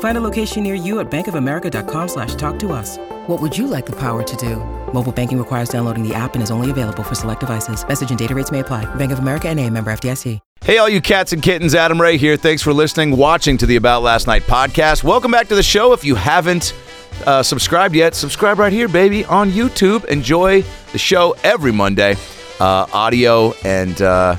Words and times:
Find 0.00 0.18
a 0.18 0.20
location 0.20 0.64
near 0.64 0.74
you 0.74 0.98
at 0.98 1.08
bankofamerica.com 1.10 2.08
slash 2.08 2.34
talk 2.34 2.58
to 2.58 2.72
us. 2.72 2.98
What 3.28 3.40
would 3.40 3.56
you 3.56 3.68
like 3.68 3.86
the 3.86 3.96
power 3.96 4.24
to 4.24 4.36
do? 4.36 4.56
Mobile 4.92 5.12
banking 5.12 5.38
requires 5.38 5.68
downloading 5.68 6.02
the 6.02 6.14
app 6.14 6.34
and 6.34 6.42
is 6.42 6.50
only 6.50 6.70
available 6.70 7.04
for 7.04 7.14
select 7.14 7.40
devices. 7.40 7.86
Message 7.86 8.10
and 8.10 8.18
data 8.18 8.34
rates 8.34 8.50
may 8.50 8.60
apply. 8.60 8.92
Bank 8.96 9.12
of 9.12 9.20
America 9.20 9.48
and 9.48 9.60
a 9.60 9.70
member 9.70 9.92
FDIC. 9.92 10.40
Hey, 10.62 10.78
all 10.78 10.88
you 10.88 11.00
cats 11.00 11.32
and 11.32 11.40
kittens, 11.42 11.74
Adam 11.74 12.00
Ray 12.00 12.16
here. 12.16 12.36
Thanks 12.36 12.62
for 12.62 12.72
listening, 12.72 13.16
watching 13.16 13.56
to 13.58 13.66
the 13.66 13.76
About 13.76 14.02
Last 14.02 14.26
Night 14.26 14.42
podcast. 14.42 15.04
Welcome 15.04 15.30
back 15.30 15.48
to 15.48 15.54
the 15.54 15.62
show. 15.62 15.92
If 15.92 16.04
you 16.04 16.16
haven't 16.16 16.74
uh, 17.26 17.42
subscribed 17.42 17.94
yet, 17.94 18.14
subscribe 18.14 18.58
right 18.58 18.72
here, 18.72 18.88
baby, 18.88 19.24
on 19.26 19.50
YouTube. 19.50 20.04
Enjoy 20.06 20.62
the 20.92 20.98
show 20.98 21.36
every 21.44 21.72
Monday. 21.72 22.16
Uh, 22.58 22.86
audio 22.92 23.52
and 23.64 24.02
uh, 24.02 24.36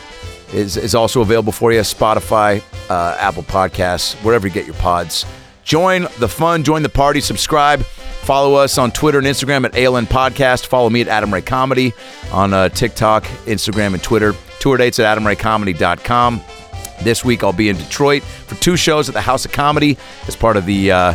is, 0.54 0.76
is 0.76 0.94
also 0.94 1.22
available 1.22 1.54
for 1.54 1.72
you 1.72 1.80
Spotify, 1.80 2.62
uh, 2.90 3.16
Apple 3.18 3.44
Podcasts, 3.44 4.16
wherever 4.24 4.46
you 4.46 4.54
get 4.54 4.66
your 4.66 4.76
pods. 4.76 5.26
Join 5.64 6.08
the 6.20 6.28
fun, 6.28 6.64
join 6.64 6.84
the 6.84 6.90
party, 6.90 7.22
subscribe. 7.22 7.84
Follow 7.84 8.56
us 8.56 8.78
on 8.78 8.92
Twitter 8.92 9.18
and 9.18 9.28
Instagram 9.28 9.66
at 9.66 9.74
ALN 9.74 10.06
Podcast. 10.06 10.66
Follow 10.66 10.90
me 10.90 11.02
at 11.02 11.08
Adam 11.08 11.34
Ray 11.34 11.42
Comedy 11.42 11.94
on 12.32 12.54
uh, 12.54 12.70
TikTok, 12.70 13.24
Instagram, 13.46 13.94
and 13.94 14.04
Twitter. 14.04 14.34
Tour 14.60 14.78
dates 14.78 15.00
at 15.00 15.18
adamraycomedy.com. 15.18 16.42
This 17.02 17.24
week 17.24 17.44
I'll 17.44 17.54
be 17.54 17.70
in 17.70 17.78
Detroit 17.78 18.24
for 18.24 18.56
two 18.56 18.76
shows 18.76 19.08
at 19.10 19.14
the 19.14 19.22
House 19.22 19.46
of 19.46 19.52
Comedy 19.52 19.98
as 20.28 20.36
part 20.36 20.58
of 20.58 20.66
the 20.66 20.92
uh, 20.92 21.14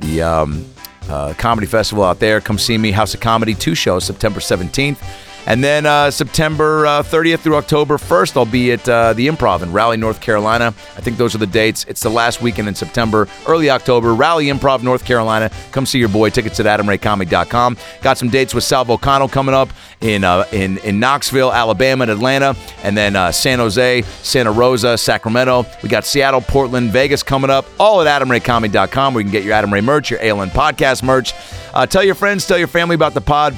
the 0.00 0.22
um, 0.22 0.64
uh, 1.08 1.34
comedy 1.36 1.66
festival 1.66 2.04
out 2.04 2.18
there. 2.18 2.40
Come 2.40 2.58
see 2.58 2.78
me, 2.78 2.92
House 2.92 3.14
of 3.14 3.20
Comedy, 3.20 3.54
two 3.54 3.74
shows, 3.74 4.04
September 4.04 4.40
17th. 4.40 4.98
And 5.46 5.64
then 5.64 5.86
uh, 5.86 6.10
September 6.10 6.86
uh, 6.86 7.02
30th 7.02 7.40
through 7.40 7.56
October 7.56 7.96
1st, 7.96 8.36
I'll 8.36 8.44
be 8.44 8.72
at 8.72 8.86
uh, 8.88 9.12
the 9.14 9.28
Improv 9.28 9.62
in 9.62 9.72
Raleigh, 9.72 9.96
North 9.96 10.20
Carolina. 10.20 10.66
I 10.96 11.00
think 11.00 11.16
those 11.16 11.34
are 11.34 11.38
the 11.38 11.46
dates. 11.46 11.84
It's 11.88 12.02
the 12.02 12.10
last 12.10 12.42
weekend 12.42 12.68
in 12.68 12.74
September, 12.74 13.28
early 13.46 13.70
October. 13.70 14.14
Raleigh 14.14 14.46
Improv, 14.46 14.82
North 14.82 15.04
Carolina. 15.04 15.50
Come 15.72 15.86
see 15.86 15.98
your 15.98 16.08
boy. 16.10 16.30
Tickets 16.30 16.60
at 16.60 16.66
AdamRayComedy.com. 16.66 17.76
Got 18.02 18.18
some 18.18 18.28
dates 18.28 18.54
with 18.54 18.64
Sal 18.64 18.84
Vulcano 18.84 19.30
coming 19.30 19.54
up 19.54 19.70
in 20.00 20.24
uh, 20.24 20.44
in 20.52 20.78
in 20.78 21.00
Knoxville, 21.00 21.52
Alabama, 21.52 22.02
and 22.02 22.10
Atlanta, 22.10 22.54
and 22.82 22.96
then 22.96 23.16
uh, 23.16 23.32
San 23.32 23.58
Jose, 23.58 24.02
Santa 24.22 24.52
Rosa, 24.52 24.98
Sacramento. 24.98 25.64
We 25.82 25.88
got 25.88 26.04
Seattle, 26.04 26.40
Portland, 26.40 26.90
Vegas 26.90 27.22
coming 27.22 27.50
up. 27.50 27.66
All 27.78 28.00
at 28.00 28.22
AdamRayComedy.com, 28.22 29.14
where 29.14 29.20
you 29.20 29.24
can 29.24 29.32
get 29.32 29.44
your 29.44 29.54
Adam 29.54 29.72
Ray 29.72 29.80
merch, 29.80 30.10
your 30.10 30.20
ALN 30.20 30.50
podcast 30.50 31.02
merch. 31.02 31.32
Uh, 31.74 31.86
tell 31.86 32.04
your 32.04 32.14
friends, 32.14 32.46
tell 32.46 32.58
your 32.58 32.68
family 32.68 32.94
about 32.94 33.14
the 33.14 33.20
pod. 33.20 33.56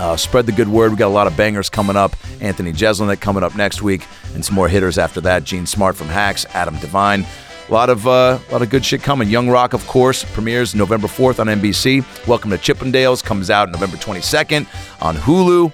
Uh, 0.00 0.16
spread 0.16 0.46
the 0.46 0.52
good 0.52 0.66
word. 0.66 0.90
We 0.90 0.96
got 0.96 1.08
a 1.08 1.12
lot 1.12 1.26
of 1.26 1.36
bangers 1.36 1.68
coming 1.68 1.94
up. 1.94 2.16
Anthony 2.40 2.72
Jeselnik 2.72 3.20
coming 3.20 3.42
up 3.42 3.54
next 3.54 3.82
week, 3.82 4.06
and 4.34 4.42
some 4.42 4.54
more 4.54 4.66
hitters 4.66 4.96
after 4.96 5.20
that. 5.20 5.44
Jean 5.44 5.66
Smart 5.66 5.94
from 5.94 6.08
Hacks, 6.08 6.46
Adam 6.54 6.74
DeVine. 6.76 7.26
A 7.68 7.72
lot 7.72 7.90
of 7.90 8.08
uh, 8.08 8.38
a 8.48 8.50
lot 8.50 8.62
of 8.62 8.70
good 8.70 8.82
shit 8.82 9.02
coming. 9.02 9.28
Young 9.28 9.50
Rock, 9.50 9.74
of 9.74 9.86
course, 9.86 10.24
premieres 10.24 10.74
November 10.74 11.06
4th 11.06 11.38
on 11.38 11.48
NBC. 11.48 12.26
Welcome 12.26 12.50
to 12.50 12.56
Chippendales 12.56 13.22
comes 13.22 13.50
out 13.50 13.70
November 13.70 13.98
22nd 13.98 14.66
on 15.02 15.16
Hulu. 15.16 15.70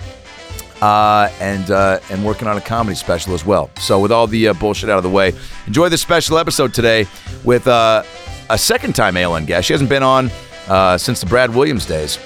Uh, 0.83 1.31
and 1.41 1.71
uh, 1.71 2.01
and 2.11 2.25
working 2.25 2.49
on 2.49 2.57
a 2.57 2.61
comedy 2.61 2.97
special 2.97 3.33
as 3.33 3.47
well. 3.47 3.71
So 3.79 4.01
with 4.01 4.11
all 4.11 4.27
the 4.27 4.49
uh, 4.49 4.55
bullshit 4.55 4.91
out 4.91 4.99
of 4.99 5.05
the 5.05 5.11
way, 5.11 5.35
enjoy 5.69 5.89
this 5.89 6.03
special 6.03 6.37
episode 6.37 6.75
today 6.75 7.07
with 7.45 7.69
uh, 7.69 8.03
a 8.51 8.59
second 8.59 8.97
time 8.97 9.15
ALN 9.15 9.47
guest. 9.47 9.69
She 9.69 9.73
hasn't 9.73 9.89
been 9.89 10.03
on 10.03 10.33
uh, 10.67 10.99
since 10.99 11.21
the 11.21 11.27
Brad 11.27 11.55
Williams 11.55 11.87
days. 11.87 12.19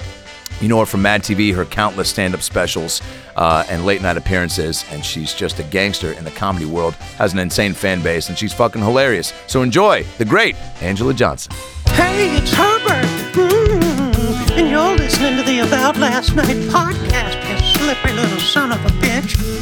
You 0.60 0.68
know 0.68 0.80
her 0.80 0.86
from 0.86 1.02
Mad 1.02 1.22
TV, 1.22 1.54
her 1.54 1.64
countless 1.64 2.10
stand 2.10 2.34
up 2.34 2.42
specials 2.42 3.00
uh, 3.36 3.64
and 3.70 3.86
late 3.86 4.02
night 4.02 4.18
appearances, 4.18 4.84
and 4.90 5.04
she's 5.04 5.32
just 5.32 5.58
a 5.58 5.62
gangster 5.64 6.12
in 6.12 6.24
the 6.24 6.30
comedy 6.30 6.66
world, 6.66 6.94
has 7.16 7.32
an 7.32 7.38
insane 7.38 7.72
fan 7.72 8.02
base, 8.02 8.28
and 8.28 8.36
she's 8.36 8.52
fucking 8.52 8.82
hilarious. 8.82 9.32
So 9.46 9.62
enjoy 9.62 10.02
the 10.18 10.24
great 10.24 10.56
Anjelah 10.80 11.16
Johnson. 11.16 11.52
Hey, 11.86 12.36
it's 12.36 12.52
Herbert. 12.52 13.06
Mm, 13.32 14.58
and 14.58 14.68
you're 14.68 14.96
listening 14.96 15.36
to 15.38 15.42
the 15.42 15.60
About 15.60 15.96
Last 15.96 16.36
Night 16.36 16.56
podcast, 16.68 17.48
you 17.48 17.56
slippery 17.74 18.12
little 18.12 18.38
son 18.38 18.72
of 18.72 18.84
a 18.84 18.90
bitch. 19.00 19.36
Mm. 19.36 19.60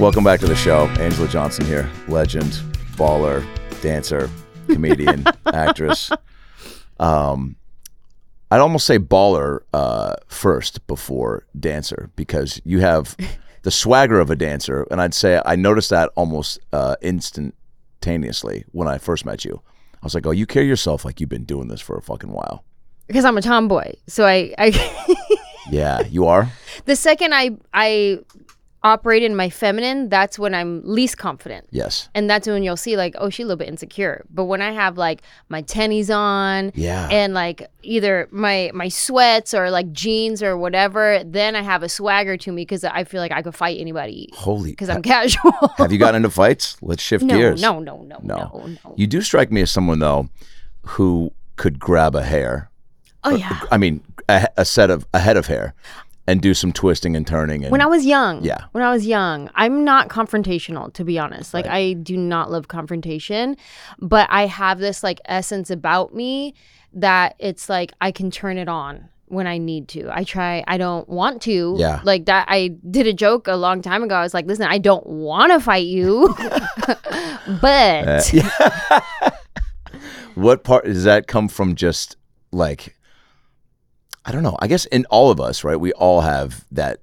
Welcome 0.00 0.24
back 0.24 0.40
to 0.40 0.46
the 0.46 0.56
show. 0.56 0.86
Anjelah 0.94 1.28
Johnson 1.28 1.66
here, 1.66 1.86
legend, 2.08 2.52
baller, 2.96 3.44
dancer, 3.82 4.30
comedian, 4.66 5.26
actress. 5.46 6.10
Um, 6.98 7.56
I'd 8.50 8.60
almost 8.60 8.86
say 8.86 8.98
baller 8.98 9.60
uh, 9.74 10.16
first 10.26 10.86
before 10.86 11.46
dancer 11.58 12.10
because 12.16 12.62
you 12.64 12.80
have 12.80 13.14
the 13.62 13.70
swagger 13.70 14.18
of 14.18 14.30
a 14.30 14.36
dancer, 14.36 14.86
and 14.90 15.02
I'd 15.02 15.12
say 15.12 15.42
I 15.44 15.54
noticed 15.54 15.90
that 15.90 16.10
almost 16.16 16.60
uh, 16.72 16.96
instantaneously 17.02 18.64
when 18.72 18.88
I 18.88 18.96
first 18.96 19.26
met 19.26 19.44
you. 19.44 19.60
I 19.96 20.06
was 20.06 20.14
like, 20.14 20.26
"Oh, 20.26 20.30
you 20.30 20.46
carry 20.46 20.66
yourself 20.66 21.04
like 21.04 21.20
you've 21.20 21.28
been 21.28 21.44
doing 21.44 21.68
this 21.68 21.82
for 21.82 21.98
a 21.98 22.02
fucking 22.02 22.32
while." 22.32 22.64
because 23.06 23.24
I'm 23.24 23.36
a 23.36 23.42
tomboy. 23.42 23.94
So 24.06 24.24
I, 24.24 24.54
I 24.56 25.16
Yeah, 25.70 26.02
you 26.06 26.26
are. 26.26 26.50
the 26.86 26.96
second 26.96 27.34
I 27.34 27.50
I 27.74 28.20
operate 28.82 29.22
in 29.22 29.36
my 29.36 29.50
feminine, 29.50 30.08
that's 30.08 30.38
when 30.38 30.54
I'm 30.54 30.80
least 30.84 31.18
confident. 31.18 31.66
Yes. 31.70 32.08
And 32.14 32.30
that's 32.30 32.46
when 32.48 32.62
you'll 32.62 32.78
see 32.78 32.96
like, 32.96 33.14
oh, 33.18 33.28
she's 33.28 33.44
a 33.44 33.46
little 33.46 33.58
bit 33.58 33.68
insecure. 33.68 34.24
But 34.30 34.44
when 34.44 34.62
I 34.62 34.70
have 34.72 34.96
like 34.96 35.20
my 35.50 35.62
tennies 35.62 36.08
on 36.14 36.72
Yeah. 36.74 37.06
and 37.10 37.34
like 37.34 37.68
either 37.82 38.26
my 38.30 38.70
my 38.72 38.88
sweats 38.88 39.52
or 39.52 39.70
like 39.70 39.92
jeans 39.92 40.42
or 40.42 40.56
whatever, 40.56 41.22
then 41.24 41.54
I 41.56 41.62
have 41.62 41.82
a 41.82 41.88
swagger 41.90 42.38
to 42.38 42.52
me 42.52 42.62
because 42.62 42.82
I 42.84 43.04
feel 43.04 43.20
like 43.20 43.32
I 43.32 43.42
could 43.42 43.54
fight 43.54 43.78
anybody 43.78 44.30
Holy. 44.32 44.70
because 44.70 44.88
I'm 44.88 45.02
casual. 45.02 45.52
Have 45.76 45.92
you 45.92 45.98
gotten 45.98 46.16
into 46.16 46.30
fights? 46.30 46.78
Let's 46.80 47.02
shift 47.02 47.22
no, 47.24 47.36
gears. 47.36 47.60
no, 47.60 47.80
no, 47.80 48.02
no, 48.02 48.18
No. 48.22 48.36
no, 48.36 48.66
no. 48.84 48.94
You 48.96 49.06
do 49.06 49.20
strike 49.20 49.52
me 49.52 49.60
as 49.60 49.70
someone 49.70 49.98
though 49.98 50.30
who 50.86 51.32
could 51.56 51.78
grab 51.78 52.14
a 52.14 52.22
hair. 52.22 52.70
Oh 53.24 53.34
uh, 53.34 53.36
yeah. 53.36 53.60
I 53.70 53.76
mean, 53.76 54.02
a, 54.30 54.48
a 54.56 54.64
set 54.64 54.88
of 54.90 55.06
a 55.12 55.18
head 55.18 55.36
of 55.36 55.46
hair, 55.46 55.74
and 56.30 56.40
do 56.40 56.54
some 56.54 56.72
twisting 56.72 57.16
and 57.16 57.26
turning. 57.26 57.64
And 57.64 57.72
When 57.72 57.80
I 57.80 57.86
was 57.86 58.06
young, 58.06 58.42
Yeah. 58.44 58.64
When 58.72 58.84
I 58.84 58.92
was 58.92 59.04
young, 59.06 59.50
I'm 59.54 59.84
not 59.84 60.08
confrontational, 60.08 60.92
to 60.94 61.04
be 61.04 61.18
honest. 61.18 61.52
Like 61.52 61.66
I 61.66 61.94
do 61.94 62.16
not 62.16 62.50
love 62.50 62.68
confrontation, 62.68 63.56
but 63.98 64.28
I 64.30 64.46
have 64.46 64.78
this 64.78 65.02
like 65.02 65.20
essence 65.24 65.70
about 65.70 66.14
me 66.14 66.54
that 66.92 67.34
it's 67.38 67.68
like 67.68 67.92
I 68.00 68.12
can 68.12 68.30
turn 68.30 68.58
it 68.58 68.68
on 68.68 69.08
when 69.26 69.46
I 69.46 69.58
need 69.58 69.88
to. 69.88 70.08
I 70.12 70.24
try. 70.24 70.64
I 70.66 70.76
don't 70.78 71.08
want 71.08 71.42
to. 71.42 71.74
Yeah. 71.78 72.00
Like 72.04 72.26
that. 72.26 72.46
I 72.48 72.68
did 72.90 73.06
a 73.06 73.12
joke 73.12 73.48
a 73.48 73.56
long 73.56 73.82
time 73.82 74.02
ago. 74.02 74.14
I 74.14 74.22
was 74.22 74.34
like, 74.34 74.46
"Listen, 74.46 74.66
I 74.66 74.78
don't 74.78 75.06
want 75.06 75.52
to 75.52 75.60
fight 75.60 75.86
you, 75.86 76.34
but 77.60 78.32
Uh, 78.32 79.30
what 80.34 80.64
part 80.64 80.84
does 80.84 81.04
that 81.04 81.26
come 81.26 81.48
from? 81.48 81.74
Just 81.74 82.16
like 82.52 82.96
I 84.24 84.32
don't 84.32 84.42
know. 84.42 84.56
I 84.60 84.66
guess 84.66 84.84
in 84.86 85.06
all 85.06 85.30
of 85.30 85.40
us, 85.40 85.64
right? 85.64 85.76
We 85.80 85.92
all 85.94 86.20
have 86.20 86.64
that 86.72 87.00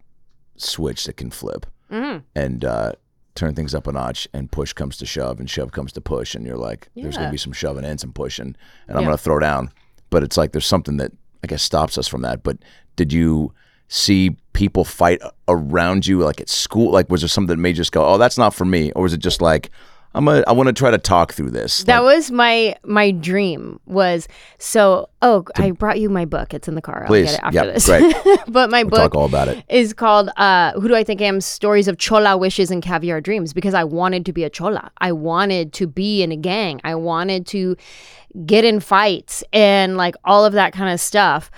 switch 0.58 1.06
that 1.06 1.18
can 1.18 1.30
flip, 1.32 1.66
Mhm. 1.92 2.24
and 2.36 2.66
uh, 2.66 2.92
turn 3.36 3.54
things 3.54 3.74
up 3.76 3.86
a 3.88 3.92
notch 3.92 4.28
and 4.34 4.52
push 4.52 4.74
comes 4.74 4.98
to 4.98 5.06
shove 5.06 5.40
and 5.40 5.50
shove 5.50 5.72
comes 5.72 5.92
to 5.94 6.02
push 6.02 6.34
and 6.34 6.44
you're 6.46 6.58
like 6.58 6.90
there's 6.96 7.16
going 7.18 7.28
to 7.28 7.32
be 7.32 7.38
some 7.38 7.54
shoving 7.54 7.86
and 7.86 8.00
some 8.00 8.12
pushing 8.12 8.56
and 8.88 8.98
I'm 8.98 9.02
Yeah. 9.04 9.10
going 9.10 9.18
to 9.18 9.24
throw 9.24 9.38
down. 9.40 9.70
But 10.10 10.24
it's 10.24 10.38
like 10.38 10.54
there's 10.54 10.66
something 10.66 10.98
that 10.98 11.12
I 11.44 11.48
guess 11.48 11.62
stops 11.62 12.00
us 12.00 12.08
from 12.08 12.24
that. 12.24 12.42
But 12.42 12.58
did 12.96 13.14
you 13.14 13.54
see 13.90 14.36
people 14.54 14.84
fight 14.84 15.22
around 15.48 16.08
you 16.08 16.20
like 16.22 16.42
at 16.42 16.50
school? 16.50 16.92
Like 16.92 17.12
was 17.12 17.22
there 17.22 17.28
something 17.28 17.56
that 17.56 17.62
made 17.62 17.70
you 17.70 17.76
just 17.84 17.92
go, 17.92 18.04
"Oh, 18.06 18.18
that's 18.18 18.40
not 18.40 18.56
for 18.56 18.66
me," 18.66 18.92
or 18.94 19.04
was 19.04 19.14
it 19.14 19.20
just 19.20 19.40
like 19.42 19.70
I'm 20.16 20.28
a, 20.28 20.44
I 20.48 20.52
want 20.54 20.68
to 20.68 20.74
try 20.74 20.90
to 20.90 20.98
talk 20.98 21.34
through 21.34 21.52
this. 21.52 21.84
That 21.84 22.00
Like, 22.00 22.16
was 22.16 22.32
my 22.32 22.76
my 22.84 23.12
dream 23.12 23.80
was 23.86 24.28
so 24.58 25.10
oh 25.22 25.46
I 25.56 25.72
brought 25.72 26.00
you 26.00 26.10
my 26.10 26.26
book. 26.26 26.54
It's 26.54 26.68
in 26.68 26.74
the 26.76 26.82
car. 26.82 27.02
I'll 27.04 27.08
Please. 27.08 27.26
get 27.26 27.36
it 27.36 27.44
after 27.44 27.56
Yep, 27.66 27.74
this. 27.76 27.86
great. 27.86 28.16
but 28.48 28.70
my 28.72 28.84
we'll 28.84 28.90
book 28.90 29.12
talk 29.12 29.16
all 29.16 29.26
about 29.26 29.48
it. 29.50 29.64
is 29.70 29.94
called 29.94 30.30
uh, 30.38 30.72
Who 30.80 30.88
Do 30.88 30.96
I 30.96 31.04
Think 31.04 31.22
I 31.22 31.26
Am? 31.26 31.40
Stories 31.42 31.88
of 31.88 31.98
Chola 32.00 32.36
Wishes 32.38 32.72
and 32.72 32.82
Caviar 32.82 33.22
Dreams 33.22 33.54
because 33.54 33.74
I 33.76 33.84
wanted 33.84 34.26
to 34.26 34.34
be 34.34 34.44
a 34.44 34.50
Chola. 34.50 34.92
I 35.00 35.12
wanted 35.12 35.74
to 35.74 35.86
be 35.88 36.24
in 36.24 36.32
a 36.32 36.38
gang. 36.38 36.82
I 36.84 36.96
wanted 36.96 37.46
to 37.48 37.76
get 38.46 38.66
in 38.66 38.80
fights 38.80 39.44
and 39.54 39.98
like 39.98 40.16
all 40.26 40.46
of 40.46 40.54
that 40.54 40.74
kind 40.74 40.92
of 40.92 41.00
stuff. 41.00 41.52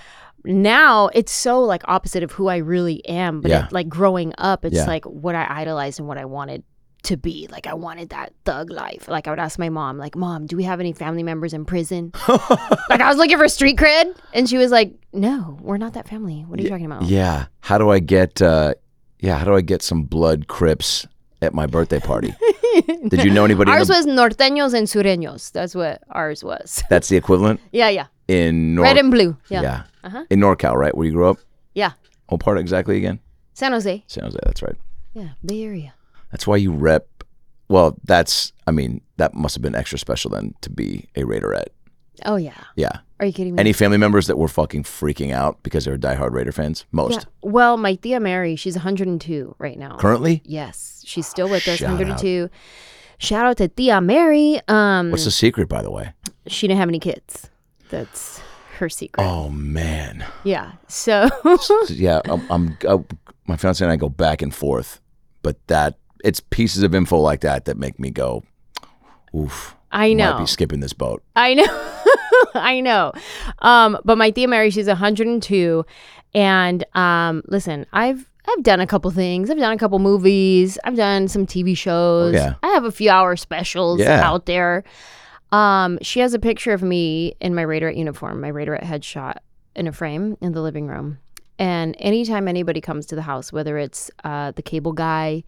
Now 0.44 1.08
it's 1.08 1.32
so 1.32 1.60
like 1.62 1.82
opposite 1.86 2.22
of 2.22 2.32
who 2.32 2.48
I 2.48 2.56
really 2.56 3.04
am. 3.06 3.40
But 3.42 3.50
Yeah. 3.50 3.66
it, 3.66 3.72
like 3.72 3.88
growing 3.88 4.32
up, 4.38 4.64
it's 4.64 4.76
Yeah. 4.76 4.86
like 4.86 5.04
what 5.04 5.34
I 5.34 5.46
idolized 5.48 5.98
and 5.98 6.08
what 6.08 6.16
I 6.18 6.24
wanted 6.24 6.62
to 7.02 7.16
be. 7.16 7.48
Like 7.50 7.66
I 7.66 7.74
wanted 7.74 8.10
that 8.10 8.32
thug 8.44 8.70
life. 8.70 9.08
Like 9.08 9.26
I 9.26 9.30
would 9.30 9.38
ask 9.38 9.58
my 9.58 9.68
mom, 9.68 9.98
like, 9.98 10.16
Mom, 10.16 10.46
do 10.46 10.56
we 10.56 10.64
have 10.64 10.80
any 10.80 10.92
family 10.92 11.22
members 11.22 11.52
in 11.52 11.64
prison? 11.64 12.12
like 12.28 13.00
I 13.00 13.08
was 13.08 13.16
looking 13.16 13.36
for 13.38 13.48
street 13.48 13.76
cred. 13.78 14.16
And 14.34 14.48
she 14.48 14.58
was 14.58 14.70
like, 14.70 14.94
No, 15.12 15.58
we're 15.60 15.78
not 15.78 15.94
that 15.94 16.08
family. 16.08 16.44
What 16.46 16.60
are 16.60 16.62
you 16.62 16.68
talking 16.68 16.86
about? 16.86 17.02
Yeah. 17.02 17.46
How 17.60 17.78
do 17.78 17.90
I 17.90 17.98
get? 17.98 18.40
uh 18.42 18.74
Yeah. 19.20 19.38
How 19.38 19.44
do 19.44 19.54
I 19.54 19.60
get 19.60 19.82
some 19.82 20.02
blood 20.04 20.46
crips 20.48 21.06
at 21.42 21.54
my 21.54 21.66
birthday 21.66 22.00
party? 22.00 22.34
Did 23.08 23.24
you 23.24 23.30
know 23.30 23.44
anybody? 23.44 23.70
Ours 23.70 23.88
the- 23.88 23.94
was 23.94 24.06
norteños 24.06 24.74
and 24.74 24.86
sureños. 24.86 25.50
That's 25.52 25.74
what 25.74 26.02
ours 26.10 26.44
was. 26.44 26.82
that's 26.90 27.08
the 27.08 27.16
equivalent 27.16 27.60
yeah, 27.72 27.88
yeah. 27.88 28.06
in 28.28 28.74
Nor- 28.76 28.84
Red 28.84 28.96
and 28.98 29.10
blue. 29.10 29.36
yeah. 29.48 29.62
Yeah. 29.62 29.82
Uh-huh. 30.04 30.24
In 30.30 30.40
NorCal, 30.40 30.74
right? 30.76 30.96
Where 30.96 31.06
you 31.06 31.12
grew 31.12 31.28
up? 31.28 31.38
Yeah. 31.74 31.92
What 32.28 32.40
part 32.40 32.58
exactly 32.58 32.96
again? 32.96 33.18
San 33.54 33.72
Jose. 33.72 34.04
San 34.06 34.24
Jose. 34.24 34.38
That's 34.44 34.62
right. 34.62 34.76
Yeah. 35.14 35.30
Bay 35.44 35.62
Area. 35.64 35.92
That's 36.30 36.46
why 36.46 36.56
you 36.56 36.72
rep. 36.72 37.06
Well, 37.68 37.96
that's. 38.04 38.52
I 38.66 38.70
mean, 38.72 39.00
that 39.16 39.34
must 39.34 39.54
have 39.54 39.62
been 39.62 39.74
extra 39.74 39.98
special 39.98 40.30
then 40.30 40.54
to 40.60 40.70
be 40.70 41.08
a 41.16 41.22
Raiderette. 41.22 41.68
Oh, 42.24 42.36
yeah. 42.36 42.52
Yeah. 42.76 42.98
Are 43.18 43.26
you 43.26 43.32
kidding 43.32 43.54
me? 43.54 43.60
Any 43.60 43.72
family 43.72 43.96
members 43.96 44.26
that 44.26 44.36
were 44.36 44.48
fucking 44.48 44.82
freaking 44.84 45.32
out 45.32 45.62
because 45.62 45.84
they 45.84 45.90
were 45.90 45.98
diehard 45.98 46.32
Raider 46.32 46.52
fans? 46.52 46.84
Most. 46.92 47.12
yeah. 47.14 47.24
Well, 47.42 47.76
my 47.76 47.94
Tia 47.94 48.20
Mary, 48.20 48.56
she's 48.56 48.74
102 48.76 49.56
right 49.58 49.78
now. 49.78 49.96
Currently, 49.96 50.42
yes. 50.44 51.02
She's 51.06 51.26
still 51.26 51.48
with 51.48 51.66
us, 51.68 51.78
Shout 51.78 51.90
out. 51.90 51.98
102. 51.98 52.50
Shout 53.18 53.46
out 53.46 53.56
to 53.58 53.68
Tia 53.68 54.00
Mary. 54.00 54.60
Um, 54.68 55.10
what's 55.10 55.24
the 55.24 55.30
secret, 55.30 55.68
by 55.68 55.82
the 55.82 55.90
way? 55.90 56.12
she 56.46 56.66
didn't 56.66 56.80
have 56.80 56.88
any 56.88 56.98
kids. 56.98 57.50
That's 57.90 58.40
her 58.78 58.88
secret. 58.88 59.22
Oh 59.22 59.50
man. 59.50 60.24
Yeah. 60.44 60.72
So 60.88 61.28
yeah, 61.88 62.20
I'm, 62.24 62.46
I'm 62.50 62.78
uh, 62.86 62.98
my 63.46 63.56
fiance 63.56 63.84
and 63.84 63.92
I 63.92 63.96
go 63.96 64.08
back 64.08 64.40
and 64.42 64.54
forth, 64.54 65.00
but 65.42 65.56
that 65.66 65.98
it's 66.24 66.40
pieces 66.40 66.82
of 66.82 66.94
info 66.94 67.18
like 67.18 67.40
that 67.40 67.64
that 67.66 67.76
make 67.78 67.98
me 67.98 68.10
go, 68.10 68.44
oof. 69.34 69.76
I 69.92 70.12
know. 70.12 70.32
Might 70.34 70.40
be 70.40 70.46
skipping 70.46 70.80
this 70.80 70.92
boat. 70.92 71.22
I 71.34 71.54
know. 71.54 71.66
I 72.54 72.80
know. 72.80 73.12
Um, 73.60 73.98
but 74.04 74.16
my 74.18 74.30
Tia 74.30 74.46
Mary, 74.48 74.70
she's 74.70 74.86
102. 74.86 75.84
And 76.34 76.84
um, 76.94 77.42
listen, 77.48 77.86
I've 77.92 78.30
I've 78.48 78.62
done 78.62 78.80
a 78.80 78.86
couple 78.86 79.10
things. 79.10 79.50
I've 79.50 79.58
done 79.58 79.72
a 79.72 79.78
couple 79.78 79.98
movies. 79.98 80.78
I've 80.84 80.96
done 80.96 81.28
some 81.28 81.46
TV 81.46 81.76
shows. 81.76 82.34
Oh, 82.34 82.36
yeah. 82.36 82.54
I 82.62 82.68
have 82.68 82.84
a 82.84 82.92
few 82.92 83.10
hour 83.10 83.36
specials 83.36 84.00
Yeah. 84.00 84.22
out 84.24 84.46
there. 84.46 84.84
Um, 85.52 85.98
she 86.02 86.20
has 86.20 86.32
a 86.34 86.38
picture 86.38 86.72
of 86.72 86.82
me 86.82 87.34
in 87.40 87.54
my 87.54 87.64
Raiderette 87.64 87.96
uniform, 87.96 88.40
my 88.40 88.50
Raiderette 88.50 88.84
headshot 88.84 89.36
in 89.74 89.86
a 89.88 89.92
frame 89.92 90.36
in 90.40 90.52
the 90.52 90.62
living 90.62 90.86
room. 90.86 91.18
And 91.58 91.94
anytime 91.98 92.48
anybody 92.48 92.80
comes 92.80 93.06
to 93.06 93.14
the 93.16 93.22
house, 93.22 93.52
whether 93.52 93.76
it's 93.76 94.10
uh, 94.24 94.52
the 94.52 94.62
cable 94.62 94.92
guy, 94.92 95.42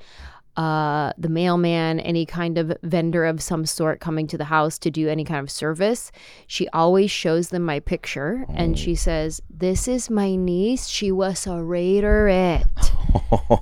uh, 0.56 1.12
the 1.16 1.28
mailman, 1.28 1.98
any 2.00 2.26
kind 2.26 2.58
of 2.58 2.72
vendor 2.82 3.24
of 3.24 3.42
some 3.42 3.64
sort 3.66 4.00
coming 4.00 4.26
to 4.26 4.36
the 4.38 4.44
house 4.44 4.78
to 4.80 4.90
do 4.90 5.08
any 5.08 5.24
kind 5.24 5.40
of 5.40 5.50
service, 5.50 6.12
she 6.46 6.68
always 6.68 7.10
shows 7.10 7.48
them 7.48 7.62
my 7.62 7.80
picture 7.80 8.44
and 8.54 8.78
she 8.78 8.94
says, 8.94 9.40
This 9.48 9.88
is 9.88 10.10
my 10.10 10.36
niece. 10.36 10.86
She 10.88 11.10
was 11.10 11.46
a 11.46 11.50
Raiderette. 11.50 12.66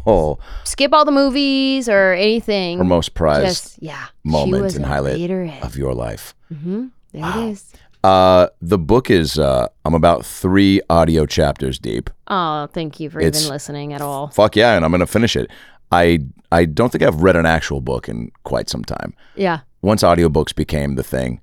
Oh, 0.07 0.39
Skip 0.65 0.93
all 0.93 1.05
the 1.05 1.13
movies 1.13 1.89
or 1.89 2.13
anything. 2.15 2.79
her 2.79 2.85
most 2.85 3.15
prized 3.15 3.47
Just, 3.47 3.83
yeah. 3.83 4.07
moment 4.25 4.75
and 4.77 4.85
highlight 4.85 5.17
Raiderette. 5.19 5.63
of 5.63 5.77
your 5.77 5.95
life. 5.95 6.35
hmm 6.49 6.87
There 7.13 7.29
it 7.29 7.49
is. 7.51 7.73
Uh, 8.03 8.47
the 8.63 8.79
book 8.79 9.11
is 9.11 9.39
uh, 9.39 9.69
I'm 9.85 9.95
about 9.95 10.25
three 10.25 10.81
audio 10.89 11.27
chapters 11.27 11.79
deep. 11.79 12.11
Oh, 12.29 12.67
thank 12.73 12.99
you 13.01 13.11
for 13.11 13.21
It's- 13.21 13.43
even 13.43 13.53
listening 13.53 13.93
at 13.93 14.01
all. 14.01 14.29
Fuck 14.29 14.57
yeah, 14.57 14.75
and 14.75 14.85
I'm 14.85 14.91
gonna 14.91 15.07
finish 15.07 15.37
it. 15.37 15.51
I 15.93 16.21
I 16.53 16.65
don't 16.65 16.91
think 16.91 17.03
I've 17.03 17.23
read 17.23 17.37
an 17.37 17.47
actual 17.47 17.81
book 17.81 18.09
in 18.09 18.31
quite 18.45 18.69
some 18.69 18.85
time. 18.85 19.15
Yeah. 19.37 19.61
once 19.83 20.03
audiobooks 20.03 20.55
became 20.55 20.97
the 20.97 21.03
thing. 21.05 21.41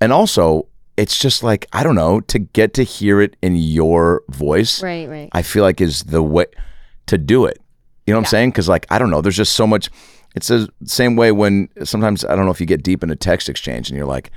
And 0.00 0.12
also, 0.12 0.66
it's 0.96 1.18
just 1.18 1.42
like, 1.42 1.66
I 1.72 1.82
don't 1.82 1.94
know, 1.94 2.20
to 2.20 2.38
get 2.38 2.74
to 2.74 2.82
hear 2.82 3.20
it 3.20 3.36
in 3.40 3.56
your 3.56 4.22
voice, 4.28 4.82
Right, 4.82 5.08
right. 5.08 5.28
I 5.32 5.42
feel 5.42 5.62
like 5.62 5.80
is 5.80 6.02
the 6.04 6.22
way 6.22 6.46
to 7.06 7.16
do 7.16 7.46
it. 7.46 7.58
You 8.06 8.12
know 8.12 8.18
what 8.18 8.26
I'm 8.26 8.30
saying? 8.30 8.50
Because, 8.50 8.68
like, 8.68 8.86
I 8.90 8.98
don't 8.98 9.10
know, 9.10 9.20
there's 9.20 9.36
just 9.36 9.52
so 9.54 9.66
much. 9.66 9.90
It's 10.34 10.48
the 10.48 10.68
same 10.84 11.16
way 11.16 11.30
when 11.32 11.68
sometimes, 11.84 12.24
I 12.24 12.34
don't 12.36 12.44
know 12.44 12.50
if 12.50 12.60
you 12.60 12.66
get 12.66 12.82
deep 12.82 13.02
in 13.02 13.10
a 13.10 13.16
text 13.16 13.48
exchange 13.48 13.88
and 13.88 13.96
you're 13.96 14.06
like, 14.06 14.30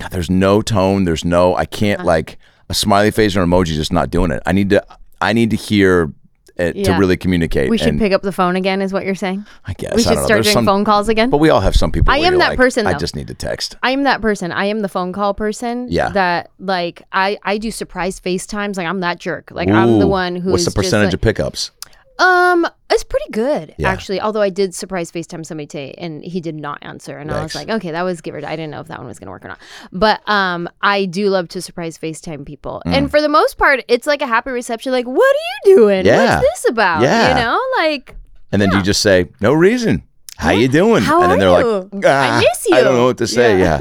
God, 0.00 0.10
there's 0.12 0.30
no 0.30 0.62
tone, 0.62 1.04
there's 1.04 1.24
no, 1.24 1.54
I 1.56 1.64
can't, 1.66 2.00
Uh-huh. 2.00 2.06
like, 2.06 2.38
a 2.70 2.74
smiley 2.74 3.10
face 3.10 3.36
or 3.36 3.42
an 3.42 3.50
emoji 3.50 3.74
just 3.74 3.92
not 3.92 4.10
doing 4.10 4.30
it. 4.30 4.42
I 4.46 4.52
need 4.52 4.70
to, 4.70 4.84
I 5.20 5.32
need 5.32 5.50
to 5.50 5.56
hear 5.56 6.12
it 6.58 6.84
to 6.84 6.92
really 6.92 7.16
communicate. 7.16 7.70
We 7.70 7.78
should 7.78 7.88
and 7.88 7.98
pick 7.98 8.12
up 8.12 8.22
the 8.22 8.32
phone 8.32 8.56
again, 8.56 8.82
is 8.82 8.92
what 8.92 9.04
you're 9.04 9.14
saying? 9.14 9.46
I 9.66 9.74
guess. 9.74 9.94
we 9.94 10.02
should 10.02 10.18
start 10.18 10.42
doing 10.42 10.54
some- 10.54 10.66
phone 10.66 10.84
calls 10.84 11.08
again. 11.08 11.30
But 11.30 11.38
we 11.38 11.50
all 11.50 11.60
have 11.60 11.76
some 11.76 11.92
people. 11.92 12.12
I 12.12 12.18
am 12.18 12.38
that 12.38 12.50
like, 12.50 12.56
person, 12.58 12.86
I 12.86 12.94
just 12.94 13.14
need 13.14 13.28
to 13.28 13.34
text. 13.34 13.76
I 13.82 13.90
am 13.92 14.02
that 14.04 14.20
person. 14.20 14.52
I 14.52 14.66
am 14.66 14.80
the 14.80 14.88
phone 14.88 15.12
call 15.12 15.34
person. 15.34 15.86
Yeah. 15.88 16.10
That 16.10 16.50
like 16.58 17.02
I 17.12 17.38
I 17.44 17.58
do 17.58 17.70
surprise 17.70 18.20
FaceTimes. 18.20 18.76
Like 18.76 18.86
I'm 18.86 19.00
that 19.00 19.20
jerk. 19.20 19.50
Like 19.50 19.68
I'm 19.68 19.98
the 19.98 20.06
one 20.06 20.36
who. 20.36 20.50
What's 20.50 20.64
the 20.64 20.70
percentage 20.70 21.08
just 21.08 21.14
of 21.14 21.20
pickups? 21.20 21.70
Um 22.18 22.66
it's 22.90 23.04
pretty 23.04 23.30
good 23.30 23.74
Yeah. 23.78 23.90
actually. 23.90 24.20
Although 24.20 24.40
I 24.42 24.48
did 24.50 24.74
surprise 24.74 25.12
FaceTime 25.12 25.44
somebody 25.46 25.66
today 25.66 25.94
and 25.98 26.24
he 26.24 26.40
did 26.40 26.54
not 26.54 26.78
answer 26.82 27.16
and 27.18 27.30
I 27.30 27.42
was 27.42 27.54
like, 27.54 27.68
okay, 27.68 27.90
that 27.92 28.02
was 28.02 28.20
give 28.20 28.34
or 28.34 28.38
I 28.38 28.56
didn't 28.56 28.70
know 28.70 28.80
if 28.80 28.88
that 28.88 28.98
one 28.98 29.06
was 29.06 29.18
gonna 29.18 29.30
work 29.30 29.44
or 29.44 29.48
not. 29.48 29.58
But 29.92 30.20
um 30.28 30.68
I 30.82 31.04
do 31.04 31.28
love 31.28 31.48
to 31.50 31.62
surprise 31.62 31.98
FaceTime 31.98 32.44
people. 32.46 32.82
Mm. 32.86 32.92
And 32.94 33.10
for 33.10 33.20
the 33.20 33.28
most 33.28 33.58
part, 33.58 33.84
it's 33.88 34.06
like 34.06 34.22
a 34.22 34.26
happy 34.26 34.50
reception. 34.50 34.90
Like, 34.92 35.06
what 35.06 35.36
are 35.36 35.68
you 35.70 35.76
doing? 35.76 36.06
Yeah. 36.06 36.40
What's 36.40 36.48
this 36.62 36.70
about? 36.70 37.02
Yeah. 37.02 37.28
You 37.28 37.44
know, 37.44 37.60
like 37.78 38.16
And 38.52 38.60
then 38.62 38.72
you 38.72 38.82
just 38.82 39.00
say, 39.02 39.28
"No 39.40 39.52
reason. 39.52 40.02
How 40.38 40.50
you 40.50 40.68
doing?" 40.68 41.02
How 41.02 41.20
and 41.22 41.30
then 41.32 41.38
they're 41.40 41.60
you? 41.60 41.88
like, 41.92 42.04
ah, 42.06 42.36
I 42.36 42.40
miss 42.40 42.66
you. 42.68 42.76
I 42.76 42.82
don't 42.82 42.94
know 42.96 43.04
what 43.06 43.18
to 43.18 43.26
say. 43.26 43.58
Yeah. 43.60 43.78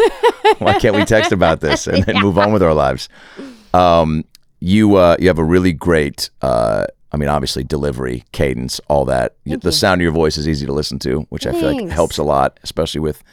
Why 0.59 0.77
can't 0.79 0.95
we 0.95 1.05
text 1.05 1.31
about 1.31 1.61
this 1.61 1.87
and 1.87 2.03
then 2.03 2.19
move 2.25 2.37
on 2.37 2.51
with 2.51 2.61
our 2.63 2.73
lives? 2.73 3.07
Um, 3.73 4.25
you 4.59 4.95
uh, 4.95 5.15
you 5.19 5.27
have 5.27 5.39
a 5.39 5.43
really 5.43 5.71
great. 5.71 6.29
Uh, 6.41 6.87
I 7.11 7.17
mean, 7.17 7.29
obviously, 7.29 7.63
delivery, 7.63 8.23
cadence, 8.31 8.79
all 8.89 9.05
that. 9.05 9.35
the 9.45 9.71
sound 9.71 10.01
of 10.01 10.03
your 10.03 10.11
voice 10.11 10.37
is 10.37 10.47
easy 10.47 10.65
to 10.65 10.73
listen 10.73 10.99
to, 10.99 11.21
which 11.29 11.47
I 11.47 11.51
feel 11.53 11.73
like 11.73 11.89
helps 11.89 12.17
a 12.17 12.23
lot, 12.23 12.59
especially 12.63 12.99
with 12.99 13.23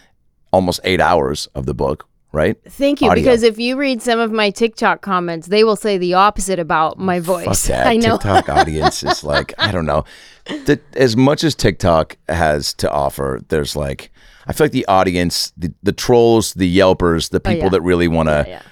almost 0.53 0.81
eight 0.85 1.01
hours 1.01 1.49
of 1.55 1.67
the 1.67 1.75
book. 1.75 2.07
Right? 2.33 2.57
Thank 2.69 3.01
you. 3.01 3.09
Audio. 3.11 3.23
Because 3.23 3.45
if 3.45 3.61
you 3.61 3.77
read 3.77 4.03
some 4.03 4.19
of 4.19 4.33
my 4.33 4.51
TikTok 4.51 5.03
comments, 5.03 5.47
they 5.47 5.63
will 5.63 5.77
say 5.77 5.99
the 5.99 6.15
opposite 6.15 6.59
about 6.59 6.99
my 6.99 7.21
voice. 7.21 7.45
Fuck 7.45 7.59
that. 7.69 7.87
I 7.87 7.95
know. 7.97 8.17
TikTok 8.17 8.49
audience 8.61 9.05
is 9.05 9.23
like, 9.23 9.55
I 9.57 9.71
don't 9.71 9.87
know. 9.87 10.05
The, 10.47 10.81
as 10.97 11.17
much 11.17 11.45
as 11.45 11.55
TikTok 11.55 12.17
has 12.29 12.75
to 12.75 12.91
offer, 12.91 13.41
there's 13.51 13.77
like, 13.77 14.11
I 14.49 14.53
feel 14.53 14.65
like 14.65 14.73
the 14.73 14.85
audience, 14.87 15.53
the, 15.57 15.73
the 15.85 15.93
trolls, 15.93 16.55
the 16.55 16.77
Yelpers, 16.77 17.31
the 17.31 17.39
people 17.39 17.63
Oh, 17.63 17.65
yeah. 17.67 17.69
that 17.71 17.83
really 17.83 18.09
want 18.09 18.29
to, 18.29 18.45
yeah. 18.49 18.63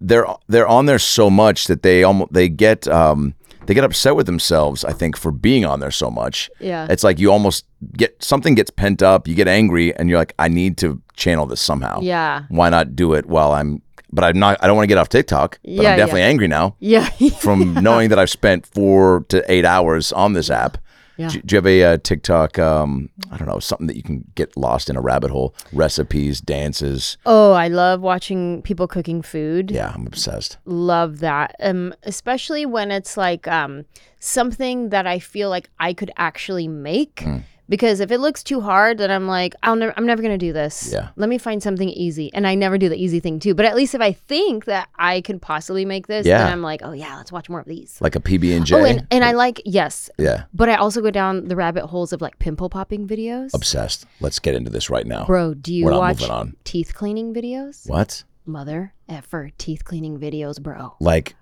they're 0.00 0.26
they're 0.48 0.66
on 0.66 0.86
there 0.86 0.98
so 0.98 1.28
much 1.28 1.66
that 1.66 1.82
they 1.82 2.02
almost 2.04 2.32
they 2.32 2.48
get 2.48 2.88
um 2.88 3.34
they 3.66 3.74
get 3.74 3.84
upset 3.84 4.16
with 4.16 4.26
themselves. 4.26 4.84
I 4.84 4.92
think 4.92 5.16
for 5.16 5.30
being 5.32 5.64
on 5.64 5.80
there 5.80 5.90
so 5.90 6.10
much. 6.10 6.50
Yeah. 6.60 6.86
It's 6.90 7.04
like 7.04 7.18
you 7.18 7.30
almost 7.30 7.64
get 7.96 8.22
something 8.22 8.54
gets 8.54 8.70
pent 8.70 9.02
up, 9.02 9.26
you 9.28 9.34
get 9.34 9.48
angry, 9.48 9.94
and 9.96 10.08
you're 10.08 10.18
like, 10.18 10.34
I 10.38 10.48
need 10.48 10.78
to 10.78 11.00
channel 11.16 11.46
this 11.46 11.60
somehow. 11.60 12.00
Yeah. 12.00 12.44
Why 12.48 12.70
not 12.70 12.94
do 12.96 13.14
it 13.14 13.26
while 13.26 13.52
I'm? 13.52 13.82
But 14.14 14.24
I'm 14.24 14.38
not. 14.38 14.58
I 14.62 14.66
don't 14.66 14.76
want 14.76 14.84
to 14.84 14.88
get 14.94 14.98
off 14.98 15.08
TikTok. 15.08 15.58
But 15.62 15.70
Yeah, 15.70 15.90
I'm 15.92 15.96
definitely 15.96 16.20
yeah. 16.20 16.26
angry 16.26 16.48
now 16.48 16.76
Yeah. 16.80 17.08
from 17.40 17.74
knowing 17.74 18.10
that 18.10 18.18
I've 18.18 18.30
spent 18.30 18.66
four 18.66 19.24
to 19.30 19.42
eight 19.50 19.64
hours 19.64 20.12
on 20.12 20.34
this 20.34 20.50
app. 20.50 20.76
Yeah. 21.16 21.28
Do, 21.28 21.42
do 21.42 21.54
you 21.54 21.56
have 21.58 21.66
a 21.66 21.84
uh, 21.84 21.98
TikTok? 21.98 22.58
Um, 22.58 23.10
I 23.30 23.36
don't 23.36 23.48
know, 23.48 23.58
something 23.58 23.86
that 23.86 23.96
you 23.96 24.02
can 24.02 24.30
get 24.34 24.56
lost 24.56 24.88
in 24.90 24.96
a 24.96 25.00
rabbit 25.00 25.30
hole. 25.30 25.54
Recipes, 25.72 26.40
dances. 26.40 27.16
oh, 27.26 27.52
I 27.52 27.68
love 27.68 28.00
watching 28.00 28.62
people 28.62 28.86
cooking 28.88 29.22
food. 29.22 29.70
Yeah, 29.70 29.92
I'm 29.94 30.06
obsessed. 30.06 30.58
Love 30.64 31.18
that. 31.20 31.54
Um, 31.60 31.94
especially 32.04 32.66
when 32.66 32.90
it's 32.90 33.16
like 33.16 33.46
um 33.48 33.84
something 34.18 34.90
that 34.90 35.06
I 35.06 35.18
feel 35.18 35.50
like 35.50 35.68
I 35.80 35.92
could 35.92 36.10
actually 36.16 36.68
make 36.68 37.24
Because 37.68 38.00
if 38.00 38.10
it 38.10 38.18
looks 38.18 38.42
too 38.42 38.60
hard, 38.60 38.98
then 38.98 39.10
I'm 39.10 39.26
like, 39.26 39.54
I'll 39.62 39.76
never, 39.76 39.94
I'm 39.96 40.04
never 40.04 40.20
gonna 40.20 40.36
do 40.36 40.52
this. 40.52 40.90
Yeah. 40.92 41.08
Let 41.16 41.28
me 41.28 41.38
find 41.38 41.62
something 41.62 41.88
easy, 41.88 42.32
and 42.34 42.46
I 42.46 42.54
never 42.54 42.76
do 42.76 42.88
the 42.88 42.96
easy 43.02 43.18
thing 43.20 43.38
too. 43.38 43.54
But 43.54 43.64
at 43.66 43.74
least 43.76 43.94
if 43.94 44.00
I 44.00 44.12
think 44.12 44.66
that 44.66 44.88
I 44.98 45.20
could 45.22 45.40
possibly 45.40 45.84
make 45.84 46.06
this, 46.06 46.26
Yeah. 46.26 46.38
then 46.44 46.52
I'm 46.52 46.62
like, 46.62 46.80
oh 46.84 46.92
yeah, 46.92 47.16
let's 47.16 47.32
watch 47.32 47.48
more 47.48 47.60
of 47.60 47.66
these. 47.66 47.98
Like 48.00 48.16
a 48.16 48.20
PB 48.20 48.56
and 48.56 48.66
J. 48.66 48.74
Oh, 48.76 48.84
and, 48.84 49.06
and 49.10 49.24
I 49.24 49.32
like 49.32 49.62
yes, 49.64 50.10
yeah, 50.18 50.44
but 50.52 50.68
I 50.68 50.74
also 50.74 51.00
go 51.00 51.10
down 51.10 51.48
the 51.48 51.56
rabbit 51.56 51.86
holes 51.86 52.12
of 52.12 52.20
like 52.20 52.38
pimple 52.38 52.68
popping 52.68 53.06
videos. 53.08 53.54
obsessed. 53.54 54.06
Let's 54.20 54.38
get 54.38 54.54
into 54.54 54.70
this 54.70 54.90
right 54.90 55.06
now. 55.06 55.24
Bro, 55.24 55.54
do 55.54 55.72
you 55.72 55.84
We're 55.86 55.92
not 55.92 56.00
watch 56.00 56.20
moving 56.20 56.34
on. 56.34 56.56
teeth 56.64 56.94
cleaning 56.94 57.32
videos? 57.32 57.88
What? 57.88 58.24
Mother 58.44 58.92
effer 59.08 59.50
teeth 59.56 59.84
cleaning 59.84 60.18
videos, 60.18 60.60
bro. 60.60 60.94
Like, 61.00 61.36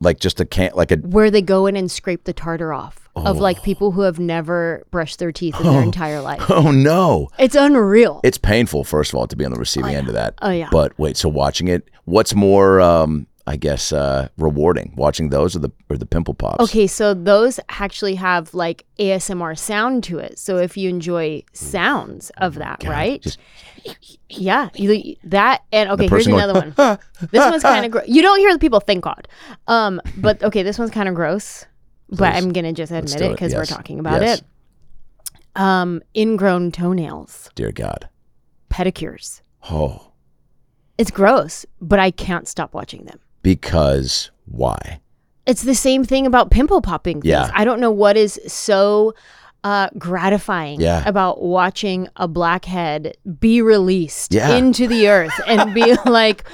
like 0.00 0.20
just 0.20 0.40
a 0.40 0.44
can't 0.44 0.76
like 0.76 0.92
a 0.92 0.96
Where 0.96 1.30
they 1.30 1.42
go 1.42 1.66
in 1.66 1.76
and 1.76 1.90
scrape 1.90 2.24
the 2.24 2.32
tartar 2.32 2.72
off 2.72 3.08
of 3.16 3.38
Oh. 3.38 3.40
like 3.40 3.62
people 3.62 3.92
who 3.92 4.02
have 4.02 4.18
never 4.18 4.84
brushed 4.90 5.18
their 5.18 5.32
teeth 5.32 5.58
in 5.58 5.66
their 5.66 5.82
entire 5.90 6.20
life. 6.20 6.42
oh 6.50 6.70
no. 6.70 7.28
It's 7.38 7.54
unreal. 7.54 8.20
It's 8.22 8.36
painful, 8.38 8.84
first 8.84 9.12
of 9.12 9.18
all, 9.18 9.26
to 9.26 9.36
be 9.36 9.44
on 9.44 9.52
the 9.52 9.58
receiving 9.58 9.94
end 9.94 10.08
of 10.08 10.14
that. 10.14 10.34
Oh, 10.42 10.50
yeah. 10.50 10.68
But 10.70 10.98
wait, 10.98 11.16
so 11.16 11.28
watching 11.30 11.68
it, 11.68 11.88
what's 12.04 12.34
more, 12.34 12.80
um, 12.80 13.26
I 13.48 13.56
guess, 13.56 13.92
uh, 13.92 14.28
rewarding? 14.36 14.92
Watching 14.96 15.28
those 15.28 15.54
or 15.54 15.60
the 15.60 15.70
or 15.88 15.96
the 15.96 16.06
pimple 16.06 16.34
pops? 16.34 16.64
Okay, 16.64 16.86
so 16.88 17.14
those 17.14 17.60
actually 17.68 18.16
have 18.16 18.52
like 18.54 18.84
ASMR 18.98 19.56
sound 19.56 20.02
to 20.04 20.18
it. 20.18 20.38
So 20.38 20.56
if 20.58 20.76
you 20.76 20.88
enjoy 20.88 21.44
sounds 21.52 22.30
of 22.38 22.54
that, 22.56 22.80
God, 22.80 22.90
right? 22.90 23.22
just- 23.22 23.38
yeah, 24.28 24.68
you, 24.74 25.14
that 25.24 25.62
and 25.70 25.88
okay, 25.90 26.08
here's 26.08 26.26
going, 26.26 26.40
another 26.42 26.72
one. 26.74 26.98
this 27.30 27.48
one's 27.48 27.62
kind 27.62 27.84
of 27.86 27.92
gross. 27.92 28.08
You 28.08 28.20
don't 28.20 28.40
hear 28.40 28.52
the 28.52 28.58
people 28.58 28.80
thank 28.80 29.04
God. 29.04 29.28
Um, 29.68 30.00
but 30.16 30.42
okay, 30.42 30.64
this 30.64 30.76
one's 30.76 30.90
kind 30.90 31.08
of 31.08 31.14
gross. 31.14 31.64
But 32.08 32.34
I'm 32.34 32.52
gonna 32.52 32.72
just 32.72 32.90
admit 32.90 33.20
it 33.20 33.30
because 33.30 33.54
we're 33.54 33.64
talking 33.64 34.00
about 34.00 34.22
Yes. 34.22 34.38
it. 34.40 34.44
Um, 35.60 36.02
ingrown 36.16 36.72
toenails, 36.72 37.50
Dear 37.54 37.72
God. 37.72 38.08
pedicures. 38.70 39.40
Oh, 39.70 40.12
It's 40.98 41.10
gross, 41.10 41.64
but 41.80 41.98
I 41.98 42.10
can't 42.10 42.46
stop 42.48 42.74
watching 42.74 43.04
them. 43.04 43.20
Because 43.50 44.32
why? 44.46 45.00
It's 45.46 45.62
the 45.62 45.76
same 45.76 46.04
thing 46.04 46.26
about 46.26 46.50
pimple 46.50 46.80
popping 46.82 47.22
things. 47.22 47.30
Yeah. 47.30 47.48
I 47.54 47.64
don't 47.64 47.78
know 47.80 47.92
what 47.92 48.16
is 48.16 48.40
so 48.48 49.14
uh, 49.62 49.88
gratifying 49.96 50.80
Yeah. 50.80 51.04
about 51.08 51.40
watching 51.42 52.08
a 52.16 52.26
blackhead 52.26 53.16
be 53.38 53.62
released 53.62 54.34
Yeah. 54.34 54.56
into 54.56 54.88
the 54.88 55.08
earth 55.08 55.40
and 55.46 55.72
be 55.72 55.94
like, 56.06 56.44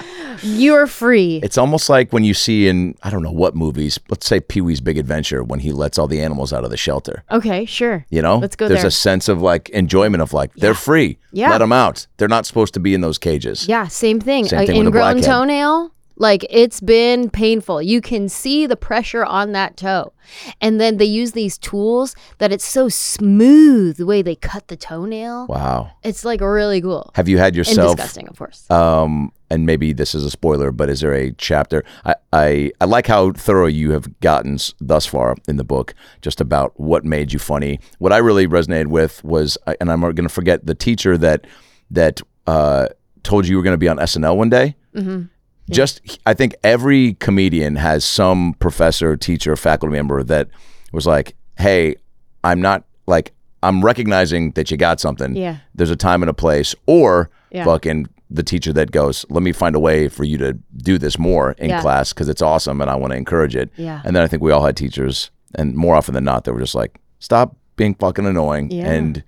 you're 0.43 0.85
free. 0.85 1.39
It's 1.43 1.57
almost 1.57 1.89
like 1.89 2.13
when 2.13 2.23
you 2.23 2.35
see 2.35 2.67
in 2.67 2.95
I 3.01 3.09
don't 3.09 3.23
know 3.23 3.31
what 3.31 3.55
movies, 3.55 3.99
let's 4.09 4.27
say 4.27 4.39
Pee 4.39 4.61
Wee's 4.61 4.79
Big 4.81 4.99
Adventure, 4.99 5.43
when 5.43 5.59
he 5.61 5.71
lets 5.71 5.97
all 5.97 6.07
the 6.07 6.21
animals 6.21 6.53
out 6.53 6.63
of 6.63 6.69
the 6.69 6.77
shelter. 6.77 7.23
okay, 7.31 7.65
sure. 7.65 8.05
You 8.11 8.21
know, 8.21 8.37
Let's 8.37 8.55
go 8.55 8.67
There's 8.67 8.81
there. 8.81 8.87
a 8.87 8.91
sense 8.91 9.27
of 9.29 9.41
like 9.41 9.69
enjoyment 9.69 10.21
of 10.21 10.31
like 10.33 10.53
they're 10.53 10.75
free. 10.75 11.17
Yeah. 11.31 11.49
let 11.49 11.57
them 11.59 11.71
out. 11.71 12.05
They're 12.17 12.27
not 12.27 12.45
supposed 12.45 12.75
to 12.75 12.79
be 12.79 12.93
in 12.93 13.01
those 13.01 13.17
cages. 13.17 13.67
Yeah, 13.67 13.87
same 13.87 14.19
thing. 14.21 14.45
Same 14.45 14.59
An 14.61 14.67
thing 14.67 14.75
ingrown 14.85 15.21
toenail, 15.21 15.91
like 16.15 16.45
it's 16.49 16.79
been 16.81 17.29
painful. 17.29 17.81
You 17.81 18.01
can 18.01 18.29
see 18.29 18.65
the 18.65 18.75
pressure 18.75 19.25
on 19.25 19.51
that 19.53 19.77
toe. 19.77 20.13
And 20.61 20.79
then 20.79 20.97
they 20.97 21.05
use 21.05 21.31
these 21.33 21.57
tools 21.57 22.15
that 22.37 22.51
it's 22.51 22.65
so 22.65 22.87
smooth 22.89 23.97
the 23.97 24.05
way 24.05 24.21
they 24.21 24.35
cut 24.35 24.67
the 24.67 24.77
toenail. 24.77 25.47
Wow. 25.47 25.91
It's 26.03 26.23
like 26.23 26.41
really 26.41 26.81
cool. 26.81 27.11
Have 27.15 27.27
you 27.27 27.37
had 27.37 27.47
And 27.47 27.57
yourself? 27.57 27.95
disgusting, 27.97 28.27
of 28.27 28.37
course. 28.37 28.69
Um, 28.69 29.31
and 29.49 29.65
maybe 29.65 29.93
this 29.93 30.15
is 30.15 30.23
a 30.23 30.31
spoiler, 30.31 30.71
but 30.71 30.89
is 30.89 31.01
there 31.01 31.13
a 31.13 31.31
chapter? 31.33 31.83
I, 32.05 32.15
I, 32.31 32.71
I 32.81 32.85
like 32.85 33.07
how 33.07 33.33
thorough 33.33 33.67
you 33.67 33.91
have 33.91 34.19
gotten 34.19 34.57
thus 34.79 35.05
far 35.05 35.35
in 35.47 35.57
the 35.57 35.63
book, 35.63 35.93
just 36.21 36.41
about 36.41 36.79
what 36.79 37.03
made 37.05 37.33
you 37.33 37.39
funny. 37.39 37.79
What 37.99 38.13
I 38.13 38.17
really 38.17 38.47
resonated 38.47 38.87
with 38.87 39.23
was, 39.23 39.57
and 39.79 39.91
I'm 39.91 40.01
going 40.01 40.15
to 40.15 40.29
forget 40.29 40.65
the 40.65 40.75
teacher 40.75 41.17
that 41.17 41.45
that 41.91 42.21
uh, 42.47 42.87
told 43.23 43.45
you 43.45 43.51
you 43.51 43.57
were 43.57 43.63
going 43.63 43.73
to 43.73 43.77
be 43.77 43.87
on 43.87 43.97
SNL 43.97 44.35
one 44.37 44.49
day. 44.49 44.75
Mm-hmm. 44.95 45.23
Just, 45.69 46.19
I 46.25 46.33
think 46.33 46.55
every 46.63 47.13
comedian 47.15 47.77
has 47.77 48.03
some 48.03 48.53
professor, 48.59 49.15
teacher, 49.15 49.55
faculty 49.55 49.93
member 49.93 50.21
that 50.23 50.49
was 50.91 51.07
like, 51.07 51.35
"Hey, 51.57 51.95
I'm 52.43 52.61
not 52.61 52.83
like 53.07 53.31
I'm 53.63 53.83
recognizing 53.83 54.51
that 54.51 54.69
you 54.71 54.75
got 54.77 54.99
something. 54.99 55.35
Yeah. 55.37 55.57
There's 55.73 55.89
a 55.89 55.95
time 55.95 56.21
and 56.21 56.29
a 56.29 56.33
place, 56.33 56.75
or 56.85 57.29
Yeah. 57.51 57.63
fucking 57.63 58.07
the 58.29 58.43
teacher 58.43 58.73
that 58.73 58.91
goes, 58.91 59.25
"Let 59.29 59.41
me 59.41 59.53
find 59.53 59.73
a 59.75 59.79
way 59.79 60.09
for 60.09 60.25
you 60.25 60.37
to 60.39 60.57
do 60.75 60.97
this 60.97 61.17
more 61.17 61.51
in 61.57 61.69
Yeah. 61.69 61.81
class 61.81 62.11
because 62.11 62.27
it's 62.27 62.41
awesome 62.41 62.81
and 62.81 62.89
I 62.89 62.95
want 62.95 63.11
to 63.11 63.17
encourage 63.17 63.55
it." 63.55 63.69
Yeah. 63.77 64.01
And 64.03 64.13
then 64.15 64.21
I 64.23 64.27
think 64.27 64.43
we 64.43 64.51
all 64.51 64.65
had 64.65 64.75
teachers, 64.75 65.31
and 65.55 65.75
more 65.75 65.95
often 65.95 66.13
than 66.13 66.25
not, 66.25 66.43
they 66.43 66.51
were 66.51 66.59
just 66.59 66.75
like, 66.75 66.99
"Stop 67.19 67.55
being 67.77 67.95
fucking 67.95 68.25
annoying 68.25 68.69
Yeah. 68.69 68.91
and 68.91 69.23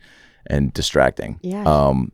and 0.48 0.74
distracting." 0.74 1.39
Yeah. 1.42 1.63
Um, 1.63 2.12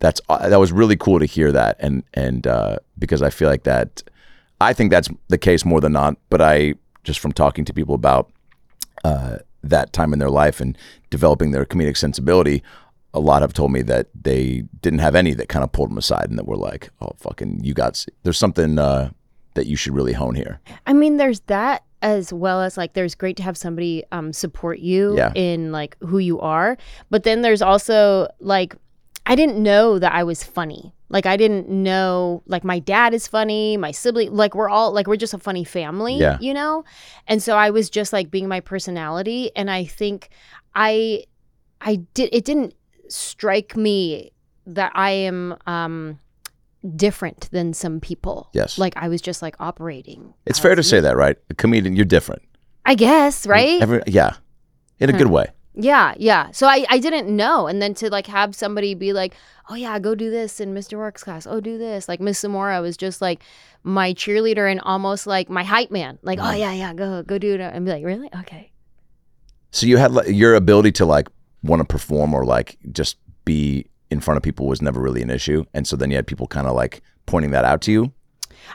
that's 0.00 0.20
uh, 0.28 0.48
that 0.48 0.58
was 0.60 0.72
really 0.72 0.96
cool 0.96 1.18
to 1.18 1.26
hear 1.26 1.52
that, 1.52 1.76
and 1.80 2.02
and 2.14 2.46
uh, 2.46 2.76
because 2.98 3.22
I 3.22 3.30
feel 3.30 3.48
like 3.48 3.64
that, 3.64 4.02
I 4.60 4.72
think 4.72 4.90
that's 4.90 5.08
the 5.28 5.38
case 5.38 5.64
more 5.64 5.80
than 5.80 5.92
not. 5.92 6.16
But 6.30 6.40
I 6.40 6.74
just 7.04 7.20
from 7.20 7.32
talking 7.32 7.64
to 7.66 7.72
people 7.72 7.94
about 7.94 8.30
uh, 9.04 9.38
that 9.62 9.92
time 9.92 10.12
in 10.12 10.18
their 10.18 10.30
life 10.30 10.60
and 10.60 10.76
developing 11.10 11.50
their 11.52 11.64
comedic 11.64 11.96
sensibility, 11.96 12.62
a 13.12 13.20
lot 13.20 13.42
have 13.42 13.52
told 13.52 13.72
me 13.72 13.82
that 13.82 14.08
they 14.20 14.64
didn't 14.82 14.98
have 15.00 15.14
any 15.14 15.34
that 15.34 15.48
kind 15.48 15.62
of 15.62 15.72
pulled 15.72 15.90
them 15.90 15.98
aside 15.98 16.28
and 16.28 16.38
that 16.38 16.46
were 16.46 16.56
like, 16.56 16.90
"Oh, 17.00 17.12
fucking, 17.18 17.62
you 17.64 17.74
got 17.74 18.04
there's 18.24 18.38
something 18.38 18.78
uh, 18.78 19.10
that 19.54 19.66
you 19.66 19.76
should 19.76 19.94
really 19.94 20.12
hone 20.12 20.34
here." 20.34 20.60
I 20.86 20.92
mean, 20.92 21.16
there's 21.16 21.40
that 21.46 21.84
as 22.02 22.32
well 22.34 22.60
as 22.60 22.76
like 22.76 22.92
there's 22.92 23.14
great 23.14 23.34
to 23.34 23.42
have 23.42 23.56
somebody 23.56 24.02
um 24.12 24.30
support 24.30 24.78
you 24.78 25.16
Yeah. 25.16 25.32
in 25.34 25.72
like 25.72 25.96
who 26.00 26.18
you 26.18 26.38
are. 26.40 26.76
But 27.08 27.22
then 27.22 27.40
there's 27.40 27.62
also 27.62 28.28
like 28.40 28.76
I 29.26 29.34
didn't 29.36 29.62
know 29.62 29.98
that 29.98 30.12
I 30.12 30.22
was 30.24 30.42
funny. 30.44 30.94
Like 31.08 31.26
I 31.26 31.36
didn't 31.36 31.68
know 31.68 32.42
like 32.46 32.64
my 32.64 32.78
dad 32.78 33.14
is 33.14 33.26
funny, 33.28 33.76
my 33.76 33.90
sibling 33.90 34.34
like 34.34 34.54
we're 34.54 34.68
all 34.68 34.92
like 34.92 35.06
we're 35.06 35.16
just 35.16 35.34
a 35.34 35.38
funny 35.38 35.64
family, 35.64 36.16
Yeah. 36.18 36.38
you 36.40 36.52
know? 36.52 36.84
And 37.26 37.42
so 37.42 37.56
I 37.56 37.70
was 37.70 37.88
just 37.88 38.12
like 38.12 38.30
being 38.30 38.48
my 38.48 38.60
personality 38.60 39.50
and 39.56 39.70
I 39.70 39.84
think 39.84 40.28
I 40.74 41.24
I 41.80 41.96
did 42.14 42.30
it 42.32 42.44
didn't 42.44 42.74
strike 43.08 43.76
me 43.76 44.32
that 44.66 44.92
I 44.94 45.10
am 45.10 45.56
um 45.66 46.18
different 46.96 47.48
than 47.50 47.72
some 47.72 48.00
people. 48.00 48.50
Yes. 48.52 48.76
Like 48.78 48.94
I 48.96 49.08
was 49.08 49.22
just 49.22 49.40
like 49.40 49.56
operating. 49.60 50.34
It's 50.46 50.58
fair 50.58 50.74
to 50.74 50.80
me. 50.80 50.82
say 50.82 51.00
that, 51.00 51.16
right? 51.16 51.36
A 51.50 51.54
comedian, 51.54 51.96
you're 51.96 52.04
different. 52.04 52.42
I 52.84 52.94
guess, 52.94 53.46
right? 53.46 53.80
Every, 53.80 54.02
yeah, 54.06 54.34
in 54.98 55.08
a 55.08 55.12
good 55.14 55.28
way. 55.28 55.46
Yeah, 55.74 56.14
yeah. 56.16 56.50
So 56.52 56.66
I, 56.66 56.86
I 56.88 56.98
didn't 56.98 57.34
know. 57.34 57.66
And 57.66 57.82
then 57.82 57.94
to 57.94 58.10
like 58.10 58.26
have 58.26 58.54
somebody 58.54 58.94
be 58.94 59.12
like, 59.12 59.34
oh 59.68 59.74
yeah, 59.74 59.98
go 59.98 60.14
do 60.14 60.30
this 60.30 60.60
in 60.60 60.74
Mr. 60.74 60.96
Rourke's 60.98 61.24
class. 61.24 61.46
Oh, 61.46 61.60
do 61.60 61.78
this. 61.78 62.08
Like 62.08 62.20
Miss 62.20 62.42
Samora 62.42 62.80
was 62.80 62.96
just 62.96 63.20
like 63.20 63.42
my 63.82 64.14
cheerleader 64.14 64.70
and 64.70 64.80
almost 64.80 65.26
like 65.26 65.48
my 65.48 65.64
hype 65.64 65.90
man. 65.90 66.18
Like, 66.22 66.38
oh 66.38 66.42
mm. 66.42 66.58
yeah, 66.58 66.72
yeah, 66.72 66.94
go, 66.94 67.22
go 67.22 67.38
do 67.38 67.54
it. 67.54 67.60
And 67.60 67.84
be 67.84 67.92
like, 67.92 68.04
really? 68.04 68.30
Okay. 68.40 68.70
So 69.70 69.86
you 69.86 69.96
had 69.96 70.12
like, 70.12 70.28
your 70.28 70.54
ability 70.54 70.92
to 70.92 71.06
like 71.06 71.28
want 71.64 71.80
to 71.80 71.84
perform 71.84 72.34
or 72.34 72.44
like 72.44 72.78
just 72.92 73.16
be 73.44 73.86
in 74.10 74.20
front 74.20 74.36
of 74.36 74.42
people 74.42 74.66
was 74.66 74.80
never 74.80 75.00
really 75.00 75.22
an 75.22 75.30
issue, 75.30 75.64
and 75.74 75.86
so 75.86 75.96
then 75.96 76.10
you 76.10 76.16
had 76.16 76.26
people 76.26 76.46
kind 76.46 76.68
of 76.68 76.74
like 76.74 77.02
pointing 77.26 77.50
that 77.50 77.64
out 77.64 77.80
to 77.82 77.90
you. 77.90 78.12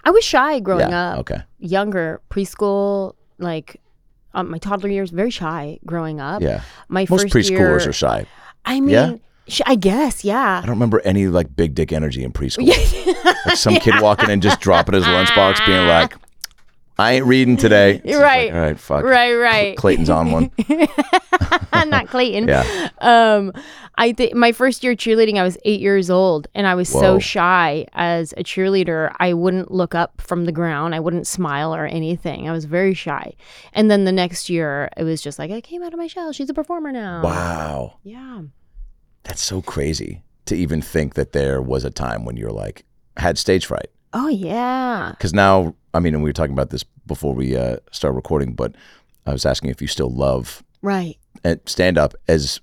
I 0.03 0.11
was 0.11 0.23
shy 0.23 0.59
growing 0.59 0.89
yeah. 0.89 1.11
up. 1.11 1.19
Okay. 1.19 1.41
Younger, 1.59 2.21
preschool, 2.29 3.15
like 3.37 3.79
um, 4.33 4.49
my 4.51 4.57
toddler 4.57 4.89
years, 4.89 5.09
very 5.11 5.29
shy 5.31 5.79
growing 5.85 6.19
up. 6.19 6.41
Yeah. 6.41 6.61
My 6.87 7.05
Most 7.09 7.23
first 7.23 7.35
preschoolers 7.35 7.49
year, 7.81 7.89
are 7.89 7.93
shy. 7.93 8.25
I 8.65 8.79
mean, 8.79 8.89
Yeah? 8.89 9.15
sh- 9.47 9.61
I 9.65 9.75
guess, 9.75 10.23
yeah. 10.23 10.57
I 10.57 10.65
don't 10.65 10.75
remember 10.75 11.01
any 11.05 11.27
like 11.27 11.55
big 11.55 11.73
dick 11.75 11.91
energy 11.91 12.23
in 12.23 12.31
preschool. 12.31 12.67
like 13.45 13.57
some 13.57 13.75
kid 13.75 13.95
walking 14.01 14.29
in, 14.29 14.41
just 14.41 14.59
dropping 14.61 14.95
his 14.95 15.03
lunchbox, 15.05 15.65
being 15.65 15.87
like, 15.87 16.15
"I 16.99 17.13
ain't 17.13 17.25
reading 17.25 17.57
today." 17.57 18.01
It's 18.03 18.17
Right. 18.17 18.47
Like, 18.47 18.55
All 18.55 18.61
right. 18.61 18.79
Fuck. 18.79 19.03
Right, 19.03 19.33
right. 19.33 19.77
Clayton's 19.77 20.09
on 20.09 20.31
one. 20.31 20.51
Not 21.89 22.07
Clayton. 22.07 22.47
Yeah. 22.47 22.89
Um, 22.99 23.53
I 23.97 24.13
think 24.13 24.33
my 24.33 24.51
first 24.51 24.83
year 24.83 24.95
cheerleading, 24.95 25.37
I 25.37 25.43
was 25.43 25.57
eight 25.65 25.81
years 25.81 26.09
old, 26.09 26.47
and 26.55 26.65
I 26.67 26.75
was 26.75 26.91
Whoa. 26.91 27.01
so 27.01 27.19
shy 27.19 27.85
as 27.93 28.33
a 28.37 28.43
cheerleader. 28.43 29.13
I 29.19 29.33
wouldn't 29.33 29.71
look 29.71 29.93
up 29.93 30.21
from 30.21 30.45
the 30.45 30.51
ground. 30.51 30.95
I 30.95 30.99
wouldn't 30.99 31.27
smile 31.27 31.75
or 31.75 31.85
anything. 31.85 32.47
I 32.47 32.51
was 32.51 32.65
very 32.65 32.93
shy. 32.93 33.33
And 33.73 33.91
then 33.91 34.05
the 34.05 34.11
next 34.11 34.49
year, 34.49 34.89
it 34.95 35.03
was 35.03 35.21
just 35.21 35.39
like 35.39 35.51
I 35.51 35.61
came 35.61 35.83
out 35.83 35.93
of 35.93 35.99
my 35.99 36.07
shell. 36.07 36.31
She's 36.31 36.49
a 36.49 36.53
performer 36.53 36.91
now. 36.91 37.23
Wow. 37.23 37.97
Yeah. 38.03 38.43
That's 39.23 39.41
so 39.41 39.61
crazy 39.61 40.23
to 40.45 40.55
even 40.55 40.81
think 40.81 41.15
that 41.15 41.33
there 41.33 41.61
was 41.61 41.83
a 41.83 41.91
time 41.91 42.25
when 42.25 42.37
you're 42.37 42.51
like 42.51 42.85
had 43.17 43.37
stage 43.37 43.65
fright. 43.65 43.89
Oh 44.13 44.27
yeah. 44.27 45.11
Because 45.11 45.33
now, 45.33 45.75
I 45.93 45.99
mean, 45.99 46.13
and 46.13 46.23
we 46.23 46.29
were 46.29 46.33
talking 46.33 46.53
about 46.53 46.69
this 46.69 46.83
before 47.05 47.33
we 47.33 47.55
uh, 47.55 47.77
start 47.91 48.15
recording, 48.15 48.53
but 48.53 48.75
I 49.25 49.31
was 49.31 49.45
asking 49.45 49.69
if 49.69 49.81
you 49.81 49.87
still 49.87 50.09
love 50.11 50.63
Right. 50.81 51.17
stand 51.65 51.97
up 51.97 52.13
as 52.27 52.59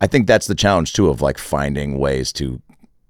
I 0.00 0.06
think 0.06 0.26
that's 0.26 0.46
the 0.46 0.54
challenge 0.54 0.92
too 0.92 1.08
of 1.08 1.20
like 1.20 1.38
finding 1.38 1.98
ways 1.98 2.32
to 2.34 2.60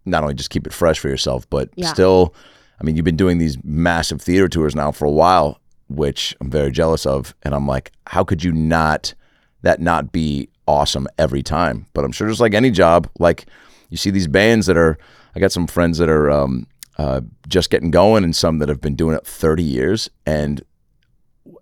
not 0.05 0.23
only 0.23 0.35
just 0.35 0.50
keep 0.50 0.67
it 0.67 0.73
fresh 0.73 0.99
for 0.99 1.09
yourself, 1.09 1.49
but 1.49 1.71
Yeah. 1.76 1.93
still. 1.93 2.35
I 2.81 2.85
mean, 2.85 2.97
you've 2.97 3.05
been 3.05 3.17
doing 3.17 3.38
these 3.38 3.57
massive 3.62 4.21
theater 4.21 4.49
tours 4.49 4.75
now 4.75 4.91
for 4.91 5.05
a 5.05 5.11
while, 5.11 5.61
which 5.88 6.35
I'm 6.41 6.50
very 6.50 6.73
jealous 6.73 7.07
of, 7.07 7.35
and 7.45 7.55
I'm 7.55 7.67
like, 7.67 7.93
how 8.09 8.25
could 8.25 8.43
you 8.43 8.52
not 8.52 9.14
that 9.62 9.81
not 9.81 10.11
be 10.11 10.49
awesome 10.67 11.07
every 11.19 11.43
time. 11.43 11.87
But 11.93 12.05
I'm 12.05 12.12
sure 12.12 12.29
just 12.29 12.41
like 12.41 12.55
any 12.55 12.71
job, 12.71 13.09
like 13.19 13.47
you 13.91 13.97
see 13.97 14.11
these 14.11 14.26
bands 14.29 14.67
that 14.67 14.76
are. 14.76 14.99
I 15.35 15.41
got 15.41 15.50
some 15.52 15.67
friends 15.67 15.97
that 15.99 16.11
are 16.11 16.31
um, 16.31 16.67
uh, 16.99 17.21
just 17.49 17.71
getting 17.71 17.91
going, 17.91 18.25
and 18.25 18.35
some 18.37 18.59
that 18.59 18.69
have 18.69 18.81
been 18.81 18.95
doing 18.95 19.17
it 19.17 19.27
30 19.27 19.63
years, 19.63 20.11
and 20.27 20.63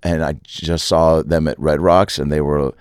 and 0.02 0.22
I 0.24 0.34
just 0.44 0.86
saw 0.86 1.22
them 1.22 1.48
at 1.48 1.58
Red 1.58 1.80
Rocks, 1.80 2.18
and 2.18 2.30
they 2.32 2.40
were, 2.40 2.72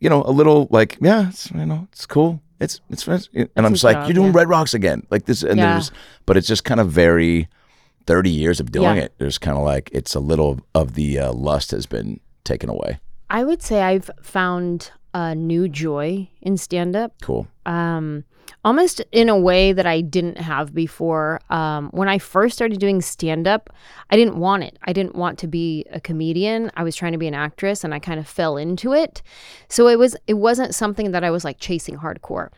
you 0.00 0.08
know, 0.10 0.22
a 0.24 0.30
little 0.32 0.68
like, 0.70 0.96
yeah, 1.00 1.28
it's, 1.28 1.50
you 1.50 1.64
know, 1.66 1.86
it's 1.92 2.06
cool. 2.06 2.40
It's 2.60 2.80
it's, 2.90 3.02
fun." 3.02 3.20
and 3.34 3.48
I'm 3.56 3.66
a 3.66 3.70
just 3.70 3.84
like, 3.84 3.96
job, 3.96 4.06
you're 4.06 4.14
doing 4.14 4.32
yeah. 4.32 4.38
Red 4.38 4.48
Rocks 4.48 4.74
again, 4.74 5.06
like 5.10 5.26
this, 5.26 5.42
and 5.42 5.58
Yeah. 5.58 5.72
there's, 5.74 5.90
but 6.24 6.36
it's 6.36 6.46
just 6.48 6.64
kind 6.64 6.80
of 6.80 6.90
very, 6.90 7.48
30 8.06 8.30
years 8.30 8.60
of 8.60 8.70
doing 8.72 8.96
Yeah. 8.96 9.02
it. 9.04 9.14
There's 9.18 9.36
kind 9.38 9.56
of 9.58 9.64
like 9.64 9.90
it's 9.92 10.14
a 10.14 10.20
little 10.20 10.60
of 10.74 10.94
the 10.94 11.18
uh, 11.18 11.32
lust 11.32 11.70
has 11.72 11.86
been 11.86 12.20
taken 12.44 12.70
away. 12.70 12.98
I 13.28 13.42
would 13.44 13.62
say 13.62 13.82
I've 13.82 14.08
found 14.22 14.92
a 15.12 15.34
new 15.34 15.68
joy 15.68 16.28
in 16.40 16.56
stand 16.56 16.94
up. 16.96 17.14
Cool. 17.22 17.48
um, 17.66 18.24
almost 18.64 19.00
in 19.12 19.28
a 19.28 19.38
way 19.38 19.72
that 19.72 19.86
I 19.86 20.00
didn't 20.00 20.38
have 20.38 20.74
before. 20.74 21.40
Um, 21.50 21.88
when 21.90 22.08
I 22.08 22.18
first 22.18 22.54
started 22.54 22.78
doing 22.78 23.00
stand 23.00 23.46
up, 23.46 23.70
I 24.10 24.16
didn't 24.16 24.36
want 24.38 24.64
it. 24.64 24.78
I 24.84 24.92
didn't 24.92 25.14
want 25.14 25.38
to 25.40 25.46
be 25.46 25.84
a 25.90 26.00
comedian. 26.00 26.70
I 26.76 26.82
was 26.82 26.96
trying 26.96 27.12
to 27.12 27.18
be 27.18 27.28
an 27.28 27.34
actress, 27.34 27.84
and 27.84 27.94
I 27.94 27.98
kind 27.98 28.20
of 28.20 28.26
fell 28.26 28.56
into 28.56 28.92
it. 28.92 29.22
So 29.68 29.88
it 29.88 29.98
was 29.98 30.16
it 30.26 30.34
wasn't 30.34 30.74
something 30.74 31.10
that 31.12 31.24
I 31.24 31.30
was 31.30 31.44
like 31.44 31.58
chasing 31.58 31.98
hardcore. 31.98 32.50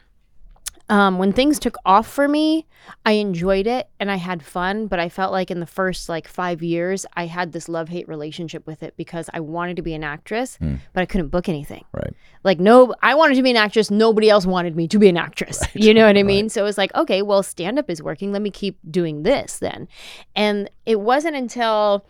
Um, 0.90 1.18
when 1.18 1.32
things 1.32 1.58
took 1.58 1.76
off 1.84 2.06
for 2.06 2.26
me, 2.28 2.66
I 3.04 3.12
enjoyed 3.12 3.66
it 3.66 3.90
and 4.00 4.10
I 4.10 4.16
had 4.16 4.42
fun, 4.42 4.86
but 4.86 4.98
I 4.98 5.08
felt 5.10 5.32
like 5.32 5.50
in 5.50 5.60
the 5.60 5.66
first 5.66 6.08
like 6.08 6.26
five 6.26 6.62
years, 6.62 7.04
I 7.14 7.26
had 7.26 7.52
this 7.52 7.68
love 7.68 7.90
hate 7.90 8.08
relationship 8.08 8.66
with 8.66 8.82
it 8.82 8.94
because 8.96 9.28
I 9.34 9.40
wanted 9.40 9.76
to 9.76 9.82
be 9.82 9.92
an 9.92 10.02
actress, 10.02 10.56
but 10.60 11.00
I 11.00 11.04
couldn't 11.06 11.28
book 11.28 11.48
anything. 11.48 11.84
Right. 11.92 12.14
like 12.44 12.58
no 12.60 12.94
i 13.02 13.14
wanted 13.14 13.34
to 13.34 13.42
be 13.42 13.50
an 13.50 13.56
actress. 13.56 13.90
Nobody 13.90 14.30
else 14.30 14.46
wanted 14.46 14.76
me 14.76 14.88
to 14.88 14.98
be 14.98 15.08
an 15.08 15.16
actress. 15.16 15.62
You 15.74 15.92
know 15.92 16.06
what 16.06 16.16
i 16.16 16.22
mean? 16.22 16.48
So 16.48 16.62
it 16.62 16.64
was 16.64 16.78
like 16.78 16.94
okay 16.94 17.20
well 17.22 17.42
stand 17.42 17.78
up 17.78 17.90
is 17.90 18.02
working. 18.02 18.32
Let 18.32 18.42
me 18.42 18.50
keep 18.50 18.78
doing 18.90 19.22
this 19.24 19.58
then. 19.58 19.88
And 20.34 20.70
it 20.86 21.00
wasn't 21.00 21.36
until 21.36 22.06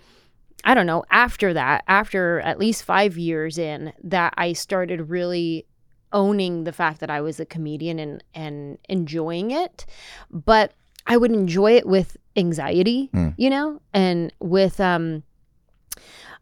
i 0.64 0.74
don't 0.74 0.86
know 0.86 1.04
after 1.10 1.54
that 1.54 1.84
after 1.86 2.40
at 2.40 2.58
least 2.58 2.82
5 2.84 3.16
years 3.16 3.58
in 3.58 3.92
that 4.02 4.34
i 4.36 4.52
started 4.52 5.08
really 5.08 5.66
owning 6.12 6.64
the 6.64 6.72
fact 6.72 7.00
that 7.00 7.10
i 7.10 7.20
was 7.20 7.38
a 7.40 7.44
comedian 7.46 7.98
and 7.98 8.22
and 8.34 8.78
enjoying 8.88 9.50
it 9.50 9.84
but 10.30 10.72
i 11.06 11.16
would 11.16 11.30
enjoy 11.32 11.72
it 11.72 11.86
with 11.86 12.16
anxiety 12.36 13.10
you 13.36 13.50
know 13.50 13.80
and 13.92 14.32
with 14.40 14.80
um 14.80 15.22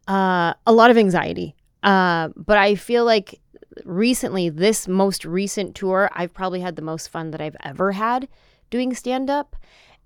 uh 0.09 0.55
a 0.67 0.73
lot 0.73 0.91
of 0.91 0.97
anxiety 0.97 1.55
uh 1.83 2.29
but 2.37 2.59
i 2.59 2.75
feel 2.75 3.05
like 3.05 3.41
recently, 3.85 4.49
this 4.49 4.89
most 4.89 5.27
recent 5.27 5.75
tour, 5.75 6.09
I've 6.15 6.33
probably 6.33 6.61
had 6.61 6.77
the 6.77 6.83
most 6.83 7.11
fun 7.11 7.31
that 7.33 7.43
I've 7.43 7.57
ever 7.63 7.93
had 7.93 8.27
doing 8.71 8.95
stand 8.95 9.29
up. 9.29 9.55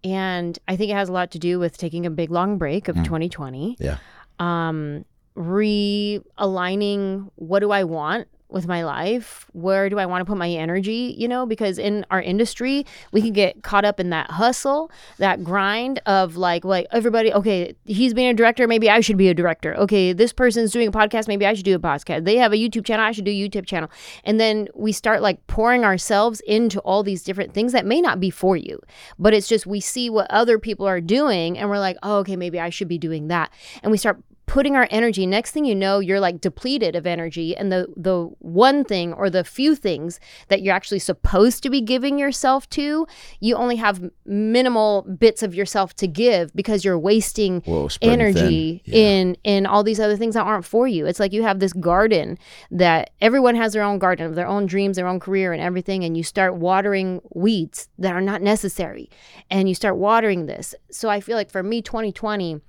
And 0.03 0.59
I 0.67 0.75
think 0.75 0.91
it 0.91 0.95
has 0.95 1.09
a 1.09 1.13
lot 1.13 1.31
to 1.31 1.39
do 1.39 1.61
with 1.61 1.79
taking 1.79 2.05
a 2.05 2.11
big 2.11 2.33
long 2.33 2.59
break 2.59 2.89
of 2.89 2.97
2020, 2.97 3.77
Yeah. 3.79 3.99
um, 4.41 5.05
realigning 5.37 7.31
what 7.37 7.61
do 7.61 7.71
I 7.71 7.85
want 7.85 8.27
with 8.51 8.67
my 8.67 8.85
life? 8.85 9.47
Where 9.53 9.89
do 9.89 9.99
I 9.99 10.07
want 10.07 10.21
to 10.21 10.25
put 10.25 10.37
my 10.37 10.51
energy? 10.51 11.15
You 11.19 11.29
know, 11.29 11.47
because 11.47 11.79
in 11.79 12.05
our 12.11 12.21
industry, 12.21 12.87
we 13.13 13.21
can 13.21 13.33
get 13.33 13.63
caught 13.63 13.85
up 13.85 14.01
in 14.01 14.11
that 14.11 14.31
hustle, 14.31 14.91
that 15.19 15.45
grind 15.45 16.01
of 16.07 16.37
like, 16.37 16.65
like 16.65 16.87
everybody, 16.93 17.33
okay, 17.33 17.75
he's 17.85 18.15
being 18.15 18.29
a 18.29 18.35
director, 18.35 18.67
maybe 18.67 18.91
I 18.91 19.01
should 19.01 19.17
be 19.17 19.29
a 19.29 19.35
director. 19.35 19.75
Okay, 19.77 20.13
this 20.13 20.33
person's 20.33 20.73
doing 20.73 20.89
a 20.89 20.93
podcast, 20.93 21.29
maybe 21.29 21.47
I 21.47 21.55
should 21.55 21.65
do 21.65 21.75
a 21.75 21.81
podcast. 21.81 22.25
They 22.25 22.37
have 22.37 22.53
a 22.53 22.57
YouTube 22.57 22.85
channel, 22.85 23.05
I 23.05 23.13
should 23.13 23.25
do 23.25 23.31
a 23.31 23.35
YouTube 23.49 23.67
channel. 23.67 23.91
And 24.25 24.41
then 24.41 24.69
we 24.75 24.93
start 24.93 25.23
like 25.23 25.47
pouring 25.47 25.85
ourselves 25.85 26.41
into 26.47 26.81
all 26.81 27.03
these 27.03 27.23
different 27.23 27.55
things 27.55 27.73
that 27.73 27.87
may 27.87 28.01
not 28.01 28.21
be 28.21 28.31
for 28.31 28.57
you, 28.57 28.81
but 29.19 29.35
it's 29.35 29.49
just 29.49 29.67
we 29.67 29.81
see 29.81 30.11
what 30.11 30.31
other 30.31 30.59
people 30.59 30.87
are 30.87 31.01
doing 31.01 31.59
and 31.59 31.69
we're 31.69 31.79
like, 31.79 31.97
oh, 32.03 32.19
okay, 32.19 32.37
maybe 32.37 32.59
I 32.59 32.71
should 32.71 32.89
be 32.89 32.99
doing 32.99 33.29
that. 33.29 33.53
And 33.83 33.91
we 33.91 33.99
start 33.99 34.23
putting 34.51 34.75
our 34.75 34.89
energy 34.91 35.27
next 35.27 35.53
thing 35.53 35.65
you 35.65 35.77
know 35.77 36.01
you're 36.01 36.19
like 36.19 36.41
depleted 36.41 36.97
of 36.97 37.07
energy 37.07 37.57
and 37.57 37.71
the 37.71 37.87
the 37.97 38.25
one 38.41 38.83
thing 38.83 39.13
or 39.13 39.31
the 39.31 39.45
few 39.45 39.77
things 39.77 40.19
that 40.49 40.61
you're 40.61 40.75
actually 40.75 40.99
supposed 40.99 41.63
to 41.63 41.71
be 41.71 41.81
giving 41.81 42.19
yourself 42.19 42.69
to 42.69 43.07
you 43.39 43.55
only 43.55 43.77
have 43.77 44.11
minimal 44.27 45.03
bits 45.03 45.45
of 45.45 45.55
yourself 45.55 45.95
to 45.95 46.09
give 46.09 46.53
because 46.53 46.85
you're 46.85 46.99
wasting 46.99 47.61
Whoa, 47.61 47.89
energy 48.03 48.83
Yeah. 48.87 48.97
in 48.97 49.37
in 49.45 49.67
all 49.67 49.85
these 49.85 50.01
other 50.01 50.17
things 50.17 50.35
that 50.35 50.43
aren't 50.45 50.65
for 50.65 50.89
you. 50.89 51.07
It's 51.07 51.21
like 51.21 51.33
you 51.33 51.45
have 51.45 51.61
this 51.61 51.73
garden 51.73 52.37
that 52.73 53.11
everyone 53.21 53.55
has 53.55 53.73
their 53.73 53.85
own 53.85 54.01
garden 54.01 54.27
of 54.27 54.35
their 54.35 54.49
own 54.49 54.67
dreams 54.67 54.97
their 54.97 55.07
own 55.07 55.21
career 55.21 55.53
and 55.53 55.63
everything 55.63 56.03
and 56.03 56.17
you 56.17 56.25
start 56.25 56.57
watering 56.57 57.21
weeds 57.35 57.89
that 57.99 58.15
are 58.15 58.21
not 58.21 58.43
necessary 58.43 59.09
and 59.49 59.69
you 59.69 59.77
start 59.77 59.97
watering 59.97 60.47
this. 60.47 60.75
So 60.91 61.09
i 61.09 61.21
feel 61.21 61.37
like 61.37 61.53
for 61.53 61.63
me 61.63 61.83
2020 61.83 62.61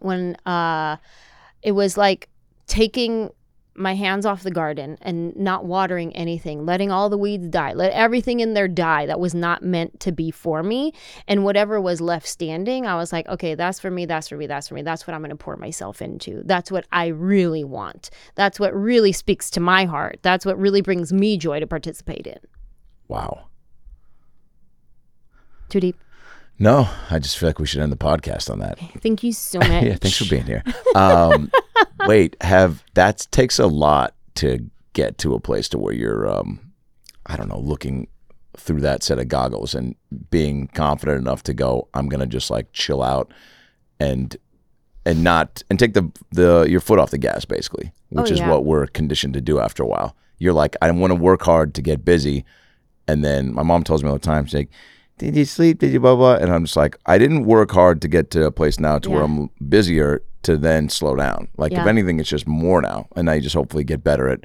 when 0.00 0.36
uh 0.46 0.96
it 1.62 1.72
was 1.72 1.96
like 1.96 2.28
taking 2.66 3.30
my 3.76 3.94
hands 3.94 4.24
off 4.24 4.42
the 4.42 4.50
garden 4.50 4.96
and 5.02 5.34
not 5.36 5.64
watering 5.64 6.14
anything, 6.14 6.64
letting 6.64 6.90
all 6.90 7.10
the 7.10 7.18
weeds 7.18 7.48
die, 7.48 7.72
let 7.72 7.92
everything 7.92 8.40
in 8.40 8.54
there 8.54 8.68
die 8.68 9.06
that 9.06 9.18
was 9.18 9.34
not 9.34 9.62
meant 9.62 9.98
to 10.00 10.12
be 10.12 10.30
for 10.30 10.62
me. 10.62 10.92
And 11.26 11.44
whatever 11.44 11.80
was 11.80 12.00
left 12.00 12.26
standing, 12.26 12.86
I 12.86 12.94
was 12.94 13.12
like, 13.12 13.26
okay, 13.28 13.54
that's 13.54 13.80
for 13.80 13.90
me, 13.90 14.06
that's 14.06 14.28
for 14.28 14.36
me, 14.36 14.46
that's 14.46 14.68
for 14.68 14.74
me. 14.74 14.82
That's 14.82 15.06
what 15.06 15.14
I'm 15.14 15.20
going 15.20 15.30
to 15.30 15.36
pour 15.36 15.56
myself 15.56 16.00
into. 16.00 16.42
That's 16.44 16.70
what 16.70 16.86
I 16.92 17.08
really 17.08 17.64
want. 17.64 18.10
That's 18.36 18.60
what 18.60 18.74
really 18.74 19.12
speaks 19.12 19.50
to 19.50 19.60
my 19.60 19.84
heart. 19.86 20.20
That's 20.22 20.46
what 20.46 20.58
really 20.58 20.80
brings 20.80 21.12
me 21.12 21.36
joy 21.36 21.60
to 21.60 21.66
participate 21.66 22.26
in. 22.26 22.38
Wow. 23.08 23.46
Too 25.68 25.80
deep. 25.80 25.96
No, 26.58 26.88
I 27.10 27.18
just 27.18 27.36
feel 27.38 27.48
like 27.48 27.58
we 27.58 27.66
should 27.66 27.80
end 27.80 27.90
the 27.92 27.96
podcast 27.96 28.48
on 28.50 28.60
that. 28.60 28.78
Thank 29.02 29.22
you 29.22 29.32
so 29.32 29.58
much. 29.60 29.68
yeah, 29.84 29.96
thanks 29.96 30.16
for 30.18 30.28
being 30.30 30.44
here. 30.44 30.62
Um, 30.94 31.50
wait, 32.06 32.36
have 32.42 32.84
that 32.94 33.26
takes 33.30 33.58
a 33.58 33.66
lot 33.66 34.14
to 34.36 34.70
get 34.92 35.18
to 35.18 35.34
a 35.34 35.40
place 35.40 35.68
to 35.70 35.78
where 35.78 35.92
you're, 35.94 36.28
um, 36.28 36.72
I 37.26 37.36
don't 37.36 37.48
know, 37.48 37.58
looking 37.58 38.06
through 38.56 38.80
that 38.82 39.02
set 39.02 39.18
of 39.18 39.26
goggles 39.26 39.74
and 39.74 39.96
being 40.30 40.68
confident 40.68 41.18
enough 41.18 41.42
to 41.44 41.54
go, 41.54 41.88
I'm 41.92 42.08
gonna 42.08 42.26
just 42.26 42.50
like 42.50 42.72
chill 42.72 43.02
out 43.02 43.32
and 43.98 44.36
and 45.04 45.24
not 45.24 45.62
and 45.68 45.78
take 45.78 45.94
the 45.94 46.08
the 46.30 46.64
your 46.70 46.80
foot 46.80 47.00
off 47.00 47.10
the 47.10 47.18
gas 47.18 47.44
basically, 47.44 47.92
which 48.10 48.30
Oh, 48.30 48.34
is 48.34 48.40
what 48.42 48.64
we're 48.64 48.86
conditioned 48.86 49.34
to 49.34 49.40
do 49.40 49.58
after 49.58 49.82
a 49.82 49.86
while. 49.86 50.14
You're 50.38 50.52
like, 50.52 50.76
I 50.80 50.90
want 50.92 51.10
to 51.10 51.16
work 51.16 51.42
hard 51.42 51.74
to 51.74 51.82
get 51.82 52.04
busy, 52.04 52.44
and 53.08 53.24
then 53.24 53.52
my 53.52 53.62
mom 53.64 53.82
tells 53.82 54.02
me 54.04 54.08
all 54.08 54.14
the 54.14 54.20
time, 54.20 54.46
she's 54.46 54.54
like, 54.54 54.70
"Did 55.18 55.36
you 55.36 55.44
sleep? 55.44 55.78
Did 55.78 55.92
you 55.92 56.00
blah 56.00 56.16
blah?" 56.16 56.34
And 56.36 56.52
I'm 56.52 56.64
just 56.64 56.76
like, 56.76 56.96
I 57.06 57.18
didn't 57.18 57.44
work 57.44 57.70
hard 57.70 58.02
to 58.02 58.08
get 58.08 58.30
to 58.32 58.46
a 58.46 58.50
place 58.50 58.80
now 58.80 58.98
to 58.98 59.10
where 59.10 59.22
I'm 59.22 59.50
busier 59.68 60.22
to 60.42 60.56
then 60.56 60.88
slow 60.88 61.16
down. 61.16 61.48
Like 61.56 61.72
if 61.72 61.86
anything, 61.86 62.20
it's 62.20 62.28
just 62.28 62.46
more 62.46 62.82
now, 62.82 63.08
and 63.16 63.30
I 63.30 63.40
just 63.40 63.54
hopefully 63.54 63.84
get 63.84 64.04
better 64.04 64.28
at 64.28 64.40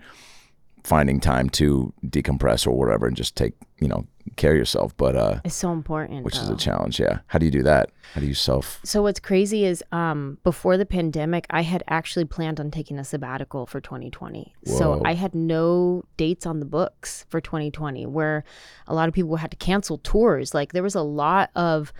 finding 0.90 1.20
time 1.20 1.48
to 1.52 1.94
decompress 2.08 2.66
or 2.66 2.72
whatever, 2.72 3.06
and 3.08 3.16
just 3.16 3.36
take 3.36 3.54
you 3.80 3.88
know 3.88 4.06
care 4.36 4.52
of 4.52 4.58
yourself. 4.58 4.96
But 4.98 5.16
uh, 5.16 5.40
It's 5.46 5.56
so 5.56 5.72
important. 5.72 6.24
which 6.26 6.36
is 6.38 6.50
a 6.50 6.56
challenge. 6.56 7.00
Yeah, 7.00 7.20
how 7.28 7.38
do 7.40 7.46
you 7.46 7.52
do 7.52 7.64
that? 7.64 7.92
How 8.14 8.22
do 8.22 8.28
you 8.28 8.34
self? 8.34 8.80
So 8.84 9.04
what's 9.04 9.20
crazy 9.20 9.66
is 9.66 9.84
um 9.92 10.40
before 10.44 10.76
the 10.78 10.86
pandemic, 10.86 11.46
I 11.52 11.62
had 11.62 11.84
actually 11.88 12.26
planned 12.26 12.60
on 12.60 12.72
taking 12.72 12.98
a 13.00 13.04
sabbatical 13.04 13.66
for 13.68 13.80
2020. 13.80 14.54
So 14.66 15.02
I 15.06 15.14
had 15.14 15.36
no 15.36 16.04
dates 16.18 16.46
on 16.46 16.60
the 16.60 16.66
books 16.66 17.26
for 17.30 17.40
2020 17.40 18.06
where 18.08 18.44
a 18.88 18.94
lot 18.96 19.08
of 19.08 19.14
people 19.14 19.36
had 19.38 19.52
to 19.52 19.58
cancel 19.58 20.00
tours. 20.00 20.54
Like 20.54 20.74
there 20.74 20.84
was 20.84 20.96
a 20.96 21.02
lot 21.04 21.52
of 21.56 21.94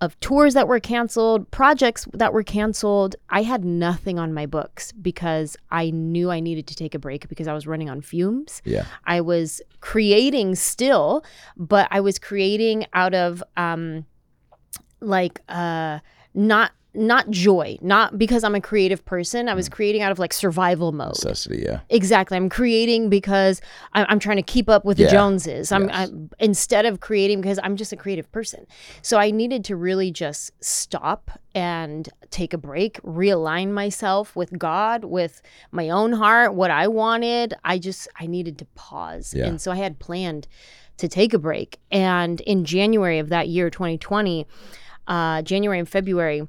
of 0.00 0.18
tours 0.20 0.54
that 0.54 0.68
were 0.68 0.80
canceled, 0.80 1.50
projects 1.50 2.06
that 2.12 2.32
were 2.32 2.42
canceled. 2.42 3.16
I 3.30 3.42
had 3.42 3.64
nothing 3.64 4.18
on 4.18 4.34
my 4.34 4.44
books 4.46 4.92
because 4.92 5.56
I 5.70 5.90
knew 5.90 6.30
I 6.30 6.40
needed 6.40 6.66
to 6.66 6.74
take 6.74 6.94
a 6.94 6.98
break 6.98 7.28
because 7.28 7.48
I 7.48 7.54
was 7.54 7.66
running 7.66 7.88
on 7.88 8.02
fumes. 8.02 8.60
Yeah, 8.64 8.84
I 9.04 9.20
was 9.20 9.62
creating 9.80 10.54
still, 10.56 11.24
but 11.56 11.88
I 11.90 12.00
was 12.00 12.18
creating 12.18 12.86
out 12.92 13.14
of 13.14 13.42
um 13.56 14.04
like 15.00 15.40
uh 15.48 16.00
not 16.34 16.72
not 16.96 17.30
joy, 17.30 17.78
not 17.80 18.18
because 18.18 18.42
I'm 18.44 18.54
a 18.54 18.60
creative 18.60 19.04
person. 19.04 19.48
I 19.48 19.52
Mm. 19.52 19.56
was 19.56 19.68
creating 19.68 20.02
out 20.02 20.12
of 20.12 20.18
like 20.18 20.32
survival 20.32 20.92
mode. 20.92 21.10
necessity. 21.10 21.62
Yeah, 21.66 21.80
Exactly. 21.90 22.36
I'm 22.36 22.48
creating 22.48 23.08
because 23.10 23.60
I'm, 23.92 24.06
I'm 24.08 24.18
trying 24.18 24.36
to 24.38 24.42
keep 24.42 24.68
up 24.68 24.84
with 24.84 24.96
the 24.98 25.06
Joneses. 25.08 25.70
I'm, 25.72 25.88
Yes. 25.88 26.08
I'm 26.10 26.30
instead 26.38 26.86
of 26.86 27.00
creating 27.00 27.40
because 27.40 27.58
I'm 27.62 27.76
just 27.76 27.92
a 27.92 27.96
creative 27.96 28.30
person. 28.32 28.66
So 29.02 29.18
I 29.18 29.30
needed 29.30 29.64
to 29.66 29.76
really 29.76 30.10
just 30.10 30.50
stop 30.64 31.30
and 31.54 32.08
take 32.30 32.52
a 32.52 32.58
break, 32.58 33.00
realign 33.02 33.70
myself 33.72 34.34
with 34.36 34.58
God, 34.58 35.04
with 35.04 35.42
my 35.70 35.88
own 35.90 36.12
heart, 36.12 36.54
what 36.54 36.70
I 36.70 36.88
wanted. 36.88 37.54
I 37.64 37.78
just 37.78 38.08
I 38.18 38.26
needed 38.26 38.58
to 38.58 38.64
pause. 38.74 39.34
Yeah. 39.36 39.46
And 39.46 39.60
so 39.60 39.70
I 39.72 39.76
had 39.76 39.98
planned 39.98 40.48
to 40.98 41.08
take 41.08 41.34
a 41.34 41.38
break. 41.38 41.78
And 41.90 42.40
in 42.42 42.64
January 42.64 43.18
of 43.18 43.28
that 43.28 43.48
year, 43.48 43.68
2020, 43.70 44.46
uh, 45.08 45.42
January 45.42 45.78
and 45.78 45.88
February, 45.88 46.48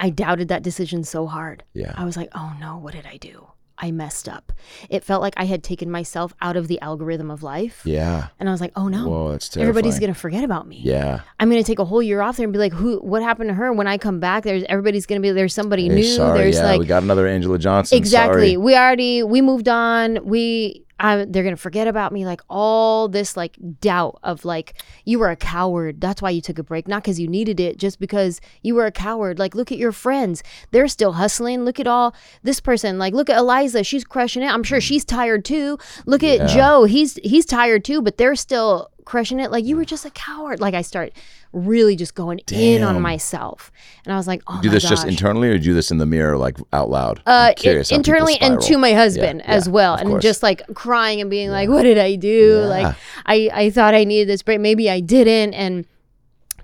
I 0.00 0.10
doubted 0.10 0.48
that 0.48 0.62
decision 0.64 1.04
so 1.04 1.26
hard. 1.26 1.62
yeah. 1.74 1.92
I 1.96 2.04
was 2.04 2.16
like, 2.16 2.30
oh 2.34 2.52
no, 2.58 2.78
what 2.78 2.94
did 2.94 3.06
I 3.06 3.16
do? 3.18 3.46
I 3.82 3.92
messed 3.92 4.28
up. 4.28 4.52
It 4.90 5.04
felt 5.04 5.22
like 5.22 5.32
I 5.38 5.44
had 5.46 5.62
taken 5.62 5.90
myself 5.90 6.34
out 6.42 6.54
of 6.56 6.68
the 6.68 6.78
algorithm 6.82 7.30
of 7.30 7.42
life. 7.42 7.80
Yeah. 7.86 8.26
And 8.38 8.46
I 8.46 8.52
was 8.52 8.60
like, 8.60 8.72
oh 8.76 8.88
no. 8.88 9.08
Whoa, 9.08 9.30
that's 9.32 9.56
Everybody's 9.56 9.98
going 9.98 10.12
to 10.12 10.18
forget 10.18 10.44
about 10.44 10.66
me. 10.68 10.82
Yeah. 10.84 11.20
I'm 11.38 11.48
going 11.48 11.62
to 11.62 11.66
take 11.66 11.78
a 11.78 11.84
whole 11.86 12.02
year 12.02 12.20
off 12.20 12.36
there 12.36 12.44
and 12.44 12.52
be 12.52 12.58
like, 12.58 12.74
who, 12.74 12.98
what 12.98 13.22
happened 13.22 13.48
to 13.48 13.54
her? 13.54 13.72
When 13.72 13.86
I 13.86 13.96
come 13.96 14.20
back, 14.20 14.42
there's 14.44 14.64
everybody's 14.68 15.06
going 15.06 15.22
to 15.22 15.26
be, 15.26 15.32
there's 15.32 15.54
somebody 15.54 15.88
Hey, 15.88 15.94
new. 15.94 16.02
sorry. 16.02 16.38
there's 16.40 16.56
yeah, 16.56 16.64
like, 16.64 16.80
we 16.80 16.84
got 16.86 17.02
another 17.02 17.24
Anjelah 17.26 17.58
Johnson. 17.58 17.96
exactly. 17.96 18.48
Sorry. 18.52 18.56
We 18.58 18.76
already, 18.76 19.22
we 19.22 19.40
moved 19.40 19.68
on. 19.68 20.26
We, 20.26 20.84
I, 21.00 21.24
they're 21.24 21.42
going 21.42 21.56
to 21.56 21.60
forget 21.60 21.88
about 21.88 22.12
me. 22.12 22.26
Like 22.26 22.42
all 22.48 23.08
this 23.08 23.36
like 23.36 23.56
doubt 23.80 24.20
of 24.22 24.44
like, 24.44 24.74
you 25.04 25.18
were 25.18 25.30
a 25.30 25.36
coward. 25.36 26.00
That's 26.00 26.20
why 26.20 26.30
you 26.30 26.40
took 26.40 26.58
a 26.58 26.62
break. 26.62 26.86
Not 26.86 27.02
because 27.02 27.18
you 27.18 27.26
needed 27.26 27.58
it, 27.58 27.78
just 27.78 27.98
because 27.98 28.40
you 28.62 28.74
were 28.74 28.86
a 28.86 28.92
coward. 28.92 29.38
Like, 29.38 29.54
look 29.54 29.72
at 29.72 29.78
your 29.78 29.92
friends. 29.92 30.42
They're 30.70 30.88
still 30.88 31.12
hustling. 31.12 31.64
Look 31.64 31.80
at 31.80 31.86
all 31.86 32.14
this 32.42 32.60
person. 32.60 32.98
Like, 32.98 33.14
look 33.14 33.30
at 33.30 33.38
Eliza. 33.38 33.82
She's 33.82 34.04
crushing 34.04 34.42
it. 34.42 34.52
I'm 34.52 34.62
sure 34.62 34.80
she's 34.80 35.04
tired 35.04 35.44
too. 35.44 35.78
Look 36.06 36.22
at 36.22 36.38
Yeah. 36.38 36.46
Joe. 36.46 36.84
He's, 36.84 37.14
he's 37.24 37.46
tired 37.46 37.84
too, 37.84 38.02
but 38.02 38.18
they're 38.18 38.36
still 38.36 38.90
crushing 39.04 39.40
it. 39.40 39.50
Like, 39.50 39.64
you 39.64 39.76
were 39.76 39.84
just 39.84 40.04
a 40.04 40.10
coward. 40.10 40.60
Like, 40.60 40.74
I 40.74 40.82
start 40.82 41.12
really 41.52 41.96
just 41.96 42.14
going 42.14 42.40
in 42.52 42.82
on 42.82 43.00
myself. 43.02 43.72
And 44.04 44.12
I 44.12 44.16
was 44.16 44.26
like, 44.26 44.42
oh 44.46 44.60
do 44.62 44.70
this 44.70 44.88
just 44.88 45.06
internally 45.06 45.48
or 45.48 45.58
do 45.58 45.74
this 45.74 45.90
in 45.90 45.98
the 45.98 46.06
mirror 46.06 46.36
like 46.36 46.56
out 46.72 46.90
loud? 46.90 47.20
Uh, 47.26 47.52
how 47.62 47.82
internally 47.90 48.36
and 48.40 48.60
to 48.62 48.78
my 48.78 48.92
husband 48.92 49.42
Yeah, 49.44 49.50
as 49.50 49.66
yeah, 49.66 49.72
well, 49.72 49.94
and 49.94 50.08
course. 50.10 50.22
just 50.22 50.42
like 50.42 50.62
crying 50.74 51.20
and 51.20 51.28
being 51.30 51.50
like, 51.50 51.68
"What 51.68 51.82
did 51.82 51.98
I 51.98 52.14
do? 52.14 52.60
Yeah. 52.60 52.66
Like, 52.66 52.96
I 53.26 53.50
I 53.52 53.70
thought 53.70 53.94
I 53.94 54.04
needed 54.04 54.28
this 54.28 54.42
break, 54.42 54.60
maybe 54.60 54.88
I 54.88 55.00
didn't," 55.00 55.54
and 55.54 55.86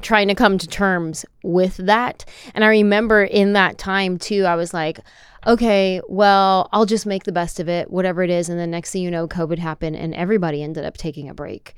trying 0.03 0.29
to 0.29 0.35
come 0.35 0.59
to 0.59 0.67
terms 0.69 1.25
with 1.43 1.77
that. 1.79 2.25
And 2.55 2.63
I 2.65 2.69
remember 2.69 3.25
in 3.25 3.55
that 3.55 3.79
time 3.79 4.19
too, 4.19 4.45
I 4.45 4.55
was 4.55 4.73
like, 4.73 5.01
"Okay, 5.47 6.01
well, 6.09 6.69
I'll 6.73 6.87
just 6.87 7.07
make 7.07 7.25
the 7.25 7.33
best 7.33 7.59
of 7.59 7.69
it, 7.69 7.91
whatever 7.91 8.23
it 8.23 8.31
is." 8.31 8.49
And 8.49 8.59
the 8.59 8.67
next 8.69 8.93
thing 8.93 9.03
you 9.03 9.11
know, 9.11 9.27
COVID 9.27 9.59
happened, 9.59 9.97
and 9.97 10.15
everybody 10.15 10.63
ended 10.63 10.85
up 10.85 10.97
taking 10.97 11.29
a 11.29 11.35
break. 11.35 11.75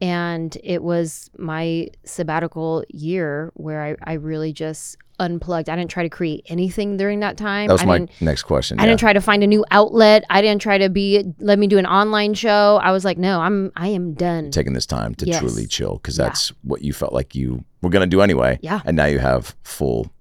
And 0.00 0.56
it 0.62 0.82
was 0.82 1.28
my 1.38 1.88
sabbatical 2.04 2.84
year 2.88 3.50
where 3.54 3.82
I, 3.82 3.96
I 4.10 4.12
really 4.14 4.52
just 4.52 4.96
unplugged. 5.20 5.68
I 5.68 5.74
didn't 5.74 5.90
try 5.90 6.04
to 6.04 6.08
create 6.08 6.44
anything 6.46 6.96
during 6.96 7.18
that 7.20 7.36
time. 7.36 7.66
That 7.66 7.72
was 7.72 7.82
I 7.82 7.86
my 7.86 8.08
next 8.20 8.44
question. 8.44 8.78
I 8.78 8.84
yeah. 8.84 8.90
didn't 8.90 9.00
try 9.00 9.12
to 9.12 9.20
find 9.20 9.42
a 9.42 9.48
new 9.48 9.64
outlet. 9.72 10.24
I 10.30 10.40
didn't 10.40 10.62
try 10.62 10.78
to 10.78 10.88
be 10.88 11.24
let 11.40 11.58
me 11.58 11.66
do 11.66 11.78
an 11.78 11.86
online 11.86 12.34
show. 12.34 12.78
I 12.80 12.92
was 12.92 13.04
like, 13.04 13.18
no, 13.18 13.40
I'm 13.40 13.72
I 13.74 13.88
am 13.88 14.14
done. 14.14 14.52
taking 14.52 14.74
this 14.74 14.86
time 14.86 15.16
to 15.16 15.26
Yes. 15.26 15.40
truly 15.40 15.66
chill 15.66 15.94
because 15.94 16.16
Yeah. 16.16 16.26
that's 16.26 16.50
what 16.62 16.82
you 16.82 16.92
felt 16.92 17.12
like 17.12 17.34
you 17.34 17.64
were 17.82 17.90
going 17.90 18.08
to 18.08 18.16
do 18.16 18.20
anyway. 18.20 18.60
Yeah. 18.62 18.80
And 18.84 18.96
now 18.96 19.06
you 19.06 19.18
have 19.18 19.56
full 19.64 20.12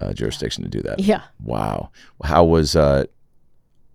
uh, 0.00 0.12
jurisdiction 0.12 0.64
to 0.64 0.68
do 0.68 0.82
that. 0.82 0.98
Yeah. 0.98 1.22
Wow. 1.40 1.90
How 2.24 2.42
was 2.44 2.74
uh 2.74 3.04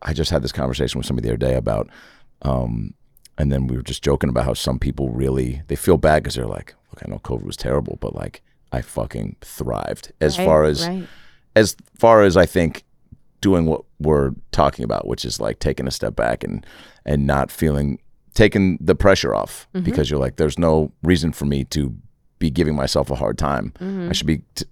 I 0.01 0.13
just 0.13 0.31
had 0.31 0.41
this 0.41 0.53
conversation 0.53 0.97
with 0.97 1.05
somebody 1.05 1.27
the 1.27 1.33
other 1.33 1.45
day 1.45 1.55
about 1.55 1.89
um 2.43 2.93
and 3.37 3.51
then 3.51 3.67
we 3.67 3.75
were 3.75 3.81
just 3.83 4.03
joking 4.03 4.29
about 4.29 4.45
how 4.45 4.53
some 4.53 4.79
people 4.79 5.09
really 5.09 5.61
they 5.67 5.75
feel 5.75 5.97
bad 5.97 6.23
because 6.23 6.35
they're 6.35 6.45
like, 6.45 6.75
look, 6.91 7.01
I 7.05 7.09
know 7.09 7.19
COVID 7.19 7.43
was 7.43 7.57
terrible, 7.57 7.97
but 8.01 8.15
like 8.15 8.41
I 8.71 8.81
fucking 8.81 9.37
thrived 9.41 10.11
as 10.21 10.37
Right, 10.37 10.45
far 10.45 10.63
as 10.65 10.87
right. 10.87 11.07
as 11.55 11.75
far 11.97 12.23
as 12.23 12.37
I 12.37 12.45
think 12.45 12.83
doing 13.41 13.65
what 13.65 13.81
we're 13.99 14.31
talking 14.51 14.85
about, 14.85 15.07
which 15.07 15.25
is 15.25 15.39
like 15.39 15.59
taking 15.59 15.87
a 15.87 15.91
step 15.91 16.15
back 16.15 16.43
and 16.43 16.65
and 17.05 17.25
not 17.25 17.49
feeling 17.51 17.99
taking 18.33 18.77
the 18.79 18.95
pressure 18.95 19.33
off 19.35 19.67
Mm-hmm. 19.73 19.83
because 19.85 20.09
you're 20.09 20.19
like, 20.19 20.35
there's 20.37 20.59
no 20.59 20.91
reason 21.03 21.31
for 21.33 21.45
me 21.45 21.63
to 21.65 21.95
be 22.39 22.49
giving 22.49 22.75
myself 22.75 23.09
a 23.11 23.15
hard 23.15 23.37
time. 23.37 23.73
Mm-hmm. 23.79 24.09
I 24.09 24.13
should 24.13 24.27
be 24.27 24.41
t- 24.55 24.65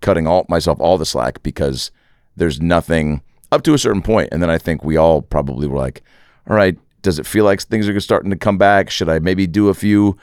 cutting 0.00 0.26
all 0.26 0.44
myself 0.48 0.80
all 0.80 0.98
the 0.98 1.06
slack 1.06 1.42
because 1.42 1.90
there's 2.36 2.60
nothing 2.60 3.22
up 3.52 3.62
to 3.62 3.74
a 3.74 3.78
certain 3.78 4.02
point, 4.02 4.28
and 4.32 4.42
then 4.42 4.50
I 4.50 4.58
think 4.58 4.82
we 4.84 4.96
all 4.96 5.22
probably 5.22 5.66
were 5.68 5.78
like, 5.78 6.02
all 6.50 6.56
right, 6.56 6.76
does 7.06 7.18
it 7.20 7.26
feel 7.26 7.44
like 7.44 7.62
things 7.62 7.88
are 7.88 8.00
starting 8.00 8.30
to 8.30 8.36
come 8.36 8.58
back? 8.58 8.90
Should 8.90 9.08
I 9.08 9.20
maybe 9.20 9.46
do 9.46 9.68
a 9.68 9.74
few 9.74 10.16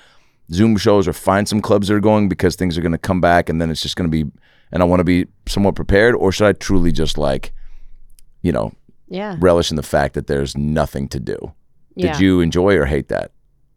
Zoom 0.51 0.75
shows 0.77 1.07
or 1.07 1.13
find 1.13 1.47
some 1.47 1.61
clubs 1.61 1.87
that 1.87 1.95
are 1.95 1.99
going 2.01 2.27
because 2.27 2.55
things 2.57 2.77
are 2.77 2.81
going 2.81 2.91
to 2.91 2.97
come 2.97 3.21
back 3.21 3.47
and 3.49 3.61
then 3.61 3.71
it's 3.71 3.81
just 3.81 3.95
going 3.95 4.11
to 4.11 4.25
be, 4.25 4.29
and 4.71 4.83
I 4.83 4.85
want 4.85 4.99
to 4.99 5.05
be 5.05 5.25
somewhat 5.47 5.75
prepared? 5.75 6.13
Or 6.15 6.31
should 6.33 6.45
I 6.47 6.51
truly 6.53 6.91
just 6.91 7.17
like, 7.17 7.53
you 8.41 8.51
know, 8.51 8.73
Yeah. 9.07 9.37
relish 9.39 9.71
in 9.71 9.77
the 9.77 9.83
fact 9.83 10.13
that 10.15 10.27
there's 10.27 10.57
nothing 10.57 11.07
to 11.09 11.19
do? 11.19 11.53
Did 11.97 12.19
you 12.19 12.41
enjoy 12.41 12.75
or 12.75 12.85
hate 12.85 13.07
that? 13.07 13.31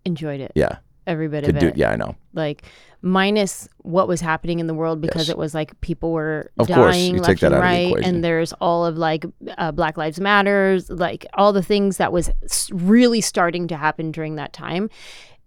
enjoyed 0.04 0.40
it? 0.40 0.52
Yeah. 0.54 0.78
Every 1.06 1.28
bit 1.28 1.44
Could 1.44 1.54
of 1.56 1.60
do, 1.60 1.66
it. 1.68 1.76
yeah, 1.76 1.90
I 1.90 1.96
know. 1.96 2.16
Like 2.34 2.64
minus 3.02 3.68
what 3.82 4.08
was 4.08 4.20
happening 4.20 4.58
in 4.58 4.66
the 4.66 4.74
world 4.74 5.00
because 5.00 5.28
Yes. 5.28 5.30
it 5.30 5.38
was 5.38 5.54
like 5.54 5.80
people 5.80 6.10
were 6.12 6.50
Of 6.58 6.66
course, 6.66 6.96
dying 6.96 7.14
you 7.14 7.20
left 7.20 7.26
take 7.26 7.38
that 7.40 7.52
and 7.52 7.54
out 7.54 7.58
of 7.58 7.88
the 7.88 7.94
right, 7.94 8.04
and 8.04 8.24
there's 8.24 8.52
all 8.54 8.84
of 8.84 8.96
like 8.96 9.24
uh, 9.58 9.70
Black 9.72 9.96
Lives 9.96 10.18
Matters, 10.18 10.90
like 10.90 11.24
all 11.34 11.52
the 11.52 11.62
things 11.62 11.98
that 11.98 12.12
was 12.12 12.30
really 12.72 13.20
starting 13.20 13.68
to 13.68 13.76
happen 13.76 14.10
during 14.10 14.34
that 14.36 14.52
time. 14.52 14.90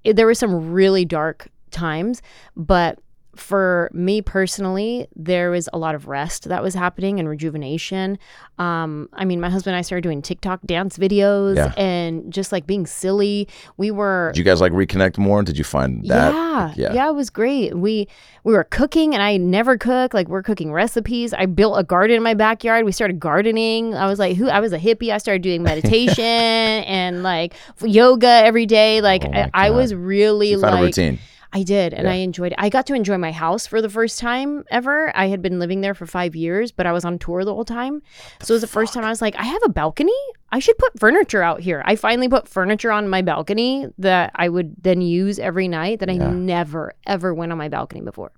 It- 0.03 0.15
there 0.15 0.25
were 0.25 0.33
some 0.33 0.71
really 0.71 1.03
dark 1.05 1.49
times, 1.71 2.21
but 2.55 2.99
for 3.39 3.89
me 3.93 4.21
personally, 4.21 5.07
there 5.15 5.49
was 5.51 5.69
a 5.73 5.77
lot 5.77 5.95
of 5.95 6.07
rest 6.07 6.49
that 6.49 6.61
was 6.61 6.73
happening 6.73 7.19
and 7.19 7.27
rejuvenation. 7.29 8.17
Um, 8.57 9.07
I 9.13 9.23
mean, 9.25 9.39
my 9.39 9.49
husband 9.49 9.73
and 9.73 9.79
I 9.79 9.81
started 9.81 10.01
doing 10.03 10.21
TikTok 10.21 10.59
dance 10.65 10.97
videos 10.97 11.55
Yeah. 11.55 11.73
and 11.77 12.31
just 12.33 12.51
like 12.51 12.67
being 12.67 12.85
silly. 12.85 13.47
We 13.77 13.91
were 13.91 14.31
Did 14.33 14.39
you 14.39 14.43
guys 14.43 14.59
like 14.61 14.73
reconnect 14.73 15.17
more? 15.17 15.41
Did 15.43 15.57
you 15.57 15.63
find 15.63 16.03
that? 16.09 16.33
yeah, 16.33 16.73
yeah. 16.75 16.93
yeah, 16.93 17.09
it 17.09 17.13
was 17.13 17.29
great. 17.29 17.75
We 17.77 18.07
we 18.43 18.53
were 18.53 18.63
cooking, 18.65 19.13
and 19.13 19.21
I 19.23 19.37
never 19.37 19.77
cook. 19.77 20.13
Like 20.13 20.27
we're 20.27 20.43
cooking 20.43 20.71
recipes. 20.71 21.33
I 21.33 21.45
built 21.45 21.77
a 21.79 21.83
garden 21.83 22.17
in 22.17 22.23
my 22.23 22.33
backyard. 22.33 22.85
We 22.85 22.91
started 22.91 23.19
gardening. 23.19 23.95
I 23.95 24.07
was 24.07 24.19
like, 24.19 24.35
who? 24.37 24.49
I 24.49 24.59
was 24.59 24.73
a 24.73 24.79
hippie. 24.79 25.11
I 25.13 25.17
started 25.17 25.41
doing 25.41 25.63
meditation 25.71 26.23
and 26.23 27.23
like 27.23 27.53
yoga 27.81 28.27
every 28.27 28.65
day. 28.65 29.01
Like 29.01 29.23
Oh 29.25 29.31
I, 29.33 29.49
I 29.53 29.69
was 29.69 29.93
really 29.93 30.49
You 30.51 30.57
like 30.57 30.79
a 30.79 30.81
routine. 30.83 31.19
I 31.51 31.63
did, 31.63 31.93
and 31.93 32.03
Yeah. 32.05 32.11
I 32.11 32.15
enjoyed 32.17 32.51
it. 32.51 32.59
I 32.59 32.69
got 32.69 32.85
to 32.87 32.93
enjoy 32.93 33.17
my 33.17 33.31
house 33.31 33.65
for 33.65 33.81
the 33.81 33.89
first 33.89 34.19
time 34.19 34.63
ever. 34.69 35.11
I 35.17 35.27
had 35.27 35.41
been 35.41 35.57
living 35.57 35.81
there 35.81 35.95
for 35.95 36.05
five 36.05 36.35
years, 36.35 36.71
but 36.71 36.85
I 36.85 36.91
was 36.91 37.03
on 37.03 37.17
tour 37.17 37.43
the 37.43 37.53
whole 37.53 37.65
time. 37.65 38.03
So 38.41 38.53
it 38.53 38.55
was 38.55 38.61
the 38.61 38.67
first 38.67 38.93
time 38.93 39.03
I 39.03 39.09
was 39.09 39.21
like, 39.21 39.35
I 39.35 39.43
have 39.43 39.61
a 39.65 39.69
balcony. 39.69 40.11
I 40.51 40.59
should 40.59 40.77
put 40.77 40.99
furniture 40.99 41.41
out 41.41 41.59
here. 41.61 41.81
I 41.85 41.95
finally 41.95 42.29
put 42.29 42.47
furniture 42.47 42.91
on 42.91 43.09
my 43.09 43.21
balcony 43.23 43.87
that 43.97 44.31
I 44.35 44.49
would 44.49 44.75
then 44.81 45.01
use 45.01 45.39
every 45.39 45.67
night 45.67 45.99
that 45.99 46.09
I 46.09 46.17
never, 46.17 46.93
ever 47.07 47.33
went 47.33 47.51
on 47.51 47.57
my 47.57 47.69
balcony 47.69 48.01
before. 48.01 48.31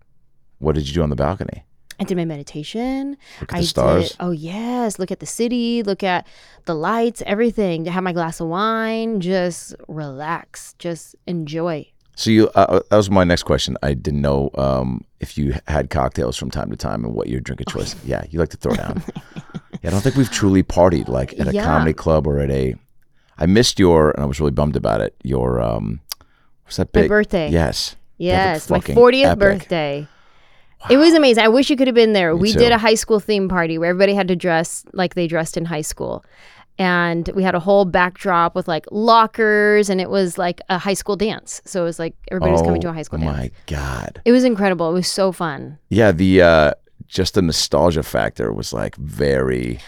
What 0.59 0.75
did 0.75 0.87
you 0.87 0.93
do 0.93 1.03
on 1.03 1.09
the 1.09 1.15
balcony? 1.15 1.65
I 1.99 2.03
did 2.03 2.17
my 2.17 2.25
meditation. 2.25 3.17
Look 3.41 3.51
at 3.51 3.57
I 3.57 3.61
the 3.61 3.67
stars. 3.67 4.09
Did, 4.09 4.17
oh 4.21 4.31
yes, 4.31 4.97
look 4.97 5.11
at 5.11 5.19
the 5.19 5.25
city, 5.27 5.83
look 5.83 6.01
at 6.01 6.25
the 6.65 6.73
lights, 6.73 7.21
everything. 7.27 7.83
To 7.83 7.91
have 7.91 8.03
my 8.03 8.11
glass 8.13 8.39
of 8.39 8.47
wine, 8.47 9.19
just 9.19 9.75
relax, 9.87 10.73
just 10.79 11.15
enjoy. 11.27 11.90
So 12.15 12.29
you, 12.29 12.49
uh, 12.49 12.81
that 12.89 12.95
was 12.97 13.09
my 13.09 13.23
next 13.23 13.43
question. 13.43 13.77
I 13.81 13.93
didn't 13.93 14.21
know 14.21 14.49
um, 14.55 15.05
if 15.19 15.37
you 15.37 15.55
had 15.67 15.89
cocktails 15.89 16.37
from 16.37 16.51
time 16.51 16.69
to 16.69 16.77
time 16.77 17.03
and 17.05 17.13
what 17.13 17.27
your 17.29 17.39
drink 17.39 17.61
of 17.61 17.67
choice. 17.67 17.95
Yeah, 18.05 18.23
you 18.29 18.37
like 18.39 18.49
to 18.49 18.57
throw 18.57 18.75
down. 18.75 19.01
yeah, 19.81 19.87
I 19.87 19.89
don't 19.89 20.01
think 20.01 20.15
we've 20.15 20.29
truly 20.31 20.61
partied 20.61 21.07
like 21.07 21.39
at 21.39 21.47
a 21.47 21.53
Yeah. 21.53 21.63
comedy 21.63 21.93
club 21.93 22.27
or 22.27 22.39
at 22.39 22.51
a. 22.51 22.75
I 23.37 23.45
missed 23.47 23.79
your, 23.79 24.11
and 24.11 24.21
I 24.21 24.25
was 24.25 24.39
really 24.39 24.51
bummed 24.51 24.75
about 24.75 25.01
it. 25.01 25.15
Your 25.23 25.61
um, 25.61 26.01
what's 26.65 26.77
that 26.77 26.93
My 26.93 27.01
big 27.01 27.09
birthday. 27.09 27.49
Yes. 27.49 27.95
Yes, 28.17 28.69
my 28.69 28.79
40th 28.79 29.25
epic. 29.25 29.39
birthday. 29.39 30.07
It 30.89 30.97
was 30.97 31.13
amazing. 31.13 31.43
I 31.43 31.47
wish 31.47 31.69
you 31.69 31.75
could 31.75 31.87
have 31.87 31.95
been 31.95 32.13
there. 32.13 32.33
Me 32.35 32.41
we 32.41 32.53
too. 32.53 32.59
did 32.59 32.71
a 32.71 32.77
high 32.77 32.93
school 32.95 33.19
theme 33.19 33.47
party 33.49 33.77
where 33.77 33.89
everybody 33.89 34.13
had 34.13 34.27
to 34.27 34.35
dress 34.35 34.83
like 34.93 35.15
they 35.15 35.27
dressed 35.27 35.57
in 35.57 35.65
high 35.65 35.81
school. 35.81 36.23
And 36.77 37.29
we 37.35 37.43
had 37.43 37.53
a 37.53 37.59
whole 37.59 37.85
backdrop 37.85 38.55
with 38.55 38.67
like 38.67 38.85
lockers, 38.91 39.89
and 39.89 40.01
it 40.01 40.09
was 40.09 40.37
like 40.37 40.61
a 40.69 40.77
high 40.77 40.93
school 40.93 41.15
dance. 41.15 41.61
So 41.65 41.81
it 41.81 41.85
was 41.85 41.99
like 41.99 42.15
everybody 42.31 42.53
was 42.53 42.61
coming 42.61 42.81
to 42.81 42.89
a 42.89 42.93
high 42.93 43.03
school 43.03 43.19
oh 43.21 43.25
dance. 43.25 43.37
my 43.37 43.51
god. 43.67 44.21
It 44.25 44.31
was 44.31 44.43
incredible. 44.43 44.89
It 44.89 44.93
was 44.93 45.07
so 45.07 45.31
fun. 45.31 45.77
Yeah, 45.89 46.11
the 46.11 46.41
uh, 46.41 46.73
just 47.07 47.35
the 47.35 47.41
nostalgia 47.41 48.03
factor 48.03 48.51
was 48.51 48.73
like 48.73 48.95
very. 48.95 49.79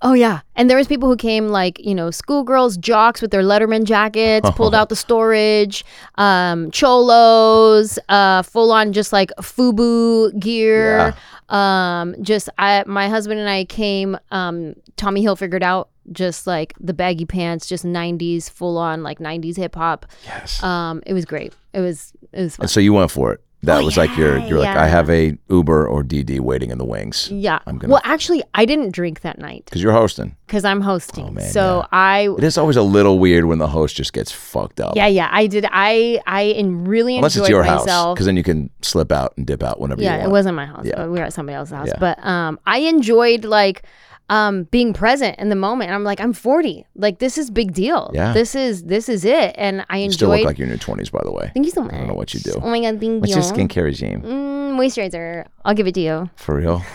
Oh 0.00 0.12
yeah, 0.12 0.40
and 0.54 0.70
there 0.70 0.76
was 0.76 0.86
people 0.86 1.08
who 1.08 1.16
came 1.16 1.48
like 1.48 1.84
you 1.84 1.94
know 1.94 2.12
schoolgirls, 2.12 2.76
jocks 2.76 3.20
with 3.20 3.32
their 3.32 3.42
Letterman 3.42 3.84
jackets, 3.84 4.48
pulled 4.50 4.74
out 4.76 4.88
the 4.88 4.96
storage, 4.96 5.84
um, 6.14 6.70
cholos, 6.70 7.98
uh, 8.08 8.42
full 8.42 8.70
on 8.70 8.92
just 8.92 9.12
like 9.12 9.30
FUBU 9.40 10.38
gear. 10.38 11.14
Um, 11.48 12.14
just 12.22 12.48
I, 12.58 12.84
my 12.86 13.08
husband 13.08 13.40
and 13.40 13.48
I 13.48 13.64
came. 13.64 14.16
Um, 14.30 14.74
Tommy 14.96 15.24
Hilfigered 15.24 15.62
out 15.62 15.88
just 16.12 16.46
like 16.46 16.74
the 16.80 16.94
baggy 16.94 17.24
pants, 17.24 17.66
just 17.66 17.84
'90s 17.84 18.50
full 18.50 18.78
on 18.78 19.02
like 19.02 19.18
'90s 19.18 19.56
hip 19.56 19.74
hop. 19.74 20.06
Yes. 20.24 20.62
Um, 20.62 21.02
it 21.06 21.12
was 21.14 21.24
great. 21.24 21.54
It 21.72 21.80
was 21.80 22.12
it 22.32 22.42
was 22.42 22.56
fun. 22.56 22.64
and 22.64 22.70
so 22.70 22.80
you 22.80 22.92
went 22.92 23.10
for 23.10 23.32
it. 23.32 23.40
That 23.64 23.80
Oh, 23.82 23.86
was 23.86 23.96
like 23.96 24.16
your. 24.16 24.38
yeah, 24.38 24.46
You're 24.46 24.58
like 24.60 24.76
I 24.76 24.86
have 24.86 25.10
a 25.10 25.36
Uber 25.50 25.84
or 25.88 26.04
DD 26.04 26.38
waiting 26.38 26.70
in 26.70 26.78
the 26.78 26.84
wings 26.84 27.28
yeah. 27.28 27.58
I'm 27.66 27.76
gonna- 27.78 27.92
Well, 27.92 28.00
actually, 28.04 28.40
I 28.54 28.64
didn't 28.64 28.92
drink 28.92 29.22
that 29.22 29.36
night 29.40 29.64
because 29.64 29.82
you're 29.82 29.92
hosting. 29.92 30.36
because 30.46 30.64
I'm 30.64 30.80
hosting. 30.80 31.24
Oh, 31.26 31.30
man, 31.32 31.50
so 31.50 31.78
yeah. 31.78 31.86
I 31.90 32.28
It 32.38 32.44
is 32.44 32.56
always 32.56 32.76
a 32.76 32.82
little 32.82 33.18
weird 33.18 33.46
when 33.46 33.58
the 33.58 33.66
host 33.66 33.96
just 33.96 34.12
gets 34.12 34.30
fucked 34.30 34.80
up. 34.80 34.94
Yeah, 34.94 35.08
yeah, 35.08 35.28
I 35.32 35.48
did. 35.48 35.66
I 35.72 36.20
I 36.24 36.42
in 36.42 36.84
really 36.84 37.16
Unless 37.16 37.36
it's 37.36 37.48
your 37.48 37.64
house, 37.64 37.84
because 38.14 38.26
then 38.26 38.36
you 38.36 38.44
can 38.44 38.70
slip 38.82 39.10
out 39.10 39.34
and 39.36 39.44
dip 39.44 39.64
out 39.64 39.80
whenever 39.80 40.02
you 40.02 40.06
yeah, 40.06 40.18
want. 40.18 40.28
it 40.28 40.30
wasn't 40.30 40.54
my 40.54 40.66
house. 40.66 40.84
Yeah. 40.86 41.06
We 41.06 41.18
were 41.18 41.24
at 41.24 41.32
somebody 41.32 41.56
else's 41.56 41.74
house, 41.74 41.88
Yeah. 41.88 41.98
but 41.98 42.24
um, 42.24 42.60
I 42.64 42.78
enjoyed 42.78 43.44
like 43.44 43.82
um 44.30 44.64
being 44.64 44.92
present 44.92 45.38
in 45.38 45.48
the 45.48 45.56
moment. 45.56 45.88
And 45.88 45.94
I'm 45.94 46.04
like, 46.04 46.20
I'm 46.20 46.32
40. 46.32 46.84
Like 46.96 47.18
this 47.18 47.38
is 47.38 47.50
big 47.50 47.72
deal. 47.72 48.10
Yeah. 48.14 48.32
This 48.32 48.54
is 48.54 48.84
this 48.84 49.08
is 49.08 49.24
it. 49.24 49.54
And 49.56 49.84
I 49.88 49.98
You 49.98 50.12
still 50.12 50.28
look 50.28 50.44
like 50.44 50.58
you're 50.58 50.66
in 50.66 50.70
your 50.70 50.78
20s, 50.78 51.10
by 51.10 51.20
the 51.24 51.32
way. 51.32 51.50
Thank 51.54 51.66
you 51.66 51.72
so 51.72 51.82
much. 51.82 51.94
I 51.94 51.98
don't 51.98 52.08
know 52.08 52.14
what 52.14 52.34
you 52.34 52.40
do. 52.40 52.52
Oh 52.62 52.68
my 52.68 52.80
god, 52.80 53.00
thank 53.00 53.20
What's 53.20 53.34
you. 53.34 53.40
your 53.42 53.44
skincare 53.52 53.84
regime? 53.84 54.22
Mm, 54.22 54.76
moisturizer. 54.78 55.46
I'll 55.64 55.74
give 55.74 55.86
it 55.86 55.94
to 55.94 56.00
you. 56.00 56.30
For 56.36 56.56
real? 56.56 56.82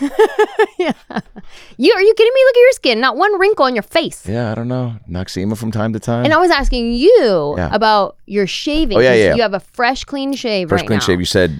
Yeah. 0.76 0.92
You 1.78 1.92
are 1.94 2.02
you 2.02 2.14
kidding 2.14 2.32
me? 2.34 2.40
Look 2.44 2.56
at 2.56 2.60
your 2.60 2.72
skin. 2.72 3.00
Not 3.00 3.16
one 3.16 3.38
wrinkle 3.38 3.64
on 3.64 3.74
your 3.74 3.82
face. 3.84 4.26
yeah, 4.28 4.50
I 4.50 4.54
don't 4.54 4.68
know. 4.68 4.96
Noxzema 5.08 5.56
from 5.56 5.70
time 5.70 5.92
to 5.92 6.00
time. 6.00 6.24
And 6.24 6.34
I 6.34 6.36
was 6.38 6.50
asking 6.50 6.92
you 6.92 7.54
Yeah. 7.56 7.70
about 7.72 8.16
your 8.26 8.46
shaving. 8.46 8.98
Oh, 8.98 9.00
yeah, 9.00 9.14
yeah. 9.14 9.34
You 9.34 9.42
have 9.42 9.54
a 9.54 9.60
fresh, 9.60 10.04
clean 10.04 10.34
shave 10.34 10.68
First 10.68 10.80
right 10.82 10.86
clean 10.86 10.98
now. 10.98 11.04
shave, 11.04 11.20
you 11.20 11.26
said. 11.26 11.56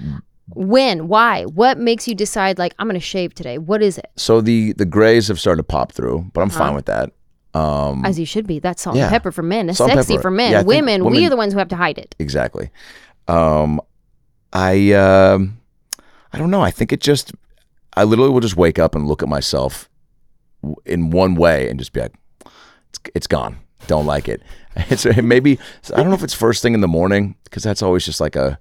When? 0.48 1.09
Why? 1.09 1.44
What 1.44 1.78
makes 1.78 2.07
you 2.07 2.14
decide 2.14 2.59
like 2.59 2.74
I'm 2.78 2.87
gonna 2.87 3.00
shave 3.00 3.35
today? 3.35 3.59
What 3.59 3.83
is 3.83 3.96
it? 3.98 4.11
So 4.16 4.40
the 4.40 4.72
the 4.74 4.85
grays 4.85 5.28
have 5.28 5.40
started 5.40 5.59
to 5.59 5.64
pop 5.64 5.92
through, 5.92 6.30
but 6.35 6.42
I'm 6.42 6.50
fine 6.50 6.74
with 6.74 6.87
that. 6.87 7.12
Um, 7.54 8.04
As 8.04 8.18
you 8.18 8.26
should 8.26 8.46
be. 8.46 8.59
That's 8.59 8.83
salt 8.83 8.96
Yeah. 8.96 9.04
and 9.04 9.11
pepper 9.12 9.30
for 9.33 9.42
men. 9.42 9.68
It's 9.68 9.78
Salt 9.78 9.90
and 9.90 9.98
sexy 10.00 10.14
pepper. 10.14 10.22
for 10.22 10.30
men. 10.33 10.50
Yeah, 10.52 10.59
I 10.59 10.61
think 10.62 10.68
women, 10.68 11.04
we 11.04 11.11
women- 11.12 11.24
are 11.26 11.30
the 11.30 11.37
ones 11.37 11.52
who 11.52 11.59
have 11.61 11.68
to 11.68 11.76
hide 11.76 11.98
it. 11.98 12.14
exactly. 12.18 12.70
Um, 13.28 13.80
I 14.52 14.92
um, 14.92 15.59
I 16.33 16.38
don't 16.38 16.50
know. 16.50 16.61
I 16.62 16.70
think 16.70 16.92
it 16.92 17.00
just. 17.00 17.33
I 17.96 18.02
literally 18.04 18.30
will 18.30 18.40
just 18.40 18.57
wake 18.57 18.78
up 18.80 18.96
and 18.96 19.07
look 19.07 19.22
at 19.22 19.28
myself 19.28 19.88
w- 20.62 20.74
in 20.85 21.11
one 21.11 21.37
way 21.37 21.68
and 21.70 21.78
just 21.78 21.92
be 21.92 22.00
like, 22.00 22.12
it's, 22.90 22.98
it's 23.14 23.26
gone. 23.28 23.59
Don't 23.87 24.04
like 24.07 24.28
it. 24.28 24.42
It's 24.90 25.04
maybe 25.22 25.57
I 25.94 25.98
don't 25.98 26.09
know 26.09 26.14
if 26.16 26.24
it's 26.24 26.35
first 26.35 26.61
thing 26.61 26.74
in 26.74 26.80
the 26.80 26.88
morning 26.88 27.37
because 27.44 27.62
that's 27.62 27.80
always 27.80 28.04
just 28.04 28.20
like 28.20 28.35
a 28.35 28.59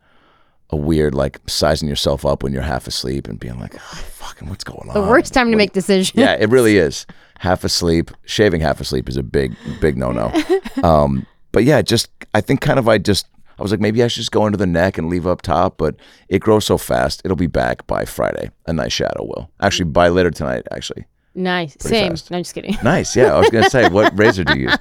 a 0.73 0.75
weird 0.75 1.13
like 1.15 1.39
sizing 1.47 1.87
yourself 1.87 2.25
up 2.25 2.43
when 2.43 2.51
you're 2.51 2.61
half 2.63 2.87
asleep 2.87 3.27
and 3.27 3.39
being 3.39 3.59
like, 3.59 3.75
oh, 3.75 3.79
fucking, 4.17 4.49
what's 4.49 4.63
going 4.63 4.89
on? 4.89 4.93
The 4.93 5.01
worst 5.09 5.33
time 5.33 5.51
to 5.51 5.57
make 5.57 5.71
decisions. 5.73 6.11
yeah, 6.15 6.33
it 6.33 6.49
really 6.49 6.77
is. 6.77 7.05
Half 7.39 7.63
asleep, 7.63 8.11
shaving 8.25 8.61
half 8.61 8.79
asleep 8.81 9.07
is 9.09 9.17
a 9.17 9.23
big, 9.23 9.55
big 9.81 9.97
no 9.97 10.11
no. 10.11 10.31
Um, 10.83 11.25
but 11.51 11.63
yeah, 11.63 11.81
just 11.81 12.09
I 12.33 12.41
think 12.41 12.61
kind 12.61 12.79
of 12.79 12.87
I 12.89 12.97
just 12.97 13.27
I 13.59 13.61
was 13.61 13.71
like 13.71 13.79
maybe 13.79 14.01
I 14.03 14.07
should 14.07 14.21
just 14.21 14.31
go 14.31 14.45
into 14.47 14.57
the 14.57 14.65
neck 14.67 14.97
and 14.97 15.09
leave 15.09 15.27
up 15.27 15.41
top, 15.43 15.77
but 15.77 15.95
it 16.29 16.39
grows 16.39 16.65
so 16.65 16.77
fast. 16.77 17.21
It'll 17.23 17.37
be 17.37 17.47
back 17.47 17.85
by 17.87 18.05
Friday. 18.05 18.49
A 18.65 18.73
nice 18.73 18.91
shadow 18.93 19.23
will 19.25 19.51
actually 19.61 19.85
by 19.85 20.07
later 20.09 20.31
tonight. 20.31 20.63
Actually, 20.71 21.05
Nice. 21.35 21.75
Same. 21.79 22.11
fast. 22.11 22.31
No, 22.31 22.37
I'm 22.37 22.43
just 22.43 22.55
kidding. 22.55 22.75
nice. 22.83 23.15
Yeah, 23.15 23.35
I 23.35 23.39
was 23.39 23.49
gonna 23.49 23.69
say 23.69 23.89
what 23.89 24.17
razor 24.17 24.43
do 24.43 24.57
you 24.57 24.69
use? 24.69 24.77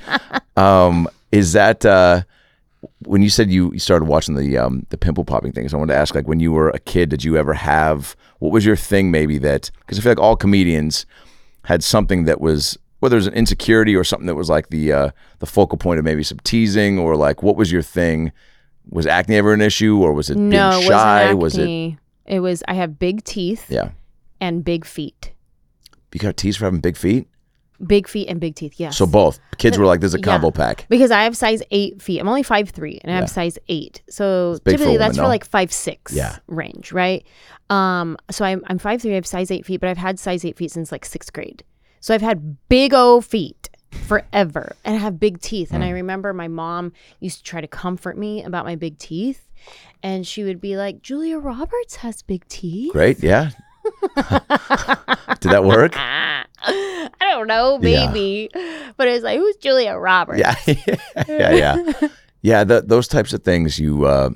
Um, 0.57 1.09
is 1.31 1.53
that 1.55 1.85
uh, 1.85 2.23
when 3.05 3.23
you 3.23 3.31
said 3.31 3.51
you, 3.51 3.79
started 3.79 4.07
watching 4.07 4.35
the 4.35 4.59
um, 4.59 4.87
the 4.91 4.99
pimple 4.99 5.25
popping 5.25 5.53
things? 5.53 5.73
I 5.73 5.77
wanted 5.77 5.93
to 5.95 5.99
ask 5.99 6.15
like 6.15 6.27
when 6.27 6.41
you 6.41 6.53
were 6.53 6.71
a 6.71 6.79
kid, 6.79 7.09
did 7.09 7.25
you 7.25 7.37
ever 7.37 7.55
have 7.55 8.17
what 8.39 8.53
was 8.53 8.67
your 8.67 8.77
thing 8.77 9.11
maybe 9.11 9.39
that 9.39 9.71
because 9.81 9.99
I 9.99 10.03
feel 10.03 10.13
like 10.13 10.19
all 10.19 10.37
comedians 10.37 11.07
had 11.65 11.85
something 11.85 12.25
that 12.25 12.41
was 12.41 12.77
whether 12.99 13.17
it 13.17 13.19
was 13.19 13.27
an 13.27 13.35
insecurity 13.35 13.97
or 13.97 14.05
something 14.05 14.27
that 14.27 14.35
was 14.35 14.49
like 14.49 14.71
the 14.71 14.93
uh, 14.93 15.11
the 15.39 15.47
focal 15.47 15.79
point 15.79 15.99
of 15.99 16.05
maybe 16.05 16.23
some 16.23 16.39
teasing 16.45 16.99
or 16.99 17.17
like 17.17 17.43
what 17.43 17.57
was 17.57 17.71
your 17.71 17.83
thing? 17.83 18.33
Was 18.91 19.07
acne 19.07 19.37
ever 19.37 19.53
an 19.53 19.61
issue 19.61 19.99
or 20.01 20.13
was 20.13 20.29
it 20.29 20.37
no, 20.37 20.71
being 20.71 20.89
shy? 20.89 21.35
wasn't 21.35 21.43
Was 21.43 21.59
it. 21.59 22.35
It 22.35 22.41
was 22.41 22.63
I 22.67 22.75
have 22.75 22.99
big 22.99 23.25
teeth 23.25 23.71
yeah? 23.71 23.91
and 24.41 24.65
big 24.65 24.85
feet. 24.85 25.33
You 26.13 26.21
got 26.21 26.37
teased 26.37 26.59
for 26.59 26.65
having 26.67 26.81
big 26.81 26.97
feet, 26.97 27.27
Big 27.87 28.07
feet 28.07 28.29
and 28.29 28.39
big 28.41 28.55
teeth. 28.55 28.75
Yes. 28.79 28.97
so 28.97 29.07
both 29.07 29.41
kids 29.59 29.77
were 29.79 29.85
like, 29.87 30.01
"There's 30.01 30.15
a 30.15 30.19
Yeah. 30.19 30.25
combo 30.25 30.51
pack." 30.51 30.87
because 30.89 31.11
I 31.11 31.25
have 31.25 31.37
size 31.37 31.63
eight 31.71 32.01
feet. 32.01 32.21
I'm 32.21 32.29
only 32.29 32.43
five 32.45 32.71
three, 32.71 33.01
and 33.03 33.11
I 33.11 33.15
Yeah. 33.15 33.21
have 33.23 33.31
size 33.31 33.59
eight. 33.69 34.03
So 34.09 34.53
big 34.53 34.61
for 34.63 34.69
a 34.69 34.73
typically 34.73 34.87
woman, 34.93 34.99
that's 35.01 35.17
for 35.17 35.23
no? 35.23 35.29
like 35.29 35.45
five 35.45 35.73
six 35.73 36.13
Yeah. 36.15 36.37
range, 36.47 36.93
right? 36.93 37.25
Um, 37.71 38.17
so 38.31 38.45
I'm 38.45 38.63
I'm 38.69 38.79
five 38.79 39.03
three. 39.03 39.13
I 39.13 39.15
have 39.17 39.27
size 39.27 39.51
eight 39.51 39.67
feet, 39.67 39.81
but 39.81 39.89
I've 39.89 39.99
had 39.99 40.19
size 40.19 40.45
eight 40.45 40.57
feet 40.57 40.71
since 40.71 40.93
like 40.93 41.05
sixth 41.05 41.33
grade. 41.33 41.65
So 42.01 42.15
I've 42.15 42.23
had 42.23 42.57
big 42.69 42.93
O 42.95 43.21
feet 43.21 43.69
forever, 43.91 44.77
and 44.85 44.95
I 44.97 44.99
have 44.99 45.19
big 45.21 45.41
teeth. 45.41 45.73
And 45.73 45.83
I 45.85 45.91
remember 45.91 46.33
my 46.33 46.49
mom 46.49 46.93
used 47.21 47.39
to 47.39 47.45
try 47.45 47.61
to 47.61 47.67
comfort 47.69 48.17
me 48.19 48.43
about 48.45 48.65
my 48.65 48.77
big 48.77 48.99
teeth, 48.99 49.49
and 50.03 50.27
she 50.27 50.45
would 50.45 50.61
be 50.61 50.77
like, 50.77 51.03
"Julia 51.03 51.39
Roberts 51.39 51.97
has 51.97 52.23
big 52.23 52.47
teeth." 52.49 52.93
Great, 52.93 53.23
yeah. 53.23 53.51
Did 55.41 55.51
that 55.51 55.65
work? 55.65 55.93
I 55.97 57.09
don't 57.21 57.47
know, 57.47 57.79
Yeah. 57.83 58.07
maybe, 58.07 58.49
but 58.97 59.09
it's 59.09 59.25
like, 59.25 59.39
who's 59.39 59.57
Julia 59.57 59.95
Roberts? 59.97 60.39
Yeah, 60.67 60.75
yeah, 61.29 61.53
yeah, 61.55 62.09
yeah. 62.43 62.65
The, 62.65 62.83
those 62.83 63.09
types 63.09 63.33
of 63.33 63.43
things. 63.43 63.79
You 63.79 64.05
uh, 64.07 64.31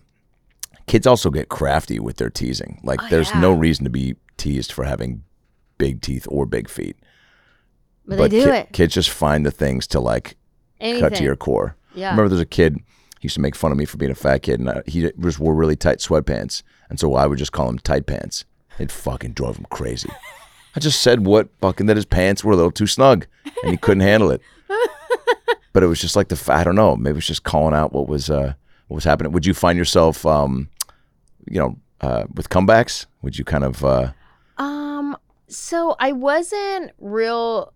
kids 0.87 1.06
also 1.06 1.30
get 1.30 1.48
crafty 1.48 1.98
with 2.00 2.16
their 2.16 2.30
teasing. 2.30 2.80
Like, 2.82 3.02
Oh, 3.02 3.06
there's 3.11 3.30
yeah. 3.30 3.40
no 3.40 3.52
reason 3.52 3.85
to 3.85 3.90
be 3.90 4.16
teased 4.37 4.72
for 4.72 4.85
having 4.85 5.22
big 5.78 6.00
teeth 6.00 6.26
or 6.30 6.46
big 6.46 6.68
feet. 6.68 6.96
but, 8.06 8.16
they 8.16 8.28
do 8.28 8.44
ki- 8.44 8.50
it. 8.50 8.72
kids 8.72 8.94
just 8.94 9.11
find 9.11 9.44
the 9.46 9.50
things 9.50 9.87
to 9.88 10.00
like 10.00 10.37
Anything. 10.80 11.00
cut 11.02 11.14
to 11.16 11.24
your 11.24 11.37
core. 11.37 11.76
Yeah. 11.94 12.09
I 12.09 12.11
remember 12.11 12.30
there's 12.30 12.40
a 12.40 12.46
kid. 12.46 12.76
He 13.20 13.26
used 13.26 13.35
to 13.37 13.40
make 13.40 13.54
fun 13.56 13.72
of 13.72 13.78
me 13.78 13.85
for 13.87 13.96
being 13.96 14.11
a 14.12 14.16
fat 14.16 14.42
kid, 14.42 14.61
and 14.61 14.68
I, 14.68 14.82
he 14.87 15.11
just 15.20 15.38
wore 15.38 15.54
really 15.54 15.76
tight 15.76 15.98
sweatpants, 15.98 16.62
and 16.90 17.00
so 17.00 17.14
I 17.14 17.26
would 17.26 17.38
just 17.38 17.52
call 17.52 17.68
him 17.68 17.78
tight 17.78 18.06
pants. 18.06 18.44
It 18.79 18.93
fucking 18.93 19.33
drove 19.33 19.57
him 19.57 19.67
crazy. 19.71 20.11
I 20.75 20.81
just 20.81 21.01
said 21.01 21.25
what 21.25 21.49
fucking 21.61 21.87
that 21.87 21.97
his 21.97 22.05
pants 22.05 22.45
were 22.45 22.53
a 22.53 22.57
little 22.57 22.71
too 22.71 22.87
snug, 22.87 23.27
and 23.62 23.71
he 23.71 23.77
couldn't 23.77 24.03
handle 24.03 24.31
it. 24.31 24.41
But 25.73 25.83
it 25.83 25.89
was 25.89 26.01
just 26.01 26.17
like 26.17 26.29
the 26.29 26.43
I 26.51 26.65
don't 26.65 26.75
know. 26.75 26.97
Maybe 26.97 27.11
it 27.11 27.17
was 27.17 27.27
just 27.27 27.43
calling 27.43 27.75
out 27.75 27.93
what 27.93 28.09
was 28.09 28.31
uh, 28.31 28.55
what 28.89 28.95
was 28.95 29.05
happening. 29.05 29.33
Would 29.33 29.45
you 29.45 29.53
find 29.53 29.77
yourself, 29.77 30.25
um, 30.25 30.71
you 31.51 31.59
know, 31.59 31.77
uh, 32.01 32.25
with 32.35 32.49
comebacks? 32.49 33.05
Would 33.21 33.39
you 33.39 33.45
kind 33.45 33.62
of 33.62 33.85
uh, 33.85 34.12
Um, 34.57 35.19
so 35.49 35.95
I 36.01 36.12
wasn't 36.12 36.93
real 36.99 37.75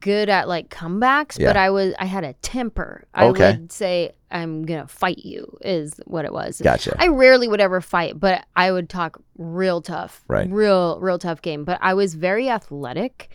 good 0.00 0.28
at 0.28 0.48
like 0.48 0.70
comebacks, 0.70 1.38
but 1.38 1.56
I 1.56 1.70
was 1.70 1.94
I 1.98 2.06
had 2.06 2.24
a 2.24 2.32
temper. 2.34 3.04
I 3.14 3.26
Okay. 3.26 3.52
would 3.52 3.72
say 3.72 4.12
I'm 4.30 4.64
gonna 4.64 4.86
fight 4.88 5.18
you 5.18 5.56
is 5.60 6.00
what 6.06 6.24
it 6.24 6.32
was. 6.32 6.60
Gotcha. 6.62 6.96
I 6.98 7.08
rarely 7.08 7.48
would 7.48 7.60
ever 7.60 7.80
fight, 7.80 8.18
but 8.18 8.44
I 8.56 8.72
would 8.72 8.88
talk 8.88 9.20
real 9.36 9.80
tough. 9.82 10.24
Right. 10.28 10.50
Real, 10.50 10.98
real 11.00 11.18
tough 11.18 11.42
game. 11.42 11.64
But 11.64 11.78
I 11.82 11.94
was 11.94 12.14
very 12.14 12.48
athletic. 12.48 13.28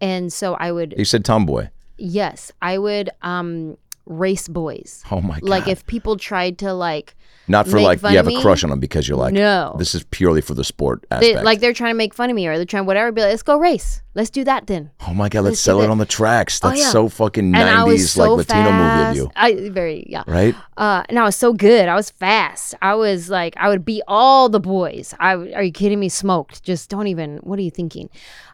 And 0.00 0.32
so 0.32 0.54
I 0.54 0.72
would 0.72 0.94
you 0.96 1.04
said 1.04 1.24
tomboy? 1.24 1.68
yes, 1.98 2.50
I 2.62 2.78
would 2.78 3.10
um 3.22 3.76
race 4.06 4.48
boys. 4.48 5.04
Oh 5.10 5.20
my 5.20 5.34
god! 5.40 5.48
Like 5.48 5.68
if 5.68 5.86
people 5.86 6.16
tried 6.16 6.58
to 6.58 6.72
like 6.72 7.14
not 7.50 7.68
for 7.68 7.80
like 7.80 8.00
you 8.02 8.16
have 8.16 8.28
a 8.28 8.40
crush 8.40 8.62
on 8.64 8.70
them 8.70 8.80
because 8.80 9.08
you're 9.08 9.18
like 9.18 9.34
No. 9.34 9.74
This 9.78 9.94
is 9.94 10.04
purely 10.04 10.40
for 10.40 10.54
the 10.54 10.64
sport 10.64 11.04
they, 11.10 11.30
aspect. 11.30 11.44
like 11.44 11.60
they're 11.60 11.72
trying 11.72 11.90
to 11.90 11.96
make 11.96 12.14
fun 12.14 12.30
of 12.30 12.36
me 12.36 12.46
or 12.46 12.56
they're 12.56 12.64
trying 12.64 12.86
whatever, 12.86 13.10
be 13.12 13.20
like, 13.20 13.30
let's 13.30 13.42
go 13.42 13.58
race. 13.58 14.02
Let's 14.14 14.30
do 14.30 14.44
that 14.44 14.66
then. 14.66 14.90
Oh 15.06 15.14
my 15.14 15.28
god, 15.28 15.40
let's 15.40 15.52
Let's 15.52 15.60
sell 15.60 15.82
it 15.82 15.90
on 15.90 15.98
the 15.98 16.06
tracks. 16.06 16.60
Oh, 16.62 16.68
That's 16.68 16.80
yeah. 16.80 16.90
so 16.90 17.08
fucking 17.08 17.54
and 17.54 17.56
I 17.56 17.84
was 17.84 17.92
nineties 17.92 18.10
so 18.12 18.34
like 18.34 18.48
Latino 18.48 18.72
movie 18.72 19.10
of 19.10 19.16
you. 19.16 19.30
I 19.36 19.68
very 19.70 20.06
yeah. 20.08 20.24
Right? 20.26 20.54
Uh, 20.76 21.04
and 21.08 21.18
I 21.18 21.24
was 21.24 21.36
so 21.36 21.52
good. 21.52 21.88
I 21.88 21.94
was 21.94 22.10
fast. 22.10 22.74
I 22.82 22.94
was 22.94 23.30
like, 23.30 23.54
I 23.56 23.68
would 23.68 23.84
beat 23.84 24.02
all 24.08 24.48
the 24.48 24.60
boys. 24.60 25.14
I 25.18 25.34
are 25.34 25.62
you 25.62 25.72
kidding 25.72 26.00
me? 26.00 26.08
Smoked. 26.08 26.62
Just 26.62 26.88
don't 26.88 27.06
even. 27.06 27.38
What 27.38 27.58
are 27.58 27.62
you 27.62 27.70
thinking? 27.70 28.10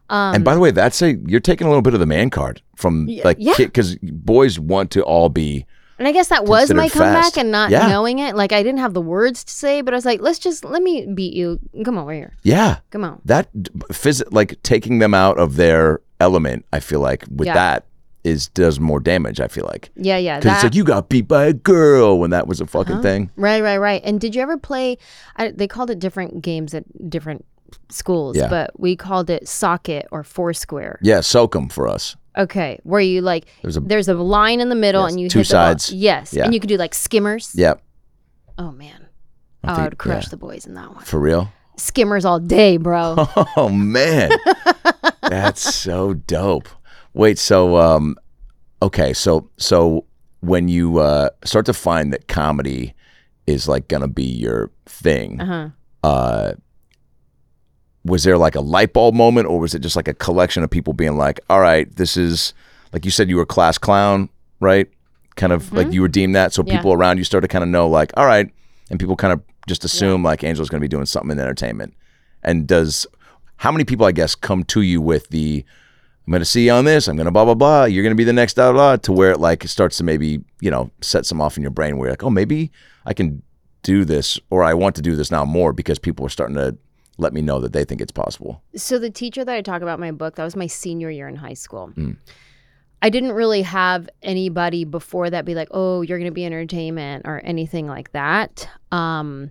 Um, 0.09 0.37
and 0.37 0.44
by 0.44 0.54
the 0.54 0.61
way, 0.61 0.70
that's 0.70 1.02
a 1.02 1.14
you're 1.26 1.40
taking 1.40 1.66
a 1.66 1.70
little 1.70 1.82
bit 1.82 1.94
of 1.94 2.00
the 2.00 2.06
man 2.06 2.30
card 2.30 2.62
from 2.76 3.06
like 3.24 3.38
yeah. 3.40 3.54
because 3.56 3.96
boys 3.96 4.59
want 4.59 4.90
to 4.92 5.02
all 5.02 5.28
be 5.28 5.66
and 5.98 6.06
I 6.09 6.12
guess 6.12 6.28
that 6.28 6.44
was 6.44 6.72
my 6.72 6.88
comeback 6.88 7.24
fast. 7.24 7.38
and 7.38 7.50
not 7.50 7.70
Yeah. 7.70 7.88
knowing 7.88 8.18
it. 8.18 8.37
Like 8.37 8.52
I 8.52 8.62
didn't 8.62 8.80
have 8.80 8.94
the 8.94 9.00
words 9.00 9.44
to 9.44 9.52
say, 9.52 9.80
but 9.80 9.94
I 9.94 9.96
was 9.96 10.04
like, 10.04 10.20
let's 10.20 10.38
just 10.38 10.64
let 10.64 10.82
me 10.82 11.06
beat 11.06 11.35
you. 11.35 11.59
Come 11.85 11.96
on 11.98 12.02
over 12.04 12.12
here. 12.12 12.32
yeah. 12.42 12.78
Come 12.90 13.04
on. 13.04 13.20
That 13.24 13.52
phys- 13.90 14.22
like 14.32 14.62
taking 14.62 14.98
them 14.98 15.14
out 15.14 15.38
of 15.38 15.56
their 15.56 16.00
element, 16.20 16.64
I 16.72 16.80
feel 16.80 17.00
like 17.00 17.24
with 17.30 17.46
Yeah. 17.46 17.54
that 17.54 17.87
is 18.24 18.48
does 18.48 18.80
more 18.80 18.98
damage, 18.98 19.38
I 19.38 19.46
feel 19.46 19.64
like. 19.66 19.90
Yeah, 19.94 20.16
yeah. 20.16 20.40
Because 20.40 20.54
it's 20.56 20.64
like 20.64 20.74
you 20.74 20.82
got 20.82 21.09
beat 21.09 21.28
by 21.28 21.44
a 21.44 21.52
girl 21.52 22.18
when 22.18 22.30
that 22.30 22.48
was 22.48 22.61
a 22.61 22.66
fucking 22.66 22.94
Uh-huh. 22.94 23.02
thing. 23.02 23.30
Right, 23.37 23.62
right, 23.62 23.78
right. 23.78 24.02
And 24.04 24.20
did 24.20 24.35
you 24.35 24.42
ever 24.42 24.56
play? 24.59 24.98
I, 25.37 25.52
they 25.52 25.68
called 25.68 25.90
it 25.90 26.00
different 26.00 26.42
games 26.42 26.74
at 26.74 26.85
different 27.09 27.44
schools, 27.88 28.37
Yeah. 28.37 28.48
but 28.48 28.78
we 28.80 28.96
called 28.96 29.30
it 29.30 29.46
socket 29.46 30.06
or 30.11 30.24
foursquare. 30.24 30.98
Yeah, 31.02 31.20
soak 31.20 31.54
'em 31.54 31.68
for 31.68 31.87
us. 31.87 32.16
Okay, 32.37 32.79
where 32.83 33.01
you 33.01 33.22
like 33.22 33.46
There's 33.62 33.77
a- 33.77 33.81
there's 33.81 34.09
a 34.09 34.14
line 34.14 34.61
in 34.61 34.68
the 34.68 34.75
middle 34.75 35.03
Yes, 35.03 35.12
and 35.12 35.20
you 35.20 35.29
two 35.29 35.38
hit 35.38 35.46
the 35.49 35.51
sides. 35.53 35.92
Yes, 35.92 36.33
Yeah. 36.35 36.44
and 36.44 36.53
you 36.55 36.61
could 36.61 36.68
do 36.68 36.77
like 36.77 36.94
skimmers. 36.94 37.53
Yep. 37.55 37.83
Oh 38.59 38.70
man, 38.72 39.07
I 39.64 39.72
I, 39.81 39.85
would 39.85 39.99
crush 39.99 40.25
yeah. 40.25 40.31
the 40.31 40.37
boys 40.37 40.66
in 40.66 40.75
that 40.75 40.94
one. 40.94 41.05
For 41.05 41.18
real? 41.20 41.51
Skimmers 41.79 42.25
all 42.25 42.38
day, 42.40 42.77
bro. 42.79 43.16
Oh 43.57 43.68
man, 43.70 44.31
that's 45.22 45.75
so 45.75 46.14
dope. 46.14 46.68
Wait, 47.14 47.38
so 47.38 47.77
um, 47.77 48.16
okay, 48.83 49.12
so 49.12 49.49
so 49.57 50.05
when 50.40 50.68
you 50.68 50.99
uh 50.99 51.31
start 51.44 51.66
to 51.66 51.72
find 51.72 52.12
that 52.12 52.29
comedy 52.29 52.94
is 53.46 53.66
like 53.68 53.88
gonna 53.88 54.09
be 54.09 54.25
your 54.25 54.70
thing, 54.87 55.40
Uh-huh. 55.40 55.68
uh, 56.03 56.53
was 58.07 58.25
there 58.25 58.38
like 58.38 58.55
a 58.55 58.61
light 58.61 58.92
bulb 58.92 59.14
moment, 59.14 59.47
or 59.49 59.59
was 59.59 59.75
it 59.75 59.81
just 59.81 59.97
like 59.97 60.09
a 60.09 60.14
collection 60.14 60.62
of 60.62 60.71
people 60.71 60.92
being 60.92 61.16
like, 61.16 61.40
"All 61.51 61.61
right, 61.61 61.95
this 61.97 62.16
is 62.16 62.55
like 62.92 63.05
you 63.05 63.11
said, 63.11 63.29
you 63.29 63.37
were 63.37 63.42
a 63.42 63.47
class 63.47 63.79
clown, 63.79 64.29
right? 64.61 64.88
Kind 65.35 65.53
of 65.53 65.73
like 65.73 65.92
you 65.92 66.01
were 66.01 66.09
deemed 66.09 66.35
that, 66.35 66.53
so 66.53 66.62
Mm-hmm. 66.62 66.71
Yeah. 66.71 66.77
people 66.79 66.92
around 66.92 67.19
you 67.19 67.25
start 67.25 67.42
to 67.42 67.49
kind 67.49 67.62
of 67.62 67.69
know, 67.69 67.88
like, 67.88 68.12
all 68.16 68.27
right, 68.27 68.51
and 68.90 68.99
people 68.99 69.16
kind 69.16 69.33
of 69.33 69.42
just 69.69 69.85
assume 69.85 70.23
like 70.23 70.40
Anjelah's 70.40 70.69
gonna 70.69 70.81
be 70.81 70.88
doing 70.88 71.07
something 71.07 71.33
in 71.33 71.38
entertainment. 71.38 71.95
And 72.42 72.66
does 72.66 73.07
how 73.57 73.73
many 73.73 73.85
people 73.85 74.07
I 74.07 74.12
guess 74.12 74.35
come 74.35 74.62
to 74.64 74.83
you 74.83 75.01
with 75.01 75.29
the 75.31 75.64
I'm 76.27 76.33
going 76.33 76.40
to 76.40 76.45
see 76.45 76.66
you 76.66 76.73
on 76.73 76.85
this. 76.85 77.07
I'm 77.07 77.14
going 77.14 77.27
to 77.27 77.31
blah 77.31 77.45
blah 77.45 77.55
blah. 77.55 77.85
You're 77.85 78.03
going 78.03 78.11
to 78.11 78.16
be 78.16 78.25
the 78.25 78.33
next 78.33 78.55
blah 78.55 78.73
blah. 78.73 78.97
To 78.97 79.12
where 79.12 79.31
it 79.31 79.38
like 79.38 79.62
starts 79.69 79.99
to 79.99 80.05
maybe 80.05 80.42
you 80.61 80.71
know 80.73 80.90
set 81.01 81.25
some 81.25 81.40
off 81.40 81.57
in 81.57 81.62
your 81.62 81.71
brain 81.71 81.99
where 81.99 82.09
you're 82.09 82.12
like, 82.12 82.25
oh, 82.25 82.31
maybe 82.31 82.73
I 83.05 83.14
can 83.14 83.42
do 83.83 84.05
this, 84.05 84.40
or 84.51 84.64
I 84.64 84.75
want 84.75 84.97
to 84.97 85.03
do 85.03 85.14
this 85.14 85.31
now 85.31 85.45
more 85.45 85.73
because 85.73 86.01
people 86.01 86.27
are 86.27 86.31
starting 86.31 86.57
to 86.57 86.77
let 87.18 87.33
me 87.33 87.40
know 87.42 87.61
that 87.61 87.72
they 87.72 87.85
think 87.85 88.00
it's 88.00 88.12
possible. 88.12 88.62
So 88.76 88.98
the 88.98 89.11
teacher 89.11 89.44
that 89.44 89.55
I 89.55 89.62
talk 89.62 89.83
about 89.83 89.94
in 89.94 90.00
my 90.00 90.11
book, 90.12 90.37
that 90.37 90.44
was 90.44 90.57
my 90.57 90.66
senior 90.66 91.11
year 91.11 91.29
in 91.29 91.37
high 91.37 91.55
school. 91.55 91.92
I 93.02 93.11
didn't 93.11 93.33
really 93.33 93.62
have 93.62 94.09
anybody 94.22 94.85
before 94.85 95.29
that 95.31 95.44
be 95.44 95.55
like, 95.55 95.68
"Oh, 95.70 96.02
you're 96.02 96.18
going 96.18 96.31
to 96.31 96.35
be 96.35 96.46
entertainment" 96.46 97.22
or 97.26 97.40
anything 97.44 97.87
like 97.87 98.12
that. 98.12 98.68
Um 98.90 99.50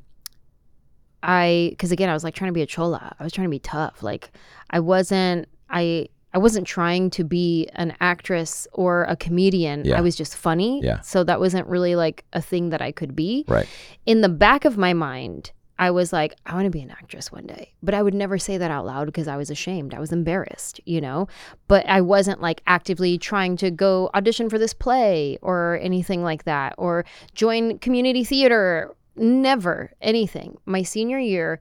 I 1.24 1.76
cuz 1.80 1.92
again, 1.92 2.10
I 2.10 2.14
was 2.14 2.24
like 2.24 2.36
trying 2.36 2.50
to 2.50 2.54
be 2.54 2.62
a 2.62 2.66
chola. 2.68 3.16
I 3.20 3.24
was 3.24 3.34
trying 3.34 3.46
to 3.48 3.52
be 3.52 3.60
tough. 3.60 4.04
Like 4.04 4.32
I 4.70 4.80
wasn't 4.80 5.48
I 5.70 6.08
I 6.34 6.38
wasn't 6.38 6.68
trying 6.68 7.10
to 7.12 7.24
be 7.24 7.68
an 7.76 7.96
actress 8.02 8.68
or 8.74 9.04
a 9.06 9.16
comedian. 9.16 9.86
Yeah. 9.86 9.98
I 9.98 10.02
was 10.02 10.16
just 10.16 10.36
funny. 10.36 10.82
Yeah. 10.84 11.00
So 11.02 11.24
that 11.24 11.40
wasn't 11.40 11.66
really 11.68 11.96
like 11.96 12.26
a 12.34 12.42
thing 12.42 12.70
that 12.70 12.82
I 12.82 12.92
could 12.92 13.16
be 13.16 13.46
Right. 13.48 13.68
in 14.06 14.22
the 14.22 14.30
back 14.30 14.66
of 14.66 14.78
my 14.78 14.94
mind, 14.94 15.52
I 15.78 15.92
was 15.92 16.14
like, 16.14 16.36
I 16.46 16.54
want 16.54 16.66
to 16.66 16.70
be 16.70 16.82
an 16.82 16.92
actress 16.92 17.32
one 17.32 17.46
day. 17.46 17.74
But 17.84 17.94
I 17.94 18.02
would 18.02 18.14
never 18.14 18.38
say 18.38 18.58
that 18.58 18.72
out 18.72 18.86
loud 18.86 19.08
because 19.08 19.28
I 19.28 19.38
was 19.38 19.50
ashamed. 19.50 19.94
I 19.94 20.00
was 20.00 20.12
embarrassed, 20.12 20.80
you 20.86 21.02
know? 21.02 21.28
But 21.68 21.86
I 21.88 22.02
wasn't 22.02 22.42
like 22.42 22.62
actively 22.66 23.18
trying 23.18 23.58
to 23.58 23.72
go 23.72 24.10
audition 24.14 24.50
for 24.50 24.58
this 24.58 24.74
play 24.74 25.38
or 25.42 25.80
anything 25.82 26.24
like 26.24 26.46
that 26.46 26.76
or 26.78 27.06
join 27.34 27.80
community 27.80 28.24
theater. 28.24 28.96
Never 29.18 29.92
anything. 30.02 30.58
My 30.66 30.84
senior 30.84 31.20
year, 31.20 31.60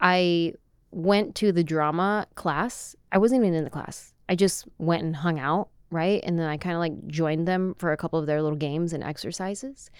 I 0.00 0.54
went 0.90 1.34
to 1.36 1.52
the 1.52 1.64
drama 1.64 2.26
class. 2.34 2.96
I 3.12 3.18
wasn't 3.18 3.42
even 3.42 3.54
in 3.54 3.64
the 3.64 3.70
class. 3.70 4.12
I 4.28 4.34
just 4.34 4.66
went 4.78 5.02
and 5.04 5.14
hung 5.14 5.38
out, 5.38 5.68
right? 5.90 6.20
And 6.24 6.38
then 6.38 6.48
I 6.48 6.56
kind 6.56 6.74
of 6.74 6.80
like 6.80 7.06
joined 7.06 7.46
them 7.46 7.74
for 7.78 7.92
a 7.92 7.96
couple 7.96 8.18
of 8.18 8.26
their 8.26 8.42
little 8.42 8.58
games 8.58 8.92
and 8.92 9.02
exercises. 9.02 9.90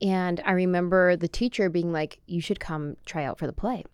And 0.00 0.40
I 0.44 0.52
remember 0.52 1.16
the 1.16 1.28
teacher 1.28 1.68
being 1.68 1.92
like, 1.92 2.20
You 2.26 2.40
should 2.40 2.60
come 2.60 2.96
try 3.06 3.24
out 3.24 3.38
for 3.38 3.46
the 3.46 3.52
play. 3.52 3.84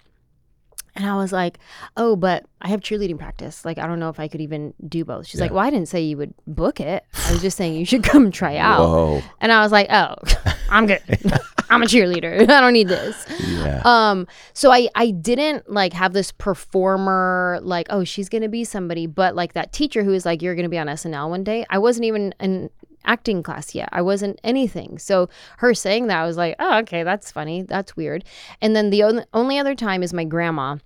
And 0.97 1.07
I 1.07 1.17
was 1.17 1.33
like, 1.33 1.59
Oh, 1.97 2.17
but 2.17 2.47
I 2.61 2.69
have 2.69 2.81
cheerleading 2.81 3.19
practice. 3.19 3.65
Like, 3.65 3.79
I 3.79 3.87
don't 3.87 4.01
know 4.01 4.09
if 4.09 4.21
I 4.21 4.29
could 4.29 4.41
even 4.41 4.75
do 4.89 5.05
both. 5.05 5.27
She's 5.27 5.41
like, 5.41 5.51
Well, 5.51 5.65
I 5.65 5.71
didn't 5.71 5.89
say 5.89 6.01
you 6.01 6.17
would 6.17 6.35
book 6.47 6.81
it. 6.81 7.05
I 7.27 7.33
was 7.33 7.43
just 7.43 7.57
saying 7.57 7.75
you 7.75 7.85
should 7.85 8.03
come 8.13 8.31
try 8.31 8.57
out. 8.57 8.81
Whoa. 8.81 9.23
And 9.41 9.53
I 9.53 9.63
was 9.63 9.73
like, 9.73 9.89
Oh, 9.91 10.15
I'm 10.71 10.87
good. 10.87 11.03
I'm 11.71 11.83
a 11.83 11.87
cheerleader. 11.87 12.43
I 12.51 12.61
don't 12.61 12.73
need 12.73 12.89
this. 12.89 13.25
Yeah. 13.41 13.81
Um, 13.85 14.27
so 14.53 14.71
I 14.73 14.89
I 14.95 15.11
didn't 15.13 15.71
like 15.71 15.93
have 15.93 16.13
this 16.13 16.33
performer 16.33 17.59
like, 17.63 17.87
oh, 17.91 18.05
she's 18.05 18.29
gonna 18.29 18.49
be 18.49 18.65
somebody, 18.65 19.07
but 19.07 19.35
like 19.35 19.53
that 19.55 19.73
teacher 19.73 20.03
who 20.03 20.11
was 20.11 20.27
like, 20.27 20.43
you're 20.43 20.55
gonna 20.55 20.69
be 20.69 20.79
on 20.79 20.87
SNL 20.89 21.31
one 21.31 21.45
day. 21.45 21.65
I 21.71 21.79
wasn't 21.79 22.05
even 22.07 22.35
in 22.41 22.71
acting 23.05 23.43
class 23.43 23.75
yet. 23.75 23.89
I 23.93 24.03
wasn't 24.03 24.39
anything. 24.45 24.99
So 24.99 25.29
her 25.59 25.73
saying 25.75 26.09
that 26.09 26.21
I 26.21 26.27
was 26.27 26.37
like, 26.37 26.57
oh, 26.59 26.79
okay, 26.81 27.03
that's 27.03 27.31
funny. 27.31 27.63
That's 27.63 27.97
weird. 27.97 28.25
And 28.61 28.75
then 28.77 28.91
the 28.91 29.03
on- 29.03 29.25
only 29.33 29.59
other 29.59 29.75
time 29.75 30.03
is 30.03 30.13
my 30.13 30.25
grandma. 30.25 30.77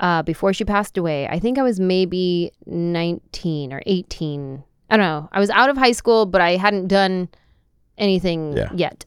Uh, 0.00 0.20
before 0.22 0.52
she 0.52 0.64
passed 0.64 0.98
away, 0.98 1.28
I 1.28 1.38
think 1.38 1.58
I 1.58 1.62
was 1.62 1.78
maybe 1.78 2.50
19 2.66 3.72
or 3.72 3.80
18. 3.86 4.64
I 4.90 4.96
don't 4.96 5.06
know. 5.06 5.28
I 5.30 5.38
was 5.38 5.48
out 5.50 5.70
of 5.70 5.76
high 5.78 5.92
school, 5.92 6.26
but 6.26 6.40
I 6.40 6.56
hadn't 6.56 6.88
done 6.88 7.28
anything 7.96 8.56
Yeah. 8.56 8.70
yet 8.74 9.04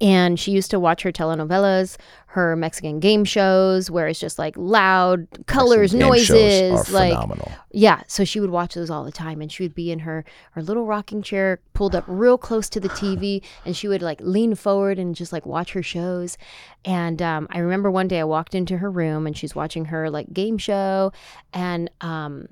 and 0.00 0.38
she 0.38 0.50
used 0.52 0.70
to 0.72 0.78
watch 0.78 1.02
her 1.02 1.10
telenovelas, 1.12 1.96
her 2.26 2.54
Mexican 2.54 3.00
game 3.00 3.24
shows, 3.24 3.90
where 3.90 4.06
it's 4.08 4.20
just 4.20 4.38
like 4.38 4.54
loud 4.58 5.26
colors, 5.46 5.92
shows 5.92 5.98
noises, 6.00 6.88
are 6.90 6.92
like 6.92 7.12
phenomenal. 7.14 7.50
yeah. 7.70 8.02
So 8.06 8.24
she 8.24 8.38
would 8.40 8.50
watch 8.50 8.74
those 8.74 8.90
all 8.90 9.04
the 9.04 9.12
time, 9.12 9.40
and 9.40 9.50
she 9.50 9.62
would 9.62 9.74
be 9.74 9.90
in 9.90 10.00
her 10.00 10.24
her 10.52 10.62
little 10.62 10.84
rocking 10.84 11.22
chair, 11.22 11.60
pulled 11.72 11.94
up 11.94 12.04
real 12.06 12.36
close 12.36 12.68
to 12.70 12.80
the 12.80 12.90
TV, 12.90 13.42
and 13.64 13.74
she 13.74 13.88
would 13.88 14.02
like 14.02 14.20
lean 14.20 14.54
forward 14.54 14.98
and 14.98 15.14
just 15.14 15.32
like 15.32 15.46
watch 15.46 15.72
her 15.72 15.82
shows. 15.82 16.36
And 16.84 17.22
um, 17.22 17.46
I 17.50 17.58
remember 17.60 17.90
one 17.90 18.06
day 18.08 18.20
I 18.20 18.24
walked 18.24 18.54
into 18.54 18.76
her 18.76 18.90
room, 18.90 19.26
and 19.26 19.34
she's 19.36 19.54
watching 19.54 19.86
her 19.86 20.10
like 20.10 20.30
game 20.32 20.58
show, 20.58 21.12
and 21.54 21.90
um, 22.02 22.48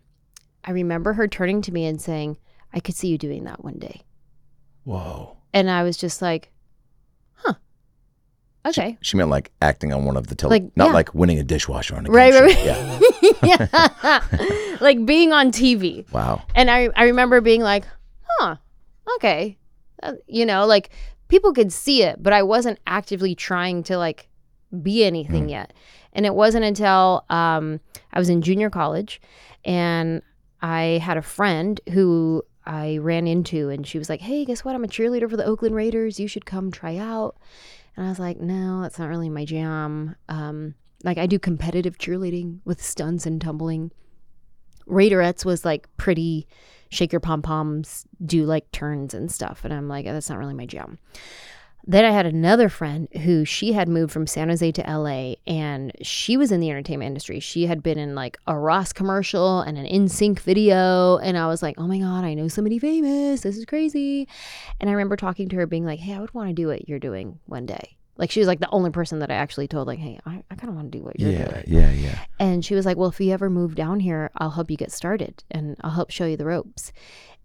I 0.65 0.71
remember 0.71 1.13
her 1.13 1.29
turning 1.29 1.61
to 1.63 1.73
me 1.73 1.85
and 1.85 2.01
saying, 2.01 2.39
"I 2.73 2.81
could 2.81 2.95
see 2.95 3.09
you 3.09 3.19
doing 3.19 3.45
that 3.45 3.63
one 3.63 3.79
day," 3.79 4.01
Whoa. 4.85 5.37
and 5.53 5.71
I 5.71 5.83
was 5.83 5.99
just 5.99 6.23
like. 6.23 6.51
Okay. 8.67 8.97
She 9.03 9.17
meant 9.17 9.29
like 9.31 9.51
acting 9.61 9.93
on 9.93 10.05
one 10.05 10.17
of 10.17 10.29
the 10.29 10.35
tele, 10.35 10.51
Like, 10.51 10.77
not 10.77 10.87
yeah. 10.89 10.93
like 10.95 11.15
winning 11.15 11.39
a 11.39 11.43
dishwasher 11.43 11.95
on 11.97 12.07
a 12.07 12.09
game 12.09 12.15
Right, 12.15 12.33
show. 12.33 12.41
right, 12.45 12.57
right. 12.57 13.37
Yeah. 13.43 14.21
yeah. 14.63 14.77
like 14.81 15.05
being 15.05 15.33
on 15.33 15.51
TV. 15.53 16.11
Wow. 16.13 16.43
And 16.55 16.71
I, 16.71 16.89
I 16.97 17.05
remember 17.05 17.41
being 17.41 17.61
like, 17.61 17.85
huh, 18.39 18.57
okay. 19.17 19.59
Uh, 20.03 20.15
you 20.27 20.47
know, 20.47 20.65
like 20.67 20.91
people 21.29 21.53
could 21.53 21.73
see 21.73 22.03
it, 22.03 22.23
but 22.23 22.33
I 22.33 22.43
wasn't 22.43 22.79
actively 22.87 23.35
trying 23.35 23.83
to 23.85 23.99
like 23.99 24.29
be 24.83 25.05
anything 25.05 25.49
yet. 25.49 25.73
And 26.15 26.25
it 26.25 26.35
wasn't 26.35 26.65
until 26.65 27.25
um, 27.29 27.81
I 28.13 28.19
was 28.19 28.29
in 28.31 28.41
junior 28.41 28.71
college 28.71 29.21
and 29.65 30.23
I 30.63 31.01
had 31.03 31.17
a 31.17 31.23
friend 31.23 31.81
who 31.93 32.43
I 32.65 32.97
ran 32.99 33.27
into 33.27 33.69
and 33.69 33.87
she 33.87 33.99
was 33.99 34.09
like, 34.09 34.21
hey, 34.23 34.45
guess 34.47 34.65
what? 34.65 34.75
I'm 34.75 34.85
a 34.85 34.89
cheerleader 34.89 35.29
for 35.29 35.37
the 35.37 35.45
Oakland 35.45 35.75
Raiders. 35.75 36.19
You 36.19 36.29
should 36.29 36.47
come 36.47 36.71
try 36.71 36.97
out. 36.97 37.37
And 37.97 38.07
I 38.07 38.09
was 38.09 38.19
like, 38.19 38.41
no, 38.41 38.83
that's 38.83 38.99
not 38.99 39.09
really 39.09 39.31
my 39.31 39.45
jam. 39.45 40.17
Um, 40.29 40.75
like 41.05 41.19
I 41.19 41.27
do 41.27 41.39
competitive 41.39 41.99
cheerleading 41.99 42.61
with 42.65 42.83
stunts 42.83 43.27
and 43.27 43.41
tumbling. 43.41 43.93
Raiderettes 44.89 45.45
was 45.45 45.65
like 45.65 45.89
pretty 45.97 46.47
shake 46.91 47.13
your 47.13 47.21
pom 47.21 47.43
poms, 47.43 48.07
do 48.25 48.45
like 48.45 48.71
turns 48.71 49.15
and 49.15 49.31
stuff. 49.31 49.65
And 49.65 49.75
I'm 49.75 49.89
like, 49.89 50.05
that's 50.07 50.31
not 50.31 50.39
really 50.39 50.55
my 50.55 50.67
jam. 50.67 50.99
Then 51.87 52.05
I 52.07 52.11
had 52.13 52.25
another 52.25 52.71
friend 52.71 53.09
who 53.25 53.45
she 53.45 53.75
had 53.75 53.89
moved 53.91 54.11
from 54.13 54.27
San 54.27 54.49
Jose 54.49 54.73
to 54.73 54.83
LA 54.83 55.35
and 55.47 55.93
she 56.01 56.37
was 56.39 56.51
in 56.51 56.61
the 56.61 56.71
entertainment 56.71 57.09
industry. 57.09 57.41
She 57.41 57.67
had 57.67 57.83
been 57.83 57.99
in 57.99 58.15
like 58.15 58.39
a 58.47 58.59
Ross 58.59 58.93
commercial 58.95 59.61
and 59.61 59.77
an 59.77 59.85
NSYNC 59.87 60.39
video. 60.41 61.19
And 61.19 61.37
I 61.37 61.47
was 61.47 61.63
like, 61.63 61.75
oh 61.77 61.87
my 61.87 61.99
God, 61.99 62.25
I 62.25 62.33
know 62.33 62.49
somebody 62.49 62.79
famous. 62.79 63.43
This 63.43 63.59
is 63.59 63.67
crazy. 63.67 64.27
And 64.81 64.89
I 64.89 64.95
remember 64.95 65.17
talking 65.17 65.51
to 65.51 65.57
her 65.57 65.67
being 65.67 65.85
like, 65.85 66.01
hey, 66.01 66.15
I 66.15 66.21
would 66.21 66.33
want 66.33 66.49
to 66.49 66.55
do 66.55 66.69
what 66.69 66.89
you're 66.89 66.99
doing 66.99 67.39
one 67.45 67.67
day. 67.67 67.97
Like 68.17 68.31
she 68.31 68.39
was 68.41 68.47
like 68.49 68.61
the 68.61 68.71
only 68.71 68.91
person 68.91 69.19
that 69.19 69.31
I 69.31 69.35
actually 69.35 69.67
told, 69.69 69.87
like, 69.89 69.99
hey, 69.99 70.21
I, 70.25 70.43
I 70.51 70.55
kind 70.55 70.69
of 70.71 70.77
want 70.77 70.91
to 70.93 70.99
do 70.99 71.05
what 71.05 71.19
you're 71.21 71.33
Yeah. 71.33 71.49
doing. 71.51 71.65
Yeah. 71.67 71.91
Yeah. 71.91 72.19
And 72.39 72.65
she 72.65 72.75
was 72.77 72.87
like, 72.87 72.97
Well, 72.97 73.09
if 73.11 73.21
you 73.21 73.33
ever 73.33 73.51
move 73.51 73.75
down 73.75 74.01
here, 74.01 74.31
I'll 74.37 74.51
help 74.51 74.71
you 74.71 74.77
get 74.77 74.93
started 74.93 75.43
and 75.51 75.77
I'll 75.83 75.91
help 75.91 76.11
show 76.11 76.25
you 76.25 76.37
the 76.37 76.45
ropes. 76.47 76.93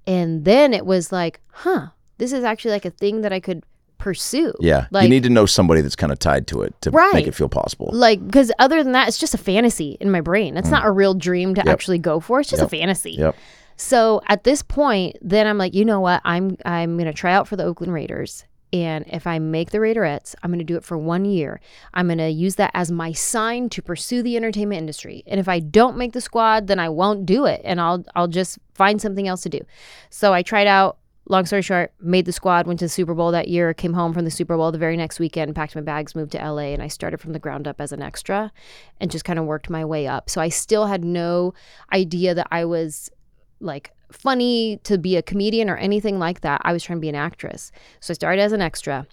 And 0.07 0.45
then 0.45 0.73
it 0.73 0.85
was 0.85 1.11
like, 1.11 1.41
Huh, 1.47 1.87
this 2.19 2.31
is 2.31 2.43
actually 2.43 2.71
like 2.71 2.85
a 2.85 2.91
thing 2.91 3.21
that 3.21 3.33
I 3.33 3.39
could 3.39 3.63
pursue. 3.99 4.53
Yeah. 4.59 4.87
Like, 4.89 5.03
you 5.03 5.09
need 5.09 5.23
to 5.23 5.29
know 5.29 5.45
somebody 5.45 5.81
that's 5.81 5.95
kind 5.95 6.11
of 6.11 6.17
tied 6.17 6.47
to 6.47 6.63
it 6.63 6.73
to 6.81 6.89
Right. 6.89 7.13
make 7.13 7.27
it 7.27 7.35
feel 7.35 7.49
possible. 7.49 7.89
like, 7.93 8.25
because 8.25 8.51
other 8.57 8.81
than 8.83 8.93
that, 8.93 9.07
it's 9.07 9.17
just 9.19 9.35
a 9.35 9.37
fantasy 9.37 9.97
in 9.99 10.09
my 10.09 10.21
brain. 10.21 10.57
It's 10.57 10.69
not 10.69 10.85
a 10.85 10.91
real 10.91 11.13
dream 11.13 11.53
to 11.55 11.61
Mm. 11.61 11.65
Yep. 11.65 11.73
actually 11.73 11.99
go 11.99 12.19
for. 12.19 12.39
It's 12.39 12.49
just 12.49 12.61
Yep. 12.61 12.67
a 12.67 12.69
fantasy. 12.69 13.11
Yep. 13.11 13.35
So 13.77 14.21
at 14.27 14.43
this 14.43 14.61
point, 14.63 15.17
then 15.21 15.45
I'm 15.45 15.57
like, 15.59 15.73
you 15.75 15.85
know 15.85 15.99
what? 16.01 16.21
I'm 16.25 16.57
I'm 16.65 16.97
gonna 16.97 17.13
try 17.13 17.33
out 17.33 17.47
for 17.47 17.55
the 17.55 17.63
Oakland 17.65 17.93
Raiders. 17.93 18.45
And 18.71 19.05
if 19.07 19.25
I 19.25 19.39
make 19.39 19.71
the 19.71 19.79
Raiderettes, 19.79 20.35
I'm 20.43 20.51
going 20.51 20.59
to 20.59 20.63
do 20.63 20.75
it 20.77 20.83
for 20.83 20.95
one 20.95 21.25
year. 21.25 21.59
I'm 21.91 22.05
going 22.05 22.19
to 22.19 22.29
use 22.29 22.53
that 22.57 22.69
as 22.75 22.91
my 22.91 23.13
sign 23.13 23.67
to 23.69 23.81
pursue 23.81 24.21
the 24.21 24.37
entertainment 24.37 24.77
industry. 24.77 25.23
And 25.25 25.39
if 25.39 25.49
I 25.49 25.59
don't 25.59 25.97
make 25.97 26.13
the 26.13 26.21
squad, 26.21 26.67
then 26.67 26.77
I 26.77 26.87
won't 26.87 27.25
do 27.25 27.45
it, 27.45 27.61
and 27.63 27.81
I'll 27.81 28.05
I'll 28.15 28.27
just 28.27 28.59
find 28.75 29.01
something 29.01 29.27
else 29.27 29.41
to 29.41 29.49
do. 29.49 29.61
So 30.11 30.33
I 30.35 30.43
tried 30.43 30.67
out. 30.67 30.97
Long 31.31 31.45
story 31.45 31.61
short, 31.61 31.93
made 32.01 32.25
the 32.25 32.31
squad, 32.31 32.65
went 32.65 32.79
to 32.79 32.85
the 32.85 32.89
Super 32.89 33.13
Bowl 33.13 33.31
that 33.31 33.47
year, 33.47 33.71
came 33.71 33.93
home 33.93 34.13
from 34.13 34.25
the 34.25 34.31
Super 34.31 34.57
Bowl 34.57 34.71
the 34.71 34.79
very 34.79 34.97
next 34.97 35.19
weekend, 35.19 35.55
packed 35.55 35.75
my 35.75 35.81
bags, 35.81 36.15
moved 36.15 36.31
to 36.31 36.39
LA, 36.39 36.73
and 36.73 36.81
I 36.81 36.87
started 36.87 37.19
from 37.19 37.33
the 37.33 37.39
ground 37.39 37.67
up 37.67 37.79
as 37.79 37.91
an 37.91 38.01
extra 38.01 38.51
and 38.99 39.11
just 39.11 39.25
kind 39.25 39.37
of 39.37 39.45
worked 39.45 39.69
my 39.69 39.85
way 39.85 40.07
up. 40.07 40.27
So 40.27 40.41
I 40.41 40.49
still 40.49 40.87
had 40.87 41.05
no 41.05 41.53
idea 41.93 42.33
that 42.33 42.47
I 42.49 42.65
was 42.65 43.11
like 43.59 43.93
funny 44.11 44.79
to 44.85 44.97
be 44.97 45.17
a 45.17 45.21
comedian 45.21 45.69
or 45.69 45.77
anything 45.77 46.17
like 46.17 46.41
that. 46.41 46.61
I 46.63 46.73
was 46.73 46.83
trying 46.83 46.97
to 46.97 47.01
be 47.01 47.09
an 47.09 47.15
actress. 47.15 47.71
So 47.99 48.11
I 48.11 48.15
started 48.15 48.41
as 48.41 48.51
an 48.51 48.61
extra. 48.61 49.05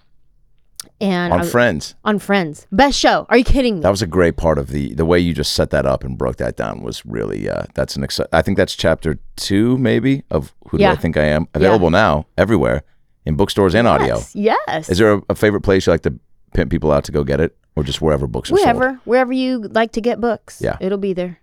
And 1.00 1.32
On 1.32 1.40
was- 1.40 1.50
Friends, 1.50 1.94
on 2.04 2.18
Friends. 2.18 2.66
Best 2.72 2.98
show. 2.98 3.26
Are 3.28 3.36
you 3.36 3.44
kidding 3.44 3.76
me? 3.76 3.80
that 3.82 3.90
was 3.90 4.02
a 4.02 4.06
great 4.06 4.36
part 4.36 4.56
of 4.58 4.68
the 4.68 4.94
the 4.94 5.04
way 5.04 5.18
you 5.18 5.34
just 5.34 5.52
set 5.52 5.70
that 5.70 5.84
up 5.86 6.04
and 6.04 6.16
broke 6.16 6.36
that 6.36 6.56
down 6.56 6.82
was 6.82 7.04
really 7.04 7.48
uh 7.50 7.64
that's 7.74 7.96
an 7.96 8.02
exci- 8.02 8.26
I 8.32 8.40
think 8.42 8.56
that's 8.56 8.74
chapter 8.74 9.18
2 9.36 9.76
maybe 9.78 10.22
of 10.30 10.54
Who 10.70 10.78
Do 10.78 10.84
I 10.84 10.96
Think 10.96 11.16
I 11.16 11.24
Am 11.24 11.48
available 11.54 11.90
now 11.90 12.26
everywhere 12.38 12.82
in 13.26 13.36
bookstores 13.36 13.74
and 13.74 13.86
audio. 13.88 14.16
yes. 14.16 14.34
Yes. 14.34 14.88
Is 14.88 14.98
there 14.98 15.14
a, 15.14 15.22
a 15.30 15.34
favorite 15.34 15.62
place 15.62 15.86
you 15.86 15.92
like 15.92 16.02
to 16.02 16.18
pimp 16.54 16.70
people 16.70 16.92
out 16.92 17.04
to 17.04 17.12
go 17.12 17.24
get 17.24 17.40
it 17.40 17.56
or 17.74 17.82
just 17.82 18.00
wherever 18.00 18.26
books 18.26 18.50
are 18.50 18.56
sold? 18.56 18.62
Wherever, 18.76 19.00
wherever 19.04 19.32
you 19.32 19.58
like 19.68 19.92
to 19.92 20.00
get 20.00 20.20
books. 20.20 20.60
Yeah. 20.62 20.76
It'll 20.80 20.96
be 20.98 21.12
there. 21.12 21.40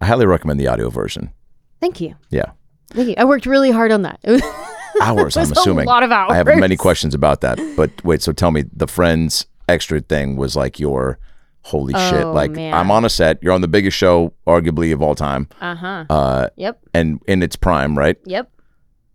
I 0.00 0.06
highly 0.06 0.24
recommend 0.26 0.58
the 0.60 0.68
audio 0.68 0.88
version. 0.88 1.32
Thank 1.80 2.00
you. 2.00 2.14
Yeah. 2.30 2.52
Thank 2.90 3.08
you. 3.08 3.14
I 3.18 3.24
worked 3.24 3.44
really 3.46 3.70
hard 3.72 3.90
on 3.92 4.02
that. 4.02 4.20
Hours, 5.00 5.36
I'm 5.36 5.40
was 5.48 5.50
a 5.50 5.60
assuming. 5.60 5.86
lot 5.86 6.02
of 6.02 6.10
hours. 6.10 6.32
I 6.32 6.36
have 6.36 6.46
many 6.46 6.76
questions 6.76 7.14
about 7.14 7.40
that. 7.42 7.58
But 7.76 7.90
wait, 8.04 8.22
so 8.22 8.32
tell 8.32 8.50
me 8.50 8.64
the 8.72 8.86
Friends 8.86 9.46
extra 9.68 10.00
thing 10.00 10.36
was 10.36 10.54
like 10.56 10.78
your 10.78 11.18
holy 11.62 11.94
shit! 11.94 12.22
Oh, 12.24 12.32
Like 12.32 12.52
man. 12.52 12.72
I'm 12.74 12.90
on 12.90 13.04
a 13.04 13.08
set. 13.10 13.42
You're 13.42 13.52
on 13.52 13.60
the 13.60 13.68
biggest 13.68 13.96
show, 13.96 14.32
arguably 14.46 14.92
of 14.92 15.02
all 15.02 15.14
time, 15.16 15.48
Uh-huh. 15.60 16.04
uh, 16.08 16.48
Yep. 16.56 16.80
and 16.94 17.20
in 17.26 17.42
its 17.42 17.56
prime, 17.56 17.98
right? 17.98 18.16
Yep. 18.24 18.50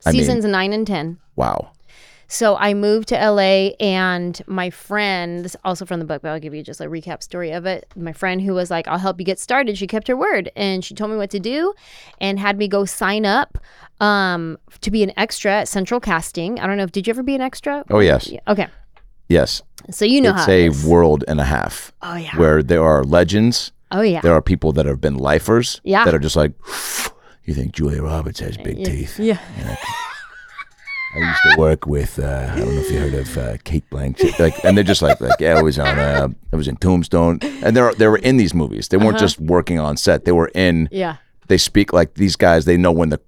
I 0.05 0.11
mean- 0.11 0.19
Seasons 0.21 0.45
9 0.45 0.73
and 0.73 0.85
10. 0.85 1.17
Wow. 1.35 1.71
So 2.33 2.55
I 2.55 2.73
moved 2.73 3.09
to 3.09 3.15
LA 3.15 3.71
and 3.81 4.41
my 4.47 4.69
friend, 4.69 5.43
this 5.43 5.57
also 5.65 5.85
from 5.85 5.99
the 5.99 6.05
book, 6.05 6.21
but 6.21 6.29
I'll 6.29 6.39
give 6.39 6.53
you 6.53 6.63
just 6.63 6.79
a 6.79 6.85
recap 6.85 7.21
story 7.21 7.51
of 7.51 7.65
it. 7.65 7.85
My 7.97 8.13
friend 8.13 8.41
who 8.41 8.53
was 8.53 8.71
like, 8.71 8.87
I'll 8.87 8.97
help 8.99 9.19
you 9.19 9.25
get 9.25 9.37
started, 9.37 9.77
she 9.77 9.85
kept 9.85 10.07
her 10.07 10.15
word 10.15 10.49
and 10.55 10.83
she 10.85 10.95
told 10.95 11.11
me 11.11 11.17
what 11.17 11.29
to 11.31 11.41
do 11.41 11.73
and 12.21 12.39
had 12.39 12.57
me 12.57 12.69
go 12.69 12.85
sign 12.85 13.25
up 13.25 13.57
um, 13.99 14.57
to 14.79 14.89
be 14.89 15.03
an 15.03 15.11
extra 15.17 15.51
at 15.51 15.67
Central 15.67 15.99
Casting. 15.99 16.57
I 16.57 16.67
don't 16.67 16.77
know 16.77 16.83
if 16.83 16.93
did 16.93 17.05
you 17.05 17.11
ever 17.11 17.21
be 17.21 17.35
an 17.35 17.41
extra? 17.41 17.83
Oh 17.89 17.99
yes, 17.99 18.31
Okay. 18.47 18.67
yes. 19.27 19.61
So 19.89 20.05
you 20.05 20.21
know 20.21 20.29
it's 20.31 20.45
how 20.45 20.51
it 20.53 20.55
a 20.55 20.65
is. 20.67 20.85
world 20.85 21.25
and 21.27 21.41
a 21.41 21.45
half 21.45 21.91
Oh 22.01 22.15
yeah. 22.15 22.37
where 22.37 22.63
there 22.63 22.81
are 22.83 23.03
legends. 23.03 23.73
oh 23.91 24.01
yeah. 24.01 24.21
There 24.21 24.33
are 24.33 24.41
people 24.41 24.71
that 24.73 24.85
have 24.85 25.01
been 25.01 25.17
lifers. 25.17 25.81
Yeah. 25.83 26.05
That 26.05 26.15
are 26.15 26.19
just 26.19 26.37
like, 26.37 26.53
you 27.43 27.53
think 27.53 27.73
Julia 27.73 28.01
Roberts 28.01 28.39
has 28.39 28.55
big 28.55 28.85
teeth? 28.85 29.19
Yeah. 29.19 29.39
I 31.13 31.19
used 31.19 31.39
to 31.43 31.55
work 31.59 31.85
with 31.87 32.19
uh, 32.19 32.51
I 32.53 32.59
don't 32.59 32.73
know 32.75 32.81
if 32.81 32.89
you 32.91 32.99
heard 32.99 33.13
of 33.13 33.37
uh, 33.37 33.57
Cate 33.63 33.83
Blanchett, 33.89 34.39
like, 34.39 34.63
and 34.63 34.77
they're 34.77 34.83
just 34.83 35.01
like, 35.01 35.19
like 35.19 35.39
yeah, 35.39 35.57
I 35.57 35.61
was 35.61 35.77
on, 35.77 35.99
uh, 35.99 36.27
I 36.53 36.55
was 36.55 36.67
in 36.67 36.77
Tombstone, 36.77 37.39
and 37.63 37.75
they're 37.75 37.93
they 37.93 38.07
were 38.07 38.17
in 38.17 38.37
these 38.37 38.53
movies. 38.53 38.87
They 38.87 38.97
weren't 38.97 39.19
just 39.19 39.39
working 39.39 39.79
on 39.79 39.97
set; 39.97 40.25
they 40.25 40.31
were 40.31 40.49
in. 40.55 40.85
Uh-huh. 40.87 40.95
Yeah. 40.97 41.15
They 41.47 41.57
speak 41.57 41.91
like 41.91 42.13
these 42.13 42.35
guys. 42.37 42.63
They 42.65 42.77
know 42.77 42.91
when 42.93 43.09
the 43.09 43.19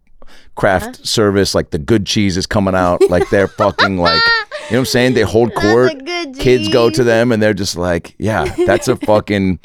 craft 0.55 0.85
Uh-huh. 0.95 1.03
service, 1.03 1.53
like 1.53 1.71
the 1.71 1.77
good 1.79 2.05
cheese, 2.05 2.37
is 2.37 2.45
coming 2.45 2.73
out. 2.75 3.01
Like 3.09 3.29
they're 3.29 3.49
fucking 3.49 3.97
like, 3.97 4.21
you 4.21 4.31
know 4.31 4.67
what 4.69 4.77
I'm 4.79 4.85
saying? 4.85 5.13
They 5.15 5.21
hold 5.23 5.53
court. 5.53 5.93
Kids 6.39 6.69
go 6.69 6.89
to 6.89 7.03
them, 7.03 7.31
and 7.33 7.43
they're 7.43 7.53
just 7.53 7.75
like, 7.75 8.15
yeah, 8.17 8.45
that's 8.65 8.87
a 8.87 8.95
fucking. 8.95 9.59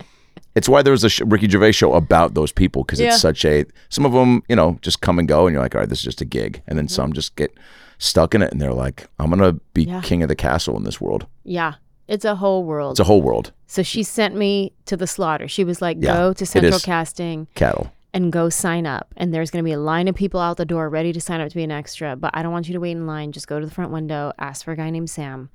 It's 0.57 0.69
why 0.69 0.83
there 0.83 0.91
was 0.91 1.05
a 1.05 1.09
sh- 1.09 1.21
Ricky 1.25 1.49
Gervais 1.49 1.71
show 1.73 1.93
about 1.95 2.35
those 2.35 2.51
people 2.51 2.83
because 2.83 2.99
Yeah. 2.99 3.09
it's 3.13 3.21
such 3.21 3.45
a. 3.45 3.65
Some 3.91 4.05
of 4.05 4.13
them, 4.13 4.43
you 4.49 4.57
know, 4.57 4.77
just 4.83 5.01
come 5.03 5.21
and 5.21 5.29
go, 5.29 5.47
and 5.47 5.55
you're 5.55 5.63
like, 5.63 5.77
all 5.77 5.81
right, 5.83 5.89
this 5.89 5.99
is 5.99 6.05
just 6.05 6.21
a 6.21 6.25
gig, 6.25 6.63
and 6.67 6.77
then 6.77 6.87
Mm-hmm. 6.87 6.95
some 6.95 7.13
just 7.13 7.37
get 7.37 7.57
stuck 7.99 8.35
in 8.35 8.43
it, 8.43 8.51
and 8.53 8.61
they're 8.61 8.73
like, 8.73 9.07
I'm 9.19 9.31
gonna 9.31 9.55
be 9.75 9.85
Yeah. 9.85 10.01
king 10.01 10.23
of 10.23 10.29
the 10.29 10.37
castle 10.37 10.77
in 10.77 10.85
this 10.85 11.01
world. 11.01 11.27
Yeah. 11.45 11.75
It's 12.07 12.25
a 12.25 12.37
whole 12.37 12.65
world. 12.65 12.93
It's 12.95 13.01
a 13.01 13.05
whole 13.05 13.21
world. 13.21 13.53
so 13.67 13.83
she 13.83 14.03
sent 14.03 14.35
me 14.35 14.73
to 14.87 14.97
the 14.97 15.07
slaughter. 15.07 15.47
She 15.47 15.63
was 15.65 15.83
like, 15.83 15.99
Yeah, 16.01 16.15
go 16.15 16.33
to 16.33 16.47
Central. 16.47 16.79
Casting. 16.81 17.47
Cattle. 17.55 17.93
and 18.15 18.33
go 18.33 18.49
sign 18.49 18.87
up. 18.87 19.13
And 19.19 19.35
there's 19.35 19.51
going 19.51 19.63
to 19.63 19.69
be 19.69 19.73
a 19.75 19.79
line 19.79 20.09
of 20.09 20.15
people 20.15 20.41
out 20.41 20.57
the 20.57 20.65
door 20.65 20.89
ready 20.89 21.13
to 21.13 21.21
sign 21.21 21.43
up 21.43 21.51
to 21.51 21.55
be 21.55 21.63
an 21.65 21.71
extra. 21.71 22.17
But 22.17 22.31
I 22.33 22.43
don't 22.43 22.51
want 22.53 22.67
you 22.67 22.73
to 22.73 22.81
wait 22.81 22.93
in 22.93 23.07
line. 23.07 23.33
Just 23.33 23.47
go 23.47 23.61
to 23.61 23.67
the 23.67 23.71
front 23.73 23.91
window, 23.93 24.33
ask 24.39 24.65
for 24.65 24.73
a 24.73 24.77
guy 24.77 24.89
named 24.89 25.11
Sam, 25.11 25.51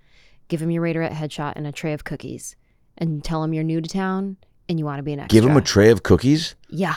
give 0.49 0.61
him 0.61 0.69
your 0.69 0.83
Raiderette 0.83 1.13
headshot 1.13 1.53
and 1.55 1.65
a 1.65 1.71
tray 1.71 1.93
of 1.93 2.03
cookies, 2.03 2.55
and 2.99 3.23
tell 3.23 3.43
him 3.43 3.55
you're 3.55 3.63
new 3.63 3.81
to 3.81 3.89
town 3.89 4.37
and 4.69 4.77
you 4.77 4.85
want 4.85 4.99
to 4.99 5.03
be 5.03 5.13
an 5.13 5.21
extra. 5.21 5.35
Give 5.41 5.49
him 5.49 5.57
a 5.57 5.61
tray 5.61 5.89
of 5.89 6.03
cookies. 6.03 6.53
yeah. 6.69 6.95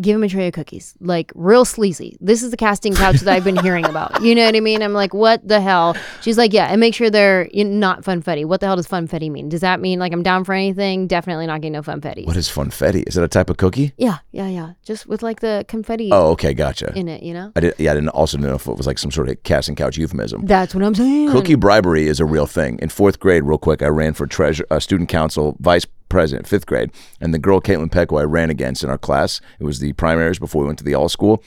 Give 0.00 0.14
him 0.14 0.22
a 0.24 0.28
tray 0.28 0.46
of 0.48 0.52
cookies, 0.52 0.94
like 1.00 1.32
real 1.34 1.64
sleazy. 1.64 2.18
This 2.20 2.42
is 2.42 2.50
the 2.50 2.56
casting 2.58 2.94
couch 2.94 3.16
that 3.20 3.34
I've 3.34 3.44
been 3.44 3.56
hearing 3.56 3.86
about. 3.86 4.22
You 4.22 4.34
know 4.34 4.44
what 4.44 4.54
I 4.54 4.60
mean? 4.60 4.82
I'm 4.82 4.92
like, 4.92 5.14
what 5.14 5.46
the 5.48 5.60
hell? 5.60 5.96
She's 6.20 6.36
like, 6.36 6.52
yeah, 6.52 6.66
and 6.66 6.78
make 6.80 6.94
sure 6.94 7.08
they're 7.08 7.48
not 7.54 8.02
funfetti. 8.02 8.44
What 8.44 8.60
the 8.60 8.66
hell 8.66 8.76
does 8.76 8.86
funfetti 8.86 9.30
mean? 9.30 9.48
Does 9.48 9.62
that 9.62 9.80
mean 9.80 9.98
like 9.98 10.12
I'm 10.12 10.22
down 10.22 10.44
for 10.44 10.52
anything? 10.52 11.06
Definitely 11.06 11.46
not 11.46 11.62
getting 11.62 11.72
no 11.72 11.82
funfetti. 11.82 12.26
What 12.26 12.36
is 12.36 12.46
funfetti? 12.48 13.04
Is 13.06 13.16
it 13.16 13.24
a 13.24 13.28
type 13.28 13.48
of 13.48 13.56
cookie? 13.56 13.92
Yeah, 13.96 14.18
yeah, 14.32 14.48
yeah. 14.48 14.72
Just 14.84 15.06
with 15.06 15.22
like 15.22 15.40
the 15.40 15.64
confetti 15.66 16.10
Oh, 16.12 16.30
okay, 16.32 16.52
gotcha. 16.52 16.92
in 16.94 17.08
it, 17.08 17.22
you 17.22 17.32
know? 17.32 17.52
I 17.56 17.60
did. 17.60 17.74
Yeah, 17.78 17.92
I 17.92 17.94
didn't 17.94 18.10
also 18.10 18.36
know 18.36 18.54
if 18.54 18.66
it 18.66 18.76
was 18.76 18.86
like 18.86 18.98
some 18.98 19.10
sort 19.10 19.30
of 19.30 19.42
casting 19.44 19.76
couch 19.76 19.96
euphemism. 19.96 20.44
That's 20.44 20.74
what 20.74 20.84
I'm 20.84 20.94
saying. 20.94 21.30
Cookie 21.30 21.54
bribery 21.54 22.06
is 22.06 22.20
a 22.20 22.26
real 22.26 22.46
thing. 22.46 22.78
In 22.82 22.90
fourth 22.90 23.18
grade, 23.18 23.44
real 23.44 23.56
quick, 23.58 23.80
I 23.82 23.86
ran 23.88 24.12
for 24.12 24.26
treasure, 24.26 24.66
uh, 24.70 24.78
student 24.78 25.08
council 25.08 25.56
vice 25.60 25.86
president, 26.16 26.48
fifth 26.48 26.64
grade, 26.64 26.90
and 27.20 27.34
the 27.34 27.38
girl 27.38 27.60
Caitlin 27.60 27.90
Peck, 27.90 28.08
who 28.08 28.16
I 28.16 28.24
ran 28.24 28.48
against 28.48 28.82
in 28.82 28.88
our 28.88 28.96
class, 28.96 29.38
it 29.60 29.64
was 29.64 29.80
the 29.80 29.92
primaries 29.92 30.38
before 30.38 30.62
we 30.62 30.66
went 30.66 30.78
to 30.78 30.84
the 30.84 30.94
all 30.94 31.10
school. 31.10 31.44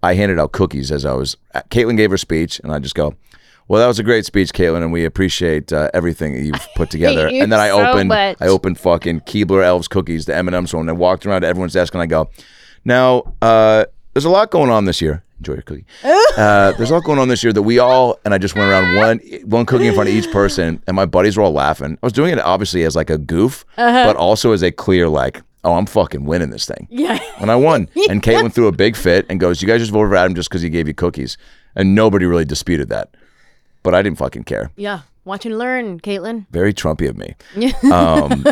I 0.00 0.14
handed 0.14 0.38
out 0.38 0.52
cookies 0.52 0.92
as 0.92 1.04
I 1.04 1.12
was. 1.14 1.36
Caitlin 1.70 1.96
gave 1.96 2.12
her 2.12 2.16
speech, 2.16 2.60
and 2.60 2.70
I 2.70 2.78
just 2.78 2.94
go, 2.94 3.16
"Well, 3.66 3.80
that 3.80 3.88
was 3.88 3.98
a 3.98 4.04
great 4.04 4.24
speech, 4.24 4.52
Caitlin, 4.52 4.84
and 4.84 4.92
we 4.92 5.04
appreciate 5.04 5.72
uh, 5.72 5.90
everything 5.92 6.34
that 6.34 6.42
you've 6.42 6.68
put 6.76 6.88
together." 6.96 7.26
and 7.26 7.50
then 7.50 7.58
I 7.58 7.70
so 7.70 7.84
opened, 7.84 8.10
much. 8.10 8.36
I 8.40 8.46
opened 8.46 8.78
fucking 8.78 9.22
Keebler 9.22 9.64
Elves 9.64 9.88
cookies, 9.88 10.26
the 10.26 10.36
M 10.36 10.46
and 10.46 10.54
M's 10.54 10.72
one, 10.72 10.82
and 10.82 10.90
I 10.90 10.92
walked 10.92 11.26
around 11.26 11.40
to 11.40 11.48
everyone's 11.48 11.72
desk, 11.72 11.92
and 11.92 12.00
I 12.00 12.06
go, 12.06 12.30
"Now, 12.84 13.34
uh, 13.42 13.86
there's 14.14 14.24
a 14.24 14.30
lot 14.30 14.52
going 14.52 14.70
on 14.70 14.84
this 14.84 15.00
year." 15.00 15.24
Enjoy 15.42 15.54
your 15.54 15.62
cookie. 15.62 15.84
Uh, 16.04 16.70
there's 16.78 16.92
a 16.92 16.94
lot 16.94 17.02
going 17.02 17.18
on 17.18 17.26
this 17.26 17.42
year 17.42 17.52
that 17.52 17.62
we 17.62 17.80
all, 17.80 18.16
and 18.24 18.32
I 18.32 18.38
just 18.38 18.54
went 18.54 18.70
around 18.70 18.94
one 18.94 19.18
one 19.44 19.66
cookie 19.66 19.88
in 19.88 19.94
front 19.94 20.08
of 20.08 20.14
each 20.14 20.30
person, 20.30 20.80
and 20.86 20.94
my 20.94 21.04
buddies 21.04 21.36
were 21.36 21.42
all 21.42 21.50
laughing. 21.52 21.98
I 22.00 22.06
was 22.06 22.12
doing 22.12 22.32
it 22.32 22.38
obviously 22.38 22.84
as 22.84 22.94
like 22.94 23.10
a 23.10 23.18
goof, 23.18 23.64
but 23.76 24.14
also 24.14 24.52
as 24.52 24.62
a 24.62 24.70
clear 24.70 25.08
like, 25.08 25.42
oh, 25.64 25.72
I'm 25.74 25.86
fucking 25.86 26.26
winning 26.26 26.50
this 26.50 26.64
thing. 26.64 26.86
Yeah. 26.90 27.18
And 27.40 27.50
I 27.50 27.56
won. 27.56 27.88
And 28.08 28.22
Caitlin 28.22 28.52
threw 28.52 28.68
a 28.68 28.72
big 28.72 28.94
fit 28.94 29.26
and 29.28 29.40
goes, 29.40 29.60
"You 29.60 29.66
guys 29.66 29.80
just 29.80 29.90
voted 29.90 30.10
for 30.10 30.16
Adam 30.16 30.36
just 30.36 30.48
because 30.48 30.62
he 30.62 30.70
gave 30.70 30.86
you 30.86 30.94
cookies," 30.94 31.36
and 31.74 31.96
nobody 31.96 32.24
really 32.24 32.44
disputed 32.44 32.88
that. 32.90 33.16
But 33.82 33.96
I 33.96 34.02
didn't 34.02 34.18
fucking 34.18 34.44
care. 34.44 34.70
Yeah. 34.76 35.00
Watch 35.24 35.44
and 35.46 35.58
learn, 35.58 35.98
Caitlin. 36.00 36.46
Very 36.50 36.72
Trumpy 36.72 37.08
of 37.08 37.16
me. 37.16 37.34
Um, 37.92 38.44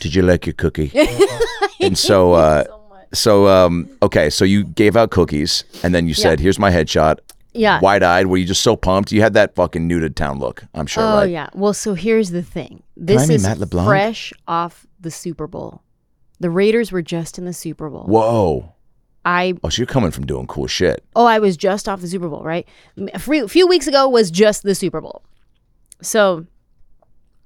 did 0.00 0.14
you 0.14 0.22
like 0.22 0.46
your 0.46 0.54
cookie? 0.54 0.90
and 1.80 1.96
so, 1.96 2.32
uh, 2.32 2.64
so 2.64 2.85
um, 3.48 3.88
okay, 4.02 4.30
so 4.30 4.44
you 4.44 4.64
gave 4.64 4.96
out 4.96 5.10
cookies, 5.10 5.64
and 5.82 5.94
then 5.94 6.06
you 6.08 6.14
said, 6.14 6.40
"Here's 6.40 6.58
my 6.58 6.70
headshot." 6.70 7.18
Yeah. 7.52 7.80
Wide 7.80 8.02
eyed, 8.02 8.26
were 8.26 8.36
you 8.36 8.44
just 8.44 8.62
so 8.62 8.76
pumped? 8.76 9.12
You 9.12 9.22
had 9.22 9.32
that 9.32 9.54
fucking 9.54 9.88
to 10.00 10.10
town 10.10 10.38
look, 10.38 10.62
I'm 10.74 10.86
sure, 10.86 11.02
Oh 11.02 11.16
right? 11.20 11.30
yeah. 11.30 11.48
Well, 11.54 11.72
so 11.72 11.94
here's 11.94 12.28
the 12.30 12.42
thing. 12.42 12.82
This 12.98 13.28
meet 13.28 13.36
is 13.36 13.42
Matt 13.44 13.58
LeBlanc? 13.58 13.88
fresh 13.88 14.32
off 14.46 14.86
the 15.00 15.10
Super 15.10 15.46
Bowl. 15.46 15.80
The 16.38 16.50
Raiders 16.50 16.92
were 16.92 17.00
just 17.00 17.38
in 17.38 17.46
the 17.46 17.54
Super 17.54 17.88
Bowl. 17.88 18.04
Whoa. 18.04 18.74
I 19.24 19.54
Oh, 19.64 19.70
so 19.70 19.80
you're 19.80 19.86
coming 19.86 20.10
from 20.10 20.26
doing 20.26 20.46
cool 20.46 20.66
shit. 20.66 21.02
oh, 21.16 21.24
I 21.24 21.38
was 21.38 21.56
just 21.56 21.88
off 21.88 22.02
the 22.02 22.08
Super 22.08 22.28
Bowl, 22.28 22.42
right? 22.44 22.68
A 23.14 23.18
few, 23.18 23.48
few 23.48 23.66
weeks 23.66 23.86
ago 23.86 24.06
was 24.06 24.30
just 24.30 24.62
the 24.62 24.74
Super 24.74 25.00
Bowl. 25.00 25.22
So 26.02 26.44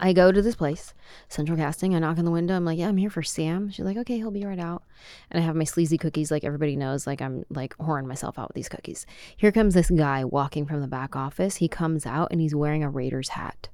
I 0.03 0.15
go 0.15 0.33
to 0.33 0.41
this 0.41 0.57
place, 0.57 0.95
Central 1.29 1.59
Casting. 1.59 1.95
I 1.95 1.99
knock 1.99 2.17
on 2.17 2.25
the 2.25 2.31
window. 2.31 2.57
I'm 2.57 2.65
like, 2.65 2.79
yeah, 2.79 2.89
I'm 2.89 2.97
here 2.97 3.11
for 3.11 3.23
Sam. 3.23 3.71
She's 3.71 3.85
like, 3.85 3.99
okay, 3.99 4.17
he'll 4.17 4.31
be 4.31 4.47
right 4.47 4.59
out. 4.59 4.83
And 5.31 5.41
I 5.41 5.45
have 5.45 5.55
my 5.55 5.65
sleazy 5.65 5.99
cookies, 5.99 6.31
like 6.31 6.43
everybody 6.43 6.75
knows, 6.75 7.07
like 7.07 7.21
I'm 7.21 7.45
like 7.51 7.77
whoring 7.77 8.07
myself 8.07 8.39
out 8.39 8.49
with 8.49 8.55
these 8.55 8.69
cookies. 8.71 9.05
Here 9.37 9.53
comes 9.53 9.75
this 9.75 9.91
guy 9.91 10.25
walking 10.25 10.65
from 10.65 10.81
the 10.81 10.89
back 10.89 11.17
office. 11.17 11.57
He 11.57 11.69
comes 11.69 12.07
out 12.07 12.29
and 12.31 12.41
he's 12.41 12.55
wearing 12.55 12.83
a 12.83 12.89
Raiders 12.89 13.29
hat. 13.31 13.69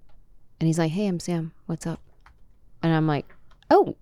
And 0.58 0.66
he's 0.66 0.78
like, 0.78 0.90
hey, 0.90 1.06
I'm 1.06 1.20
Sam. 1.20 1.52
What's 1.66 1.86
up? 1.86 2.00
And 2.82 2.92
I'm 2.92 3.06
like, 3.06 3.32
oh, 3.70 3.96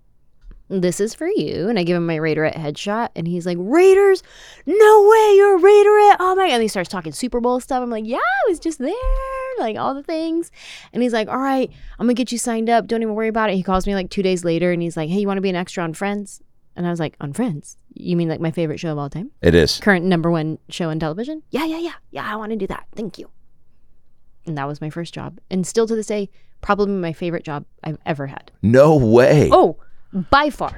this 0.67 0.99
is 0.99 1.13
for 1.13 1.27
you. 1.27 1.69
And 1.69 1.77
I 1.77 1.83
give 1.83 1.95
him 1.95 2.07
my 2.07 2.17
Raiderette 2.17 2.55
headshot. 2.55 3.09
And 3.15 3.27
he's 3.27 3.45
like, 3.45 3.57
Raiders? 3.59 4.23
No 4.65 5.07
way, 5.07 5.33
you're 5.35 5.57
a 5.57 5.61
Raiderette. 5.61 6.17
Oh 6.19 6.33
my 6.35 6.47
And 6.47 6.61
he 6.63 6.67
starts 6.67 6.89
talking 6.89 7.11
Super 7.11 7.39
Bowl 7.39 7.59
stuff. 7.59 7.83
I'm 7.83 7.91
like, 7.91 8.05
yeah, 8.07 8.17
I 8.17 8.49
was 8.49 8.59
just 8.59 8.79
there. 8.79 9.44
Like 9.59 9.77
all 9.77 9.93
the 9.93 10.03
things. 10.03 10.51
And 10.93 11.01
he's 11.01 11.13
like, 11.13 11.27
all 11.27 11.37
right, 11.37 11.71
I'm 11.99 12.05
going 12.05 12.15
to 12.15 12.19
get 12.19 12.31
you 12.31 12.37
signed 12.37 12.69
up. 12.69 12.87
Don't 12.87 13.01
even 13.01 13.15
worry 13.15 13.27
about 13.27 13.49
it. 13.49 13.55
He 13.55 13.63
calls 13.63 13.87
me 13.87 13.95
like 13.95 14.09
two 14.09 14.23
days 14.23 14.43
later 14.43 14.71
and 14.71 14.81
he's 14.81 14.97
like, 14.97 15.09
hey, 15.09 15.19
you 15.19 15.27
want 15.27 15.37
to 15.37 15.41
be 15.41 15.49
an 15.49 15.55
extra 15.55 15.83
on 15.83 15.93
Friends? 15.93 16.41
And 16.75 16.85
I 16.85 16.89
was 16.89 16.99
like, 16.99 17.15
on 17.21 17.33
Friends? 17.33 17.77
You 17.93 18.17
mean 18.17 18.27
like 18.27 18.41
my 18.41 18.51
favorite 18.51 18.79
show 18.79 18.91
of 18.91 18.97
all 18.97 19.09
time? 19.09 19.31
It 19.41 19.55
is. 19.55 19.79
Current 19.79 20.05
number 20.05 20.29
one 20.29 20.59
show 20.69 20.89
on 20.89 20.99
television? 20.99 21.43
Yeah, 21.49 21.65
yeah, 21.65 21.79
yeah. 21.79 21.93
Yeah, 22.11 22.29
I 22.29 22.35
want 22.35 22.51
to 22.51 22.57
do 22.57 22.67
that. 22.67 22.85
Thank 22.95 23.17
you. 23.17 23.29
And 24.45 24.57
that 24.57 24.67
was 24.67 24.81
my 24.81 24.89
first 24.89 25.13
job. 25.13 25.39
And 25.49 25.65
still 25.65 25.87
to 25.87 25.95
this 25.95 26.07
day, 26.07 26.29
probably 26.61 26.95
my 26.95 27.13
favorite 27.13 27.43
job 27.43 27.65
I've 27.83 27.97
ever 28.05 28.27
had. 28.27 28.51
No 28.61 28.95
way. 28.95 29.49
Oh, 29.51 29.77
by 30.29 30.49
far. 30.49 30.77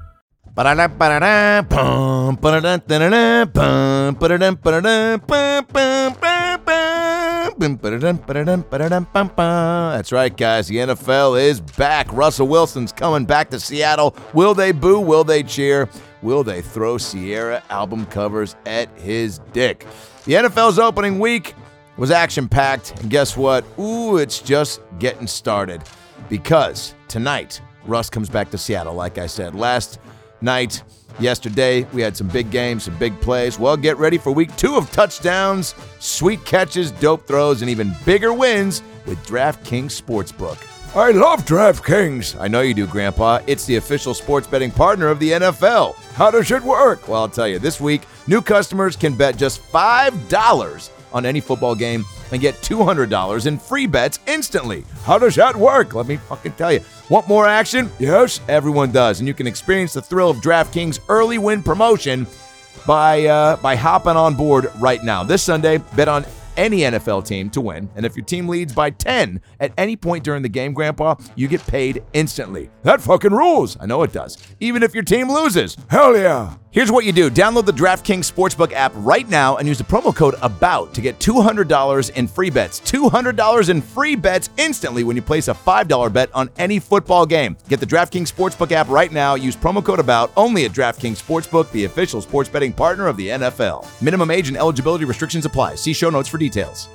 That's 9.93 10.11
right, 10.11 10.35
guys. 10.35 10.67
The 10.67 10.75
NFL 10.75 11.41
is 11.41 11.61
back. 11.61 12.11
Russell 12.11 12.49
Wilson's 12.49 12.91
coming 12.91 13.23
back 13.23 13.49
to 13.51 13.61
Seattle. 13.61 14.13
Will 14.33 14.53
they 14.53 14.73
boo? 14.73 14.99
Will 14.99 15.23
they 15.23 15.41
cheer? 15.41 15.87
Will 16.21 16.43
they 16.43 16.61
throw 16.61 16.97
Ciara 16.97 17.63
album 17.69 18.05
covers 18.07 18.57
at 18.65 18.89
his 18.99 19.39
dick? 19.53 19.87
The 20.25 20.33
NFL's 20.33 20.79
opening 20.79 21.19
week 21.19 21.55
was 21.95 22.11
action 22.11 22.49
packed. 22.49 22.99
And 22.99 23.09
guess 23.09 23.37
what? 23.37 23.63
Ooh, 23.79 24.17
it's 24.17 24.39
just 24.39 24.81
getting 24.99 25.27
started. 25.27 25.81
Because 26.27 26.93
tonight, 27.07 27.61
Russ 27.85 28.09
comes 28.09 28.29
back 28.29 28.51
to 28.51 28.57
Seattle, 28.57 28.95
like 28.95 29.17
I 29.17 29.27
said. 29.27 29.55
Last 29.55 29.99
night, 30.41 30.83
yesterday, 31.19 31.83
we 31.93 32.01
had 32.01 32.15
some 32.15 32.27
big 32.27 32.51
games, 32.51 32.83
some 32.83 32.97
big 32.97 33.19
plays. 33.21 33.59
Well, 33.59 33.77
get 33.77 33.97
ready 33.97 34.17
for 34.17 34.31
week 34.31 34.55
two 34.57 34.75
of 34.75 34.91
touchdowns, 34.91 35.75
sweet 35.99 36.43
catches, 36.45 36.91
dope 36.91 37.27
throws, 37.27 37.61
and 37.61 37.69
even 37.69 37.95
bigger 38.05 38.33
wins 38.33 38.81
with 39.05 39.17
DraftKings 39.25 40.01
Sportsbook. 40.01 40.67
I 40.93 41.11
love 41.11 41.45
DraftKings. 41.45 42.37
I 42.39 42.49
know 42.49 42.59
you 42.61 42.73
do, 42.73 42.85
Grandpa. 42.85 43.39
It's 43.47 43.65
the 43.65 43.77
official 43.77 44.13
sports 44.13 44.45
betting 44.45 44.71
partner 44.71 45.07
of 45.07 45.19
the 45.19 45.31
NFL. 45.31 45.95
How 46.15 46.29
does 46.29 46.51
it 46.51 46.61
work? 46.63 47.07
Well, 47.07 47.21
I'll 47.21 47.29
tell 47.29 47.47
you. 47.47 47.59
This 47.59 47.79
week, 47.79 48.01
new 48.27 48.41
customers 48.41 48.97
can 48.97 49.15
bet 49.15 49.37
just 49.37 49.61
$5 49.71 50.89
on 51.13 51.25
any 51.25 51.39
football 51.39 51.75
game 51.75 52.05
and 52.31 52.41
get 52.41 52.55
$200 52.61 53.45
in 53.45 53.57
free 53.57 53.87
bets 53.87 54.19
instantly. 54.27 54.83
How 55.03 55.17
does 55.17 55.35
that 55.35 55.55
work? 55.55 55.93
Let 55.93 56.07
me 56.07 56.17
fucking 56.17 56.53
tell 56.53 56.71
you. 56.71 56.81
Want 57.09 57.27
more 57.27 57.45
action? 57.47 57.91
Yes, 57.99 58.39
everyone 58.47 58.91
does. 58.91 59.19
And 59.19 59.27
you 59.27 59.33
can 59.33 59.47
experience 59.47 59.93
the 59.93 60.01
thrill 60.01 60.29
of 60.29 60.37
DraftKings 60.37 60.99
early 61.09 61.37
win 61.37 61.61
promotion 61.63 62.25
by 62.87 63.25
uh, 63.25 63.57
by 63.57 63.75
hopping 63.75 64.15
on 64.15 64.35
board 64.35 64.71
right 64.79 65.03
now. 65.03 65.23
This 65.23 65.43
Sunday, 65.43 65.77
bet 65.95 66.07
on 66.07 66.25
any 66.57 66.79
NFL 66.79 67.25
team 67.25 67.49
to 67.51 67.61
win, 67.61 67.89
and 67.95 68.05
if 68.05 68.15
your 68.15 68.25
team 68.25 68.47
leads 68.47 68.73
by 68.73 68.89
10 68.89 69.41
at 69.59 69.71
any 69.77 69.95
point 69.95 70.23
during 70.23 70.41
the 70.41 70.49
game, 70.49 70.73
Grandpa, 70.73 71.15
you 71.35 71.47
get 71.47 71.65
paid 71.65 72.03
instantly. 72.13 72.69
That 72.83 73.01
fucking 73.01 73.31
rules. 73.31 73.77
I 73.79 73.85
know 73.85 74.03
it 74.03 74.11
does. 74.11 74.37
Even 74.59 74.83
if 74.83 74.93
your 74.93 75.03
team 75.03 75.31
loses. 75.31 75.77
Hell 75.89 76.17
yeah. 76.17 76.55
Here's 76.71 76.89
what 76.89 77.03
you 77.03 77.11
do 77.11 77.29
download 77.29 77.65
the 77.65 77.73
DraftKings 77.73 78.31
Sportsbook 78.31 78.71
app 78.71 78.93
right 78.95 79.27
now 79.27 79.57
and 79.57 79.67
use 79.67 79.77
the 79.77 79.83
promo 79.83 80.15
code 80.15 80.35
ABOUT 80.35 80.93
to 80.93 81.01
get 81.01 81.19
$200 81.19 82.11
in 82.11 82.27
free 82.29 82.49
bets. 82.49 82.79
$200 82.79 83.67
in 83.67 83.81
free 83.81 84.15
bets 84.15 84.49
instantly 84.55 85.03
when 85.03 85.17
you 85.17 85.21
place 85.21 85.49
a 85.49 85.53
$5 85.53 86.13
bet 86.13 86.33
on 86.33 86.49
any 86.57 86.79
football 86.79 87.25
game. 87.25 87.57
Get 87.67 87.81
the 87.81 87.85
DraftKings 87.85 88.31
Sportsbook 88.31 88.71
app 88.71 88.87
right 88.87 89.11
now. 89.11 89.35
Use 89.35 89.57
promo 89.57 89.83
code 89.83 89.99
ABOUT 89.99 90.31
only 90.37 90.63
at 90.63 90.71
DraftKings 90.71 91.21
Sportsbook, 91.21 91.69
the 91.73 91.83
official 91.83 92.21
sports 92.21 92.47
betting 92.47 92.71
partner 92.71 93.07
of 93.07 93.17
the 93.17 93.27
NFL. 93.27 93.85
Minimum 94.01 94.31
age 94.31 94.47
and 94.47 94.55
eligibility 94.55 95.03
restrictions 95.03 95.45
apply. 95.45 95.75
See 95.75 95.91
show 95.91 96.09
notes 96.09 96.29
for 96.29 96.37
details. 96.37 96.87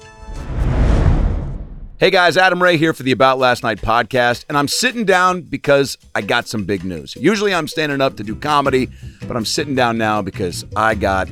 Hey 1.99 2.11
guys, 2.11 2.37
Adam 2.37 2.63
Ray 2.63 2.77
here 2.77 2.93
for 2.93 3.05
the 3.05 3.13
About 3.13 3.39
Last 3.39 3.63
Night 3.63 3.81
podcast, 3.81 4.45
and 4.51 4.59
I'm 4.59 4.69
sitting 4.69 5.07
down 5.07 5.41
because 5.41 5.97
I 6.15 6.21
got 6.21 6.47
some 6.47 6.65
big 6.65 6.85
news. 6.85 7.17
Usually 7.17 7.55
I'm 7.55 7.67
standing 7.67 8.03
up 8.03 8.19
to 8.19 8.23
do 8.23 8.37
comedy, 8.37 8.91
but 9.27 9.35
I'm 9.35 9.47
sitting 9.47 9.75
down 9.75 9.97
now 9.97 10.21
because 10.21 10.67
I 10.77 10.95
got 10.95 11.27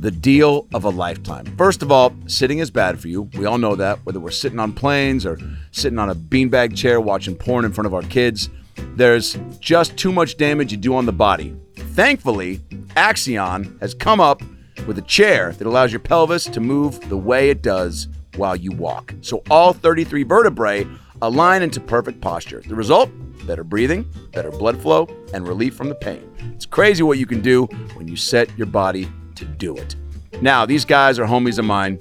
the 0.00 0.10
deal 0.10 0.66
of 0.72 0.84
a 0.84 0.88
lifetime. 0.88 1.44
First 1.58 1.82
of 1.82 1.92
all, 1.92 2.14
sitting 2.26 2.60
is 2.60 2.70
bad 2.70 2.98
for 2.98 3.08
you. 3.08 3.28
We 3.34 3.44
all 3.44 3.58
know 3.58 3.74
that, 3.74 3.98
whether 4.06 4.18
we're 4.18 4.30
sitting 4.30 4.58
on 4.58 4.72
planes 4.72 5.26
or 5.26 5.38
sitting 5.72 5.98
on 5.98 6.08
a 6.08 6.14
beanbag 6.14 6.74
chair 6.74 7.02
watching 7.02 7.36
porn 7.36 7.66
in 7.66 7.74
front 7.74 7.84
of 7.84 7.92
our 7.92 8.00
kids. 8.00 8.48
There's 8.94 9.36
just 9.60 9.98
too 9.98 10.10
much 10.10 10.38
damage 10.38 10.72
you 10.72 10.78
do 10.78 10.94
on 10.96 11.04
the 11.04 11.12
body. 11.12 11.54
Thankfully, 11.76 12.60
Axion 12.96 13.78
has 13.82 13.92
come 13.92 14.20
up 14.20 14.40
with 14.86 14.96
a 14.96 15.02
chair 15.02 15.52
that 15.52 15.66
allows 15.66 15.92
your 15.92 16.00
pelvis 16.00 16.46
to 16.46 16.60
move 16.60 16.98
the 17.10 17.18
way 17.18 17.50
it 17.50 17.60
does 17.60 18.08
while 18.38 18.56
you 18.56 18.72
walk. 18.72 19.14
So 19.20 19.42
all 19.50 19.72
33 19.72 20.22
vertebrae 20.22 20.86
align 21.20 21.62
into 21.62 21.80
perfect 21.80 22.20
posture. 22.20 22.62
The 22.66 22.74
result? 22.74 23.10
Better 23.46 23.64
breathing, 23.64 24.08
better 24.32 24.50
blood 24.50 24.80
flow, 24.80 25.08
and 25.34 25.46
relief 25.46 25.74
from 25.74 25.88
the 25.88 25.94
pain. 25.94 26.30
It's 26.54 26.66
crazy 26.66 27.02
what 27.02 27.18
you 27.18 27.26
can 27.26 27.40
do 27.40 27.66
when 27.94 28.08
you 28.08 28.16
set 28.16 28.56
your 28.56 28.66
body 28.66 29.08
to 29.34 29.44
do 29.44 29.76
it. 29.76 29.96
Now, 30.40 30.64
these 30.66 30.84
guys 30.84 31.18
are 31.18 31.26
homies 31.26 31.58
of 31.58 31.64
mine. 31.64 31.98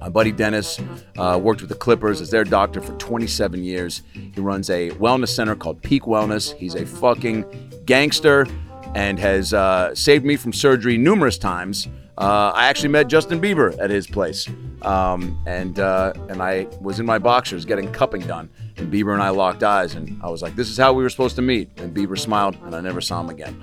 My 0.00 0.08
buddy 0.08 0.32
Dennis 0.32 0.80
uh, 1.16 1.38
worked 1.40 1.60
with 1.60 1.70
the 1.70 1.76
Clippers 1.76 2.20
as 2.20 2.30
their 2.30 2.44
doctor 2.44 2.80
for 2.80 2.92
27 2.98 3.62
years. 3.62 4.02
He 4.12 4.40
runs 4.40 4.68
a 4.68 4.90
wellness 4.92 5.28
center 5.28 5.54
called 5.54 5.80
Peak 5.82 6.02
Wellness. 6.02 6.52
He's 6.56 6.74
a 6.74 6.84
fucking 6.84 7.44
gangster 7.84 8.46
and 8.94 9.18
has 9.18 9.54
uh, 9.54 9.94
saved 9.94 10.24
me 10.24 10.36
from 10.36 10.52
surgery 10.52 10.98
numerous 10.98 11.38
times. 11.38 11.88
Uh, 12.18 12.52
I 12.54 12.66
actually 12.66 12.90
met 12.90 13.08
Justin 13.08 13.40
Bieber 13.40 13.76
at 13.78 13.88
his 13.88 14.06
place, 14.06 14.46
um, 14.82 15.40
and 15.46 15.78
uh, 15.78 16.12
and 16.28 16.42
I 16.42 16.66
was 16.80 17.00
in 17.00 17.06
my 17.06 17.18
boxers 17.18 17.64
getting 17.64 17.90
cupping 17.90 18.20
done, 18.22 18.50
and 18.76 18.92
Bieber 18.92 19.14
and 19.14 19.22
I 19.22 19.30
locked 19.30 19.62
eyes, 19.62 19.94
and 19.94 20.20
I 20.22 20.28
was 20.28 20.42
like, 20.42 20.54
"This 20.54 20.68
is 20.68 20.76
how 20.76 20.92
we 20.92 21.02
were 21.02 21.08
supposed 21.08 21.36
to 21.36 21.42
meet." 21.42 21.70
And 21.78 21.94
Bieber 21.96 22.18
smiled, 22.18 22.56
and 22.64 22.74
I 22.74 22.80
never 22.80 23.00
saw 23.00 23.20
him 23.20 23.30
again. 23.30 23.60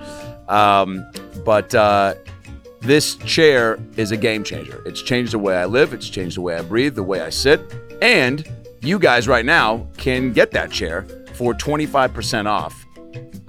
Um, 0.47 1.05
but 1.45 1.75
uh, 1.75 2.15
this 2.81 3.17
chair 3.17 3.77
is 3.97 4.11
a 4.11 4.17
game 4.17 4.43
changer. 4.43 4.81
It's 4.85 5.01
changed 5.01 5.33
the 5.33 5.39
way 5.39 5.55
I 5.55 5.65
live. 5.65 5.93
It's 5.93 6.09
changed 6.09 6.37
the 6.37 6.41
way 6.41 6.55
I 6.55 6.63
breathe, 6.63 6.95
the 6.95 7.03
way 7.03 7.21
I 7.21 7.29
sit, 7.29 7.61
and 8.01 8.47
you 8.81 8.97
guys 8.97 9.27
right 9.27 9.45
now 9.45 9.87
can 9.97 10.33
get 10.33 10.51
that 10.51 10.71
chair 10.71 11.05
for 11.33 11.53
25% 11.53 12.47
off 12.47 12.85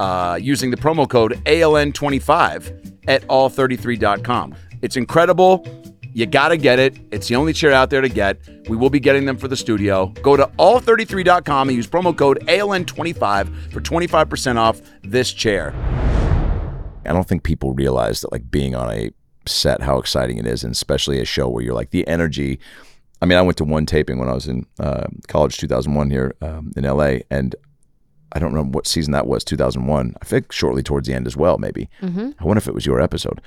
uh, 0.00 0.36
using 0.40 0.70
the 0.70 0.76
promo 0.78 1.06
code 1.06 1.32
ALN25 1.44 3.02
at 3.06 3.22
all33.com. 3.28 4.54
It's 4.80 4.96
incredible. 4.96 5.66
You 6.14 6.24
got 6.24 6.48
to 6.48 6.56
get 6.56 6.78
it. 6.78 6.98
It's 7.12 7.28
the 7.28 7.36
only 7.36 7.52
chair 7.52 7.72
out 7.72 7.90
there 7.90 8.00
to 8.00 8.08
get. 8.08 8.40
We 8.68 8.76
will 8.76 8.88
be 8.88 8.98
getting 8.98 9.26
them 9.26 9.36
for 9.36 9.46
the 9.46 9.56
studio. 9.56 10.06
Go 10.22 10.36
to 10.36 10.46
all33.com 10.58 11.68
and 11.68 11.76
use 11.76 11.86
promo 11.86 12.16
code 12.16 12.40
ALN25 12.46 13.72
for 13.72 13.80
25% 13.80 14.56
off 14.56 14.80
this 15.02 15.32
chair. 15.32 15.74
I 17.04 17.12
don't 17.12 17.28
think 17.28 17.42
people 17.42 17.74
realize 17.74 18.22
that 18.22 18.32
like 18.32 18.50
being 18.50 18.74
on 18.74 18.90
a 18.90 19.10
set 19.46 19.82
how 19.82 19.98
exciting 19.98 20.38
it 20.38 20.46
is 20.46 20.64
and 20.64 20.72
especially 20.72 21.20
a 21.20 21.24
show 21.24 21.48
where 21.48 21.64
you're 21.64 21.74
like 21.74 21.90
the 21.90 22.06
energy 22.06 22.60
I 23.22 23.26
mean 23.26 23.38
I 23.38 23.42
went 23.42 23.56
to 23.56 23.64
one 23.64 23.86
taping 23.86 24.18
when 24.18 24.28
I 24.28 24.34
was 24.34 24.46
in 24.46 24.66
uh, 24.78 25.06
college 25.28 25.56
2001 25.56 26.10
here 26.10 26.34
um, 26.42 26.72
in 26.76 26.84
LA 26.84 27.20
and 27.30 27.56
I 28.32 28.38
don't 28.38 28.52
remember 28.52 28.76
what 28.76 28.86
season 28.86 29.12
that 29.12 29.26
was 29.26 29.44
2001 29.44 30.14
I 30.20 30.24
think 30.24 30.52
shortly 30.52 30.82
towards 30.82 31.06
the 31.08 31.14
end 31.14 31.26
as 31.26 31.36
well 31.36 31.58
maybe 31.58 31.88
Mm-hmm. 32.02 32.30
I 32.38 32.44
wonder 32.44 32.58
if 32.58 32.68
it 32.68 32.74
was 32.74 32.86
your 32.86 33.00
episode 33.00 33.40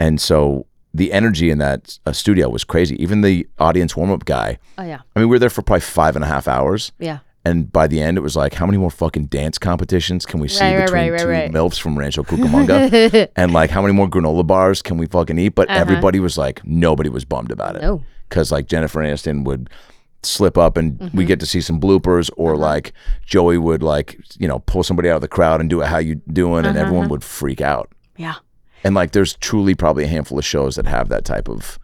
and 0.00 0.20
so 0.20 0.66
the 0.94 1.12
energy 1.12 1.50
in 1.50 1.58
that 1.58 1.98
uh, 2.06 2.12
studio 2.12 2.48
was 2.48 2.64
crazy 2.64 3.00
even 3.02 3.20
the 3.20 3.46
audience 3.58 3.96
warm-up 3.96 4.24
guy 4.24 4.58
Oh 4.78 4.82
yeah, 4.84 5.00
I 5.14 5.18
mean 5.20 5.28
we 5.28 5.34
were 5.34 5.38
there 5.38 5.50
for 5.50 5.62
probably 5.62 5.80
five 5.80 6.16
and 6.16 6.24
a 6.24 6.28
half 6.28 6.48
hours 6.48 6.92
yeah. 6.98 7.18
and 7.44 7.70
by 7.72 7.86
the 7.86 8.00
end, 8.00 8.16
it 8.18 8.22
was 8.22 8.34
like, 8.36 8.54
how 8.54 8.66
many 8.66 8.76
more 8.78 8.90
fucking 8.90 9.26
dance 9.26 9.56
competitions 9.58 10.26
can 10.26 10.40
we 10.40 10.48
see 10.48 10.64
Right, 10.64 10.90
right, 10.90 11.10
between 11.12 11.12
right, 11.12 11.24
right, 11.42 11.52
two 11.52 11.56
milfs 11.58 11.78
from 11.80 11.96
Rancho 11.98 12.22
Cucamonga? 12.30 13.28
and 13.36 13.52
like, 13.52 13.70
how 13.70 13.82
many 13.82 13.94
more 13.94 14.08
granola 14.08 14.44
bars 14.46 14.82
can 14.82 14.96
we 14.98 15.06
fucking 15.06 15.38
eat? 15.38 15.54
But 15.54 15.68
Uh-huh. 15.70 15.78
everybody 15.80 16.18
was 16.20 16.36
like, 16.38 16.64
nobody 16.66 17.08
was 17.10 17.24
bummed 17.24 17.50
about 17.52 17.76
it. 17.76 17.82
No. 17.82 18.02
Because 18.28 18.50
like 18.50 18.66
Jennifer 18.66 19.00
Aniston 19.00 19.44
would 19.44 19.70
slip 20.26 20.58
up 20.58 20.76
and 20.76 20.98
we 21.00 21.06
Mm-hmm. 21.06 21.24
get 21.24 21.40
to 21.40 21.46
see 21.46 21.60
some 21.60 21.80
bloopers, 21.80 22.30
or 22.36 22.52
Uh-huh. 22.54 22.62
like 22.62 22.92
Joey 23.24 23.58
would 23.58 23.82
like, 23.82 24.18
you 24.38 24.46
know, 24.48 24.58
pull 24.60 24.82
somebody 24.82 25.08
out 25.08 25.16
of 25.16 25.20
the 25.22 25.28
crowd 25.28 25.60
and 25.60 25.70
do 25.70 25.80
a 25.82 25.86
how 25.86 25.98
you 25.98 26.16
doing, 26.32 26.64
and 26.66 26.76
Uh-huh. 26.76 26.86
everyone 26.86 27.08
would 27.08 27.24
freak 27.24 27.60
out. 27.60 27.90
Yeah. 28.16 28.34
And 28.84 28.94
like, 28.94 29.12
there's 29.12 29.34
truly 29.36 29.74
probably 29.74 30.04
a 30.04 30.08
handful 30.08 30.38
of 30.38 30.44
shows 30.44 30.76
that 30.76 30.86
have 30.86 31.08
that 31.08 31.24
type 31.24 31.48
of 31.48 31.78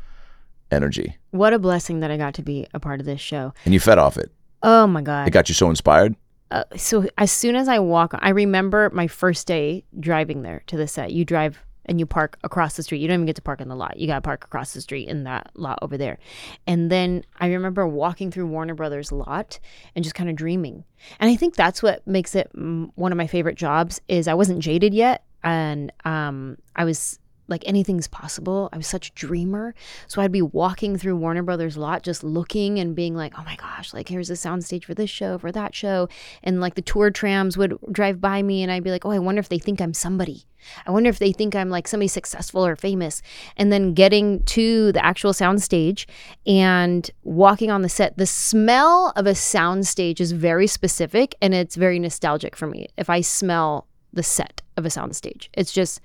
energy. 0.70 1.16
What 1.30 1.52
a 1.52 1.58
blessing 1.58 2.00
that 2.00 2.10
I 2.10 2.16
got 2.16 2.34
to 2.34 2.42
be 2.42 2.66
a 2.74 2.80
part 2.80 3.00
of 3.00 3.06
this 3.06 3.20
show. 3.20 3.52
And 3.64 3.74
you 3.74 3.80
fed 3.80 3.98
off 3.98 4.16
it. 4.16 4.30
Oh 4.62 4.86
my 4.86 5.02
God. 5.02 5.26
It 5.28 5.32
got 5.32 5.48
you 5.48 5.54
so 5.54 5.68
inspired. 5.70 6.14
uh, 6.50 6.64
so 6.76 7.06
as 7.18 7.32
soon 7.32 7.56
as 7.56 7.66
I 7.68 7.78
walk, 7.78 8.14
I 8.18 8.28
remember 8.30 8.90
my 8.92 9.06
first 9.08 9.46
day 9.46 9.84
driving 9.98 10.42
there 10.42 10.62
to 10.68 10.76
the 10.76 10.86
set. 10.86 11.10
You 11.12 11.24
drive 11.24 11.58
and 11.86 11.98
you 11.98 12.06
park 12.06 12.38
across 12.44 12.76
the 12.76 12.82
street. 12.82 13.00
You 13.00 13.08
don't 13.08 13.14
even 13.14 13.26
get 13.26 13.36
to 13.36 13.42
park 13.42 13.60
in 13.60 13.68
the 13.68 13.76
lot. 13.76 13.98
You 13.98 14.06
got 14.06 14.16
to 14.16 14.20
park 14.20 14.44
across 14.44 14.72
the 14.72 14.80
street 14.80 15.08
in 15.08 15.24
that 15.24 15.50
lot 15.54 15.78
over 15.82 15.96
there. 15.96 16.18
And 16.66 16.90
then 16.90 17.24
I 17.40 17.48
remember 17.48 17.86
walking 17.86 18.30
through 18.30 18.46
Warner 18.46 18.74
Brothers 18.74 19.12
lot 19.12 19.58
and 19.94 20.02
just 20.02 20.14
kind 20.14 20.30
of 20.30 20.36
dreaming. 20.36 20.84
And 21.18 21.30
I 21.30 21.36
think 21.36 21.56
that's 21.56 21.82
what 21.82 22.06
makes 22.06 22.34
it 22.34 22.50
one 22.54 23.12
of 23.12 23.18
my 23.18 23.26
favorite 23.26 23.56
jobs 23.56 24.00
is 24.08 24.28
I 24.28 24.34
wasn't 24.34 24.60
jaded 24.60 24.94
yet 24.94 25.24
and 25.44 25.92
um 26.04 26.56
I 26.76 26.84
was 26.84 27.18
like 27.52 27.62
anything's 27.66 28.08
possible. 28.08 28.68
I 28.72 28.76
was 28.76 28.88
such 28.88 29.10
a 29.10 29.12
dreamer. 29.12 29.74
So 30.08 30.20
I'd 30.20 30.32
be 30.32 30.42
walking 30.42 30.96
through 30.96 31.16
Warner 31.16 31.44
Brothers 31.44 31.76
lot 31.76 32.02
just 32.02 32.24
looking 32.24 32.80
and 32.80 32.96
being 32.96 33.14
like, 33.14 33.34
"Oh 33.38 33.44
my 33.44 33.54
gosh, 33.54 33.94
like 33.94 34.08
here's 34.08 34.30
a 34.30 34.34
soundstage 34.34 34.84
for 34.84 34.94
this 34.94 35.10
show, 35.10 35.38
for 35.38 35.52
that 35.52 35.74
show." 35.74 36.08
And 36.42 36.60
like 36.60 36.74
the 36.74 36.82
tour 36.82 37.10
trams 37.10 37.56
would 37.56 37.78
drive 37.92 38.20
by 38.20 38.42
me 38.42 38.62
and 38.62 38.72
I'd 38.72 38.82
be 38.82 38.90
like, 38.90 39.06
"Oh, 39.06 39.12
I 39.12 39.20
wonder 39.20 39.38
if 39.38 39.48
they 39.48 39.58
think 39.60 39.80
I'm 39.80 39.94
somebody. 39.94 40.46
I 40.86 40.90
wonder 40.90 41.10
if 41.10 41.18
they 41.18 41.32
think 41.32 41.54
I'm 41.54 41.70
like 41.70 41.86
somebody 41.86 42.08
successful 42.08 42.66
or 42.66 42.74
famous." 42.74 43.22
And 43.56 43.70
then 43.70 43.94
getting 43.94 44.42
to 44.44 44.90
the 44.90 45.04
actual 45.04 45.32
soundstage 45.32 46.06
and 46.46 47.08
walking 47.22 47.70
on 47.70 47.82
the 47.82 47.88
set, 47.88 48.16
the 48.16 48.26
smell 48.26 49.12
of 49.14 49.26
a 49.26 49.32
soundstage 49.32 50.20
is 50.20 50.32
very 50.32 50.66
specific 50.66 51.34
and 51.42 51.54
it's 51.54 51.76
very 51.76 51.98
nostalgic 51.98 52.56
for 52.56 52.66
me. 52.66 52.88
If 52.96 53.10
I 53.10 53.20
smell 53.20 53.86
the 54.12 54.22
set 54.22 54.62
of 54.76 54.86
a 54.86 54.88
soundstage, 54.88 55.48
it's 55.52 55.72
just 55.72 56.00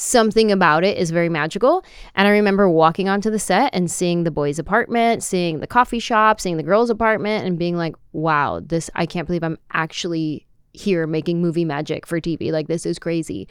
something 0.00 0.50
about 0.50 0.82
it 0.82 0.96
is 0.96 1.10
very 1.10 1.28
magical. 1.28 1.84
And 2.14 2.26
I 2.26 2.30
remember 2.30 2.68
walking 2.68 3.08
onto 3.08 3.30
the 3.30 3.38
set 3.38 3.74
and 3.74 3.90
seeing 3.90 4.24
the 4.24 4.30
boys' 4.30 4.58
apartment, 4.58 5.22
seeing 5.22 5.60
the 5.60 5.66
coffee 5.66 5.98
shop, 5.98 6.40
seeing 6.40 6.56
the 6.56 6.62
girls' 6.62 6.88
apartment, 6.88 7.46
and 7.46 7.58
being 7.58 7.76
like, 7.76 7.94
wow, 8.12 8.60
this, 8.64 8.88
I 8.94 9.04
can't 9.04 9.26
believe 9.26 9.44
I'm 9.44 9.58
actually 9.72 10.46
here 10.72 11.06
making 11.06 11.42
movie 11.42 11.64
magic 11.64 12.06
for 12.06 12.20
TV. 12.20 12.50
Like, 12.50 12.68
this 12.68 12.86
is 12.86 12.98
crazy. 12.98 13.46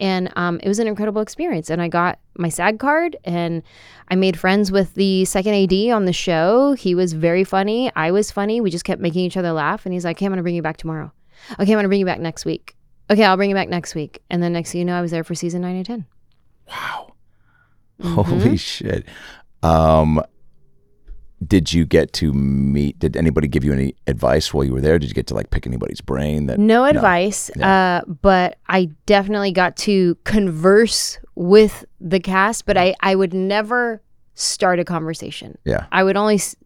And 0.00 0.32
um, 0.36 0.58
it 0.62 0.68
was 0.68 0.78
an 0.78 0.88
incredible 0.88 1.22
experience. 1.22 1.70
And 1.70 1.80
I 1.80 1.86
got 1.86 2.18
my 2.36 2.48
SAG 2.48 2.78
card 2.78 3.16
and 3.24 3.62
I 4.08 4.16
made 4.16 4.38
friends 4.38 4.72
with 4.72 4.94
the 4.94 5.24
second 5.26 5.54
AD 5.54 5.90
on 5.94 6.06
the 6.06 6.12
show. 6.12 6.72
He 6.72 6.94
was 6.94 7.12
very 7.12 7.44
funny. 7.44 7.92
I 7.94 8.10
was 8.10 8.30
funny. 8.30 8.60
We 8.60 8.70
just 8.70 8.84
kept 8.84 9.00
making 9.00 9.24
each 9.24 9.36
other 9.36 9.52
laugh. 9.52 9.84
And 9.84 9.92
he's 9.92 10.04
like, 10.04 10.18
hey, 10.18 10.26
I'm 10.26 10.30
going 10.30 10.38
to 10.38 10.42
bring 10.42 10.56
you 10.56 10.62
back 10.62 10.78
tomorrow. 10.78 11.12
Okay, 11.58 11.72
I'm 11.72 11.78
gonna 11.78 11.88
bring 11.88 12.00
you 12.00 12.06
back 12.06 12.20
next 12.20 12.44
week. 12.44 12.76
Okay, 13.12 13.24
I'll 13.24 13.36
bring 13.36 13.50
you 13.50 13.56
back 13.56 13.68
next 13.68 13.94
week. 13.94 14.22
And 14.30 14.42
then 14.42 14.54
next 14.54 14.72
thing 14.72 14.78
you 14.78 14.84
know, 14.86 14.96
I 14.96 15.02
was 15.02 15.10
there 15.10 15.22
for 15.22 15.34
season 15.34 15.60
nine 15.60 15.76
and 15.76 15.84
ten. 15.86 16.06
Mm-hmm. 18.00 18.14
Holy 18.14 18.56
shit. 18.56 19.06
Um, 19.62 20.22
did 21.46 21.74
you 21.74 21.84
get 21.84 22.14
to 22.14 22.32
meet? 22.32 22.98
Did 22.98 23.16
anybody 23.16 23.48
give 23.48 23.64
you 23.64 23.72
any 23.74 23.94
advice 24.06 24.54
while 24.54 24.64
you 24.64 24.72
were 24.72 24.80
there? 24.80 24.98
Did 24.98 25.08
you 25.08 25.14
get 25.14 25.26
to 25.26 25.34
like 25.34 25.50
pick 25.50 25.66
anybody's 25.66 26.00
brain? 26.00 26.46
That 26.46 26.58
No 26.58 26.84
advice, 26.84 27.50
uh, 27.58 28.00
but 28.06 28.58
I 28.68 28.90
definitely 29.04 29.52
got 29.52 29.76
to 29.78 30.16
converse 30.24 31.18
with 31.34 31.84
the 32.00 32.18
cast, 32.18 32.64
but 32.64 32.78
I, 32.78 32.94
I 33.00 33.14
would 33.14 33.34
never 33.34 34.02
start 34.34 34.78
a 34.78 34.84
conversation. 34.84 35.58
Yeah, 35.64 35.86
I 35.92 36.02
would 36.04 36.16
only 36.16 36.36
s- 36.36 36.56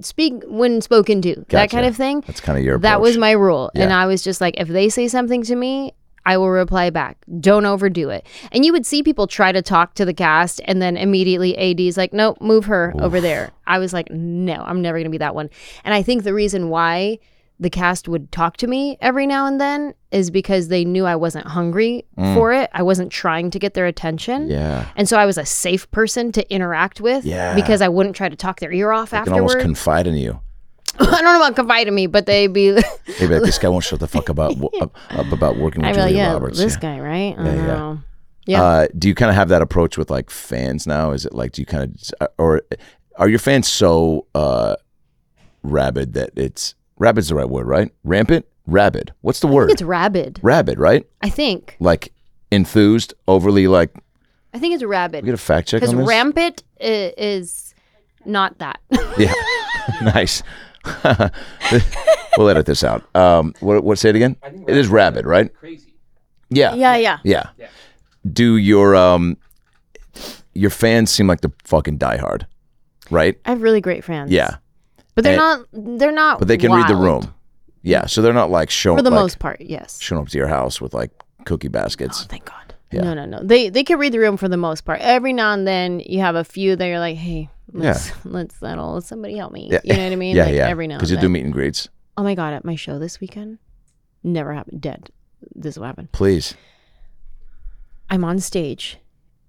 speak 0.00 0.34
when 0.46 0.80
spoken 0.80 1.22
to, 1.22 1.44
that 1.48 1.70
kind 1.70 1.86
of 1.86 1.96
thing. 1.96 2.22
that's 2.26 2.40
kind 2.40 2.58
of 2.58 2.64
your. 2.64 2.78
That 2.78 3.00
was 3.00 3.16
my 3.16 3.32
rule. 3.32 3.70
And 3.74 3.92
I 3.92 4.06
was 4.06 4.22
just 4.22 4.40
like, 4.40 4.58
if 4.60 4.68
they 4.68 4.88
say 4.88 5.08
something 5.08 5.42
to 5.44 5.54
me, 5.56 5.92
I 6.24 6.36
will 6.36 6.50
reply 6.50 6.90
back. 6.90 7.18
Don't 7.40 7.66
overdo 7.66 8.08
it. 8.10 8.24
And 8.52 8.64
you 8.64 8.72
would 8.72 8.86
see 8.86 9.02
people 9.02 9.26
try 9.26 9.50
to 9.52 9.60
talk 9.62 9.94
to 9.94 10.04
the 10.04 10.14
cast, 10.14 10.60
and 10.66 10.80
then 10.80 10.96
immediately 10.96 11.56
AD's 11.58 11.96
like, 11.96 12.12
nope, 12.12 12.38
move 12.40 12.66
her 12.66 12.94
over 13.00 13.20
there. 13.20 13.50
I 13.66 13.78
was 13.78 13.92
like, 13.92 14.10
no, 14.10 14.54
I'm 14.54 14.82
never 14.82 14.98
going 14.98 15.04
to 15.06 15.10
be 15.10 15.18
that 15.18 15.34
one. 15.34 15.50
And 15.84 15.92
I 15.94 16.02
think 16.02 16.22
the 16.22 16.34
reason 16.34 16.68
why 16.68 17.18
the 17.62 17.70
cast 17.70 18.08
would 18.08 18.30
talk 18.32 18.56
to 18.58 18.66
me 18.66 18.98
every 19.00 19.26
now 19.26 19.46
and 19.46 19.60
then 19.60 19.94
is 20.10 20.30
because 20.30 20.68
they 20.68 20.84
knew 20.84 21.06
I 21.06 21.16
wasn't 21.16 21.46
hungry 21.46 22.04
for 22.16 22.52
it. 22.52 22.68
I 22.74 22.82
wasn't 22.82 23.10
trying 23.10 23.50
to 23.52 23.58
get 23.58 23.74
their 23.74 23.86
attention. 23.86 24.48
Mm. 24.48 24.50
Yeah, 24.50 24.86
And 24.96 25.08
so 25.08 25.16
I 25.16 25.24
was 25.26 25.38
a 25.38 25.46
safe 25.46 25.90
person 25.90 26.32
to 26.32 26.52
interact 26.52 27.00
with 27.00 27.24
Yeah. 27.24 27.54
because 27.54 27.80
I 27.80 27.88
wouldn't 27.88 28.16
try 28.16 28.28
to 28.28 28.36
talk 28.36 28.60
their 28.60 28.72
ear 28.72 28.92
off 28.92 29.14
I 29.14 29.24
can 29.24 29.32
almost 29.32 29.60
confide 29.60 30.06
in 30.06 30.14
you. 30.16 30.40
I 31.00 31.04
don't 31.04 31.24
know 31.24 31.36
about 31.36 31.56
confide 31.56 31.88
in 31.88 31.94
me, 31.94 32.06
but 32.06 32.26
they'd 32.26 32.48
be 32.52 32.72
Maybe 33.20 33.34
like, 33.34 33.42
this 33.44 33.58
guy 33.58 33.68
won't 33.68 33.84
shut 33.84 34.00
the 34.00 34.08
fuck 34.08 34.28
about 34.28 34.58
wo- 34.58 34.70
up, 34.80 34.94
up 35.10 35.32
about 35.32 35.56
working 35.56 35.80
with 35.82 35.94
be 35.94 36.00
like, 36.00 36.08
Julia 36.10 36.22
yeah, 36.24 36.32
Roberts. 36.34 36.58
this 36.58 36.74
yeah. 36.74 36.80
guy, 36.80 37.00
right? 37.00 37.34
I 37.38 37.44
Yeah, 37.44 37.66
yeah. 37.66 37.96
Yeah. 38.44 38.62
Uh, 38.62 38.86
do 38.98 39.08
you 39.08 39.14
kind 39.14 39.30
of 39.30 39.36
have 39.36 39.48
that 39.50 39.62
approach 39.62 39.96
with 39.96 40.10
like 40.10 40.28
fans 40.28 40.86
now? 40.86 41.12
Is 41.12 41.24
it 41.24 41.32
like 41.32 41.52
do 41.52 41.62
you 41.62 41.66
kind 41.66 41.96
of 42.20 42.28
or 42.38 42.62
are 43.16 43.28
your 43.28 43.38
fans 43.38 43.68
so 43.68 44.26
uh, 44.34 44.74
rabid 45.62 46.14
that 46.14 46.30
it's 46.36 46.74
rabid's 47.02 47.28
the 47.28 47.34
right 47.34 47.48
word, 47.48 47.66
right? 47.66 47.92
Rampant, 48.04 48.46
rabid. 48.66 49.12
What's 49.20 49.40
the 49.40 49.48
I 49.48 49.50
word? 49.50 49.66
think 49.66 49.74
it's 49.80 49.82
rabid. 49.82 50.38
rabid, 50.42 50.78
right? 50.78 51.06
I 51.20 51.28
think. 51.28 51.76
Like 51.80 52.12
enthused, 52.50 53.12
overly 53.28 53.66
like. 53.68 53.94
I 54.54 54.58
think 54.58 54.74
it's 54.74 54.82
We 54.82 54.88
rabid. 54.88 55.24
get 55.24 55.34
a 55.34 55.38
fact 55.38 55.68
check 55.68 55.80
Because 55.80 55.92
on 55.94 56.00
this. 56.00 56.08
rampant 56.08 56.62
i- 56.80 57.12
is 57.16 57.74
not 58.24 58.58
that. 58.58 58.80
yeah, 59.18 59.32
nice. 60.02 60.42
we'll 62.36 62.48
edit 62.48 62.66
this 62.66 62.84
out. 62.84 63.02
Um, 63.16 63.54
what 63.60 63.82
what 63.84 63.98
say 63.98 64.10
it 64.10 64.16
again? 64.16 64.36
It 64.66 64.76
is 64.76 64.88
rabid, 64.88 65.26
right? 65.26 65.52
Crazy. 65.54 65.94
Yeah. 66.50 66.74
yeah, 66.74 66.96
yeah. 66.96 67.18
Yeah. 67.24 67.46
Do 68.30 68.56
your 68.56 68.94
um 68.94 69.36
your 70.54 70.70
fans 70.70 71.10
seem 71.10 71.26
like 71.26 71.40
the 71.40 71.50
fucking 71.64 71.98
diehard, 71.98 72.44
right? 73.10 73.38
I 73.46 73.50
have 73.50 73.62
really 73.62 73.80
great 73.80 74.04
fans. 74.04 74.30
Yeah. 74.30 74.56
But 75.14 75.24
they're 75.24 75.38
And- 75.38 75.66
not 75.72 75.98
they're 75.98 76.12
not 76.12 76.38
But 76.38 76.48
they 76.48 76.56
can 76.58 76.72
read 76.72 76.88
the 76.88 76.96
room. 76.96 77.34
Yeah. 77.82 78.06
So 78.06 78.22
they're 78.22 78.32
not 78.32 78.50
like 78.50 78.70
showing 78.70 78.98
For 78.98 79.02
the 79.02 79.10
like, 79.10 79.20
most 79.20 79.38
part, 79.38 79.60
yes. 79.60 80.00
showing 80.00 80.22
up 80.22 80.28
to 80.28 80.38
your 80.38 80.48
house 80.48 80.80
with 80.80 80.94
like 80.94 81.10
cookie 81.44 81.68
baskets. 81.68 82.22
Oh, 82.22 82.26
thank 82.28 82.44
God. 82.44 82.74
Yeah. 82.90 83.02
No, 83.02 83.14
no, 83.14 83.24
no. 83.24 83.42
They 83.42 83.68
they 83.70 83.84
can 83.84 83.98
read 83.98 84.12
the 84.12 84.18
room 84.20 84.36
for 84.36 84.48
the 84.48 84.56
most 84.56 84.82
part. 84.84 85.00
Every 85.00 85.32
now 85.32 85.52
and 85.52 85.66
then 85.66 86.00
you 86.00 86.20
have 86.20 86.34
a 86.36 86.44
few 86.44 86.76
that 86.76 86.86
you're 86.86 86.98
like, 86.98 87.16
hey, 87.16 87.48
let's 87.72 88.12
let's 88.24 88.54
settle. 88.56 89.00
Somebody 89.00 89.36
help 89.36 89.52
me. 89.52 89.68
Yeah. 89.70 89.80
You 89.84 89.94
know 89.96 90.04
what 90.04 90.12
I 90.12 90.16
mean? 90.16 90.36
Yeah, 90.36 90.44
like 90.44 90.54
yeah. 90.54 90.68
every 90.68 90.86
now 90.86 90.94
and 90.94 91.00
then. 91.00 91.06
Because 91.06 91.10
you 91.10 91.16
do 91.18 91.28
meet 91.28 91.44
and 91.44 91.52
greets. 91.52 91.88
oh 92.16 92.22
my 92.22 92.34
God, 92.34 92.54
at 92.54 92.64
my 92.64 92.76
show 92.76 92.98
this 92.98 93.20
weekend, 93.20 93.58
never 94.22 94.52
happened. 94.52 94.80
Dead. 94.80 95.10
This 95.54 95.76
will 95.76 95.86
happen. 95.86 96.08
Please. 96.12 96.54
I'm 98.10 98.24
on 98.24 98.38
stage 98.40 98.98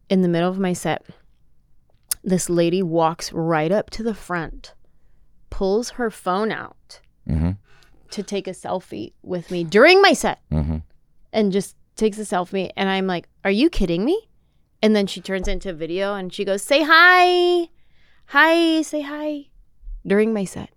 in 0.09 0.21
the 0.21 0.27
middle 0.29 0.49
of 0.49 0.57
my 0.59 0.73
set. 0.73 1.05
This 2.23 2.49
lady 2.49 2.81
walks 2.81 3.31
right 3.33 3.71
up 3.71 3.89
to 3.91 4.03
the 4.03 4.13
front, 4.13 4.73
pulls 5.57 5.91
her 5.91 6.09
phone 6.09 6.51
out 6.51 6.99
Mm-hmm. 7.29 7.51
to 8.15 8.23
take 8.23 8.47
a 8.47 8.51
selfie 8.51 9.13
with 9.21 9.49
me 9.51 9.63
during 9.63 10.01
my 10.01 10.13
set, 10.13 10.39
Mm-hmm. 10.51 10.77
and 11.31 11.51
just 11.53 11.75
takes 11.95 12.17
a 12.17 12.27
selfie. 12.33 12.69
And 12.75 12.89
I'm 12.89 13.07
like, 13.07 13.29
Are 13.45 13.51
you 13.61 13.69
kidding 13.69 14.03
me? 14.03 14.17
And 14.81 14.93
then 14.95 15.07
she 15.07 15.21
turns 15.21 15.47
into 15.47 15.69
a 15.69 15.73
video 15.73 16.15
and 16.15 16.33
she 16.33 16.43
goes, 16.43 16.61
Say 16.61 16.83
hi. 16.83 17.69
Hi, 18.27 18.81
say 18.81 19.01
hi. 19.01 19.47
During 20.05 20.33
my 20.33 20.43
set 20.45 20.69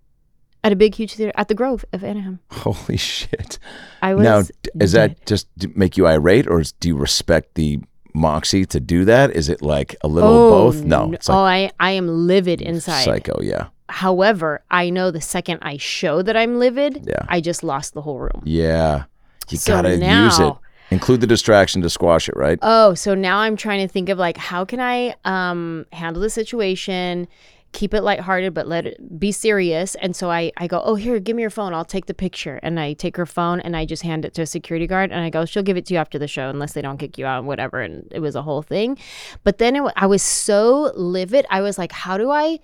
at 0.63 0.71
a 0.71 0.75
big, 0.75 0.95
huge 0.95 1.13
theater 1.15 1.31
at 1.35 1.47
the 1.47 1.55
Grove 1.55 1.83
of 1.93 2.03
Anaheim. 2.03 2.39
Holy 2.51 2.97
shit. 2.97 3.59
I 4.01 4.13
was. 4.15 4.23
now, 4.23 4.41
d- 4.43 4.51
is 4.79 4.93
dead. 4.93 5.11
that 5.17 5.25
just 5.25 5.47
make 5.75 5.97
you 5.97 6.07
irate 6.07 6.47
or 6.47 6.61
do 6.79 6.87
you 6.89 6.97
respect 6.97 7.55
the 7.55 7.79
moxie 8.13 8.65
to 8.65 8.79
do 8.79 9.05
that? 9.05 9.31
Is 9.31 9.49
it 9.49 9.61
like 9.61 9.95
a 10.01 10.07
little 10.07 10.29
oh, 10.29 10.67
of 10.67 10.75
both? 10.75 10.83
No. 10.85 11.11
It's 11.13 11.29
oh, 11.29 11.33
I, 11.57 11.71
I 11.79 11.91
am 11.91 12.07
livid 12.07 12.61
inside. 12.61 13.03
psycho. 13.03 13.39
Yeah. 13.41 13.67
However, 13.89 14.63
I 14.69 14.89
know 14.89 15.11
the 15.11 15.21
second 15.21 15.59
I 15.61 15.77
show 15.77 16.21
that 16.21 16.35
I'm 16.35 16.59
livid, 16.59 17.05
Yeah. 17.07 17.25
I 17.27 17.41
just 17.41 17.63
lost 17.63 17.93
the 17.93 18.01
whole 18.01 18.19
room. 18.19 18.41
Yeah. 18.43 19.05
You 19.49 19.57
So 19.57 19.73
gotta 19.73 19.95
use 19.95 20.39
it. 20.39 20.53
Include 20.89 21.19
the 21.21 21.27
distraction 21.27 21.81
to 21.81 21.89
squash 21.89 22.29
it, 22.29 22.35
right? 22.37 22.59
Oh, 22.61 22.93
so 22.93 23.13
now 23.13 23.39
I'm 23.39 23.55
trying 23.57 23.85
to 23.85 23.91
think 23.91 24.09
of 24.09 24.17
like 24.17 24.37
how 24.37 24.65
can 24.65 24.79
I 24.79 25.15
um 25.25 25.85
handle 25.91 26.21
the 26.21 26.29
situation, 26.29 27.27
keep 27.73 27.93
it 27.93 28.01
lighthearted 28.01 28.53
but 28.53 28.67
let 28.67 28.85
it 28.85 29.19
be 29.19 29.31
serious. 29.33 29.95
And 29.95 30.15
so 30.15 30.31
I 30.31 30.51
I 30.57 30.67
go, 30.67 30.81
"Oh, 30.83 30.95
here, 30.95 31.19
give 31.19 31.35
me 31.35 31.41
your 31.43 31.49
phone. 31.49 31.73
I'll 31.73 31.83
take 31.85 32.05
the 32.07 32.13
picture." 32.13 32.59
And 32.63 32.79
I 32.79 32.93
take 32.93 33.17
her 33.17 33.25
phone 33.25 33.59
and 33.61 33.75
I 33.75 33.85
just 33.85 34.03
hand 34.03 34.23
it 34.25 34.33
to 34.35 34.41
a 34.43 34.45
security 34.45 34.87
guard 34.87 35.11
and 35.11 35.21
I 35.21 35.29
go, 35.29 35.43
"She'll 35.45 35.63
give 35.63 35.75
it 35.77 35.85
to 35.87 35.93
you 35.93 35.99
after 35.99 36.17
the 36.17 36.27
show 36.27 36.49
unless 36.49 36.71
they 36.73 36.81
don't 36.81 36.97
kick 36.97 37.17
you 37.17 37.25
out 37.25 37.43
or 37.43 37.47
whatever." 37.47 37.81
And 37.81 38.07
it 38.11 38.19
was 38.19 38.35
a 38.35 38.41
whole 38.41 38.61
thing. 38.61 38.97
But 39.43 39.57
then 39.59 39.75
it, 39.77 39.93
I 39.97 40.05
was 40.07 40.21
so 40.23 40.91
livid. 40.95 41.45
I 41.49 41.61
was 41.61 41.77
like, 41.77 41.91
"How 41.91 42.17
do 42.17 42.31
I 42.31 42.59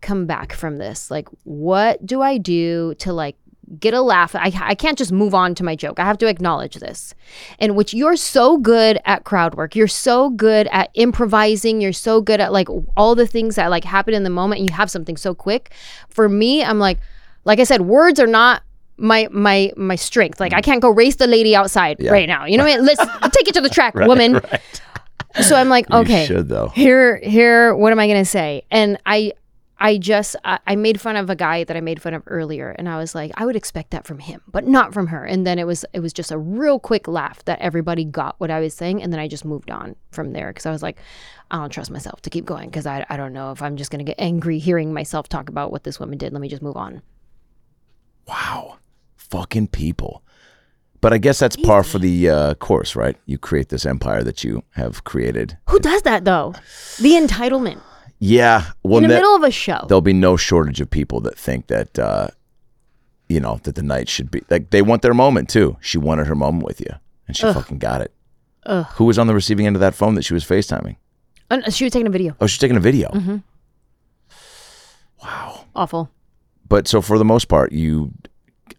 come 0.00 0.26
back 0.26 0.52
from 0.52 0.78
this? 0.78 1.10
Like 1.10 1.28
what 1.44 2.04
do 2.04 2.22
I 2.22 2.38
do 2.38 2.94
to 2.96 3.12
like 3.12 3.36
get 3.78 3.94
a 3.94 4.00
laugh. 4.00 4.34
I, 4.34 4.52
I 4.60 4.74
can't 4.74 4.96
just 4.96 5.12
move 5.12 5.34
on 5.34 5.54
to 5.56 5.64
my 5.64 5.76
joke. 5.76 5.98
I 5.98 6.04
have 6.04 6.18
to 6.18 6.26
acknowledge 6.26 6.76
this. 6.76 7.14
And 7.58 7.76
which 7.76 7.92
you're 7.92 8.16
so 8.16 8.58
good 8.58 8.98
at 9.04 9.24
crowd 9.24 9.54
work. 9.54 9.76
You're 9.76 9.88
so 9.88 10.30
good 10.30 10.68
at 10.72 10.90
improvising. 10.94 11.80
You're 11.80 11.92
so 11.92 12.20
good 12.20 12.40
at 12.40 12.52
like 12.52 12.68
all 12.96 13.14
the 13.14 13.26
things 13.26 13.56
that 13.56 13.68
like 13.70 13.84
happen 13.84 14.14
in 14.14 14.22
the 14.22 14.30
moment 14.30 14.62
you 14.62 14.72
have 14.72 14.90
something 14.90 15.16
so 15.16 15.34
quick. 15.34 15.72
For 16.08 16.28
me, 16.28 16.64
I'm 16.64 16.78
like, 16.78 16.98
like 17.44 17.60
I 17.60 17.64
said, 17.64 17.82
words 17.82 18.18
are 18.20 18.26
not 18.26 18.62
my 18.96 19.28
my 19.30 19.72
my 19.76 19.96
strength. 19.96 20.40
Like 20.40 20.52
I 20.52 20.60
mm. 20.60 20.64
can't 20.64 20.82
go 20.82 20.90
race 20.90 21.16
the 21.16 21.26
lady 21.26 21.54
outside 21.54 22.02
right 22.02 22.28
now. 22.28 22.46
You 22.46 22.56
know 22.58 22.64
what 22.64 22.72
I 22.72 22.76
mean? 22.76 22.86
Let's 22.86 23.00
take 23.36 23.48
it 23.48 23.54
to 23.54 23.60
the 23.60 23.68
track, 23.68 23.94
woman. 23.94 24.34
Right. 24.34 24.60
So 25.42 25.54
I'm 25.54 25.68
like, 25.68 25.88
okay. 25.90 26.26
Should 26.26 26.48
though. 26.48 26.68
here 26.68 27.18
here 27.18 27.74
what 27.74 27.92
am 27.92 28.00
i 28.00 28.06
going 28.06 28.18
to 28.18 28.28
say 28.28 28.62
and 28.70 28.98
i 29.06 29.32
i 29.78 29.96
just 29.98 30.36
I, 30.44 30.58
I 30.66 30.76
made 30.76 31.00
fun 31.00 31.16
of 31.16 31.30
a 31.30 31.36
guy 31.36 31.64
that 31.64 31.76
i 31.76 31.80
made 31.80 32.00
fun 32.02 32.14
of 32.14 32.22
earlier 32.26 32.70
and 32.70 32.88
i 32.88 32.96
was 32.98 33.14
like 33.14 33.32
i 33.36 33.44
would 33.46 33.56
expect 33.56 33.90
that 33.90 34.06
from 34.06 34.18
him 34.18 34.40
but 34.46 34.66
not 34.66 34.92
from 34.92 35.08
her 35.08 35.24
and 35.24 35.46
then 35.46 35.58
it 35.58 35.66
was 35.66 35.84
it 35.92 36.00
was 36.00 36.12
just 36.12 36.30
a 36.30 36.38
real 36.38 36.78
quick 36.78 37.08
laugh 37.08 37.44
that 37.44 37.58
everybody 37.60 38.04
got 38.04 38.34
what 38.38 38.50
i 38.50 38.60
was 38.60 38.74
saying 38.74 39.02
and 39.02 39.12
then 39.12 39.20
i 39.20 39.28
just 39.28 39.44
moved 39.44 39.70
on 39.70 39.96
from 40.10 40.32
there 40.32 40.48
because 40.48 40.66
i 40.66 40.70
was 40.70 40.82
like 40.82 40.98
i 41.50 41.56
don't 41.56 41.70
trust 41.70 41.90
myself 41.90 42.20
to 42.22 42.30
keep 42.30 42.44
going 42.44 42.68
because 42.68 42.86
I, 42.86 43.04
I 43.08 43.16
don't 43.16 43.32
know 43.32 43.52
if 43.52 43.62
i'm 43.62 43.76
just 43.76 43.90
going 43.90 44.04
to 44.04 44.10
get 44.10 44.16
angry 44.18 44.58
hearing 44.58 44.92
myself 44.92 45.28
talk 45.28 45.48
about 45.48 45.70
what 45.72 45.84
this 45.84 45.98
woman 46.00 46.18
did 46.18 46.32
let 46.32 46.40
me 46.42 46.48
just 46.48 46.62
move 46.62 46.76
on 46.76 47.02
Wow. 48.26 48.78
Fucking 49.16 49.68
people. 49.68 50.22
But 51.00 51.12
I 51.12 51.18
guess 51.18 51.38
that's 51.38 51.56
par 51.56 51.84
for 51.84 51.98
the 51.98 52.28
uh, 52.28 52.54
course, 52.54 52.96
right? 52.96 53.16
You 53.24 53.38
create 53.38 53.68
this 53.68 53.86
empire 53.86 54.22
that 54.24 54.42
you 54.42 54.64
have 54.72 55.04
created. 55.04 55.56
who 55.68 55.78
does 55.78 56.02
that 56.02 56.24
though 56.24 56.54
the 56.98 57.12
entitlement 57.12 57.80
Yeah. 58.18 58.64
Well, 58.82 58.98
in 58.98 59.02
the 59.04 59.08
ne- 59.08 59.14
middle 59.14 59.36
of 59.36 59.42
a 59.44 59.50
show 59.50 59.84
there'll 59.88 60.00
be 60.00 60.12
no 60.12 60.36
shortage 60.36 60.80
of 60.80 60.90
people 60.90 61.20
that 61.20 61.38
think 61.38 61.68
that, 61.68 61.98
uh, 61.98 62.28
you 63.28 63.40
know, 63.40 63.60
that 63.62 63.74
the 63.74 63.82
night 63.82 64.08
should 64.08 64.30
be 64.30 64.42
like 64.50 64.70
they 64.70 64.82
want 64.82 65.02
their 65.02 65.14
moment 65.14 65.48
too. 65.48 65.76
She 65.80 65.98
wanted 65.98 66.26
her 66.26 66.34
moment 66.34 66.64
with 66.64 66.80
you, 66.80 66.90
and 67.26 67.36
she 67.36 67.44
fucking 67.44 67.78
got 67.78 68.00
it. 68.00 68.12
Ugh. 68.66 68.86
Who 68.94 69.04
was 69.04 69.18
on 69.18 69.26
the 69.28 69.34
receiving 69.34 69.66
end 69.66 69.76
of 69.76 69.80
that 69.80 69.94
phone 69.94 70.14
that 70.16 70.24
she 70.24 70.34
was 70.34 70.44
FaceTiming? 70.44 70.96
Uh, 71.50 71.70
she 71.70 71.84
was 71.84 71.92
taking 71.92 72.06
a 72.06 72.10
video 72.10 72.36
Oh, 72.40 72.46
she's 72.46 72.58
taking 72.58 72.76
a 72.76 72.80
video. 72.80 73.08
Mm-hmm. 73.10 73.36
Wow, 75.22 75.64
awful 75.74 76.10
But 76.68 76.86
so 76.86 77.00
for 77.00 77.18
the 77.18 77.24
most 77.24 77.46
part, 77.48 77.72
you 77.72 78.12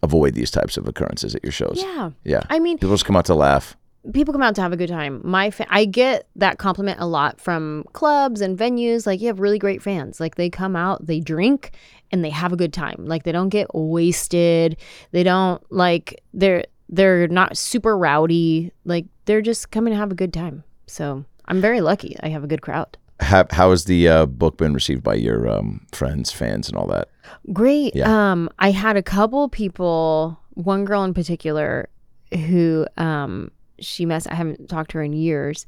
avoid 0.02 0.34
these 0.34 0.50
types 0.50 0.76
of 0.76 0.86
occurrences 0.88 1.34
at 1.34 1.42
your 1.42 1.52
shows. 1.52 1.82
yeah 1.82 2.10
Yeah. 2.24 2.42
i 2.48 2.58
mean 2.58 2.78
People 2.78 2.94
just 2.94 3.04
come 3.04 3.16
out 3.16 3.24
to 3.26 3.34
laugh. 3.34 3.76
People 4.12 4.32
come 4.32 4.42
out 4.42 4.54
to 4.54 4.62
have 4.62 4.72
a 4.72 4.76
good 4.76 4.88
time. 4.88 5.20
My 5.24 5.50
fa- 5.50 5.66
I 5.68 5.84
get 5.84 6.28
that 6.36 6.58
compliment 6.58 7.00
a 7.00 7.06
lot 7.06 7.40
from 7.40 7.84
clubs 7.92 8.40
and 8.40 8.58
venues. 8.58 9.06
Like 9.06 9.20
you 9.20 9.26
have 9.28 9.40
really 9.40 9.58
great 9.58 9.82
fans. 9.82 10.20
Like 10.20 10.36
they 10.36 10.50
come 10.50 10.76
out, 10.76 11.06
they 11.06 11.20
drink, 11.20 11.72
and 12.10 12.24
they 12.24 12.30
have 12.30 12.52
a 12.52 12.56
good 12.56 12.72
time. 12.72 13.04
Like 13.06 13.24
they 13.24 13.32
don't 13.32 13.50
get 13.50 13.68
wasted. 13.74 14.76
They 15.12 15.22
don't 15.22 15.62
like 15.70 16.22
they're 16.32 16.64
they're 16.88 17.28
not 17.28 17.56
super 17.56 17.96
rowdy. 17.96 18.72
Like 18.84 19.06
they're 19.26 19.42
just 19.42 19.70
coming 19.70 19.92
to 19.92 19.98
have 19.98 20.10
a 20.10 20.16
good 20.16 20.32
time. 20.32 20.64
So 20.86 21.24
I'm 21.46 21.60
very 21.60 21.80
lucky. 21.80 22.16
I 22.22 22.28
have 22.28 22.44
a 22.44 22.48
good 22.48 22.62
crowd. 22.62 22.96
How, 23.20 23.44
how 23.50 23.70
has 23.70 23.84
the 23.84 24.08
uh, 24.08 24.26
book 24.26 24.56
been 24.56 24.72
received 24.72 25.02
by 25.02 25.14
your 25.14 25.46
um, 25.46 25.86
friends, 25.92 26.32
fans, 26.32 26.68
and 26.68 26.76
all 26.76 26.86
that? 26.86 27.08
Great. 27.52 27.94
Yeah. 27.94 28.32
Um, 28.32 28.48
I 28.58 28.70
had 28.70 28.96
a 28.96 29.02
couple 29.02 29.46
people, 29.50 30.40
one 30.54 30.86
girl 30.86 31.04
in 31.04 31.12
particular, 31.12 31.90
who 32.32 32.86
um 32.96 33.50
she 33.80 34.06
mess 34.06 34.26
I 34.26 34.34
haven't 34.34 34.68
talked 34.68 34.90
to 34.92 34.98
her 34.98 35.04
in 35.04 35.12
years, 35.12 35.66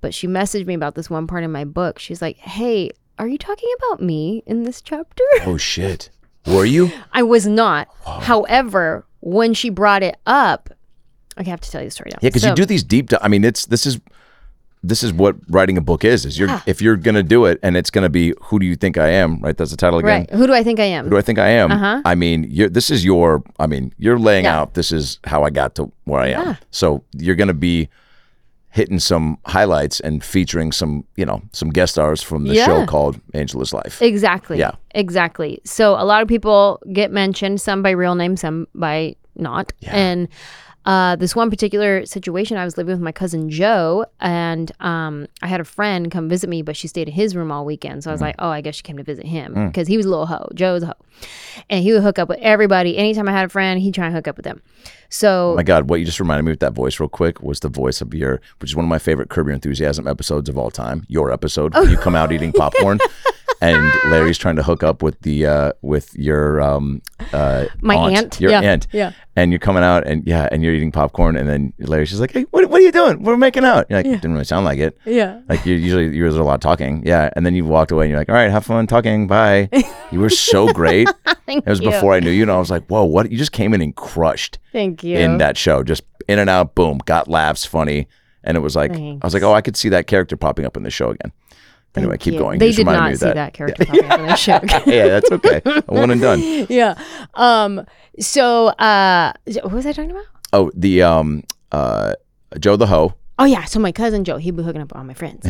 but 0.00 0.12
she 0.14 0.26
messaged 0.26 0.66
me 0.66 0.74
about 0.74 0.94
this 0.94 1.08
one 1.10 1.26
part 1.26 1.44
in 1.44 1.52
my 1.52 1.64
book. 1.64 1.98
She's 1.98 2.20
like, 2.22 2.36
"Hey, 2.38 2.90
are 3.18 3.28
you 3.28 3.38
talking 3.38 3.68
about 3.78 4.02
me 4.02 4.42
in 4.46 4.64
this 4.64 4.80
chapter?" 4.82 5.24
Oh 5.46 5.56
shit. 5.56 6.10
Were 6.46 6.64
you? 6.64 6.90
I 7.12 7.22
was 7.22 7.46
not. 7.46 7.88
However, 8.04 9.06
when 9.20 9.54
she 9.54 9.70
brought 9.70 10.02
it 10.02 10.16
up, 10.26 10.70
I 11.36 11.44
have 11.44 11.60
to 11.60 11.70
tell 11.70 11.80
you 11.80 11.86
the 11.86 11.92
story 11.92 12.10
now. 12.12 12.18
Yeah, 12.20 12.30
because 12.30 12.44
you 12.44 12.54
do 12.54 12.64
these 12.64 12.82
deep. 12.82 13.10
Di- 13.10 13.18
I 13.22 13.28
mean, 13.28 13.44
it's 13.44 13.66
this 13.66 13.86
is 13.86 14.00
this 14.84 15.02
is 15.02 15.12
what 15.12 15.36
writing 15.48 15.76
a 15.78 15.80
book 15.80 16.04
is. 16.04 16.24
Is 16.26 16.38
you're 16.38 16.48
Yeah. 16.48 16.60
if 16.66 16.82
you're 16.82 16.96
gonna 16.96 17.22
do 17.22 17.44
it, 17.44 17.58
and 17.62 17.76
it's 17.76 17.90
gonna 17.90 18.08
be 18.08 18.34
who 18.42 18.58
do 18.58 18.66
you 18.66 18.74
think 18.76 18.98
I 18.98 19.08
am? 19.10 19.40
Right. 19.40 19.56
That's 19.56 19.70
the 19.70 19.76
title 19.76 19.98
again. 20.00 20.26
right. 20.28 20.30
Who 20.30 20.46
do 20.46 20.52
I 20.54 20.62
think 20.64 20.80
I 20.80 20.84
am? 20.84 21.04
Who 21.04 21.10
do 21.10 21.18
I 21.18 21.22
think 21.22 21.38
I 21.38 21.48
am? 21.48 21.70
Uh-huh. 21.70 22.02
I 22.04 22.14
mean, 22.14 22.46
you're, 22.50 22.68
this 22.68 22.90
is 22.90 23.04
your. 23.04 23.42
I 23.58 23.66
mean, 23.66 23.92
you're 23.98 24.18
laying 24.18 24.44
Yeah. 24.44 24.58
out. 24.60 24.74
This 24.74 24.90
is 24.92 25.18
how 25.24 25.44
I 25.44 25.50
got 25.50 25.74
to 25.76 25.90
where 26.04 26.20
I 26.20 26.28
am. 26.28 26.46
Yeah. 26.46 26.54
So 26.70 27.04
you're 27.16 27.36
gonna 27.36 27.54
be 27.54 27.88
hitting 28.70 28.98
some 28.98 29.36
highlights 29.44 30.00
and 30.00 30.24
featuring 30.24 30.72
some, 30.72 31.04
you 31.16 31.26
know, 31.26 31.42
some 31.52 31.68
guest 31.68 31.92
stars 31.92 32.22
from 32.22 32.44
the 32.44 32.54
show 32.54 32.86
called 32.86 33.20
Anjelah's 33.34 33.74
Life. 33.74 34.00
Exactly. 34.00 34.58
Yeah. 34.58 34.70
Exactly. 34.94 35.60
So 35.64 35.92
a 35.92 36.06
lot 36.06 36.22
of 36.22 36.28
people 36.28 36.80
get 36.90 37.12
mentioned, 37.12 37.60
some 37.60 37.82
by 37.82 37.90
real 37.90 38.14
name, 38.14 38.34
some 38.36 38.66
by 38.74 39.14
not. 39.36 39.74
And 39.86 40.26
uh, 40.84 41.16
this 41.16 41.36
one 41.36 41.48
particular 41.50 42.04
situation, 42.06 42.56
I 42.56 42.64
was 42.64 42.76
living 42.76 42.92
with 42.94 43.00
my 43.02 43.12
cousin 43.12 43.48
Joe, 43.50 44.04
and 44.20 44.72
um, 44.80 45.28
I 45.40 45.46
had 45.46 45.60
a 45.60 45.64
friend 45.64 46.10
come 46.10 46.28
visit 46.28 46.50
me, 46.50 46.62
but 46.62 46.76
she 46.76 46.88
stayed 46.88 47.08
in 47.08 47.14
his 47.14 47.36
room 47.36 47.52
all 47.52 47.64
weekend. 47.64 48.02
So 48.04 48.10
I 48.10 48.12
was 48.12 48.20
like, 48.20 48.34
oh, 48.40 48.48
I 48.48 48.60
guess 48.60 48.74
she 48.76 48.82
came 48.82 48.96
to 48.96 49.02
visit 49.04 49.24
him 49.26 49.66
because 49.68 49.86
he 49.86 49.96
was 49.96 50.06
a 50.06 50.08
little 50.10 50.26
hoe. 50.26 50.48
Joe 50.54 50.72
was 50.74 50.82
a 50.82 50.86
hoe. 50.86 50.92
And 51.70 51.84
he 51.84 51.92
would 51.92 52.02
hook 52.02 52.18
up 52.18 52.28
with 52.28 52.38
everybody. 52.40 52.96
Anytime 52.98 53.28
I 53.28 53.32
had 53.32 53.46
a 53.46 53.48
friend, 53.48 53.80
he'd 53.80 53.94
try 53.94 54.06
and 54.06 54.14
hook 54.14 54.26
up 54.26 54.36
with 54.36 54.44
them. 54.44 54.60
So 55.08 55.52
Oh 55.52 55.56
my 55.56 55.62
God, 55.62 55.88
what 55.90 56.00
you 56.00 56.06
just 56.06 56.18
reminded 56.18 56.44
me 56.44 56.50
with 56.52 56.60
that 56.60 56.72
voice 56.72 56.98
real 56.98 57.08
quick 57.08 57.42
was 57.42 57.60
the 57.60 57.68
voice 57.68 58.00
of 58.00 58.12
your, 58.14 58.40
which 58.60 58.70
is 58.70 58.76
one 58.76 58.84
of 58.84 58.88
my 58.88 58.98
favorite 58.98 59.28
Curb 59.28 59.46
Your 59.46 59.54
Enthusiasm 59.54 60.08
episodes 60.08 60.48
of 60.48 60.56
all 60.58 60.70
time. 60.70 61.04
Your 61.08 61.30
episode, 61.30 61.72
Oh. 61.76 61.82
where 61.82 61.90
you 61.90 61.96
come 61.98 62.16
out 62.16 62.32
eating 62.32 62.52
popcorn, 62.52 62.98
and 63.62 63.92
Larry's 64.10 64.36
trying 64.36 64.56
to 64.56 64.62
hook 64.62 64.82
up 64.82 65.02
with 65.02 65.18
the 65.22 65.46
uh, 65.46 65.72
with 65.80 66.14
your 66.14 66.60
um 66.60 67.00
uh 67.32 67.66
My 67.80 67.94
aunt? 67.96 68.38
your 68.40 68.50
Yeah, 68.50 68.60
aunt, 68.60 68.86
yeah. 68.92 69.12
and 69.36 69.50
you're 69.52 69.58
coming 69.58 69.82
out 69.82 70.06
and 70.06 70.26
yeah, 70.26 70.48
and 70.52 70.62
you're 70.62 70.74
eating 70.74 70.92
popcorn, 70.92 71.36
and 71.36 71.48
then 71.48 71.72
Larry's 71.78 72.10
just 72.10 72.20
like, 72.20 72.32
hey, 72.32 72.42
what, 72.50 72.68
what 72.68 72.80
are 72.80 72.84
you 72.84 72.92
doing? 72.92 73.22
We're 73.22 73.36
making 73.36 73.64
out. 73.64 73.86
You're 73.88 74.00
like, 74.00 74.06
didn't 74.06 74.32
really 74.32 74.44
sound 74.44 74.64
like 74.66 74.78
it. 74.78 74.98
yeah. 75.06 75.40
Like 75.48 75.64
you 75.64 75.74
usually 75.76 76.14
you 76.14 76.22
there's 76.22 76.36
a 76.36 76.42
lot 76.42 76.54
of 76.54 76.60
talking, 76.60 77.02
yeah, 77.06 77.30
and 77.36 77.46
then 77.46 77.54
you 77.54 77.64
walked 77.64 77.90
away 77.92 78.04
and 78.04 78.10
you're 78.10 78.20
like, 78.20 78.28
all 78.28 78.34
right, 78.34 78.50
have 78.50 78.66
fun 78.66 78.86
talking, 78.86 79.26
bye. 79.28 79.68
you 80.12 80.20
were 80.20 80.28
so 80.30 80.72
great. 80.72 81.08
Thank 81.46 81.66
It 81.66 81.70
was 81.70 81.80
you. 81.80 81.90
before 81.90 82.12
I 82.14 82.20
knew 82.20 82.30
you, 82.30 82.42
and 82.42 82.50
I 82.50 82.58
was 82.58 82.70
like, 82.70 82.86
whoa, 82.88 83.04
what? 83.04 83.30
You 83.32 83.38
just 83.38 83.52
came 83.52 83.72
in 83.74 83.80
and 83.82 83.94
crushed 83.96 84.58
Thank 84.72 85.02
you. 85.02 85.16
in 85.18 85.38
that 85.38 85.56
show. 85.56 85.82
Just 85.82 86.02
in 86.28 86.38
and 86.38 86.48
out, 86.50 86.74
boom, 86.74 86.98
got 87.04 87.28
laughs, 87.28 87.64
funny. 87.64 88.08
And 88.44 88.56
it 88.56 88.60
was 88.60 88.74
like, 88.74 88.90
I 88.92 89.18
was 89.22 89.34
like, 89.34 89.44
oh, 89.44 89.52
I 89.52 89.60
could 89.60 89.76
see 89.76 89.88
that 89.90 90.08
character 90.08 90.36
popping 90.36 90.64
up 90.64 90.76
in 90.76 90.82
the 90.82 90.90
show 90.90 91.10
again. 91.10 91.30
Anyway, 91.96 92.18
keep 92.18 92.34
you. 92.34 92.40
going. 92.40 92.58
They 92.58 92.68
just 92.68 92.78
did 92.78 92.86
not 92.86 93.16
see 93.16 93.26
that, 93.26 93.52
character 93.52 93.84
popping 93.84 94.04
up 94.10 94.20
in 94.20 94.26
the 94.26 94.36
show. 94.36 94.60
yeah, 94.86 95.08
that's 95.08 95.30
okay. 95.32 95.60
One 95.86 96.10
and 96.10 96.20
done. 96.20 96.40
yeah. 96.68 97.00
Um. 97.34 97.86
So, 98.18 98.68
uh, 98.68 99.32
what 99.46 99.72
was 99.72 99.86
I 99.86 99.92
talking 99.92 100.10
about? 100.10 100.26
Oh, 100.52 100.70
the 100.74 101.02
um 101.02 101.44
uh 101.70 102.14
Joe 102.58 102.76
the 102.76 102.86
Ho. 102.86 103.14
Oh 103.38 103.44
yeah, 103.44 103.64
so 103.64 103.80
my 103.80 103.92
cousin 103.92 104.24
Joe, 104.24 104.36
he'd 104.36 104.56
be 104.56 104.62
hooking 104.62 104.82
up 104.82 104.88
with 104.88 104.96
all 104.96 105.04
my 105.04 105.14
friends, 105.14 105.46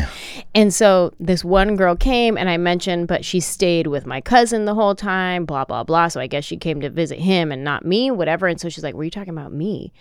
and 0.55 0.73
so 0.73 1.13
this 1.19 1.43
one 1.43 1.75
girl 1.75 1.95
came, 1.95 2.37
and 2.37 2.49
I 2.49 2.57
mentioned, 2.57 3.07
but 3.07 3.25
she 3.25 3.39
stayed 3.39 3.87
with 3.87 4.05
my 4.05 4.21
cousin 4.21 4.65
the 4.65 4.73
whole 4.73 4.95
time, 4.95 5.45
blah 5.45 5.65
blah 5.65 5.83
blah. 5.83 6.07
So 6.07 6.19
I 6.19 6.27
guess 6.27 6.45
she 6.45 6.57
came 6.57 6.81
to 6.81 6.89
visit 6.89 7.19
him 7.19 7.51
and 7.51 7.63
not 7.63 7.85
me, 7.85 8.09
whatever. 8.09 8.47
And 8.47 8.59
so 8.59 8.69
she's 8.69 8.83
like, 8.83 8.95
"Were 8.95 9.03
you 9.03 9.11
talking 9.11 9.33
about 9.33 9.51
me?" 9.51 9.91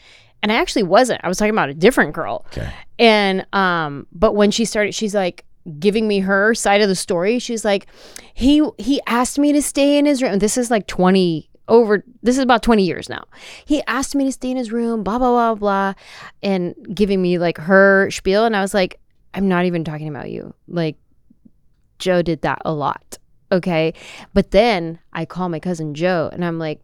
And 0.42 0.50
I 0.50 0.56
actually 0.56 0.82
wasn't. 0.84 1.20
I 1.24 1.28
was 1.28 1.38
talking 1.38 1.50
about 1.50 1.68
a 1.68 1.74
different 1.74 2.14
girl. 2.14 2.44
Okay. 2.48 2.72
And 2.98 3.46
um, 3.52 4.06
but 4.12 4.34
when 4.34 4.50
she 4.50 4.64
started, 4.64 4.94
she's 4.94 5.14
like 5.14 5.44
giving 5.78 6.08
me 6.08 6.20
her 6.20 6.54
side 6.54 6.80
of 6.80 6.88
the 6.88 6.94
story. 6.96 7.38
She's 7.38 7.64
like, 7.64 7.86
he 8.34 8.66
he 8.78 9.00
asked 9.06 9.38
me 9.38 9.52
to 9.52 9.62
stay 9.62 9.98
in 9.98 10.06
his 10.06 10.22
room. 10.22 10.38
This 10.38 10.56
is 10.56 10.70
like 10.70 10.86
twenty 10.86 11.50
over. 11.68 12.04
This 12.22 12.36
is 12.36 12.42
about 12.42 12.62
twenty 12.62 12.84
years 12.84 13.08
now. 13.08 13.24
He 13.64 13.82
asked 13.86 14.14
me 14.14 14.24
to 14.24 14.32
stay 14.32 14.50
in 14.50 14.56
his 14.56 14.72
room. 14.72 15.02
Blah 15.02 15.18
blah 15.18 15.30
blah 15.30 15.54
blah, 15.54 15.94
and 16.42 16.74
giving 16.94 17.22
me 17.22 17.38
like 17.38 17.58
her 17.58 18.10
spiel. 18.10 18.44
And 18.44 18.56
I 18.56 18.60
was 18.60 18.74
like, 18.74 19.00
I'm 19.34 19.48
not 19.48 19.64
even 19.64 19.84
talking 19.84 20.08
about 20.08 20.30
you. 20.30 20.54
Like, 20.66 20.96
Joe 21.98 22.22
did 22.22 22.42
that 22.42 22.62
a 22.64 22.72
lot. 22.72 23.18
Okay, 23.50 23.94
but 24.34 24.50
then 24.50 24.98
I 25.12 25.24
call 25.24 25.48
my 25.48 25.60
cousin 25.60 25.94
Joe, 25.94 26.30
and 26.32 26.44
I'm 26.44 26.58
like. 26.58 26.80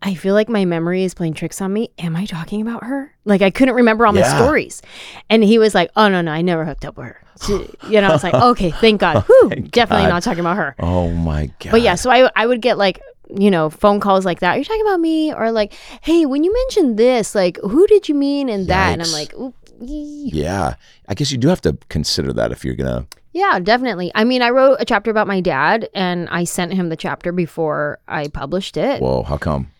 I 0.00 0.14
feel 0.14 0.32
like 0.32 0.48
my 0.48 0.64
memory 0.64 1.02
is 1.02 1.12
playing 1.12 1.34
tricks 1.34 1.60
on 1.60 1.72
me. 1.72 1.90
Am 1.98 2.14
I 2.14 2.24
talking 2.24 2.62
about 2.62 2.84
her? 2.84 3.16
Like 3.24 3.42
I 3.42 3.50
couldn't 3.50 3.74
remember 3.74 4.06
all 4.06 4.12
my 4.12 4.22
stories. 4.22 4.80
And 5.28 5.42
he 5.42 5.58
was 5.58 5.74
like, 5.74 5.90
"Oh 5.96 6.06
no, 6.08 6.20
no, 6.20 6.30
I 6.30 6.40
never 6.40 6.64
hooked 6.64 6.84
up 6.84 6.96
with 6.96 7.06
her." 7.06 7.20
So, 7.40 7.66
you 7.88 8.00
know, 8.00 8.08
I 8.08 8.12
was 8.12 8.22
like, 8.24 8.34
"Okay, 8.34 8.70
thank 8.70 9.00
God." 9.00 9.24
Oh, 9.30 9.48
Whew, 9.50 9.62
definitely 9.68 10.06
God. 10.06 10.10
not 10.14 10.22
talking 10.22 10.40
about 10.40 10.56
her. 10.56 10.74
Oh 10.80 11.10
my 11.10 11.46
god. 11.60 11.70
But 11.70 11.82
yeah, 11.82 11.94
so 11.94 12.10
I 12.10 12.30
I 12.36 12.46
would 12.46 12.60
get 12.60 12.78
like 12.78 13.00
you 13.36 13.50
know 13.50 13.70
phone 13.70 14.00
calls 14.00 14.24
like 14.24 14.40
that. 14.40 14.52
Are 14.52 14.56
You're 14.56 14.64
talking 14.64 14.82
about 14.82 15.00
me, 15.00 15.32
or 15.32 15.50
like, 15.52 15.72
"Hey, 16.02 16.26
when 16.26 16.44
you 16.44 16.52
mentioned 16.52 16.98
this, 16.98 17.34
like, 17.34 17.58
who 17.62 17.86
did 17.86 18.08
you 18.08 18.14
mean 18.14 18.48
in 18.48 18.66
that?" 18.66 18.92
And 18.92 19.02
I'm 19.02 19.12
like. 19.12 19.32
Yeah. 19.80 20.74
I 21.08 21.14
guess 21.14 21.30
you 21.30 21.38
do 21.38 21.46
have 21.46 21.60
to 21.60 21.78
consider 21.88 22.32
that 22.32 22.50
if 22.50 22.64
you're 22.64 22.74
gonna 22.74 23.06
"Yeah, 23.32 23.60
definitely." 23.60 24.10
I 24.14 24.24
mean, 24.24 24.42
I 24.42 24.50
wrote 24.50 24.78
a 24.80 24.84
chapter 24.84 25.08
about 25.08 25.28
my 25.28 25.40
dad, 25.40 25.88
and 25.94 26.28
I 26.30 26.42
sent 26.44 26.72
him 26.74 26.88
the 26.88 26.96
chapter 26.96 27.30
before 27.30 28.00
I 28.08 28.26
published 28.26 28.76
it. 28.76 29.00
Whoa, 29.00 29.22
how 29.22 29.36
come? 29.38 29.70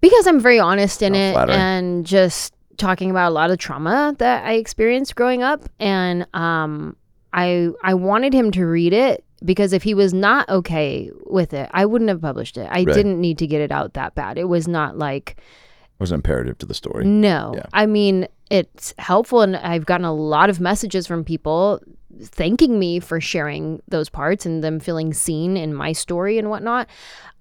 because 0.00 0.26
I'm 0.26 0.38
very 0.40 0.58
honest 0.60 1.02
in 1.02 1.12
Not 1.14 1.18
it 1.18 1.32
flattering. 1.32 1.58
and 1.58 2.06
just 2.06 2.54
talking 2.76 3.10
about 3.10 3.28
a 3.30 3.34
lot 3.34 3.50
of 3.50 3.58
trauma 3.58 4.14
that 4.18 4.44
I 4.44 4.54
experienced 4.54 5.14
growing 5.16 5.42
up 5.42 5.68
and 5.80 6.26
um 6.34 6.96
I 7.32 7.70
I 7.82 7.94
wanted 7.94 8.32
him 8.34 8.50
to 8.52 8.64
read 8.66 8.92
it 8.92 9.24
because 9.44 9.72
if 9.72 9.82
he 9.82 9.94
was 9.94 10.14
not 10.14 10.48
okay 10.48 11.10
with 11.26 11.52
it 11.52 11.68
I 11.72 11.86
wouldn't 11.86 12.08
have 12.08 12.20
published 12.22 12.56
it. 12.56 12.68
I 12.70 12.84
Right. 12.84 12.86
didn't 12.86 13.20
need 13.20 13.38
to 13.38 13.46
get 13.46 13.60
it 13.60 13.72
out 13.72 13.94
that 13.94 14.14
bad. 14.14 14.38
It 14.38 14.48
was 14.48 14.66
not 14.68 14.96
like 14.96 15.36
It 15.38 16.00
was 16.00 16.12
imperative 16.12 16.58
to 16.58 16.66
the 16.66 16.74
story. 16.74 17.04
no. 17.04 17.52
Yeah. 17.56 17.66
I 17.72 17.86
mean, 17.86 18.28
it's 18.50 18.94
helpful 18.98 19.40
and 19.42 19.56
I've 19.56 19.86
gotten 19.86 20.04
a 20.06 20.14
lot 20.14 20.50
of 20.50 20.60
messages 20.60 21.06
from 21.06 21.24
people 21.24 21.80
thanking 22.22 22.78
me 22.78 22.98
for 22.98 23.20
sharing 23.20 23.82
those 23.88 24.08
parts 24.08 24.46
and 24.46 24.64
them 24.64 24.80
feeling 24.80 25.12
seen 25.12 25.56
in 25.56 25.74
my 25.74 25.92
story 25.92 26.38
and 26.38 26.48
whatnot. 26.48 26.88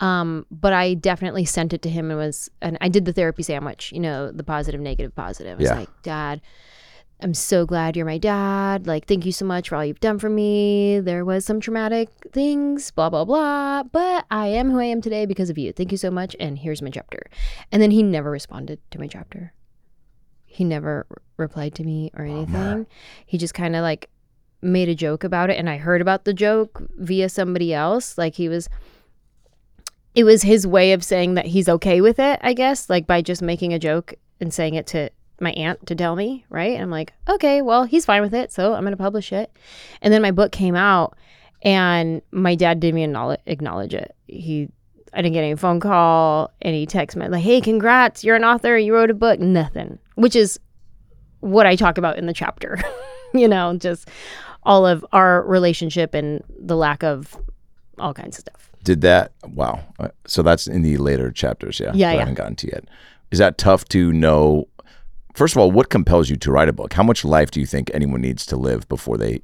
Um, 0.01 0.45
but 0.51 0.73
I 0.73 0.93
definitely 0.93 1.45
sent 1.45 1.71
it 1.73 1.81
to 1.83 1.89
him 1.89 2.11
and 2.11 2.19
was 2.19 2.49
and 2.61 2.77
I 2.81 2.89
did 2.89 3.05
the 3.05 3.13
therapy 3.13 3.43
sandwich, 3.43 3.91
you 3.93 3.99
know, 3.99 4.29
the 4.31 4.43
positive, 4.43 4.81
negative, 4.81 5.15
positive. 5.15 5.59
It's 5.59 5.69
Yeah. 5.69 5.79
like, 5.79 5.89
Dad, 6.03 6.41
I'm 7.21 7.33
so 7.33 7.65
glad 7.65 7.95
you're 7.95 8.05
my 8.05 8.17
dad. 8.17 8.87
Like, 8.87 9.07
thank 9.07 9.25
you 9.25 9.31
so 9.31 9.45
much 9.45 9.69
for 9.69 9.77
all 9.77 9.85
you've 9.85 10.01
done 10.01 10.19
for 10.19 10.29
me. 10.29 10.99
There 10.99 11.23
was 11.23 11.45
some 11.45 11.61
traumatic 11.61 12.09
things, 12.33 12.91
blah, 12.91 13.09
blah, 13.09 13.23
blah. 13.23 13.83
But 13.83 14.25
I 14.29 14.47
am 14.47 14.69
who 14.69 14.79
I 14.79 14.85
am 14.85 15.01
today 15.01 15.25
because 15.25 15.49
of 15.49 15.57
you. 15.57 15.71
Thank 15.71 15.93
you 15.93 15.97
so 15.97 16.11
much. 16.11 16.35
And 16.41 16.59
here's 16.59 16.81
my 16.81 16.89
chapter. 16.89 17.21
And 17.71 17.81
then 17.81 17.91
he 17.91 18.03
never 18.03 18.29
responded 18.29 18.79
to 18.91 18.99
my 18.99 19.07
chapter. 19.07 19.53
He 20.45 20.65
never 20.65 21.07
replied 21.37 21.73
to 21.75 21.83
me 21.85 22.11
or 22.17 22.25
anything. 22.25 22.85
He 23.25 23.37
just 23.37 23.53
kind 23.53 23.77
of 23.77 23.81
like 23.81 24.09
made 24.61 24.89
a 24.89 24.95
joke 24.95 25.23
about 25.23 25.49
it. 25.49 25.57
And 25.57 25.69
I 25.69 25.77
heard 25.77 26.01
about 26.01 26.25
the 26.25 26.33
joke 26.33 26.83
via 26.97 27.29
somebody 27.29 27.73
else. 27.73 28.17
Like, 28.17 28.35
he 28.35 28.49
was. 28.49 28.67
It 30.15 30.23
was 30.23 30.41
his 30.41 30.65
way 30.65 30.93
of 30.93 31.03
saying 31.03 31.33
that 31.35 31.45
he's 31.45 31.67
okay 31.67 32.01
with 32.01 32.19
it, 32.19 32.39
I 32.41 32.53
guess, 32.53 32.89
like 32.89 33.05
by 33.05 33.21
just 33.21 33.41
making 33.41 33.73
a 33.73 33.79
joke 33.79 34.13
and 34.39 34.53
saying 34.53 34.75
it 34.75 34.87
to 34.87 35.09
my 35.39 35.51
aunt 35.51 35.85
to 35.87 35.95
tell 35.95 36.15
me, 36.15 36.45
right? 36.49 36.73
And 36.73 36.83
I'm 36.83 36.89
like, 36.89 37.13
okay, 37.27 37.61
well, 37.61 37.83
he's 37.83 38.05
fine 38.05 38.21
with 38.21 38.33
it, 38.33 38.51
so 38.51 38.73
I'm 38.73 38.83
gonna 38.83 38.97
publish 38.97 39.33
it. 39.33 39.51
And 40.01 40.13
then 40.13 40.21
my 40.21 40.31
book 40.31 40.51
came 40.51 40.75
out, 40.75 41.17
and 41.61 42.21
my 42.31 42.55
dad 42.55 42.79
didn't 42.79 42.99
even 42.99 43.37
acknowledge, 43.45 43.93
it. 43.93 44.15
He, 44.27 44.69
I 45.13 45.21
didn't 45.21 45.33
get 45.33 45.43
any 45.43 45.55
phone 45.55 45.79
call, 45.79 46.51
any 46.61 46.85
text, 46.85 47.17
like, 47.17 47.41
hey, 47.41 47.59
congrats, 47.59 48.23
you're 48.23 48.35
an 48.35 48.45
author, 48.45 48.77
you 48.77 48.93
wrote 48.93 49.11
a 49.11 49.15
book, 49.15 49.39
nothing. 49.39 49.99
Which 50.15 50.35
is 50.35 50.59
what 51.41 51.65
I 51.65 51.75
talk 51.75 51.97
about 51.97 52.17
in 52.17 52.25
the 52.25 52.33
chapter, 52.33 52.79
you 53.33 53.47
know, 53.47 53.75
just 53.77 54.09
all 54.63 54.85
of 54.85 55.05
our 55.11 55.43
relationship 55.43 56.13
and 56.13 56.43
the 56.59 56.75
lack 56.75 57.03
of 57.03 57.37
all 57.99 58.13
kinds 58.13 58.37
of 58.37 58.41
stuff. 58.41 58.71
Did 58.85 59.01
that? 59.01 59.33
Wow. 59.45 59.81
Uh, 59.99 60.09
So 60.25 60.41
that's 60.43 60.67
in 60.67 60.81
the 60.83 60.95
later 60.97 61.31
chapters, 61.31 61.79
yeah. 61.79 61.91
Yeah, 61.93 62.11
that 62.11 62.15
I 62.15 62.19
haven't 62.19 62.35
gotten 62.35 62.55
to 62.57 62.67
yet. 62.67 62.85
Is 63.31 63.39
that 63.39 63.57
tough 63.57 63.85
to 63.89 64.13
know? 64.13 64.67
First 65.33 65.55
of 65.55 65.61
all, 65.61 65.71
what 65.71 65.89
compels 65.89 66.29
you 66.29 66.37
to 66.37 66.51
write 66.51 66.69
a 66.69 66.73
book? 66.73 66.93
How 66.93 67.03
much 67.03 67.25
life 67.25 67.51
do 67.51 67.59
you 67.59 67.65
think 67.65 67.91
anyone 67.93 68.21
needs 68.21 68.45
to 68.45 68.55
live 68.55 68.87
before 68.87 69.17
they 69.17 69.41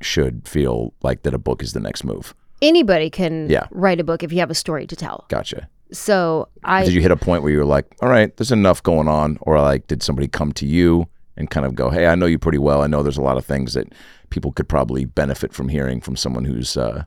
should 0.00 0.46
feel 0.48 0.94
like 1.02 1.22
that 1.24 1.34
a 1.34 1.38
book 1.38 1.62
is 1.62 1.72
the 1.72 1.80
next 1.80 2.04
move? 2.04 2.34
Anybody 2.62 3.10
can 3.10 3.50
Yeah. 3.50 3.66
write 3.70 4.00
a 4.00 4.04
book 4.04 4.22
if 4.22 4.32
you 4.32 4.38
have 4.38 4.50
a 4.50 4.54
story 4.54 4.86
to 4.86 4.96
tell. 4.96 5.26
Gotcha. 5.28 5.68
So 5.92 6.48
I 6.64 6.84
Did 6.84 6.94
you 6.94 7.00
hit 7.02 7.10
a 7.10 7.16
point 7.16 7.42
where 7.42 7.52
you 7.52 7.58
were 7.58 7.64
like, 7.64 7.86
all 8.00 8.08
right, 8.08 8.34
there's 8.36 8.52
enough 8.52 8.82
going 8.82 9.08
on? 9.08 9.36
Or 9.42 9.60
like, 9.60 9.86
did 9.88 10.02
somebody 10.02 10.28
come 10.28 10.52
to 10.52 10.66
you 10.66 11.06
and 11.36 11.50
kind 11.50 11.66
of 11.66 11.74
go, 11.74 11.90
hey, 11.90 12.06
I 12.06 12.14
know 12.14 12.26
you 12.26 12.38
pretty 12.38 12.58
well. 12.58 12.82
I 12.82 12.86
know 12.86 13.02
there's 13.02 13.18
a 13.18 13.22
lot 13.22 13.36
of 13.36 13.44
things 13.44 13.74
that 13.74 13.92
people 14.30 14.52
could 14.52 14.68
probably 14.68 15.04
benefit 15.04 15.52
from 15.52 15.68
hearing 15.68 16.00
from 16.00 16.16
someone 16.16 16.44
who's, 16.44 16.76
uh, 16.76 17.04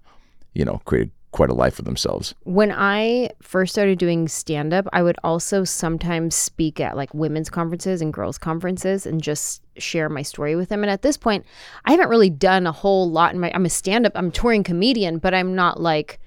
you 0.54 0.64
know, 0.66 0.82
created 0.86 1.12
quite 1.32 1.50
a 1.50 1.54
life 1.54 1.76
for 1.76 1.84
themselves. 1.84 2.34
When 2.44 2.72
I 2.72 3.30
first 3.42 3.72
started 3.72 4.00
doing 4.00 4.28
stand 4.28 4.74
up, 4.74 4.88
I 4.94 5.04
would 5.04 5.18
also 5.24 5.64
sometimes 5.64 6.36
speak 6.36 6.80
at 6.80 6.98
like 6.98 7.14
women's 7.14 7.50
conferences 7.50 8.02
and 8.02 8.12
girls' 8.12 8.38
conferences 8.38 9.06
and 9.06 9.22
just 9.22 9.62
share 9.78 10.10
my 10.10 10.24
story 10.24 10.56
with 10.56 10.70
them. 10.70 10.84
And 10.84 10.90
at 10.90 11.04
this 11.04 11.18
point, 11.18 11.46
I 11.86 11.92
haven't 11.92 12.10
really 12.10 12.30
done 12.30 12.66
a 12.66 12.72
whole 12.72 13.10
lot 13.10 13.34
in 13.34 13.40
my 13.40 13.52
I'm 13.54 13.66
a 13.66 13.70
stand 13.70 14.06
up, 14.06 14.14
I'm 14.16 14.28
a 14.28 14.32
touring 14.32 14.64
comedian, 14.64 15.20
but 15.20 15.34
I'm 15.34 15.56
not 15.56 15.80
like 15.80 16.20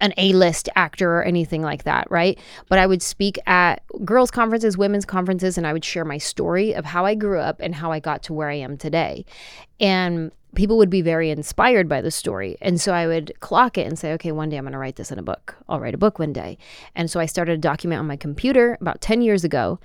an 0.00 0.12
A-list 0.18 0.68
actor 0.74 1.18
or 1.18 1.22
anything 1.22 1.62
like 1.62 1.84
that, 1.84 2.10
right? 2.10 2.36
But 2.68 2.80
I 2.80 2.86
would 2.86 3.02
speak 3.02 3.38
at 3.46 3.82
girls' 4.04 4.32
conferences, 4.32 4.76
women's 4.76 5.04
conferences, 5.04 5.56
and 5.56 5.64
I 5.64 5.72
would 5.72 5.84
share 5.84 6.04
my 6.04 6.18
story 6.18 6.74
of 6.74 6.84
how 6.84 7.06
I 7.06 7.14
grew 7.14 7.38
up 7.38 7.60
and 7.60 7.72
how 7.72 7.92
I 7.92 8.00
got 8.00 8.24
to 8.24 8.32
where 8.32 8.50
I 8.50 8.56
am 8.56 8.76
today. 8.76 9.24
And 9.78 10.32
people 10.54 10.76
would 10.76 10.90
be 10.90 11.02
very 11.02 11.30
inspired 11.30 11.88
by 11.88 12.00
the 12.00 12.10
story. 12.10 12.56
And 12.60 12.80
so 12.80 12.92
I 12.92 13.06
would 13.06 13.32
clock 13.40 13.78
it 13.78 13.86
and 13.86 13.98
say, 13.98 14.12
okay, 14.12 14.32
one 14.32 14.48
day 14.48 14.58
I'm 14.58 14.64
going 14.64 14.72
to 14.72 14.78
write 14.78 14.96
this 14.96 15.10
in 15.10 15.18
a 15.18 15.22
book. 15.22 15.56
I'll 15.68 15.80
write 15.80 15.94
a 15.94 15.98
book 15.98 16.18
one 16.18 16.32
day. 16.32 16.58
And 16.94 17.10
so 17.10 17.20
I 17.20 17.26
started 17.26 17.52
a 17.52 17.58
document 17.58 18.00
on 18.00 18.06
my 18.06 18.16
computer 18.16 18.76
about 18.80 19.00
10 19.00 19.22
years 19.22 19.44
ago. 19.44 19.80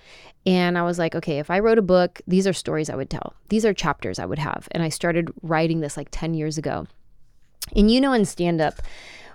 And 0.45 0.77
I 0.77 0.83
was 0.83 0.99
like, 0.99 1.15
okay, 1.15 1.39
if 1.39 1.49
I 1.49 1.59
wrote 1.59 1.77
a 1.77 1.83
book, 1.83 2.21
these 2.27 2.47
are 2.47 2.53
stories 2.53 2.89
I 2.89 2.95
would 2.95 3.09
tell. 3.09 3.33
These 3.49 3.65
are 3.65 3.73
chapters 3.73 4.19
I 4.19 4.25
would 4.25 4.39
have. 4.39 4.67
And 4.71 4.83
I 4.83 4.89
started 4.89 5.31
writing 5.41 5.79
this 5.79 5.97
like 5.97 6.09
10 6.11 6.33
years 6.33 6.57
ago. 6.57 6.87
And 7.75 7.91
you 7.91 8.01
know, 8.01 8.13
in 8.13 8.25
stand 8.25 8.61
up, 8.61 8.81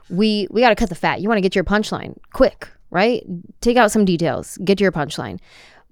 we 0.09 0.47
we 0.51 0.61
got 0.61 0.71
to 0.71 0.75
cut 0.75 0.89
the 0.89 0.95
fat. 0.95 1.21
You 1.21 1.29
want 1.29 1.39
to 1.39 1.43
get 1.43 1.55
your 1.55 1.65
punchline 1.65 2.17
quick, 2.33 2.69
right? 2.91 3.25
Take 3.61 3.77
out 3.77 3.91
some 3.91 4.05
details, 4.05 4.59
get 4.65 4.79
to 4.79 4.85
your 4.85 4.93
punchline. 4.93 5.39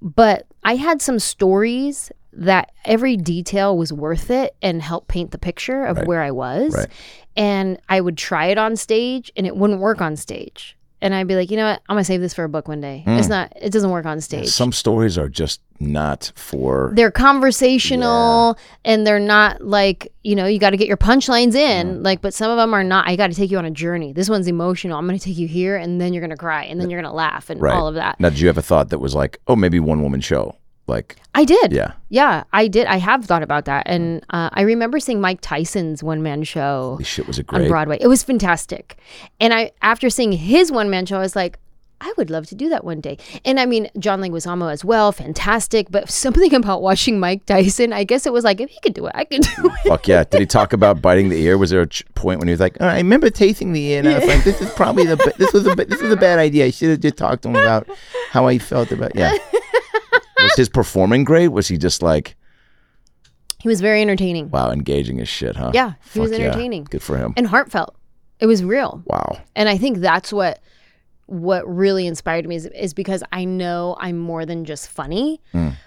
But 0.03 0.47
I 0.65 0.77
had 0.77 1.03
some 1.03 1.19
stories 1.19 2.11
that 2.33 2.71
every 2.85 3.17
detail 3.17 3.77
was 3.77 3.93
worth 3.93 4.31
it 4.31 4.55
and 4.63 4.81
helped 4.83 5.09
paint 5.09 5.31
the 5.33 5.39
picture 5.39 5.85
of 5.85 5.97
Right. 5.99 6.07
where 6.07 6.23
I 6.23 6.31
was. 6.31 6.75
Right. 6.75 6.89
And 7.37 7.79
I 7.89 8.01
would 8.01 8.17
try 8.17 8.47
it 8.47 8.59
on 8.59 8.77
stage 8.77 9.31
and 9.37 9.47
it 9.47 9.57
wouldn't 9.57 9.81
work 9.81 10.01
on 10.01 10.17
stage. 10.17 10.77
And 11.03 11.15
I'd 11.15 11.27
be 11.27 11.35
like, 11.35 11.51
you 11.51 11.57
know 11.57 11.65
what? 11.71 11.81
I'm 11.89 11.95
gonna 11.95 12.05
save 12.05 12.21
this 12.21 12.35
for 12.35 12.45
a 12.45 12.49
book 12.49 12.69
one 12.69 12.83
day. 12.83 13.03
It's 13.07 13.29
not. 13.29 13.53
It 13.57 13.71
doesn't 13.71 13.91
work 13.91 14.05
on 14.05 14.21
stage. 14.21 14.49
Some 14.49 14.71
stories 14.71 15.17
are 15.17 15.31
just 15.31 15.61
not 15.83 16.31
for 16.37 16.93
they're 16.95 17.11
conversational 17.11 18.59
and 18.85 19.07
they're 19.07 19.19
not 19.19 19.63
like 19.63 20.13
you 20.23 20.35
know 20.37 20.45
you 20.47 20.59
got 20.59 20.71
to 20.71 20.77
get 20.77 20.87
your 20.89 20.99
punchlines 20.99 21.55
in 21.55 22.01
Mm. 22.01 22.05
like 22.05 22.21
but 22.21 22.35
some 22.35 22.51
of 22.51 22.59
them 22.59 22.75
are 22.75 22.85
not 22.85 23.09
i 23.09 23.17
got 23.17 23.29
to 23.29 23.35
take 23.35 23.51
you 23.51 23.57
on 23.57 23.65
a 23.65 23.71
journey 23.71 24.13
this 24.13 24.29
one's 24.29 24.47
emotional 24.47 24.99
i'm 24.99 25.07
going 25.07 25.19
to 25.19 25.25
take 25.25 25.39
you 25.39 25.49
here 25.49 25.77
and 25.77 25.99
then 25.99 26.13
you're 26.13 26.21
going 26.21 26.31
to 26.31 26.37
cry 26.37 26.65
and 26.65 26.79
then 26.79 26.91
you're 26.91 27.01
going 27.01 27.11
to 27.11 27.17
laugh 27.17 27.49
and 27.49 27.63
right. 27.63 27.75
all 27.75 27.87
of 27.87 27.95
that 27.95 28.21
Now, 28.21 28.29
did 28.29 28.41
you 28.41 28.49
have 28.49 28.59
a 28.59 28.63
thought 28.63 28.91
that 28.91 28.99
was 28.99 29.15
like, 29.15 29.39
oh, 29.49 29.57
maybe 29.57 29.81
one 29.81 30.03
woman 30.03 30.21
show? 30.21 30.57
Like, 30.91 31.17
i 31.35 31.45
did 31.45 31.73
yeah, 31.73 31.93
yeah 32.09 32.45
i 32.53 32.67
did 32.67 32.87
i 32.87 32.97
have 32.97 33.25
thought 33.25 33.43
about 33.43 33.65
that 33.65 33.85
and 33.87 34.25
uh, 34.31 34.51
i 34.53 34.63
remember 34.63 34.99
seeing 35.01 35.21
mike 35.21 35.39
tyson's 35.41 36.03
one-man 36.03 36.43
show 36.45 36.97
this 36.99 37.07
shit 37.07 37.27
was 37.27 37.39
a 37.39 37.45
on 37.51 37.61
great. 37.61 37.69
broadway 37.69 37.99
it 38.01 38.09
was 38.09 38.23
fantastic 38.23 38.99
and 39.41 39.55
i 39.55 39.71
after 39.81 40.11
seeing 40.11 40.33
his 40.33 40.73
one-man 40.73 41.07
show 41.07 41.17
i 41.17 41.21
was 41.21 41.37
like 41.37 41.59
I 42.03 42.13
would 42.17 42.31
love 42.31 42.47
to 42.47 42.55
do 42.55 42.71
that 42.71 42.83
one 42.83 43.01
day. 43.03 43.19
And 43.45 43.61
I 43.61 43.67
mean, 43.67 43.91
John 43.99 44.23
Leguizamo 44.23 44.73
as 44.73 44.83
well, 44.83 45.13
fantastic. 45.13 45.91
But 45.91 46.09
something 46.11 46.55
about 46.55 46.81
watching 46.81 47.21
Mike 47.21 47.45
Tyson, 47.45 47.93
I 47.93 48.05
guess 48.05 48.25
it 48.25 48.33
was 48.33 48.43
like, 48.43 48.59
if 48.61 48.71
he 48.71 48.81
could 48.81 48.95
do 48.95 49.07
it, 49.07 49.13
I 49.15 49.25
could 49.25 49.43
do 49.43 49.67
it. 49.67 49.89
Fuck 49.89 50.09
yeah! 50.09 50.25
Did 50.25 50.41
he 50.41 50.47
talk 50.47 50.73
about 50.73 51.03
biting 51.03 51.29
the 51.29 51.37
ear? 51.43 51.59
Was 51.59 51.71
there 51.71 51.83
a 51.83 51.87
ch- 51.87 52.03
point 52.15 52.39
when 52.39 52.49
he 52.49 52.53
was 52.53 52.61
like, 52.61 52.79
oh, 52.81 52.87
"I 52.87 52.97
remember 52.97 53.29
tasting 53.29 53.75
the 53.75 53.85
ear, 53.85 53.99
and 53.99 54.09
I 54.09 54.19
was 54.19 54.27
like, 54.29 54.45
this 54.45 54.63
is 54.63 54.71
probably 54.71 55.05
the 55.05 55.17
ba- 55.19 55.35
this 55.37 55.53
was 55.53 55.67
a 55.67 55.77
ba- 55.77 55.85
this 55.85 56.01
was 56.01 56.11
a 56.11 56.17
bad 56.17 56.39
idea. 56.39 56.65
I 56.65 56.71
should 56.71 56.89
have 56.89 57.01
just 57.01 57.19
talked 57.19 57.43
to 57.43 57.51
him 57.51 57.57
about 57.57 57.87
how 58.31 58.47
I 58.47 58.59
felt 58.59 58.91
about 58.93 59.15
yeah." 59.15 59.37
was 60.43 60.55
his 60.57 60.69
performing 60.69 61.25
great? 61.25 61.49
Was 61.49 61.69
he 61.69 61.77
just 61.79 62.03
like, 62.03 62.37
He 63.61 63.69
was 63.69 63.81
very 63.81 64.01
entertaining 64.03 64.51
wow, 64.51 64.71
engaging 64.71 65.21
as 65.21 65.29
shit, 65.29 65.57
huh? 65.57 65.71
Yeah, 65.75 65.95
he 66.13 66.21
was 66.21 66.31
Fuck 66.31 66.41
yeah. 66.41 66.47
entertaining. 66.47 66.85
Good 66.85 67.03
for 67.03 67.17
him. 67.17 67.35
and 67.37 67.47
heartfelt. 67.47 67.95
It 68.41 68.47
was 68.47 68.65
real. 68.65 69.03
wow. 69.07 69.39
And 69.55 69.69
I 69.69 69.77
think 69.79 69.99
that's 69.99 70.33
what 70.33 70.61
what 71.27 71.63
really 71.69 72.07
inspired 72.09 72.45
me 72.49 72.57
is, 72.57 72.67
is 72.67 72.93
because 72.93 73.23
I 73.33 73.45
know 73.45 73.97
I'm 74.01 74.19
more 74.19 74.45
than 74.45 74.65
just 74.65 74.89
funny, 74.89 75.41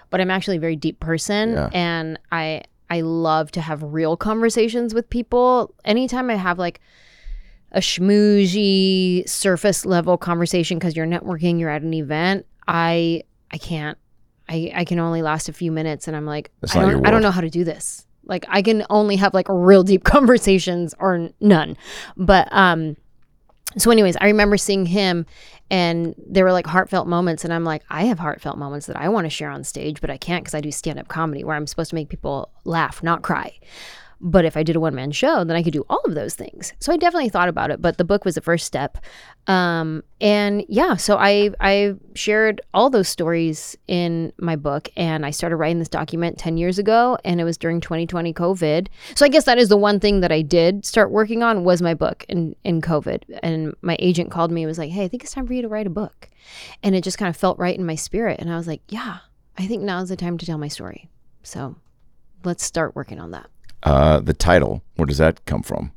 but 0.08 0.20
I'm 0.20 0.30
actually 0.30 0.56
a 0.56 0.60
very 0.60 0.76
deep 0.76 1.00
person 1.00 1.50
Hmm. 1.50 1.56
Yeah. 1.56 1.68
and 1.74 2.18
I 2.32 2.62
I 2.90 3.00
love 3.02 3.50
to 3.52 3.60
have 3.60 3.82
real 3.82 4.16
conversations 4.16 4.94
with 4.94 5.08
people. 5.10 5.74
Anytime 5.84 6.30
I 6.30 6.36
have 6.36 6.58
like 6.58 6.80
a 7.72 7.80
schmoozy 7.80 9.28
surface 9.28 9.84
level 9.84 10.16
conversation 10.16 10.78
because 10.78 10.96
you're 10.96 11.06
networking, 11.06 11.58
you're 11.58 11.70
at 11.70 11.82
an 11.82 11.94
event, 11.94 12.46
I 12.68 13.22
I 13.50 13.58
can't. 13.58 13.98
I 14.48 14.72
I 14.74 14.84
can 14.84 14.98
only 14.98 15.22
last 15.22 15.48
a 15.48 15.52
few 15.52 15.72
minutes 15.72 16.08
and 16.08 16.16
I'm 16.16 16.26
like 16.26 16.50
That's 16.60 16.76
I 16.76 16.80
don't 16.80 17.06
I 17.06 17.10
don't 17.10 17.22
know 17.22 17.30
how 17.30 17.40
to 17.40 17.50
do 17.50 17.64
this. 17.64 18.06
Like 18.24 18.44
I 18.48 18.62
can 18.62 18.84
only 18.90 19.16
have 19.16 19.34
like 19.34 19.46
real 19.48 19.82
deep 19.82 20.04
conversations 20.14 20.94
or 20.98 21.14
n- 21.14 21.34
none. 21.40 21.76
But 22.16 22.48
um 22.52 22.96
so 23.76 23.90
anyways, 23.90 24.16
I 24.20 24.26
remember 24.26 24.56
seeing 24.56 24.86
him 24.86 25.26
and 25.70 26.14
there 26.18 26.44
were 26.44 26.52
like 26.52 26.66
heartfelt 26.66 27.08
moments 27.08 27.44
and 27.44 27.52
I'm 27.52 27.64
like 27.64 27.82
I 27.90 28.04
have 28.04 28.18
heartfelt 28.18 28.58
moments 28.58 28.86
that 28.86 28.96
I 28.96 29.08
want 29.08 29.24
to 29.24 29.30
share 29.30 29.50
on 29.50 29.64
stage, 29.64 30.00
but 30.00 30.10
I 30.10 30.16
can't 30.16 30.44
cuz 30.44 30.54
I 30.54 30.60
do 30.60 30.70
stand-up 30.70 31.08
comedy 31.08 31.42
where 31.44 31.56
I'm 31.56 31.66
supposed 31.66 31.90
to 31.90 31.96
make 31.96 32.08
people 32.08 32.50
laugh, 32.64 33.02
not 33.02 33.22
cry. 33.22 33.52
But 34.26 34.46
if 34.46 34.56
I 34.56 34.62
did 34.62 34.74
a 34.74 34.80
one 34.80 34.94
man 34.94 35.12
show, 35.12 35.44
then 35.44 35.54
I 35.54 35.62
could 35.62 35.74
do 35.74 35.84
all 35.90 36.00
of 36.06 36.14
those 36.14 36.34
things. 36.34 36.72
So 36.80 36.94
I 36.94 36.96
definitely 36.96 37.28
thought 37.28 37.50
about 37.50 37.70
it, 37.70 37.82
but 37.82 37.98
the 37.98 38.04
book 38.04 38.24
was 38.24 38.36
the 38.36 38.40
first 38.40 38.64
step. 38.64 38.96
Um, 39.46 40.02
and 40.18 40.64
yeah, 40.66 40.96
so 40.96 41.18
I 41.18 41.50
I 41.60 41.92
shared 42.14 42.62
all 42.72 42.88
those 42.88 43.06
stories 43.06 43.76
in 43.86 44.32
my 44.38 44.56
book, 44.56 44.88
and 44.96 45.26
I 45.26 45.30
started 45.30 45.56
writing 45.56 45.78
this 45.78 45.90
document 45.90 46.38
ten 46.38 46.56
years 46.56 46.78
ago, 46.78 47.18
and 47.22 47.38
it 47.38 47.44
was 47.44 47.58
during 47.58 47.82
2020 47.82 48.32
COVID. 48.32 48.88
So 49.14 49.26
I 49.26 49.28
guess 49.28 49.44
that 49.44 49.58
is 49.58 49.68
the 49.68 49.76
one 49.76 50.00
thing 50.00 50.20
that 50.20 50.32
I 50.32 50.40
did 50.40 50.86
start 50.86 51.10
working 51.10 51.42
on 51.42 51.62
was 51.62 51.82
my 51.82 51.92
book 51.92 52.24
in 52.26 52.56
in 52.64 52.80
COVID. 52.80 53.24
And 53.42 53.74
my 53.82 53.96
agent 53.98 54.30
called 54.30 54.50
me 54.50 54.62
and 54.62 54.68
was 54.68 54.78
like, 54.78 54.90
"Hey, 54.90 55.04
I 55.04 55.08
think 55.08 55.22
it's 55.22 55.34
time 55.34 55.46
for 55.46 55.52
you 55.52 55.60
to 55.60 55.68
write 55.68 55.86
a 55.86 55.90
book," 55.90 56.30
and 56.82 56.94
it 56.94 57.04
just 57.04 57.18
kind 57.18 57.28
of 57.28 57.36
felt 57.36 57.58
right 57.58 57.76
in 57.78 57.84
my 57.84 57.94
spirit, 57.94 58.40
and 58.40 58.50
I 58.50 58.56
was 58.56 58.66
like, 58.66 58.80
"Yeah, 58.88 59.18
I 59.58 59.66
think 59.66 59.82
now's 59.82 60.08
the 60.08 60.16
time 60.16 60.38
to 60.38 60.46
tell 60.46 60.56
my 60.56 60.68
story." 60.68 61.10
So 61.42 61.76
let's 62.42 62.64
start 62.64 62.96
working 62.96 63.20
on 63.20 63.32
that. 63.32 63.50
Uh, 63.84 64.18
the 64.20 64.34
title, 64.34 64.82
where 64.96 65.06
does 65.06 65.18
that 65.18 65.44
come 65.44 65.62
from? 65.62 65.92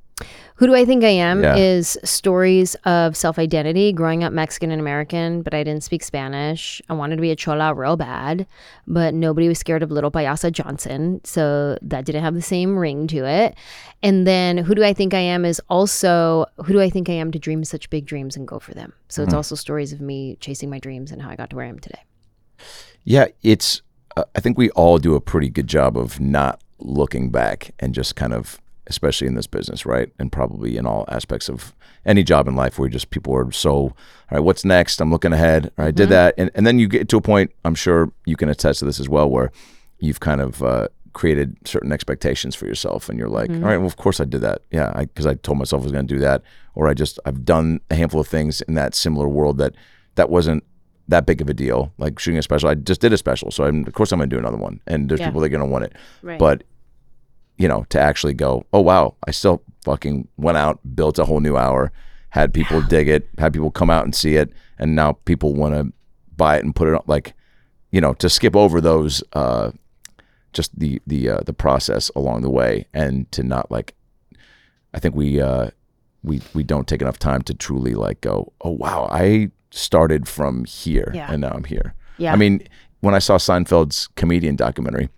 Who 0.56 0.66
Do 0.66 0.74
I 0.74 0.86
Think 0.86 1.04
I 1.04 1.10
Am 1.10 1.44
Yeah. 1.44 1.56
is 1.56 2.00
stories 2.04 2.74
of 2.84 3.16
self 3.16 3.38
identity, 3.38 3.94
growing 3.94 4.24
up 4.24 4.34
Mexican 4.34 4.72
and 4.72 4.82
American, 4.82 5.44
but 5.44 5.54
I 5.54 5.64
didn't 5.64 5.84
speak 5.84 6.02
Spanish. 6.04 6.82
I 6.90 6.94
wanted 6.94 7.18
to 7.18 7.22
be 7.22 7.30
a 7.30 7.36
chola 7.36 7.76
real 7.76 7.96
bad, 7.96 8.48
but 8.88 9.14
nobody 9.14 9.48
was 9.48 9.60
scared 9.60 9.84
of 9.84 9.92
little 9.92 10.10
Payasa 10.10 10.52
Johnson. 10.52 11.22
So 11.24 11.78
that 11.84 12.06
didn't 12.06 12.24
have 12.24 12.34
the 12.34 12.42
same 12.42 12.76
ring 12.76 13.06
to 13.08 13.24
it. 13.24 13.56
And 14.02 14.26
then 14.26 14.58
Who 14.58 14.74
Do 14.74 14.84
I 14.84 14.94
Think 14.94 15.14
I 15.14 15.20
Am 15.20 15.46
is 15.46 15.62
also 15.70 16.48
Who 16.66 16.74
Do 16.74 16.82
I 16.82 16.90
Think 16.90 17.08
I 17.08 17.14
Am 17.14 17.32
to 17.32 17.38
dream 17.40 17.64
such 17.64 17.88
big 17.92 18.08
dreams 18.08 18.36
and 18.36 18.48
go 18.48 18.58
for 18.58 18.74
them. 18.74 18.94
So 19.10 19.22
it's 19.22 19.36
also 19.36 19.54
stories 19.54 19.94
of 19.94 20.02
me 20.02 20.38
chasing 20.40 20.72
my 20.72 20.80
dreams 20.80 21.12
and 21.12 21.22
how 21.22 21.30
I 21.30 21.36
got 21.36 21.52
to 21.52 21.56
where 21.56 21.66
I 21.66 21.70
am 21.70 21.78
today. 21.80 22.02
Yeah, 23.04 23.28
it's. 23.44 23.84
Uh, 24.16 24.24
I 24.36 24.40
think 24.40 24.58
we 24.58 24.72
all 24.72 24.98
do 24.98 25.14
a 25.14 25.22
pretty 25.22 25.50
good 25.50 25.68
job 25.68 25.96
of 25.96 26.20
not 26.20 26.60
looking 26.80 27.30
back 27.30 27.74
and 27.80 27.94
just 27.94 28.16
kind 28.16 28.34
of, 28.34 28.60
especially 28.88 29.28
in 29.28 29.36
this 29.36 29.48
business, 29.48 29.86
right? 29.86 30.12
And 30.20 30.32
probably 30.32 30.78
in 30.78 30.86
all 30.86 31.06
aspects 31.08 31.50
of 31.50 31.74
any 32.06 32.24
job 32.24 32.48
in 32.48 32.56
life 32.56 32.80
where 32.80 32.90
just 32.90 33.10
people 33.10 33.36
are 33.36 33.52
so, 33.52 33.74
all 33.74 33.96
right, 34.32 34.40
what's 34.40 34.64
next? 34.64 35.02
I'm 35.02 35.12
looking 35.12 35.34
ahead. 35.34 35.72
All 35.78 35.86
right, 35.86 35.88
I 35.88 35.92
did 35.92 36.10
that, 36.10 36.36
and 36.38 36.50
and 36.56 36.66
then 36.66 36.80
you 36.80 36.88
get 36.88 37.10
to 37.10 37.18
a 37.18 37.22
point. 37.22 37.52
I'm 37.66 37.76
sure 37.76 38.12
you 38.26 38.36
can 38.36 38.50
attest 38.50 38.80
to 38.80 38.86
this 38.86 39.00
as 39.00 39.10
well, 39.10 39.30
where 39.30 39.52
you've 40.00 40.20
kind 40.20 40.42
of. 40.42 40.64
Uh, 40.64 40.88
created 41.14 41.58
certain 41.66 41.92
expectations 41.92 42.54
for 42.54 42.68
yourself 42.68 43.10
and 43.10 43.18
you're 43.18 43.28
like 43.28 43.50
all 43.50 43.56
right 43.56 43.78
well 43.78 43.88
of 43.88 43.96
course 43.96 44.20
i 44.20 44.24
did 44.24 44.40
that 44.40 44.62
yeah 44.70 44.94
because 45.00 45.26
I, 45.26 45.34
told 45.34 45.58
myself 45.58 45.82
i 45.82 45.86
was 45.86 45.92
going 45.92 46.06
to 46.06 46.14
do 46.14 46.20
that 46.20 46.44
or 46.76 46.88
i 46.88 46.94
just 46.94 47.18
i've 47.26 47.44
done 47.44 47.80
a 47.90 47.96
handful 47.96 48.22
of 48.22 48.28
things 48.28 48.62
in 48.62 48.76
that 48.76 48.94
similar 48.94 49.28
world 49.28 49.58
that 49.58 49.74
that 50.14 50.30
wasn't 50.30 50.64
that 51.08 51.26
big 51.26 51.42
of 51.42 51.50
a 51.50 51.54
deal. 51.54 51.92
Like 51.98 52.20
shooting 52.20 52.38
a 52.38 52.42
special, 52.44 52.70
I 52.70 52.76
just 52.76 53.02
did 53.02 53.14
a 53.14 53.18
special, 53.18 53.50
so 53.52 53.64
I'm, 53.66 53.86
of 53.88 53.94
course 53.94 54.12
I'm 54.12 54.20
gonna 54.20 54.28
do 54.30 54.38
another 54.38 54.58
one. 54.58 54.82
And 54.88 55.10
there's 55.10 55.20
Yeah. 55.20 55.28
people 55.28 55.42
that 55.42 55.48
are 55.48 55.50
gonna 55.58 55.66
want 55.66 55.86
it. 55.86 55.94
Right. 56.22 56.40
But 56.40 56.64
you 57.58 57.68
know, 57.68 57.86
to 57.90 58.00
actually 58.00 58.34
go, 58.36 58.66
oh 58.74 58.82
wow, 58.82 59.16
I 59.28 59.32
still 59.32 59.64
fucking 59.84 60.28
went 60.38 60.58
out, 60.58 60.80
built 60.96 61.18
a 61.18 61.26
whole 61.26 61.40
new 61.40 61.58
hour, 61.58 61.92
had 62.30 62.54
people 62.54 62.82
dig 62.82 63.08
it, 63.08 63.28
had 63.40 63.52
people 63.54 63.72
come 63.72 63.90
out 63.90 64.04
and 64.06 64.14
see 64.14 64.36
it, 64.36 64.52
and 64.78 64.96
now 64.96 65.14
people 65.26 65.56
want 65.56 65.74
to 65.74 65.92
buy 66.36 66.58
it 66.58 66.64
and 66.64 66.76
put 66.76 66.88
it 66.88 66.94
on. 66.94 67.02
Like, 67.08 67.34
you 67.92 68.00
know, 68.02 68.14
to 68.16 68.30
skip 68.30 68.56
over 68.56 68.80
those, 68.80 69.24
uh, 69.34 69.72
just 70.54 70.78
the 70.78 71.02
the 71.08 71.30
uh, 71.30 71.40
the 71.46 71.54
process 71.54 72.12
along 72.16 72.42
the 72.42 72.50
way, 72.50 72.86
and 72.94 73.32
to 73.32 73.42
not 73.44 73.72
like, 73.72 73.96
I 74.94 75.00
think 75.00 75.16
we 75.16 75.42
uh, 75.42 75.70
we 76.24 76.42
we 76.54 76.64
don't 76.64 76.88
take 76.88 77.02
enough 77.02 77.18
time 77.18 77.42
to 77.44 77.54
truly 77.54 77.96
like 77.96 78.22
go, 78.22 78.52
oh 78.62 78.72
wow, 78.72 79.08
I 79.12 79.50
started 79.72 80.28
from 80.28 80.66
here 80.66 81.12
Yeah. 81.14 81.32
and 81.32 81.42
now 81.42 81.50
I'm 81.52 81.64
here. 81.64 81.94
Yeah. 82.18 82.34
I 82.34 82.36
mean, 82.36 82.68
when 83.02 83.14
I 83.14 83.20
saw 83.20 83.38
Seinfeld's 83.38 84.08
comedian 84.16 84.56
documentary, 84.56 85.10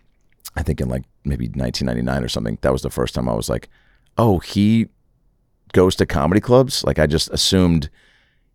I 0.56 0.64
think 0.64 0.82
in 0.82 0.90
like 0.90 1.04
maybe 1.24 1.46
1999 1.48 2.24
or 2.24 2.28
something, 2.28 2.58
that 2.62 2.72
was 2.72 2.82
the 2.82 2.90
first 2.90 3.14
time 3.16 3.30
I 3.30 3.34
was 3.34 3.50
like, 3.50 3.70
oh, 4.18 4.40
he 4.40 4.88
goes 5.74 5.96
to 5.98 6.06
comedy 6.06 6.42
clubs. 6.42 6.84
Like 6.84 7.00
I 7.00 7.08
just 7.08 7.30
assumed 7.32 7.90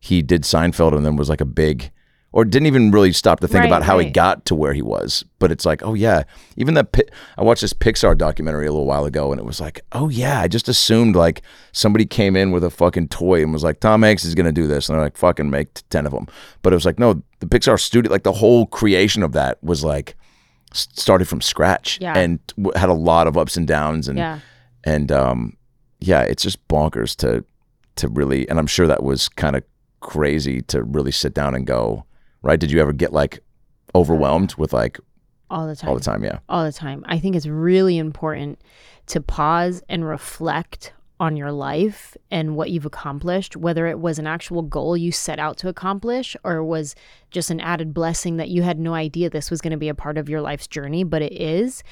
he 0.01 0.21
did 0.21 0.43
Seinfeld 0.43 0.95
and 0.95 1.07
then 1.07 1.17
was 1.17 1.29
like 1.31 1.41
a 1.41 1.47
big, 1.47 1.91
or 2.37 2.45
didn't 2.45 2.67
even 2.67 2.91
really 2.91 3.13
stop 3.13 3.39
to 3.39 3.47
think 3.47 3.61
Right, 3.61 3.67
about 3.69 3.85
how 3.85 3.97
he 4.01 4.11
got 4.11 4.45
to 4.47 4.57
where 4.57 4.73
he 4.73 4.83
was. 4.83 5.25
But 5.39 5.53
it's 5.53 5.65
like, 5.65 5.85
oh 5.85 5.95
yeah, 5.95 6.25
even 6.57 6.75
that. 6.75 6.91
Pi- 6.91 7.05
I 7.39 7.43
watched 7.45 7.61
this 7.63 7.73
Pixar 7.73 8.19
documentary 8.19 8.67
a 8.67 8.73
little 8.73 8.87
while 8.87 9.05
ago, 9.05 9.31
and 9.31 9.39
it 9.41 9.45
was 9.45 9.61
like, 9.61 9.83
oh 9.93 10.09
yeah, 10.09 10.41
I 10.41 10.49
just 10.49 10.69
assumed 10.69 11.15
like 11.15 11.43
somebody 11.71 12.05
came 12.07 12.35
in 12.35 12.51
with 12.51 12.65
a 12.65 12.71
fucking 12.71 13.09
toy 13.09 13.41
and 13.43 13.53
was 13.53 13.63
like, 13.63 13.79
Tom 13.79 14.03
Hanks 14.03 14.25
is 14.25 14.35
gonna 14.35 14.51
do 14.51 14.67
this, 14.67 14.89
and 14.89 14.97
they're 14.97 15.05
like, 15.05 15.17
fucking 15.17 15.49
make 15.49 15.69
ten 15.91 16.07
of 16.07 16.13
them. 16.13 16.27
But 16.63 16.73
it 16.73 16.77
was 16.77 16.85
like, 16.85 16.99
no, 16.99 17.23
the 17.39 17.47
Pixar 17.47 17.79
studio, 17.81 18.11
like 18.11 18.25
the 18.25 18.33
whole 18.33 18.67
creation 18.67 19.23
of 19.23 19.31
that 19.33 19.63
was 19.63 19.85
like 19.85 20.17
started 20.73 21.29
from 21.29 21.41
scratch 21.41 21.99
Yeah. 22.01 22.19
and 22.19 22.41
had 22.75 22.89
a 22.89 22.95
lot 22.95 23.29
of 23.29 23.37
ups 23.39 23.57
and 23.57 23.65
downs 23.69 24.09
and 24.09 24.19
Yeah. 24.19 24.41
and 24.83 25.13
um 25.13 25.57
yeah 26.01 26.23
it's 26.23 26.43
just 26.43 26.67
bonkers 26.67 27.15
to 27.19 27.45
to 27.95 28.09
really 28.09 28.49
and 28.49 28.59
i'm 28.59 28.67
sure 28.67 28.89
that 28.89 29.05
was 29.05 29.29
kind 29.29 29.55
of 29.55 29.63
crazy 30.01 30.63
to 30.63 30.83
really 30.83 31.13
sit 31.13 31.33
down 31.33 31.55
and 31.55 31.65
go 31.65 32.05
right 32.45 32.61
did 32.61 32.71
you 32.71 32.81
ever 32.81 32.93
get 32.93 33.13
like 33.13 33.41
overwhelmed 33.95 34.55
with 34.57 34.73
like 34.73 34.99
All 35.51 35.67
the 35.67 35.75
time. 35.77 35.91
all 35.91 35.97
the 35.97 36.05
time 36.05 36.23
yeah 36.25 36.39
all 36.49 36.65
the 36.65 36.73
time. 36.73 37.05
I 37.07 37.19
think 37.19 37.35
it's 37.35 37.47
really 37.47 37.99
important 37.99 38.61
to 39.07 39.21
pause 39.21 39.83
and 39.89 40.07
reflect 40.07 40.93
on 41.21 41.37
your 41.37 41.53
life 41.53 42.17
and 42.31 42.57
what 42.57 42.71
you've 42.71 42.87
accomplished, 42.87 43.57
whether 43.57 43.87
it 43.87 44.01
was 44.01 44.19
an 44.19 44.27
actual 44.27 44.63
goal 44.63 44.97
you 44.97 45.13
set 45.13 45.39
out 45.39 45.57
to 45.59 45.69
accomplish 45.69 46.37
or 46.43 46.63
was 46.65 46.95
just 47.31 47.51
an 47.51 47.61
added 47.61 47.95
blessing 47.95 48.37
that 48.37 48.49
you 48.49 48.63
had 48.63 48.79
no 48.79 48.95
idea 48.95 49.31
this 49.31 49.51
was 49.51 49.61
going 49.61 49.71
to 49.71 49.77
be 49.77 49.89
a 49.89 49.95
part 49.95 50.19
of 50.19 50.29
your 50.29 50.41
life's 50.41 50.67
journey, 50.67 51.05
but 51.05 51.23
it 51.23 51.33
is. 51.33 51.83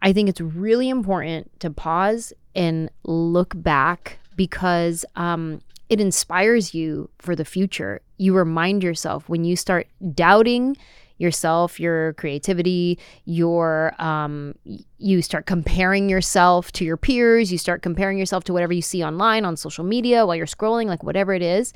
I 0.00 0.12
think 0.12 0.28
it's 0.28 0.40
really 0.40 0.88
important 0.88 1.50
to 1.60 1.70
pause 1.70 2.32
and 2.54 2.90
look 3.04 3.52
back 3.54 4.18
because 4.36 5.04
um, 5.16 5.60
it 5.88 6.00
inspires 6.00 6.74
you 6.74 7.10
for 7.18 7.36
the 7.36 7.44
future. 7.44 8.00
You 8.22 8.34
remind 8.34 8.82
yourself 8.82 9.28
when 9.28 9.42
you 9.44 9.56
start 9.56 9.86
doubting 10.14 10.76
yourself, 11.18 11.78
your 11.78 12.14
creativity, 12.14 12.98
your 13.24 13.94
um, 14.02 14.54
you 14.98 15.22
start 15.22 15.46
comparing 15.46 16.08
yourself 16.08 16.72
to 16.72 16.84
your 16.84 16.96
peers. 16.96 17.52
You 17.52 17.58
start 17.58 17.82
comparing 17.82 18.18
yourself 18.18 18.44
to 18.44 18.52
whatever 18.52 18.72
you 18.72 18.82
see 18.82 19.04
online 19.04 19.44
on 19.44 19.56
social 19.56 19.84
media 19.84 20.24
while 20.26 20.36
you're 20.36 20.46
scrolling, 20.46 20.86
like 20.86 21.02
whatever 21.02 21.32
it 21.32 21.42
is. 21.42 21.72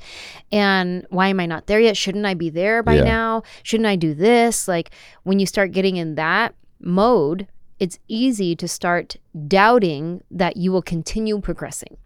And 0.51 1.05
why 1.09 1.27
am 1.29 1.39
I 1.39 1.45
not 1.45 1.67
there 1.67 1.79
yet? 1.79 1.95
Shouldn't 1.97 2.25
I 2.25 2.33
be 2.33 2.49
there 2.49 2.81
by 2.83 2.95
Yeah. 2.95 3.03
now? 3.03 3.43
Shouldn't 3.63 3.87
I 3.87 3.95
do 3.95 4.13
this? 4.13 4.67
Like 4.67 4.91
when 5.23 5.39
you 5.39 5.45
start 5.45 5.71
getting 5.71 5.97
in 5.97 6.15
that 6.15 6.55
mode, 6.79 7.47
it's 7.79 7.99
easy 8.07 8.55
to 8.55 8.67
start 8.67 9.17
doubting 9.47 10.23
that 10.31 10.57
you 10.57 10.71
will 10.71 10.81
continue 10.81 11.39
progressing. 11.39 11.97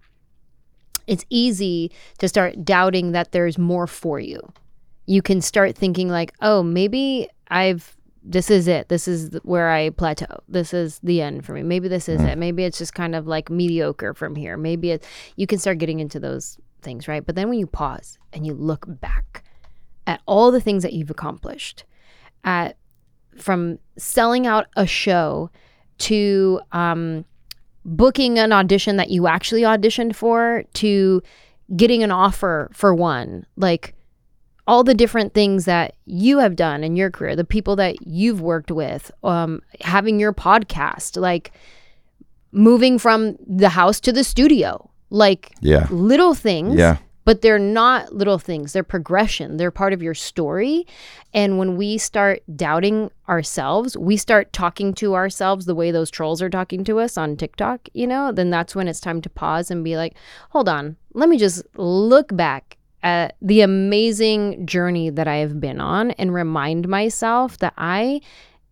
It's 1.12 1.26
easy 1.30 1.92
to 2.20 2.28
start 2.28 2.64
doubting 2.64 3.12
that 3.12 3.32
there's 3.32 3.58
more 3.58 3.88
for 3.88 4.20
you. 4.20 4.40
You 5.06 5.22
can 5.22 5.42
start 5.42 5.76
thinking 5.76 6.10
like, 6.10 6.34
"Oh, 6.42 6.64
maybe 6.64 7.28
I've 7.50 7.98
this 8.24 8.52
is 8.52 8.68
it. 8.68 8.88
This 8.90 9.08
is 9.08 9.40
where 9.44 9.72
I 9.72 9.90
plateau. 9.90 10.42
This 10.48 10.74
is 10.74 11.00
the 11.00 11.22
end 11.22 11.44
for 11.44 11.54
me. 11.54 11.64
Maybe 11.64 11.88
this 11.88 12.08
is 12.08 12.22
it. 12.22 12.38
Maybe 12.38 12.64
it's 12.64 12.78
just 12.78 12.94
kind 12.94 13.16
of 13.16 13.26
like 13.26 13.50
mediocre 13.50 14.14
from 14.14 14.36
here. 14.36 14.58
Maybe 14.58 14.92
it 14.92 15.06
you 15.36 15.48
can 15.48 15.58
start 15.58 15.80
getting 15.80 16.00
into 16.00 16.20
those 16.20 16.58
things, 16.82 17.08
right? 17.08 17.26
But 17.26 17.36
then 17.36 17.50
when 17.50 17.60
you 17.60 17.68
pause 17.68 18.18
and 18.32 18.46
you 18.46 18.54
look 18.54 18.86
back 18.88 19.44
at 20.06 20.22
all 20.26 20.52
the 20.52 20.62
things 20.62 20.84
that 20.84 20.94
you've 20.94 21.10
accomplished, 21.10 21.84
at 22.44 22.78
from 23.38 23.80
selling 23.98 24.46
out 24.46 24.68
a 24.76 24.86
show 24.86 25.50
to 26.00 26.60
um, 26.72 27.26
booking 27.86 28.40
an 28.40 28.52
audition 28.52 28.98
that 28.98 29.10
you 29.10 29.28
actually 29.28 29.62
auditioned 29.62 30.16
for 30.16 30.64
to 30.74 31.22
getting 31.76 32.04
an 32.04 32.12
offer 32.12 32.70
for 32.74 32.94
one. 32.94 33.46
Like 33.56 33.96
all 34.68 34.84
the 34.84 34.94
different 34.94 35.34
things 35.34 35.66
that 35.66 35.96
you 36.06 36.38
have 36.38 36.56
done 36.56 36.84
in 36.84 36.96
your 36.96 37.10
career 37.10 37.36
the 37.36 37.44
people 37.44 37.76
that 37.76 37.96
you've 38.06 38.42
worked 38.42 38.72
with 38.72 39.12
um, 39.24 39.62
having 39.82 40.20
your 40.20 40.34
podcast 40.34 41.20
like 41.20 41.52
moving 42.52 43.00
from 43.00 43.36
the 43.48 43.70
house 43.70 44.00
to 44.00 44.12
the 44.12 44.24
studio 44.24 44.90
like 45.10 45.52
yeah. 45.62 45.88
little 45.90 46.34
things 46.34 46.76
yeah 46.76 46.98
but 47.24 47.42
they're 47.42 47.60
not 47.60 48.14
little 48.14 48.38
things 48.40 48.74
they're 48.74 48.84
progression 48.84 49.58
they're 49.58 49.72
part 49.72 49.94
of 49.94 50.02
your 50.02 50.14
story 50.14 50.86
and 51.34 51.58
when 51.60 51.78
we 51.78 51.98
start 51.98 52.42
doubting 52.56 53.10
ourselves 53.30 53.96
we 53.98 54.18
start 54.18 54.52
talking 54.54 54.94
to 54.94 55.14
ourselves 55.16 55.66
the 55.66 55.76
way 55.76 55.92
those 55.92 56.10
trolls 56.10 56.42
are 56.42 56.50
talking 56.50 56.84
to 56.84 57.00
us 57.00 57.18
on 57.18 57.36
tiktok 57.38 57.88
you 57.94 58.08
know 58.08 58.32
then 58.32 58.50
that's 58.50 58.76
when 58.76 58.88
it's 58.88 59.00
time 59.00 59.22
to 59.22 59.30
pause 59.30 59.70
and 59.72 59.84
be 59.84 59.96
like 59.98 60.16
hold 60.50 60.68
on 60.68 60.96
let 61.14 61.30
me 61.30 61.38
just 61.38 61.64
look 61.78 62.36
back 62.36 62.78
at 63.04 63.36
the 63.42 63.62
amazing 63.62 64.66
journey 64.66 65.10
that 65.10 65.28
i 65.28 65.38
have 65.38 65.60
been 65.60 65.80
on 65.82 66.12
and 66.12 66.34
remind 66.34 66.88
myself 66.88 67.58
that 67.60 67.74
i 67.78 68.20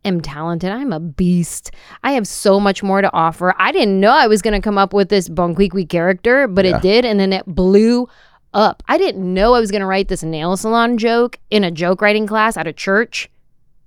am 0.05 0.21
talented. 0.21 0.71
I'm 0.71 0.93
a 0.93 0.99
beast. 1.01 1.71
I 2.05 2.13
have 2.13 2.25
so 2.25 2.57
much 2.57 2.81
more 2.81 3.01
to 3.01 3.11
offer. 3.11 3.53
I 3.59 3.73
didn't 3.73 3.99
know 3.99 4.11
I 4.11 4.27
was 4.27 4.41
going 4.41 4.53
to 4.53 4.61
come 4.61 4.77
up 4.77 4.93
with 4.93 5.09
this 5.09 5.27
Bonquiqui 5.27 5.89
character, 5.89 6.47
but 6.47 6.63
Yeah. 6.63 6.77
it 6.77 6.81
did. 6.81 7.03
And 7.03 7.19
then 7.19 7.33
it 7.33 7.45
blew 7.45 8.07
up. 8.53 8.83
I 8.87 8.97
didn't 8.97 9.33
know 9.33 9.53
I 9.53 9.59
was 9.59 9.71
going 9.71 9.81
to 9.81 9.85
write 9.87 10.07
this 10.07 10.23
nail 10.23 10.55
salon 10.57 10.97
joke 10.97 11.39
in 11.49 11.63
a 11.63 11.71
joke 11.71 12.01
writing 12.01 12.27
class 12.27 12.57
at 12.57 12.67
a 12.67 12.73
church, 12.73 13.29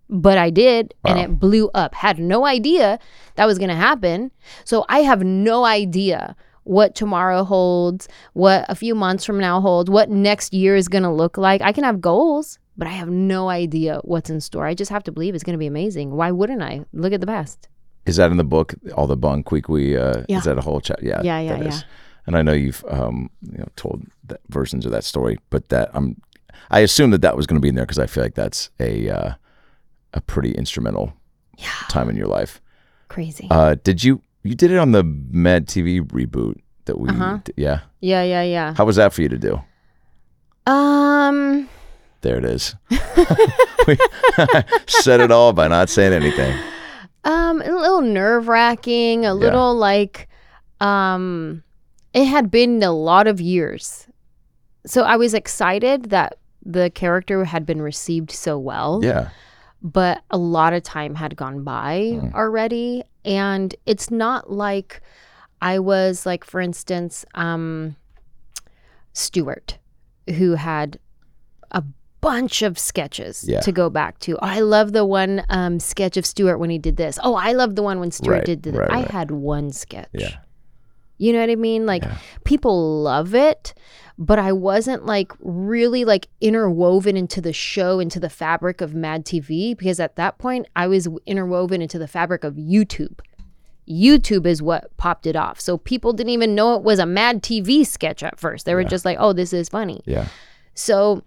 but 0.09 0.39
I 0.39 0.51
did. 0.51 0.95
And 1.05 1.19
it 1.19 1.39
blew 1.41 1.69
up. 1.75 1.95
Had 1.95 2.19
no 2.19 2.45
idea 2.47 2.99
that 3.37 3.47
was 3.47 3.59
going 3.59 3.71
to 3.71 3.75
happen. 3.77 4.31
So 4.65 4.85
I 4.89 5.01
have 5.01 5.23
no 5.25 5.65
idea 5.65 6.37
what 6.65 6.95
tomorrow 6.95 7.43
holds, 7.43 8.09
what 8.35 8.65
a 8.69 8.75
few 8.75 8.95
months 8.95 9.25
from 9.25 9.39
now 9.39 9.61
holds, 9.61 9.91
what 9.91 10.11
next 10.11 10.55
year 10.55 10.77
is 10.77 10.87
going 10.89 11.03
to 11.03 11.11
look 11.11 11.37
like. 11.37 11.61
I 11.61 11.73
can 11.73 11.83
have 11.83 12.01
goals, 12.01 12.59
but 12.77 12.87
I 12.87 12.93
have 12.93 13.09
no 13.11 13.49
idea 13.49 14.01
what's 14.05 14.31
in 14.31 14.41
store. 14.41 14.65
I 14.67 14.75
just 14.75 14.91
have 14.91 15.03
to 15.05 15.13
believe 15.13 15.35
it's 15.35 15.43
going 15.43 15.55
to 15.55 15.59
be 15.59 15.67
amazing. 15.67 16.13
Why 16.13 16.31
wouldn't 16.31 16.63
I? 16.63 16.85
Look 16.93 17.13
at 17.13 17.21
the 17.21 17.27
past. 17.27 17.69
is 18.07 18.17
that 18.17 18.31
in 18.31 18.37
the 18.37 18.45
book 18.45 18.75
all 18.97 19.07
the 19.09 19.17
Bonquiqui 19.17 19.97
uh 19.97 20.25
Yeah. 20.29 20.39
is 20.39 20.45
that 20.45 20.59
a 20.59 20.61
whole 20.61 20.81
chat 20.81 21.01
yeah 21.03 21.21
Yeah, 21.23 21.41
yeah, 21.41 21.57
that 21.57 21.67
is. 21.67 21.85
Yeah. 22.23 22.29
and 22.29 22.37
i 22.37 22.43
know 22.43 22.53
you've 22.53 22.85
um 22.89 23.31
you 23.51 23.59
know 23.59 23.68
told 23.77 24.05
that 24.25 24.41
versions 24.49 24.85
of 24.87 24.93
that 24.93 25.05
story 25.05 25.39
but 25.51 25.68
that 25.68 25.91
i'm 25.95 26.20
i 26.70 26.81
assume 26.81 27.11
that 27.11 27.23
that 27.23 27.37
was 27.37 27.47
going 27.47 27.57
to 27.57 27.61
be 27.62 27.68
in 27.68 27.75
there 27.75 27.85
because 27.85 27.99
i 27.99 28.07
feel 28.07 28.23
like 28.23 28.35
that's 28.35 28.70
a 28.81 29.09
uh 29.09 29.33
a 30.14 30.20
pretty 30.20 30.53
instrumental 30.53 31.12
time 31.89 32.09
in 32.11 32.16
your 32.16 32.27
life 32.27 32.61
Crazy. 33.09 33.47
Uh, 33.51 33.77
did 33.85 34.03
you 34.03 34.23
you 34.43 34.55
did 34.55 34.70
it 34.70 34.79
on 34.79 34.93
the 34.93 35.05
Mad 35.05 35.66
TV 35.66 36.01
reboot 36.01 36.57
that 36.87 36.99
we? 36.99 37.11
Uh-huh. 37.11 37.41
d- 37.45 37.53
yeah. 37.59 37.81
yeah, 38.01 38.23
yeah, 38.23 38.43
yeah. 38.43 38.73
How 38.75 38.87
was 38.87 38.97
that 38.97 39.12
for 39.12 39.20
you 39.20 39.29
to 39.29 39.37
do? 39.39 39.61
Um, 40.66 41.68
There 42.23 42.39
it 42.39 42.45
is. 42.47 42.75
we 43.87 43.99
said 44.87 45.20
it 45.20 45.31
all 45.31 45.53
by 45.53 45.68
not 45.68 45.91
saying 45.91 46.14
anything. 46.14 46.57
um, 47.25 47.61
a 47.61 47.70
little 47.70 48.01
nerve 48.01 48.49
wracking, 48.49 49.27
a 49.27 49.35
little 49.35 49.75
like, 49.75 50.29
um, 50.81 51.62
it 52.15 52.25
had 52.27 52.51
been 52.51 52.83
a 52.83 52.93
lot 52.93 53.27
of 53.27 53.41
years. 53.41 54.07
So 54.87 55.03
I 55.03 55.17
was 55.17 55.35
excited 55.35 56.11
that 56.11 56.39
the 56.65 56.91
character 56.91 57.45
had 57.45 57.65
been 57.67 57.81
received 57.83 58.31
so 58.31 58.59
well. 58.59 59.01
Yeah. 59.03 59.31
but 59.81 60.23
a 60.31 60.39
lot 60.39 60.73
of 60.73 60.83
time 60.85 61.15
had 61.17 61.35
gone 61.37 61.65
by 61.65 62.21
already 62.35 63.03
and 63.25 63.75
it's 63.85 64.11
not 64.13 64.49
like 64.51 65.01
i 65.61 65.77
was 65.79 66.25
like 66.25 66.45
for 66.45 66.61
instance 66.61 67.25
um 67.35 67.97
stuart 69.13 69.79
who 70.37 70.55
had 70.55 70.99
a 71.73 71.83
bunch 72.21 72.63
of 72.63 72.79
sketches 72.79 73.45
Yeah. 73.47 73.61
to 73.61 73.73
go 73.73 73.91
back 73.91 74.19
to 74.21 74.39
i 74.39 74.61
love 74.61 74.93
the 74.93 75.05
one 75.05 75.45
um 75.49 75.81
sketch 75.81 76.17
of 76.17 76.25
stuart 76.25 76.59
when 76.59 76.71
he 76.71 76.79
did 76.79 76.97
this 76.97 77.19
oh 77.23 77.35
i 77.35 77.53
love 77.53 77.75
the 77.75 77.83
one 77.83 77.99
when 78.01 78.11
stuart 78.13 78.33
Right, 78.35 78.45
did 78.45 78.63
this 78.63 78.75
right, 78.77 78.91
i 78.91 79.01
right. 79.03 79.11
had 79.11 79.31
one 79.33 79.73
sketch 79.73 80.09
Yeah. 80.13 80.37
You 81.19 81.33
know 81.33 81.41
what 81.41 81.51
I 81.51 81.57
mean? 81.57 81.87
Like 81.87 82.03
Yeah. 82.03 82.17
people 82.45 83.03
love 83.03 83.35
it, 83.35 83.75
but 84.19 84.39
I 84.39 84.53
wasn't 84.53 85.07
like 85.07 85.33
really 85.41 86.05
like 86.05 86.29
interwoven 86.41 87.17
into 87.17 87.41
the 87.41 87.53
show, 87.53 87.99
into 88.01 88.21
the 88.21 88.31
fabric 88.31 88.81
of 88.81 88.95
Mad 88.95 89.25
TV 89.25 89.77
because 89.77 90.01
at 90.01 90.17
that 90.17 90.39
point 90.39 90.67
I 90.77 90.87
was 90.87 91.09
interwoven 91.27 91.81
into 91.83 91.99
the 91.99 92.09
fabric 92.09 92.45
of 92.45 92.55
YouTube. 92.55 93.21
YouTube 93.89 94.47
is 94.47 94.63
what 94.63 94.97
popped 94.97 95.27
it 95.27 95.35
off. 95.37 95.61
So 95.61 95.77
people 95.77 96.13
didn't 96.13 96.31
even 96.31 96.55
know 96.55 96.75
it 96.75 96.83
was 96.83 96.99
a 96.99 97.07
Mad 97.07 97.43
TV 97.43 97.85
sketch 97.87 98.23
at 98.23 98.39
first. 98.39 98.65
They 98.65 98.75
were 98.75 98.85
just 98.85 99.05
like, 99.05 99.17
"Oh, 99.21 99.33
this 99.33 99.53
is 99.53 99.69
funny." 99.69 100.03
Yeah. 100.07 100.29
So 100.75 101.25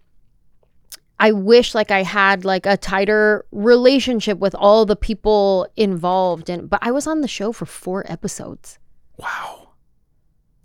I 1.20 1.32
wish 1.32 1.76
like 1.76 1.92
I 1.92 2.04
had 2.04 2.44
like 2.46 2.66
a 2.66 2.78
tighter 2.78 3.46
relationship 3.52 4.38
with 4.40 4.56
all 4.56 4.86
the 4.86 4.96
people 4.96 5.68
involved 5.78 6.50
and 6.50 6.70
but 6.70 6.80
I 6.82 6.92
was 6.92 7.08
on 7.08 7.22
the 7.22 7.28
show 7.28 7.52
for 7.52 7.66
4 7.66 8.06
episodes. 8.12 8.80
Wow. 9.18 9.64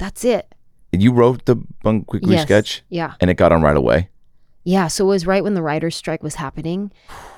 That's 0.00 0.24
it. 0.24 0.54
You 0.92 1.12
wrote 1.12 1.44
the 1.44 1.56
Bonquiqui 1.84 2.20
Yes. 2.22 2.42
sketch, 2.42 2.82
Yeah. 2.88 3.12
and 3.20 3.30
it 3.30 3.34
got 3.34 3.52
on 3.52 3.60
right 3.62 3.76
away. 3.76 4.08
Yeah. 4.64 4.88
So 4.88 5.04
it 5.04 5.08
was 5.08 5.26
right 5.26 5.44
when 5.44 5.54
the 5.54 5.62
writer's 5.62 5.94
strike 5.94 6.22
was 6.22 6.34
happening. 6.36 6.90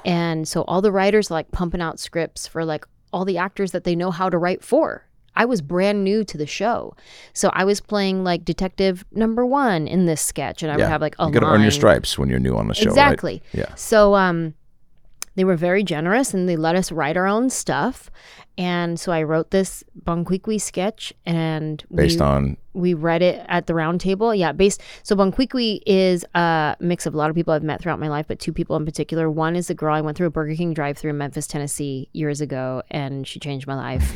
And 0.04 0.46
so 0.48 0.62
all 0.62 0.80
the 0.80 0.92
writers 0.92 1.30
like 1.30 1.50
pumping 1.50 1.80
out 1.80 1.98
scripts 2.00 2.46
for 2.46 2.64
like 2.64 2.86
all 3.12 3.24
the 3.24 3.36
actors 3.36 3.72
that 3.72 3.84
they 3.84 3.94
know 3.94 4.10
how 4.10 4.30
to 4.30 4.38
write 4.38 4.64
for. 4.64 5.04
I 5.34 5.44
was 5.44 5.60
brand 5.62 6.04
new 6.04 6.24
to 6.24 6.36
the 6.38 6.46
show. 6.46 6.94
So 7.32 7.50
I 7.52 7.64
was 7.64 7.80
playing 7.80 8.22
like 8.22 8.44
detective 8.44 9.04
number 9.12 9.44
1 9.46 9.86
in 9.88 10.06
this 10.06 10.20
sketch 10.20 10.62
and 10.62 10.70
I 10.70 10.76
would 10.76 10.86
have 10.86 11.00
like 11.00 11.16
a 11.18 11.26
you 11.26 11.32
got 11.32 11.40
to 11.40 11.46
earn 11.46 11.62
your 11.62 11.70
stripes 11.70 12.18
when 12.18 12.28
you're 12.28 12.38
new 12.38 12.56
on 12.56 12.68
the 12.68 12.74
show, 12.74 12.90
right? 12.90 12.92
Exactly. 12.92 13.42
Yeah. 13.52 13.74
So 13.74 14.14
um 14.14 14.54
they 15.35 15.45
were 15.45 15.57
very 15.57 15.83
generous 15.83 16.35
and 16.35 16.49
they 16.49 16.57
let 16.57 16.76
us 16.76 16.93
write 16.93 17.16
our 17.16 17.26
own 17.26 17.51
stuff. 17.51 18.11
And 18.59 19.01
so 19.01 19.12
I 19.12 19.22
wrote 19.22 19.51
this 19.51 19.83
Bonquiqui 20.05 20.61
sketch 20.61 21.12
and 21.24 21.83
Based 21.95 22.20
we, 22.20 22.26
on 22.26 22.57
we 22.74 22.95
read 22.95 23.22
it 23.22 23.45
at 23.49 23.66
the 23.66 23.74
round 23.74 24.01
table. 24.01 24.35
Yeah, 24.35 24.53
based 24.53 24.83
so 25.03 25.16
Bonquiqui 25.16 25.80
is 25.87 26.24
a 26.35 26.76
mix 26.80 27.07
of 27.07 27.14
a 27.14 27.16
lot 27.16 27.30
of 27.30 27.37
people 27.37 27.53
I've 27.53 27.62
met 27.62 27.80
throughout 27.80 27.99
my 27.99 28.09
life, 28.09 28.26
but 28.28 28.39
two 28.39 28.53
people 28.53 28.76
in 28.76 28.85
particular. 28.85 29.30
One 29.30 29.57
is 29.57 29.70
a 29.70 29.74
girl 29.74 29.95
I 29.95 30.01
went 30.01 30.16
through 30.16 30.26
a 30.26 30.30
Burger 30.30 30.55
King 30.55 30.74
drive 30.74 30.99
through 30.99 31.11
in 31.11 31.18
Memphis, 31.18 31.47
Tennessee 31.47 32.09
years 32.12 32.41
ago, 32.41 32.83
and 32.91 33.26
she 33.26 33.41
changed 33.41 33.66
my 33.66 33.74
life. 33.74 34.12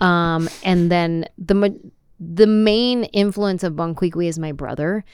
Um, 0.00 0.48
and 0.62 0.90
then 0.90 1.26
the 1.38 1.78
the 2.20 2.46
main 2.46 3.04
influence 3.04 3.62
of 3.62 3.74
Bonquiqui 3.74 4.28
is 4.28 4.38
my 4.38 4.52
brother, 4.52 5.04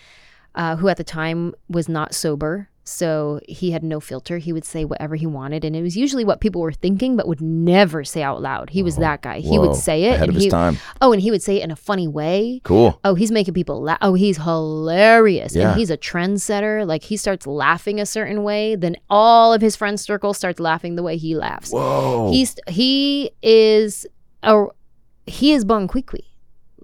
uh, 0.54 0.76
who 0.76 0.88
at 0.88 0.96
the 0.96 1.04
time 1.04 1.54
was 1.68 1.88
not 1.88 2.14
sober. 2.14 2.68
So 2.84 3.40
he 3.48 3.70
had 3.70 3.82
no 3.82 3.98
filter. 3.98 4.36
He 4.38 4.52
would 4.52 4.64
say 4.64 4.84
whatever 4.84 5.16
he 5.16 5.26
wanted, 5.26 5.64
and 5.64 5.74
it 5.74 5.82
was 5.82 5.96
usually 5.96 6.24
what 6.24 6.40
people 6.40 6.60
were 6.60 6.72
thinking, 6.72 7.16
but 7.16 7.26
would 7.26 7.40
never 7.40 8.04
say 8.04 8.22
out 8.22 8.42
loud. 8.42 8.70
He 8.70 8.82
was 8.82 8.98
oh, 8.98 9.00
that 9.00 9.22
guy. 9.22 9.40
He 9.40 9.58
Whoa, 9.58 9.68
would 9.68 9.76
say 9.76 10.04
it, 10.04 10.16
ahead 10.16 10.28
and 10.28 10.36
of 10.36 10.42
his 10.42 10.50
time. 10.50 10.76
oh, 11.00 11.12
and 11.12 11.22
he 11.22 11.30
would 11.30 11.42
say 11.42 11.56
it 11.56 11.64
in 11.64 11.70
a 11.70 11.76
funny 11.76 12.06
way. 12.06 12.60
cool. 12.62 13.00
Oh, 13.02 13.14
he's 13.14 13.32
making 13.32 13.54
people 13.54 13.80
laugh. 13.80 13.98
Oh, 14.02 14.14
he's 14.14 14.36
hilarious. 14.36 15.56
Yeah. 15.56 15.70
And 15.70 15.78
he's 15.78 15.90
a 15.90 15.96
trendsetter. 15.96 16.86
Like 16.86 17.04
he 17.04 17.16
starts 17.16 17.46
laughing 17.46 18.00
a 18.00 18.06
certain 18.06 18.42
way, 18.42 18.76
then 18.76 18.96
all 19.08 19.54
of 19.54 19.62
his 19.62 19.76
friend 19.76 19.98
circle 19.98 20.34
starts 20.34 20.60
laughing 20.60 20.96
the 20.96 21.02
way 21.02 21.16
he 21.16 21.34
laughs. 21.34 21.70
Whoa. 21.70 22.30
He's 22.30 22.56
he 22.68 23.30
is 23.42 24.06
a 24.42 24.66
he 25.26 25.52
is 25.52 25.64
Bonquiqui. 25.64 26.24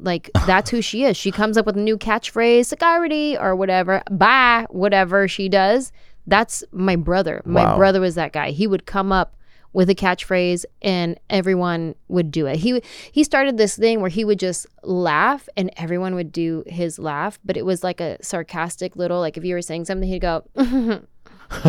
Like 0.02 0.30
that's 0.46 0.70
who 0.70 0.80
she 0.82 1.04
is. 1.04 1.16
She 1.16 1.30
comes 1.30 1.56
up 1.56 1.66
with 1.66 1.76
a 1.76 1.80
new 1.80 1.96
catchphrase, 1.98 2.66
security 2.66 3.36
or 3.38 3.54
whatever, 3.56 4.02
bye, 4.10 4.66
whatever 4.70 5.28
she 5.28 5.48
does. 5.48 5.92
That's 6.26 6.62
my 6.72 6.96
brother. 6.96 7.42
My 7.44 7.64
Wow. 7.64 7.76
brother 7.76 8.00
was 8.00 8.14
that 8.14 8.32
guy. 8.32 8.50
He 8.50 8.66
would 8.66 8.86
come 8.86 9.10
up 9.12 9.36
with 9.72 9.88
a 9.88 9.94
catchphrase 9.94 10.64
and 10.82 11.18
everyone 11.30 11.94
would 12.08 12.30
do 12.32 12.46
it. 12.46 12.56
He 12.56 12.82
he 13.12 13.22
started 13.24 13.56
this 13.56 13.76
thing 13.76 14.00
where 14.00 14.10
he 14.10 14.24
would 14.24 14.38
just 14.38 14.66
laugh 14.82 15.48
and 15.56 15.70
everyone 15.76 16.14
would 16.16 16.32
do 16.32 16.64
his 16.66 16.98
laugh, 16.98 17.38
but 17.44 17.56
it 17.56 17.64
was 17.64 17.84
like 17.84 18.00
a 18.00 18.16
sarcastic 18.22 18.96
little 18.96 19.20
like 19.20 19.36
if 19.36 19.44
you 19.44 19.54
were 19.54 19.62
saying 19.62 19.84
something 19.84 20.08
he'd 20.08 20.20
go 20.22 20.42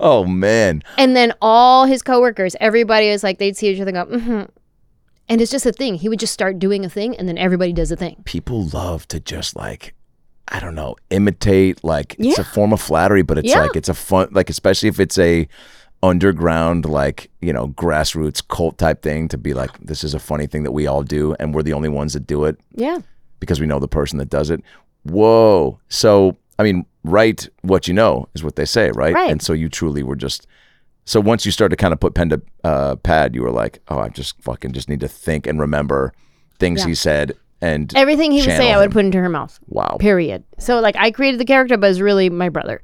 oh 0.00 0.24
man. 0.24 0.82
and 0.98 1.16
then 1.16 1.32
all 1.40 1.84
his 1.84 2.02
coworkers, 2.02 2.54
everybody 2.60 3.10
was 3.10 3.22
like 3.22 3.38
they'd 3.38 3.56
see 3.56 3.68
each 3.68 3.80
other 3.80 3.92
go 3.92 4.04
mm 4.10 4.48
and 5.30 5.40
it's 5.40 5.50
just 5.50 5.64
a 5.64 5.72
thing. 5.72 5.94
He 5.94 6.08
would 6.10 6.18
just 6.20 6.34
start 6.34 6.58
doing 6.58 6.84
a 6.84 6.90
thing 6.90 7.16
and 7.16 7.26
then 7.26 7.38
everybody 7.38 7.72
does 7.72 7.90
a 7.90 7.96
thing. 7.96 8.22
People 8.26 8.66
love 8.66 9.08
to 9.08 9.18
just 9.20 9.56
like 9.56 9.94
I 10.52 10.58
don't 10.60 10.74
know, 10.74 10.96
imitate 11.10 11.82
like 11.84 12.16
it's 12.18 12.38
a 12.38 12.44
form 12.44 12.72
of 12.72 12.80
flattery, 12.80 13.22
but 13.22 13.38
it's 13.38 13.48
Yeah. 13.48 13.60
like 13.62 13.76
it's 13.76 13.88
a 13.88 13.94
fun 13.94 14.28
like 14.32 14.50
especially 14.50 14.88
if 14.90 15.00
it's 15.00 15.16
a 15.18 15.48
underground 16.02 16.84
like, 16.86 17.30
you 17.40 17.52
know, 17.52 17.68
grassroots 17.68 18.46
cult 18.46 18.78
type 18.78 19.02
thing 19.02 19.28
to 19.28 19.38
be 19.38 19.54
like 19.54 19.70
this 19.78 20.02
is 20.02 20.14
a 20.14 20.18
funny 20.18 20.46
thing 20.46 20.62
that 20.64 20.72
we 20.72 20.86
all 20.86 21.02
do 21.02 21.34
and 21.38 21.54
we're 21.54 21.62
the 21.62 21.72
only 21.74 21.88
ones 21.88 22.12
that 22.14 22.26
do 22.26 22.44
it 22.44 22.58
Yeah. 22.74 22.98
because 23.38 23.60
we 23.60 23.66
know 23.66 23.78
the 23.78 23.88
person 23.88 24.18
that 24.18 24.30
does 24.30 24.50
it. 24.50 24.62
Whoa. 25.04 25.78
So, 25.88 26.36
I 26.58 26.62
mean, 26.62 26.84
write 27.04 27.48
what 27.62 27.86
you 27.88 27.94
know 27.94 28.28
is 28.34 28.42
what 28.44 28.56
they 28.56 28.64
say, 28.64 28.90
right? 28.90 29.14
Right. 29.14 29.30
And 29.30 29.40
so 29.40 29.52
you 29.52 29.68
truly 29.68 30.02
were 30.02 30.16
just. 30.16 30.46
So 31.04 31.20
once 31.20 31.44
you 31.44 31.52
started 31.52 31.76
to 31.76 31.80
kind 31.80 31.92
of 31.92 32.00
put 32.00 32.14
pen 32.14 32.28
to 32.30 32.42
uh, 32.62 32.96
pad, 32.96 33.34
you 33.34 33.42
were 33.42 33.50
like, 33.50 33.80
oh, 33.88 33.98
I 33.98 34.08
just 34.10 34.40
fucking 34.42 34.72
just 34.72 34.88
need 34.88 35.00
to 35.00 35.08
think 35.08 35.46
and 35.46 35.58
remember 35.58 36.12
things 36.58 36.80
Yeah. 36.80 36.88
he 36.88 36.94
said 36.94 37.32
and 37.62 37.94
Everything 37.96 38.30
he 38.32 38.38
would 38.38 38.44
say 38.44 38.56
channel 38.58 38.72
I 38.72 38.78
would 38.78 38.92
put 38.92 39.04
into 39.04 39.18
her 39.18 39.28
mouth. 39.28 39.58
Wow. 39.68 39.96
Period. 40.00 40.44
So 40.60 40.80
like 40.80 40.96
I 40.98 41.10
created 41.10 41.40
the 41.40 41.44
character 41.44 41.76
but 41.76 41.90
it's 41.90 42.00
really 42.00 42.30
my 42.30 42.48
brother. 42.48 42.80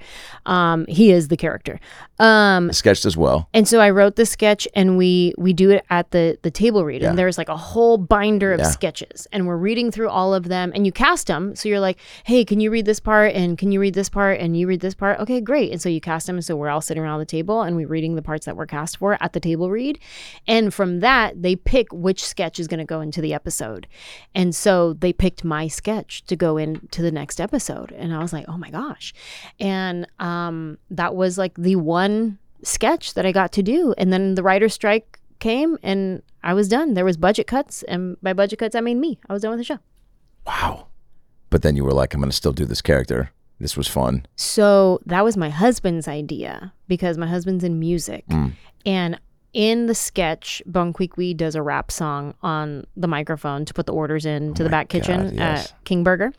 Um 0.47 0.87
he 0.89 1.11
is 1.13 1.29
the 1.29 1.37
character. 1.37 1.79
Um 2.19 2.73
Sketched 2.73 3.05
as 3.05 3.17
well. 3.17 3.49
and 3.53 3.69
so 3.69 3.79
I 3.81 3.91
wrote 3.91 4.17
the 4.17 4.25
sketch 4.27 4.67
and 4.75 4.97
we 4.97 5.35
we 5.37 5.53
do 5.53 5.71
it 5.71 5.85
at 5.91 6.11
the 6.13 6.39
the 6.43 6.51
table 6.51 6.85
read 6.85 7.03
Yeah. 7.03 7.11
and 7.11 7.19
there's 7.19 7.37
like 7.39 7.49
a 7.51 7.57
whole 7.57 7.99
binder 7.99 8.53
of 8.53 8.61
Yeah. 8.61 8.71
sketches 8.71 9.27
and 9.33 9.47
we're 9.47 9.57
reading 9.59 9.91
through 9.91 10.09
all 10.09 10.33
of 10.33 10.45
them 10.49 10.73
and 10.75 10.87
you 10.87 10.93
cast 10.93 11.27
them 11.27 11.55
so 11.55 11.69
you're 11.69 11.81
like 11.81 11.99
hey 12.25 12.45
can 12.45 12.59
you 12.61 12.71
read 12.71 12.87
this 12.87 13.01
part 13.01 13.35
and 13.35 13.59
can 13.59 13.71
you 13.73 13.81
read 13.81 13.95
this 13.95 14.09
part 14.09 14.41
and 14.41 14.57
you 14.57 14.67
read 14.67 14.81
this 14.81 14.95
part 14.95 15.21
okay 15.21 15.41
great 15.41 15.71
and 15.73 15.83
so 15.83 15.89
you 15.91 16.01
cast 16.01 16.27
them 16.27 16.37
and 16.37 16.45
so 16.45 16.57
we're 16.57 16.71
all 16.71 16.81
sitting 16.81 17.03
around 17.03 17.19
the 17.19 17.27
table 17.27 17.61
and 17.63 17.77
we're 17.77 17.87
reading 17.87 18.15
the 18.15 18.23
parts 18.23 18.47
that 18.47 18.57
we're 18.57 18.67
cast 18.67 18.97
for 18.97 19.19
at 19.21 19.33
the 19.35 19.41
table 19.41 19.71
read 19.71 19.99
and 20.49 20.73
from 20.73 21.01
that 21.01 21.43
they 21.43 21.55
pick 21.55 21.87
which 21.93 22.25
sketch 22.25 22.59
is 22.59 22.67
going 22.67 22.79
to 22.79 22.85
go 22.87 23.01
into 23.03 23.21
the 23.21 23.35
episode 23.35 23.87
and 24.35 24.55
so 24.55 24.95
they 24.95 25.13
picked 25.13 25.45
my 25.45 25.69
sketch 25.69 26.25
to 26.25 26.35
go 26.37 26.57
into 26.57 27.03
the 27.03 27.11
next 27.13 27.41
episode 27.41 27.66
and 27.69 28.15
I 28.15 28.19
was 28.19 28.33
like 28.33 28.47
oh 28.49 28.59
my 28.59 28.71
gosh 28.71 29.13
and 29.61 30.07
um 30.19 30.79
that 30.91 31.15
was 31.15 31.39
like 31.39 31.55
the 31.55 31.77
one 31.77 32.39
sketch 32.63 33.15
that 33.15 33.27
I 33.27 33.33
got 33.33 33.53
to 33.53 33.63
do. 33.63 33.95
And 33.97 34.13
then 34.13 34.35
the 34.35 34.43
writer's 34.43 34.75
strike 34.75 35.21
came 35.39 35.79
and 35.83 36.23
I 36.43 36.55
was 36.55 36.69
done. 36.69 36.95
There 36.95 37.05
was 37.05 37.17
budget 37.17 37.47
cuts, 37.47 37.83
and 37.85 38.17
by 38.23 38.33
budget 38.33 38.59
cuts 38.59 38.75
I 38.75 38.81
mean 38.81 39.01
me. 39.01 39.19
I 39.29 39.33
was 39.33 39.43
done 39.43 39.51
with 39.51 39.61
the 39.61 39.65
show. 39.65 39.79
Wow. 40.47 40.87
But 41.51 41.63
then 41.63 41.77
you 41.77 41.85
were 41.85 41.93
like, 41.93 42.15
I'm 42.15 42.21
going 42.21 42.31
to 42.31 42.37
still 42.37 42.53
do 42.53 42.65
this 42.65 42.83
character. 42.83 43.31
This 43.59 43.77
was 43.77 43.89
fun. 43.89 44.27
So 44.37 45.01
that 45.07 45.25
was 45.25 45.37
my 45.37 45.49
husband's 45.49 46.09
idea 46.09 46.73
because 46.89 47.17
my 47.17 47.27
husband's 47.27 47.65
in 47.65 47.79
music. 47.79 48.27
Mm. 48.29 48.53
And 48.85 49.21
in 49.57 49.87
the 49.87 49.95
sketch, 49.95 50.63
Bonquiqui 50.71 51.35
does 51.35 51.55
a 51.55 51.63
rap 51.63 51.91
song 51.91 52.35
on 52.43 52.85
the 52.95 53.09
microphone 53.09 53.65
to 53.65 53.73
put 53.73 53.87
the 53.87 53.93
orders 53.95 54.27
in 54.27 54.53
to 54.53 54.63
the 54.63 54.69
oh 54.69 54.71
back 54.71 54.91
kitchen 54.91 55.21
Oh 55.21 55.25
God, 55.31 55.35
yes. 55.35 55.73
at 55.73 55.85
King 55.85 56.05
Burger. 56.05 56.35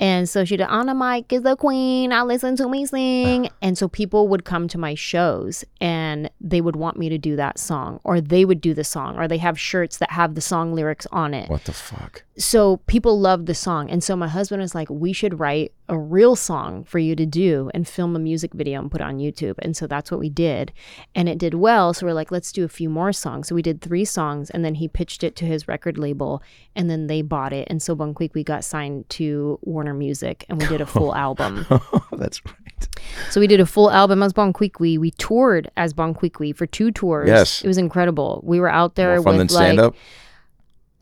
And 0.00 0.26
so 0.26 0.44
she 0.46 0.56
did, 0.56 0.64
on 0.64 0.88
a 0.88 0.94
mic 0.94 1.30
is 1.34 1.42
the 1.42 1.54
queen. 1.56 2.12
I 2.12 2.22
listen 2.22 2.56
to 2.56 2.66
me 2.68 2.86
sing. 2.86 3.46
Ah. 3.46 3.54
and 3.60 3.76
so 3.76 3.88
people 3.88 4.28
would 4.28 4.44
come 4.46 4.68
to 4.68 4.78
my 4.78 4.94
shows 4.94 5.64
and 5.82 6.30
they 6.40 6.62
would 6.62 6.76
want 6.76 6.98
me 6.98 7.10
to 7.10 7.18
do 7.18 7.36
that 7.36 7.58
song, 7.58 8.00
or 8.04 8.22
they 8.22 8.46
would 8.46 8.62
do 8.62 8.72
the 8.72 8.84
song, 8.84 9.18
or 9.18 9.28
they 9.28 9.38
have 9.38 9.60
shirts 9.60 9.98
that 9.98 10.10
have 10.10 10.34
the 10.34 10.40
song 10.40 10.72
lyrics 10.74 11.06
on 11.12 11.34
it 11.34 11.50
What 11.50 11.64
the 11.64 11.72
fuck? 11.74 12.22
so 12.38 12.78
people 12.86 13.18
loved 13.20 13.46
the 13.46 13.54
song 13.54 13.90
and 13.90 14.02
so 14.04 14.14
my 14.16 14.28
husband 14.28 14.60
was 14.62 14.74
like 14.74 14.88
we 14.90 15.12
should 15.12 15.40
write 15.40 15.72
a 15.88 15.98
real 15.98 16.34
song 16.36 16.84
for 16.84 16.98
you 16.98 17.14
to 17.14 17.26
do 17.26 17.70
and 17.74 17.86
film 17.86 18.16
a 18.16 18.18
music 18.18 18.52
video 18.54 18.80
and 18.80 18.90
put 18.90 19.00
on 19.00 19.18
youtube 19.18 19.54
and 19.60 19.76
so 19.76 19.86
that's 19.86 20.10
what 20.10 20.20
we 20.20 20.28
did 20.28 20.72
and 21.14 21.28
it 21.28 21.38
did 21.38 21.54
well 21.54 21.94
so 21.94 22.06
we're 22.06 22.12
like 22.12 22.30
let's 22.30 22.52
do 22.52 22.64
a 22.64 22.68
few 22.68 22.88
more 22.88 23.12
songs 23.12 23.48
so 23.48 23.54
we 23.54 23.62
did 23.62 23.80
three 23.80 24.04
songs 24.04 24.50
and 24.50 24.64
then 24.64 24.74
he 24.74 24.88
pitched 24.88 25.22
it 25.22 25.36
to 25.36 25.44
his 25.44 25.68
record 25.68 25.98
label 25.98 26.42
and 26.74 26.90
then 26.90 27.06
they 27.06 27.22
bought 27.22 27.52
it 27.52 27.66
and 27.70 27.82
so 27.82 27.94
Bonquiqui 27.94 28.44
got 28.44 28.64
signed 28.64 29.08
to 29.10 29.58
warner 29.62 29.94
music 29.94 30.44
and 30.48 30.60
we 30.60 30.66
did 30.68 30.80
a 30.80 30.86
full 30.86 31.14
album 31.26 31.66
that's 32.12 32.44
right. 32.44 32.88
so 33.30 33.40
we 33.40 33.46
did 33.46 33.60
a 33.60 33.66
full 33.66 33.90
album 33.90 34.22
as 34.22 34.32
Bonquiqui. 34.32 34.98
We 34.98 35.10
toured 35.12 35.70
as 35.76 35.94
Bonquiqui 35.94 36.54
for 36.54 36.66
two 36.66 36.90
tours. 36.90 37.28
Yes. 37.28 37.62
It 37.62 37.68
was 37.68 37.78
incredible. 37.78 38.40
We 38.44 38.60
were 38.60 38.68
out 38.68 38.94
there 38.94 39.16
More 39.16 39.24
fun 39.24 39.32
with 39.34 39.38
than 39.38 39.48
stand 39.48 39.78
like 39.78 39.86
up. 39.86 39.94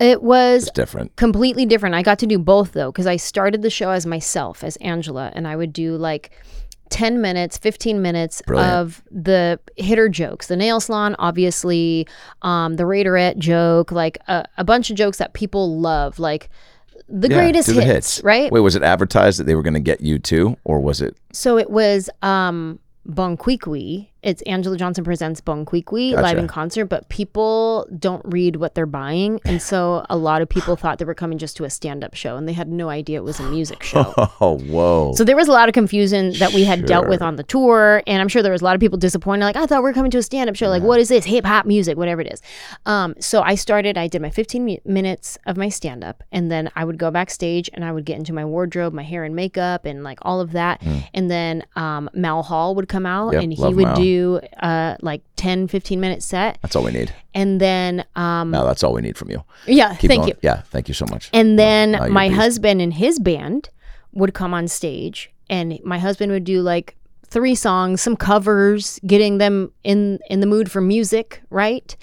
It 0.01 0.23
was 0.23 0.65
It's 0.65 0.73
different. 0.73 1.15
completely 1.17 1.67
different. 1.67 1.95
I 1.95 2.03
got 2.03 2.19
to 2.21 2.27
do 2.27 2.39
both 2.39 2.73
though, 2.73 2.91
because 2.91 3.07
I 3.07 3.17
started 3.17 3.63
the 3.63 3.71
show 3.71 3.91
as 3.91 4.07
myself, 4.07 4.65
as 4.65 4.77
Anjelah, 4.79 5.33
and 5.35 5.47
I 5.47 5.57
would 5.57 5.73
do 5.73 5.97
like 5.97 6.31
10 6.91 7.21
minutes, 7.21 7.57
15 7.59 8.03
minutes 8.03 8.43
Brilliant. 8.47 8.73
of 8.73 9.03
the 9.11 9.59
hitter 9.77 10.09
jokes. 10.09 10.49
The 10.49 10.57
nail 10.57 10.81
salon, 10.81 11.17
obviously, 11.19 12.07
um, 12.43 12.75
the 12.77 12.85
Raiderette 12.85 13.39
joke, 13.39 13.91
like 13.93 14.19
a, 14.29 14.45
a 14.59 14.65
bunch 14.65 14.91
of 14.91 14.97
jokes 14.97 15.19
that 15.19 15.33
people 15.33 15.79
love, 15.81 16.19
like 16.19 16.51
the 17.09 17.29
Yeah, 17.29 17.39
greatest 17.39 17.69
the 17.69 17.83
hits, 17.83 18.23
right? 18.23 18.51
Wait, 18.53 18.61
was 18.61 18.77
it 18.77 18.83
advertised 18.83 19.39
that 19.39 19.45
they 19.45 19.55
were 19.55 19.63
going 19.63 19.75
to 19.75 19.81
get 19.81 20.01
you 20.01 20.19
too, 20.19 20.57
or 20.65 20.81
was 20.81 21.01
it? 21.01 21.17
So 21.33 21.57
it 21.59 21.71
was 21.71 22.11
um 22.23 22.79
Bonquiqui. 23.09 24.09
It's 24.25 24.43
Anjelah 24.45 24.79
Johnson 24.79 25.05
presents 25.05 25.43
Bonquiqui 25.43 26.13
live 26.13 26.23
Gotcha. 26.23 26.39
in 26.39 26.49
concert, 26.49 26.87
but 26.87 27.09
people 27.11 27.87
don't 27.99 28.23
read 28.25 28.57
what 28.57 28.75
they're 28.75 28.87
buying. 28.87 29.39
And 29.45 29.61
so 29.61 30.07
a 30.09 30.17
lot 30.17 30.41
of 30.41 30.49
people 30.49 30.77
thought 30.77 30.99
they 30.99 31.05
were 31.05 31.15
coming 31.15 31.37
just 31.37 31.59
to 31.59 31.65
a 31.65 31.71
stand 31.71 32.03
up 32.03 32.15
show 32.15 32.37
and 32.37 32.49
they 32.49 32.55
had 32.55 32.69
no 32.69 32.89
idea 32.89 33.19
it 33.19 33.25
was 33.25 33.39
a 33.39 33.43
music 33.51 33.83
show. 33.91 34.15
Oh, 34.41 34.59
whoa. 34.67 35.13
So 35.15 35.25
there 35.25 35.37
was 35.37 35.47
a 35.47 35.53
lot 35.53 35.69
of 35.69 35.75
confusion 35.75 36.33
that 36.39 36.55
we 36.55 36.65
had 36.65 36.87
dealt 36.87 37.07
with 37.07 37.21
on 37.21 37.37
the 37.37 37.43
tour, 37.43 38.03
and 38.07 38.23
I'm 38.23 38.29
sure 38.29 38.43
there 38.43 38.51
was 38.51 38.63
a 38.63 38.65
lot 38.65 38.75
of 38.75 38.81
people 38.81 38.97
disappointed. 38.97 39.45
Like, 39.45 39.57
I 39.57 39.67
thought 39.67 39.83
we 39.83 39.91
were 39.91 39.93
coming 39.93 40.11
to 40.13 40.19
a 40.19 40.23
stand-up 40.23 40.57
show. 40.57 40.69
Like, 40.69 40.83
what 40.83 40.99
is 41.01 41.11
this? 41.11 41.27
Hip 41.27 41.45
hop 41.45 41.67
music, 41.67 41.99
whatever 41.99 42.23
it 42.23 42.33
is. 42.33 42.41
Um, 42.87 43.15
so 43.21 43.43
I 43.43 43.55
started. 43.57 43.99
I 43.99 44.09
did 44.09 44.23
my 44.23 44.31
15 44.31 44.65
mi- 44.65 44.81
minutes 44.87 45.37
of 45.47 45.59
my 45.59 45.69
stand-up, 45.69 46.23
and 46.33 46.51
then 46.51 46.71
I 46.75 46.87
would 46.87 46.97
go 46.99 47.11
backstage 47.11 47.69
and 47.75 47.85
I 47.85 47.93
would 47.93 48.07
get 48.07 48.17
into 48.17 48.33
my 48.33 48.47
wardrobe, 48.47 48.95
my 48.95 49.03
hair 49.03 49.23
and 49.25 49.37
makeup, 49.37 49.85
and 49.85 50.03
like 50.03 50.19
all 50.23 50.41
of 50.41 50.53
that. 50.53 50.83
And 51.13 51.31
then 51.31 51.63
um, 51.77 52.09
Mal 52.15 52.43
Hall 52.43 52.75
would 52.75 52.89
come 52.89 53.05
out, 53.05 53.25
Mm. 53.25 53.33
Yep, 53.35 53.43
and 53.43 53.53
he 53.53 53.75
would 53.75 53.85
Mal. 53.85 53.97
do 53.97 54.14
uh, 54.63 54.97
like 55.03 55.23
10, 55.37 55.69
15 55.69 56.01
minute 56.01 56.23
set, 56.23 56.59
that's 56.63 56.77
all 56.77 56.85
we 56.85 56.93
need. 56.93 57.13
and 57.35 57.61
then 57.61 58.05
um, 58.17 58.51
No, 58.51 58.65
that's 58.65 58.83
all 58.85 58.93
we 58.95 59.03
need 59.03 59.17
from 59.17 59.31
you. 59.31 59.43
yeah, 59.67 59.95
Keep 59.97 60.09
thank 60.11 60.21
going. 60.23 60.29
you. 60.31 60.37
Yeah, 60.43 60.63
thank 60.73 60.89
you 60.89 60.95
so 60.95 61.07
much. 61.11 61.31
And 61.33 61.59
then 61.59 61.93
no, 61.93 61.99
you're 62.05 62.09
my 62.13 62.29
husband 62.29 62.81
and 62.81 62.93
his 62.95 63.19
band 63.19 63.71
would 64.13 64.33
come 64.35 64.55
on 64.55 64.69
stage, 64.69 65.31
and 65.51 65.79
my 65.85 65.99
husband 65.99 66.31
would 66.33 66.45
do 66.45 66.63
like 66.63 66.97
three 67.27 67.55
songs, 67.57 68.01
some 68.01 68.17
covers, 68.17 69.01
getting 69.07 69.39
them 69.39 69.73
in 69.83 70.19
in 70.31 70.41
the 70.41 70.47
mood 70.47 70.71
for 70.71 70.81
music, 70.81 71.43
right? 71.51 71.97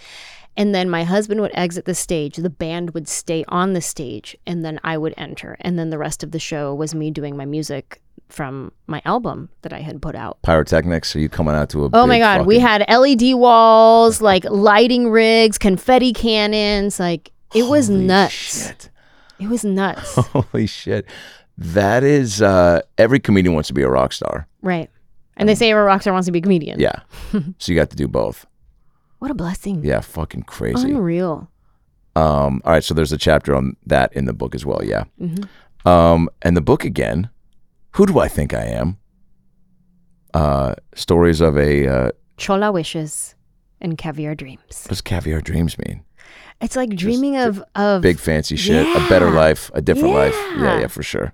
And 0.58 0.76
then 0.76 0.90
my 0.90 1.04
husband 1.04 1.40
would 1.42 1.52
exit 1.54 1.86
the 1.86 1.96
stage, 1.96 2.36
the 2.36 2.50
band 2.50 2.94
would 2.94 3.08
stay 3.08 3.46
on 3.48 3.74
the 3.74 3.82
stage, 3.82 4.36
and 4.46 4.66
then 4.66 4.80
I 4.84 4.98
would 4.98 5.14
enter. 5.18 5.56
And 5.62 5.80
then 5.80 5.90
the 5.92 5.98
rest 5.98 6.24
of 6.24 6.32
the 6.32 6.40
show 6.40 6.74
was 6.76 6.94
me 6.94 7.10
doing 7.10 7.38
my 7.38 7.46
music 7.46 8.02
from 8.28 8.72
my 8.88 9.02
album 9.06 9.50
that 9.62 9.74
I 9.74 9.80
had 9.80 10.02
put 10.02 10.16
out. 10.16 10.42
Pyrotechnics? 10.42 11.16
Are 11.16 11.20
you 11.20 11.30
coming 11.30 11.56
out 11.56 11.70
to 11.70 11.86
a? 11.86 11.90
Oh 11.94 12.06
my 12.06 12.20
God. 12.20 12.46
We 12.46 12.60
had 12.60 12.86
LED 12.90 13.36
walls, 13.36 14.22
like 14.22 14.44
lighting 14.46 15.10
rigs, 15.10 15.58
confetti 15.58 16.14
cannons. 16.14 17.00
Like 17.00 17.32
it 17.54 17.64
was 17.64 17.88
Holy 17.88 18.06
nuts. 18.06 18.34
Shit. 18.68 18.90
It 19.40 19.48
was 19.48 19.64
nuts. 19.64 20.16
Holy 20.16 20.68
shit. 20.68 21.06
That 21.58 22.04
is 22.04 22.42
uh 22.42 22.82
every 22.98 23.20
comedian 23.20 23.54
wants 23.54 23.68
to 23.68 23.74
be 23.74 23.82
a 23.84 23.90
rock 23.90 24.14
star. 24.14 24.48
right. 24.62 24.90
And 25.38 25.50
they 25.50 25.56
say 25.56 25.72
every 25.72 25.84
rock 25.84 26.02
star 26.02 26.14
wants 26.14 26.28
to 26.28 26.32
be 26.32 26.38
a 26.38 26.42
comedian. 26.42 26.80
Yeah. 26.80 27.00
so 27.58 27.72
you 27.72 27.76
got 27.76 27.90
to 27.90 27.96
do 27.96 28.08
both. 28.08 28.46
What 29.22 29.30
a 29.30 29.36
blessing. 29.36 29.84
Yeah, 29.86 30.02
fucking 30.02 30.44
crazy. 30.44 30.90
Unreal. 30.90 31.48
Um 32.16 32.62
all 32.66 32.74
right, 32.74 32.84
so 32.84 32.96
there's 32.96 33.12
a 33.12 33.18
chapter 33.20 33.56
on 33.56 33.76
that 33.86 34.12
in 34.14 34.26
the 34.26 34.34
book 34.34 34.56
as 34.56 34.66
well, 34.66 34.84
yeah. 34.84 35.04
Mm-hmm. 35.22 35.88
Um 35.88 36.28
and 36.42 36.58
the 36.58 36.62
book 36.62 36.84
again, 36.84 37.30
who 37.92 38.08
do 38.08 38.18
I 38.18 38.28
think 38.28 38.52
I 38.54 38.66
am? 38.66 38.98
Uh 40.34 40.74
stories 40.96 41.40
of 41.40 41.56
a 41.58 41.88
uh 41.88 42.12
Chola 42.38 42.72
wishes 42.72 43.36
and 43.80 43.96
caviar 43.98 44.34
dreams. 44.34 44.84
what 44.86 44.90
does 44.90 45.02
caviar 45.02 45.40
dreams 45.42 45.78
mean? 45.78 46.04
It's 46.62 46.76
like 46.76 46.90
dreaming 46.96 47.38
of 47.38 47.64
of 47.76 48.02
Big 48.02 48.18
fancy 48.20 48.56
shit, 48.56 48.88
a 48.96 49.08
better 49.08 49.30
life, 49.30 49.70
a 49.76 49.82
different 49.82 50.16
life. 50.16 50.36
Yeah, 50.58 50.64
Yeah. 50.64 50.80
yeah, 50.82 50.88
for 50.88 51.04
sure. 51.04 51.32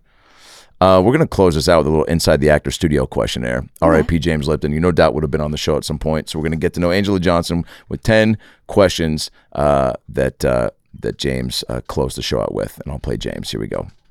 Uh, 0.80 1.02
we're 1.04 1.12
gonna 1.12 1.28
close 1.28 1.56
this 1.56 1.68
out 1.68 1.80
with 1.80 1.88
a 1.88 1.90
little 1.90 2.06
inside 2.06 2.40
the 2.40 2.50
actor 2.50 2.70
studio 2.70 3.08
questionnaire. 3.08 3.66
R.I.P. 3.82 4.20
James 4.20 4.48
Lipton. 4.48 4.72
You 4.72 4.80
no 4.80 4.92
doubt 4.92 5.14
would 5.16 5.24
have 5.24 5.32
been 5.32 5.42
on 5.42 5.52
the 5.52 5.58
show 5.58 5.76
at 5.76 5.84
some 5.84 5.98
point. 5.98 6.30
So 6.30 6.38
we're 6.38 6.44
gonna 6.44 6.56
get 6.58 6.74
to 6.76 6.80
know 6.80 6.90
Anjelah 6.90 7.22
Johnson 7.22 7.66
with 7.90 8.04
ten 8.04 8.38
questions 8.68 9.32
uh, 9.54 9.94
that 10.10 10.46
uh, 10.46 10.70
that 11.00 11.18
James 11.18 11.64
uh, 11.68 11.82
closed 11.88 12.18
the 12.18 12.22
show 12.22 12.42
out 12.42 12.54
with, 12.54 12.80
and 12.84 12.92
I'll 12.92 13.00
play 13.00 13.18
James. 13.18 13.50
Here 13.50 13.60
we 13.60 13.68
go. 13.68 13.88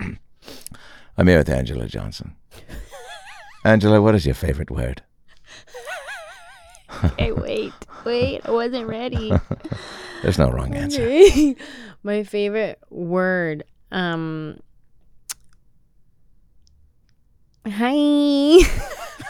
I'm 1.19 1.29
here 1.29 1.39
with 1.39 1.49
Anjelah 1.49 1.89
Johnson. 1.89 2.35
Anjelah, 3.65 4.03
what 4.03 4.15
is 4.15 4.27
your 4.27 4.35
favorite 4.35 4.71
word? 4.71 5.03
Hey, 7.19 7.33
wait, 7.33 7.73
wait, 8.05 8.41
I 8.45 8.51
wasn't 8.53 8.87
ready. 8.87 9.31
There's 10.23 10.39
no 10.39 10.51
wrong 10.51 10.75
answer. 10.75 11.55
My 12.03 12.23
favorite 12.23 12.81
word. 12.89 13.65
Um 13.93 14.61
Hi. 17.69 18.59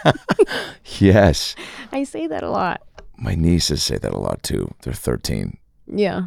Yes, 0.98 1.56
I 1.92 2.04
say 2.04 2.26
that 2.28 2.42
a 2.44 2.48
lot. 2.50 2.80
my 3.18 3.34
nieces 3.34 3.82
say 3.82 3.98
that 3.98 4.12
a 4.12 4.18
lot 4.18 4.42
too. 4.42 4.72
They're 4.82 4.92
13. 4.94 5.58
Yeah. 5.88 6.26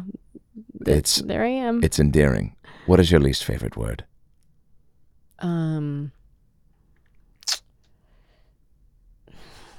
It's 0.86 1.16
There 1.22 1.42
I 1.44 1.48
am. 1.48 1.82
it's 1.82 1.98
endearing. 1.98 2.54
What 2.86 3.00
is 3.00 3.10
your 3.10 3.20
least 3.20 3.42
favorite 3.44 3.76
word? 3.76 4.04
um 5.38 6.12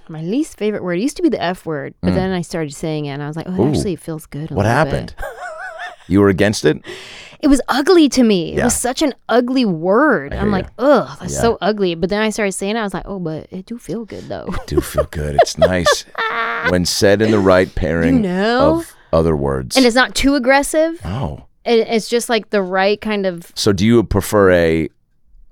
my 0.10 0.22
least 0.24 0.58
favorite 0.58 0.84
word 0.84 0.96
used 0.96 1.16
to 1.18 1.22
be 1.24 1.30
the 1.30 1.42
F 1.42 1.66
word, 1.66 1.94
but 2.02 2.14
then 2.16 2.32
I 2.32 2.42
started 2.42 2.74
saying 2.74 3.06
it 3.06 3.12
and 3.12 3.24
I 3.24 3.28
was 3.28 3.36
like, 3.38 3.46
oh, 3.48 3.54
it 3.54 3.58
Mm. 3.58 3.66
Ooh. 3.68 3.70
actually 3.70 3.96
feels 3.96 4.26
good. 4.26 4.52
a 4.52 4.56
What 4.56 4.66
little 4.66 4.86
bit. 4.86 4.92
happened? 4.92 5.16
You 6.12 6.20
were 6.22 6.30
against 6.30 6.66
it? 6.66 6.82
It 7.40 7.48
was 7.48 7.60
ugly 7.68 8.08
to 8.10 8.22
me. 8.24 8.54
It 8.56 8.64
was 8.64 8.76
such 8.76 9.02
an 9.02 9.14
ugly 9.28 9.66
word. 9.66 10.32
I'm 10.34 10.52
like, 10.52 10.68
ugh, 10.78 11.18
that's 11.20 11.34
Yeah. 11.34 11.40
so 11.42 11.58
ugly. 11.60 11.96
But 11.96 12.10
then 12.12 12.22
I 12.22 12.30
started 12.30 12.52
saying 12.52 12.76
it. 12.76 12.80
I 12.80 12.84
was 12.84 12.94
like, 12.94 13.06
oh, 13.08 13.18
but 13.20 13.48
it 13.50 13.66
do 13.66 13.80
feel 13.80 14.06
good 14.06 14.26
though. 14.30 14.46
It 14.48 14.68
do 14.68 14.80
feel 14.80 15.06
good. 15.06 15.38
It's 15.42 15.58
nice 15.58 16.06
when 16.70 16.86
said 16.86 17.22
in 17.22 17.32
the 17.32 17.40
right 17.40 17.74
pairing 17.74 18.18
You 18.18 18.22
know? 18.22 18.80
of 18.82 18.96
other 19.12 19.36
words. 19.36 19.76
and 19.76 19.86
it's 19.88 19.96
not 19.96 20.14
too 20.14 20.36
aggressive. 20.36 21.00
oh. 21.04 21.46
It, 21.64 21.88
it's 21.88 22.10
just 22.10 22.28
like 22.28 22.50
the 22.50 22.62
right 22.62 23.00
kind 23.00 23.26
of 23.28 23.52
So 23.56 23.72
do 23.72 23.86
you 23.86 24.04
prefer 24.04 24.52
a 24.52 24.90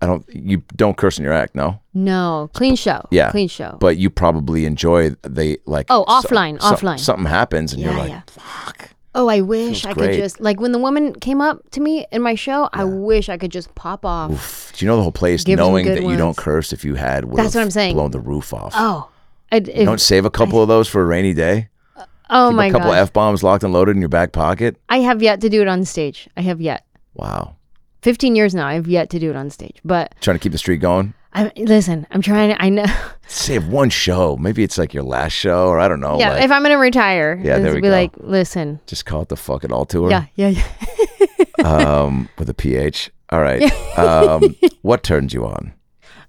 I 0.02 0.06
don't 0.06 0.26
you 0.34 0.64
don't 0.76 0.96
curse 0.98 1.18
in 1.20 1.24
your 1.24 1.34
act, 1.34 1.54
no? 1.56 1.82
no 1.94 2.50
clean 2.54 2.76
show. 2.76 3.06
Yeah. 3.12 3.30
clean 3.32 3.48
show. 3.48 3.78
But 3.80 3.98
you 3.98 4.10
probably 4.10 4.66
enjoy 4.66 5.12
the 5.24 5.60
like 5.66 5.88
Oh, 5.90 6.06
so- 6.22 6.30
offline, 6.30 6.62
so- 6.62 6.74
offline. 6.76 7.00
Something 7.00 7.26
happens 7.26 7.74
and 7.74 7.82
you're 7.82 7.94
like, 7.94 8.10
yeah. 8.10 8.22
fuck. 8.28 8.90
Oh, 9.16 9.28
I 9.28 9.42
wish 9.42 9.86
I 9.86 9.94
great. 9.94 10.12
could 10.12 10.18
just 10.18 10.40
like 10.40 10.60
when 10.60 10.72
the 10.72 10.80
woman 10.80 11.14
came 11.14 11.42
up 11.42 11.70
to 11.72 11.82
me 11.82 12.06
in 12.12 12.22
my 12.22 12.36
show. 12.36 12.70
I 12.74 12.84
wish 12.84 13.30
I 13.30 13.38
could 13.38 13.52
just 13.52 13.74
pop 13.76 14.06
off. 14.06 14.32
Oof. 14.32 14.72
Do 14.76 14.86
you 14.86 14.90
know 14.90 14.96
the 14.98 15.04
whole 15.04 15.12
place 15.12 15.44
Give 15.44 15.58
knowing 15.58 15.86
that 15.86 16.04
you 16.04 16.16
don't 16.18 16.38
curse 16.38 16.72
if 16.74 16.86
you 16.86 16.96
had 16.96 17.30
That's 17.32 17.56
what 17.56 17.62
I'm 17.62 17.72
saying. 17.72 17.96
blown 17.96 18.12
the 18.12 18.20
roof 18.20 18.54
off. 18.54 18.74
Oh, 18.76 19.10
I, 19.52 19.58
You 19.58 19.64
if, 19.68 19.86
don't 19.86 20.00
save 20.02 20.26
a 20.26 20.30
couple 20.32 20.62
of 20.62 20.68
those 20.68 20.88
for 20.88 21.02
a 21.02 21.06
rainy 21.06 21.34
day? 21.34 21.70
Uh, 21.96 22.06
oh 22.30 22.50
Keep 22.50 22.56
my 22.58 22.66
a 22.68 22.72
couple 22.72 22.92
god! 22.92 22.98
F 23.00 23.14
bombs 23.14 23.44
locked 23.44 23.64
and 23.64 23.74
loaded 23.74 23.96
in 23.96 24.02
your 24.02 24.10
back 24.10 24.32
pocket? 24.32 24.78
I 24.90 25.00
have 25.00 25.22
yet 25.22 25.42
to 25.42 25.50
do 25.50 25.62
it 25.62 25.68
on 25.68 25.84
stage. 25.86 26.30
I 26.38 26.42
have 26.42 26.62
yet. 26.62 26.86
Wow. 27.16 27.56
15 28.04 28.36
years 28.36 28.56
now. 28.56 28.68
I've 28.68 28.88
yet 28.88 29.10
to 29.10 29.20
do 29.20 29.30
it 29.30 29.36
on 29.36 29.50
stage. 29.50 29.78
But 29.84 30.16
Trying 30.22 30.38
to 30.38 30.40
keep 30.42 30.54
the 30.54 30.58
streak 30.58 30.80
going? 30.80 31.14
I 31.34 31.52
listen. 31.58 32.08
I'm 32.12 32.22
trying. 32.22 32.50
To, 32.56 32.62
I 32.62 32.70
know. 32.70 32.86
Save 33.28 33.68
one 33.68 33.90
show. 33.90 34.36
Maybe 34.38 34.64
it's 34.64 34.78
like 34.78 34.94
your 34.94 35.04
last 35.04 35.34
show, 35.34 35.68
or 35.68 35.80
I 35.80 35.88
don't 35.88 36.00
know. 36.00 36.18
yeah. 36.20 36.34
like, 36.34 36.44
if 36.44 36.52
I'm 36.52 36.64
gonna 36.64 36.78
retire, 36.80 37.40
Yeah, 37.44 37.60
there 37.60 37.74
we 37.74 37.82
be 37.82 37.88
go. 37.88 37.92
like, 37.94 38.12
listen. 38.18 38.80
just 38.88 39.06
call 39.06 39.22
it 39.22 39.30
the 39.30 39.38
fuck 39.38 39.64
it 39.64 39.72
all 39.72 39.86
tour. 39.86 40.10
Yeah, 40.10 40.26
yeah, 40.36 40.50
yeah. 40.50 41.64
um, 41.64 42.30
with 42.40 42.50
a 42.50 42.54
PH. 42.54 43.12
All 43.30 43.42
right. 43.42 43.72
Um, 44.00 44.56
what 44.82 45.04
turns 45.04 45.34
you 45.34 45.46
on? 45.46 45.74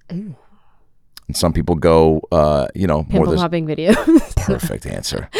And 0.08 0.34
some 1.32 1.52
people 1.52 1.76
go, 1.76 2.20
uh, 2.32 2.66
you 2.74 2.88
know, 2.88 3.02
more 3.02 3.06
Pimple 3.26 3.30
this 3.32 3.40
popping 3.40 3.64
video. 3.64 3.94
perfect 4.38 4.86
answer. 4.86 5.30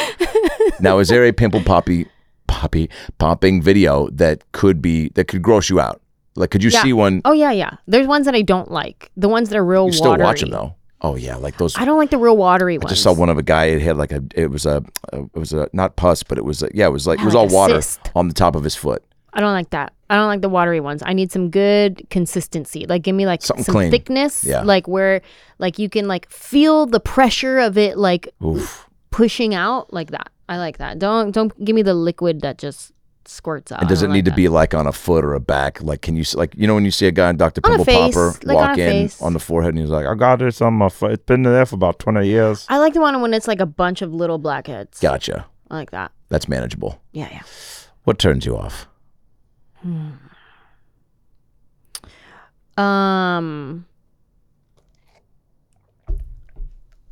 now, 0.79 1.01
is 1.01 1.09
there 1.09 1.25
a 1.25 1.33
pimple 1.33 1.61
poppy, 1.65 2.07
poppy, 2.47 2.89
popping 3.19 3.61
video 3.63 4.09
that 4.11 4.45
could 4.53 4.81
be 4.81 5.09
that 5.17 5.25
could 5.27 5.43
gross 5.43 5.69
you 5.69 5.81
out? 5.81 6.01
Like, 6.41 6.51
could 6.51 6.63
you 6.65 6.71
Yeah. 6.71 6.83
see 6.83 6.93
one? 6.93 7.21
oh 7.25 7.33
yeah, 7.33 7.53
yeah. 7.53 7.71
There's 7.87 8.07
ones 8.07 8.25
that 8.27 8.35
I 8.35 8.43
don't 8.43 8.71
like. 8.71 9.11
The 9.17 9.29
ones 9.29 9.49
that 9.51 9.57
are 9.59 9.65
real 9.65 9.83
watery. 9.85 9.93
you 9.93 9.97
still 9.99 10.11
watery. 10.11 10.25
watch 10.25 10.41
them 10.41 10.51
though. 10.51 10.75
Oh 11.03 11.15
yeah, 11.15 11.37
like 11.37 11.57
those. 11.57 11.77
I 11.79 11.85
don't 11.85 11.97
like 11.99 12.11
the 12.11 12.19
real 12.19 12.37
watery 12.37 12.77
ones. 12.79 12.87
I 12.87 12.95
just 12.95 13.03
saw 13.03 13.13
one 13.15 13.29
of 13.31 13.39
a 13.39 13.43
guy. 13.43 13.67
It 13.67 13.81
had 13.83 13.97
like 13.97 14.13
a. 14.13 14.23
It 14.35 14.51
was 14.51 14.67
a. 14.67 14.83
it 15.13 15.35
was 15.35 15.53
a 15.53 15.69
not 15.73 15.97
pus, 15.97 16.23
but 16.23 16.37
it 16.37 16.45
was 16.45 16.63
a, 16.63 16.69
yeah. 16.75 16.87
It 16.87 16.91
was 16.91 17.07
like 17.07 17.21
it 17.21 17.25
was 17.25 17.35
all 17.35 17.49
water 17.49 17.81
cyst. 17.81 18.01
on 18.15 18.29
the 18.29 18.35
top 18.35 18.55
of 18.57 18.65
his 18.65 18.75
foot. 18.77 19.03
I 19.33 19.41
don't 19.41 19.53
like 19.53 19.71
that. 19.71 19.93
I 20.11 20.17
don't 20.17 20.27
like 20.27 20.41
the 20.43 20.49
watery 20.49 20.81
ones. 20.81 21.03
I 21.07 21.13
need 21.13 21.31
some 21.33 21.51
good 21.51 22.05
consistency. 22.11 22.85
Like 22.87 23.03
give 23.03 23.15
me 23.15 23.27
like 23.27 23.43
Something 23.43 23.65
some 23.65 23.75
clean. 23.77 23.91
thickness. 23.91 24.43
Yeah. 24.45 24.63
Like 24.63 24.89
where 24.89 25.23
like 25.59 25.79
you 25.79 25.89
can 25.89 26.09
like 26.09 26.29
feel 26.29 26.85
the 26.87 26.99
pressure 27.01 27.59
of 27.61 27.79
it 27.79 27.97
like 27.97 28.29
Oof. 28.45 28.89
pushing 29.11 29.55
out 29.55 29.93
like 29.93 30.11
that. 30.11 30.29
I 30.49 30.59
like 30.59 30.79
that. 30.79 30.99
Don't 30.99 31.31
don't 31.31 31.53
give 31.65 31.75
me 31.77 31.83
the 31.83 31.95
liquid 31.95 32.41
that 32.43 32.59
just 32.59 32.93
squirts 33.27 33.71
out. 33.73 33.81
And 33.81 33.89
does 33.89 34.03
I 34.03 34.07
it 34.07 34.09
don't 34.09 34.15
need 34.15 34.25
to 34.27 34.31
like 34.31 34.37
be 34.37 34.49
like 34.49 34.75
on 34.75 34.87
a 34.87 34.93
foot 34.93 35.25
or 35.25 35.35
a 35.35 35.41
back? 35.41 35.83
Like, 35.83 36.03
can 36.03 36.17
you 36.17 36.25
like 36.35 36.55
you 36.57 36.67
know 36.67 36.75
when 36.75 36.85
you 36.85 36.91
see 36.91 37.07
a 37.07 37.13
guy 37.13 37.31
in 37.31 37.37
Dr. 37.37 37.61
Pimple 37.61 37.85
face, 37.85 38.15
Popper 38.15 38.39
like 38.45 38.57
walk 38.57 38.71
on 38.71 38.79
in 38.81 39.09
face. 39.09 39.21
on 39.23 39.33
the 39.33 39.39
forehead 39.41 39.75
and 39.75 39.79
he's 39.83 39.91
like, 39.91 40.07
I 40.07 40.15
got 40.15 40.39
this 40.41 40.61
on 40.61 40.75
my 40.75 40.89
foot. 40.89 41.13
It's 41.13 41.25
been 41.25 41.43
there 41.43 41.67
for 41.67 41.75
about 41.77 41.99
20 41.99 42.27
years. 42.27 42.67
I 42.69 42.79
like 42.79 42.95
the 42.95 43.01
one 43.01 43.21
when 43.21 43.33
it's 43.35 43.47
like 43.49 43.61
a 43.61 43.67
bunch 43.67 44.03
of 44.03 44.13
little 44.13 44.39
blackheads. 44.39 45.01
"Gotcha, 45.01 45.47
I 45.71 45.75
like 45.77 45.91
that. 45.91 46.13
that's 46.29 46.49
manageable." 46.49 47.01
Yeah, 47.13 47.29
yeah. 47.31 47.43
What 48.05 48.19
turns 48.19 48.47
you 48.47 48.57
off? 48.57 48.87
Um 52.77 53.87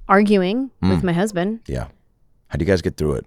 arguing 0.09 0.71
Hmm. 0.81 0.91
with 0.91 1.05
my 1.05 1.13
husband. 1.13 1.61
Yeah, 1.67 1.89
how 2.49 2.57
do 2.57 2.65
you 2.65 2.67
guys 2.71 2.81
get 2.83 2.97
through 2.97 3.15
it? 3.15 3.27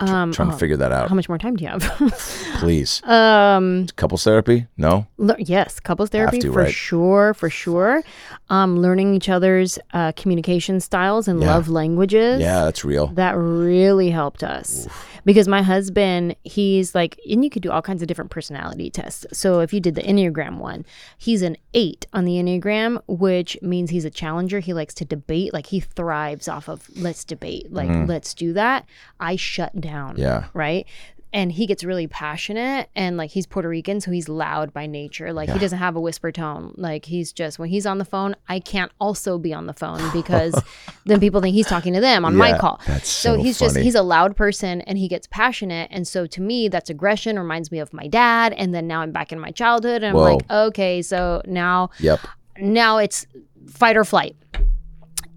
Um 0.00 0.32
trying 0.32 0.48
to 0.50 0.54
oh, 0.54 0.58
figure 0.58 0.76
that 0.76 0.92
out. 0.92 1.08
how 1.08 1.14
much 1.14 1.28
more 1.28 1.38
time 1.38 1.56
do 1.56 1.64
you 1.64 1.70
have? 1.70 1.82
Please, 2.58 3.02
um 3.08 3.86
couples 3.96 4.24
therapy? 4.24 4.66
No, 4.76 5.06
yes, 5.38 5.78
couples 5.80 6.10
therapy 6.10 6.38
to, 6.40 6.52
for 6.52 6.58
right? 6.60 6.74
sure, 6.74 7.34
for 7.34 7.48
sure. 7.50 8.02
Um 8.50 8.78
learning 8.80 9.14
each 9.14 9.28
other's 9.28 9.78
uh 9.92 10.12
communication 10.12 10.80
styles 10.80 11.28
and 11.28 11.40
Yeah. 11.40 11.54
love 11.54 11.68
languages. 11.68 12.40
yeah, 12.40 12.64
that's 12.64 12.84
real. 12.84 13.08
That 13.08 13.36
really 13.36 14.10
helped 14.10 14.42
us 14.42 14.86
because 15.24 15.48
my 15.48 15.62
husband, 15.62 16.36
he's 16.44 16.94
like, 16.94 17.18
and 17.30 17.42
you 17.44 17.48
could 17.50 17.62
do 17.62 17.70
all 17.70 17.80
kinds 17.80 18.02
of 18.02 18.08
different 18.08 18.30
personality 18.30 18.90
tests. 18.90 19.24
So 19.32 19.60
if 19.60 19.72
you 19.72 19.80
did 19.80 19.94
the 19.94 20.02
Enneagram 20.02 20.58
one, 20.58 20.84
he's 21.16 21.40
an 21.42 21.56
eight 21.72 22.06
on 22.12 22.24
the 22.26 22.32
Enneagram, 22.34 23.00
which 23.06 23.56
means 23.62 23.88
he's 23.90 24.04
a 24.04 24.10
challenger. 24.10 24.60
He 24.60 24.74
likes 24.74 24.92
to 24.94 25.04
debate. 25.04 25.52
Like 25.54 25.66
he 25.66 25.80
thrives 25.80 26.46
off 26.48 26.68
of 26.68 26.88
let's 26.96 27.24
debate, 27.24 27.72
like 27.72 27.88
let's 28.08 28.34
do 28.34 28.52
that. 28.54 28.84
I 29.20 29.36
shut 29.36 29.80
down. 29.84 30.16
Yeah. 30.16 30.46
Right. 30.54 30.86
And 31.32 31.50
he 31.50 31.66
gets 31.66 31.82
really 31.82 32.06
passionate 32.06 32.88
and 32.94 33.16
like 33.16 33.28
he's 33.30 33.44
Puerto 33.44 33.68
Rican, 33.68 34.00
so 34.00 34.12
he's 34.12 34.28
loud 34.28 34.72
by 34.72 34.86
nature. 34.86 35.32
Like 35.32 35.50
he 35.50 35.58
doesn't 35.58 35.80
have 35.80 35.96
a 35.96 36.00
whisper 36.00 36.30
tone. 36.30 36.72
Like 36.76 37.04
he's 37.06 37.32
just 37.32 37.58
when 37.58 37.68
he's 37.70 37.86
on 37.86 37.98
the 37.98 38.04
phone, 38.04 38.36
I 38.48 38.60
can't 38.60 38.92
also 39.00 39.36
be 39.36 39.52
on 39.52 39.66
the 39.66 39.72
phone 39.72 40.00
because 40.12 40.54
then 41.06 41.18
people 41.18 41.40
think 41.40 41.54
he's 41.54 41.66
talking 41.66 41.92
to 41.94 42.00
them 42.00 42.24
on 42.24 42.36
my 42.36 42.56
call. 42.56 42.80
that's 42.86 43.08
so 43.08 43.34
he's 43.34 43.58
just 43.58 43.76
he's 43.76 43.96
a 43.96 44.02
loud 44.02 44.36
person 44.36 44.80
and 44.82 44.96
he 44.96 45.08
gets 45.08 45.26
passionate. 45.26 45.88
And 45.90 46.06
so 46.06 46.24
to 46.28 46.40
me, 46.40 46.68
that's 46.68 46.88
aggression, 46.88 47.36
reminds 47.36 47.72
me 47.72 47.80
of 47.80 47.92
my 47.92 48.06
dad. 48.06 48.52
And 48.52 48.72
then 48.72 48.86
now 48.86 49.00
I'm 49.00 49.10
back 49.10 49.32
in 49.32 49.40
my 49.40 49.50
childhood 49.50 50.04
and 50.04 50.16
I'm 50.16 50.22
like, 50.22 50.48
okay, 50.48 51.02
so 51.02 51.42
now 51.46 51.90
Yep. 51.98 52.20
now 52.60 52.98
it's 52.98 53.26
fight 53.68 53.96
or 53.96 54.04
flight. 54.04 54.36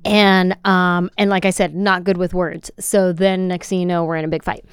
And 0.07 0.57
um 0.65 1.09
and 1.17 1.29
like 1.29 1.45
i 1.45 1.49
said 1.49 1.75
not 1.75 2.03
good 2.03 2.17
with 2.17 2.33
words. 2.33 2.71
So 2.79 3.13
then 3.13 3.47
next 3.47 3.69
thing 3.69 3.79
you 3.79 3.85
know 3.85 4.05
we're 4.05 4.15
in 4.15 4.25
a 4.25 4.29
big 4.29 4.43
fight. 4.43 4.65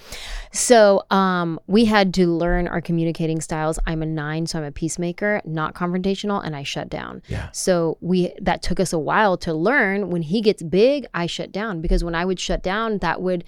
So 0.53 1.03
um 1.11 1.61
we 1.67 1.85
had 1.85 2.15
to 2.15 2.27
learn 2.27 2.69
our 2.69 2.81
communicating 2.81 3.41
styles. 3.41 3.79
I'm 3.87 4.03
a 4.03 4.07
nine 4.07 4.47
so 4.47 4.59
i'm 4.59 4.65
a 4.65 4.73
peacemaker 4.73 5.41
not 5.45 5.75
confrontational 5.75 6.45
and 6.45 6.55
i 6.57 6.63
shut 6.63 6.89
down. 6.89 7.23
Yeah. 7.29 7.49
so 7.53 7.99
we 8.01 8.33
that 8.41 8.63
took 8.63 8.81
us 8.81 8.93
a 8.93 8.99
while 8.99 9.37
to 9.39 9.53
learn. 9.53 10.11
When 10.11 10.23
he 10.23 10.41
gets 10.41 10.63
big 10.63 11.07
i 11.15 11.27
shut 11.27 11.53
down. 11.53 11.81
Because 11.81 12.05
when 12.05 12.15
i 12.15 12.25
would 12.25 12.41
shut 12.41 12.63
down 12.63 12.99
that 12.99 13.21
would 13.21 13.45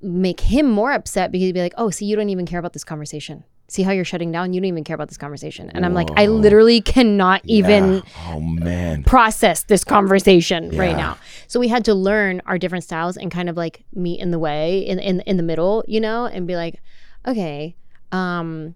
make 0.00 0.40
him 0.40 0.70
more 0.70 0.92
upset 0.92 1.32
because 1.32 1.46
he'd 1.46 1.52
be 1.52 1.62
like 1.62 1.74
oh 1.78 1.88
see 1.88 2.04
you 2.04 2.14
don't 2.14 2.28
even 2.28 2.44
care 2.44 2.58
about 2.58 2.74
this 2.74 2.84
conversation 2.84 3.42
see 3.68 3.82
how 3.82 3.92
you're 3.92 4.04
shutting 4.04 4.30
down 4.30 4.52
you 4.52 4.60
don't 4.60 4.68
even 4.68 4.84
care 4.84 4.94
about 4.94 5.08
this 5.08 5.16
conversation 5.16 5.70
and 5.70 5.86
i'm 5.86 5.94
like 5.94 6.08
i 6.16 6.26
literally 6.26 6.80
cannot 6.80 7.40
even 7.44 8.02
Oh 8.26 8.40
man. 8.40 9.02
process 9.04 9.62
this 9.64 9.84
conversation 9.84 10.76
right 10.76 10.96
now. 10.96 11.16
So 11.46 11.58
we 11.60 11.68
had 11.68 11.84
to 11.86 11.94
learn 11.94 12.42
our 12.46 12.58
different 12.58 12.84
styles 12.84 13.16
and 13.16 13.30
kind 13.30 13.48
of 13.48 13.56
like 13.56 13.84
meet 13.94 14.20
in 14.20 14.30
the 14.30 14.38
way 14.38 14.78
in 14.86 14.98
in 14.98 15.20
in 15.20 15.36
the 15.36 15.42
middle, 15.42 15.84
you 15.86 16.00
know, 16.00 16.26
and 16.26 16.46
be 16.46 16.56
like, 16.56 16.80
okay, 17.26 17.74
um 18.12 18.74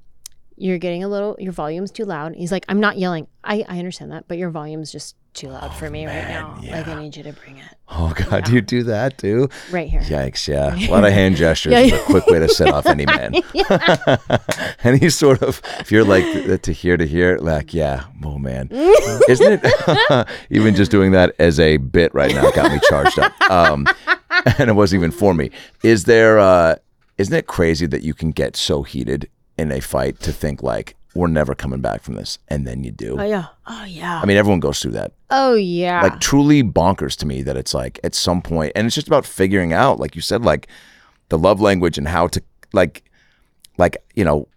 you're 0.56 0.78
getting 0.78 1.04
a 1.04 1.08
little 1.08 1.36
your 1.38 1.52
volume's 1.52 1.90
too 1.90 2.04
loud. 2.04 2.34
He's 2.34 2.50
like, 2.52 2.64
I'm 2.68 2.80
not 2.80 2.98
yelling. 2.98 3.26
I 3.44 3.64
I 3.68 3.78
understand 3.78 4.10
that, 4.12 4.26
but 4.28 4.38
your 4.38 4.50
volume's 4.50 4.90
just 4.92 5.16
too 5.34 5.48
loud 5.48 5.72
for 5.74 5.88
me 5.90 6.06
right 6.06 6.26
now. 6.28 6.58
Like 6.62 6.88
I 6.88 7.00
need 7.02 7.16
you 7.16 7.22
to 7.24 7.32
bring 7.32 7.58
it 7.58 7.64
Oh 7.88 8.12
god, 8.14 8.44
do 8.44 8.52
you 8.52 8.60
do 8.60 8.82
that 8.84 9.16
too? 9.18 9.48
right 9.70 9.88
here. 9.88 10.00
Yikes! 10.00 10.48
Yeah, 10.48 10.74
a 10.88 10.90
lot 10.90 11.04
of 11.04 11.12
hand 11.12 11.36
gestures 11.36 11.72
Yeah. 11.72 11.80
is 11.80 11.92
a 11.92 11.98
quick 12.04 12.26
way 12.26 12.38
to 12.40 12.48
set 12.48 12.68
off 12.68 12.86
any 12.86 13.06
man. 13.16 13.34
Any 14.84 15.10
sort 15.10 15.42
of, 15.42 15.60
if 15.80 15.90
you're 15.90 16.04
like 16.04 16.62
to 16.62 16.72
hear 16.72 16.96
to 16.96 17.06
hear, 17.06 17.38
like 17.38 17.74
yeah, 17.74 18.04
oh 18.24 18.38
man, 18.38 18.68
isn't 18.70 19.60
it? 19.62 20.28
even 20.50 20.74
just 20.74 20.90
doing 20.90 21.12
that 21.12 21.34
as 21.38 21.58
a 21.60 21.76
bit 21.78 22.14
right 22.14 22.34
now 22.34 22.50
got 22.52 22.70
me 22.72 22.78
charged 22.88 23.18
up, 23.18 23.32
um, 23.50 23.86
and 24.58 24.70
it 24.70 24.74
wasn't 24.74 25.00
even 25.00 25.10
for 25.10 25.34
me. 25.34 25.50
Is 25.82 26.04
there? 26.04 26.38
uh 26.38 26.76
Isn't 27.18 27.34
it 27.34 27.46
crazy 27.46 27.86
that 27.86 28.02
you 28.02 28.14
can 28.14 28.30
get 28.30 28.56
so 28.56 28.82
heated 28.82 29.28
in 29.58 29.72
a 29.72 29.80
fight 29.80 30.20
to 30.20 30.32
think 30.32 30.62
like 30.62 30.94
we're 31.14 31.28
never 31.28 31.54
coming 31.54 31.80
back 31.80 32.02
from 32.02 32.14
this, 32.14 32.38
and 32.48 32.66
then 32.66 32.84
you 32.84 32.90
do? 32.90 33.16
Oh 33.18 33.24
yeah. 33.24 33.46
Oh 33.66 33.84
yeah. 33.84 34.20
I 34.22 34.26
mean, 34.26 34.36
everyone 34.36 34.60
goes 34.60 34.80
through 34.80 34.92
that 34.92 35.12
oh 35.30 35.54
yeah. 35.54 36.02
like 36.02 36.20
truly 36.20 36.62
bonkers 36.62 37.16
to 37.16 37.26
me 37.26 37.42
that 37.42 37.56
it's 37.56 37.74
like 37.74 38.00
at 38.02 38.14
some 38.14 38.40
point 38.40 38.72
and 38.74 38.86
it's 38.86 38.94
just 38.94 39.06
about 39.06 39.26
figuring 39.26 39.72
out 39.72 40.00
like 40.00 40.14
you 40.14 40.22
said 40.22 40.44
like 40.44 40.68
the 41.28 41.38
love 41.38 41.60
language 41.60 41.98
and 41.98 42.08
how 42.08 42.26
to 42.26 42.42
like 42.72 43.04
like 43.76 43.96
you 44.14 44.24
know 44.24 44.48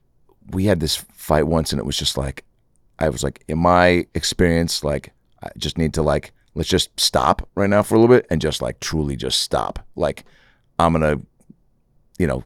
we 0.52 0.66
had 0.66 0.80
this 0.80 0.96
fight 0.96 1.44
once 1.44 1.72
and 1.72 1.80
it 1.80 1.86
was 1.86 1.98
just 1.98 2.18
like 2.18 2.46
i 3.00 3.10
was 3.10 3.24
like 3.24 3.44
in 3.48 3.58
my 3.58 4.06
experience 4.16 4.84
like 4.84 5.12
i 5.44 5.50
just 5.58 5.78
need 5.78 5.94
to 5.94 6.02
like 6.02 6.32
let's 6.56 6.70
just 6.70 6.98
stop 7.00 7.48
right 7.56 7.70
now 7.70 7.84
for 7.84 7.96
a 7.96 8.00
little 8.00 8.16
bit 8.16 8.26
and 8.30 8.42
just 8.42 8.62
like 8.62 8.80
truly 8.80 9.16
just 9.16 9.42
stop 9.42 9.86
like 9.96 10.24
i'm 10.80 10.94
gonna 10.94 11.18
you 12.18 12.28
know 12.28 12.44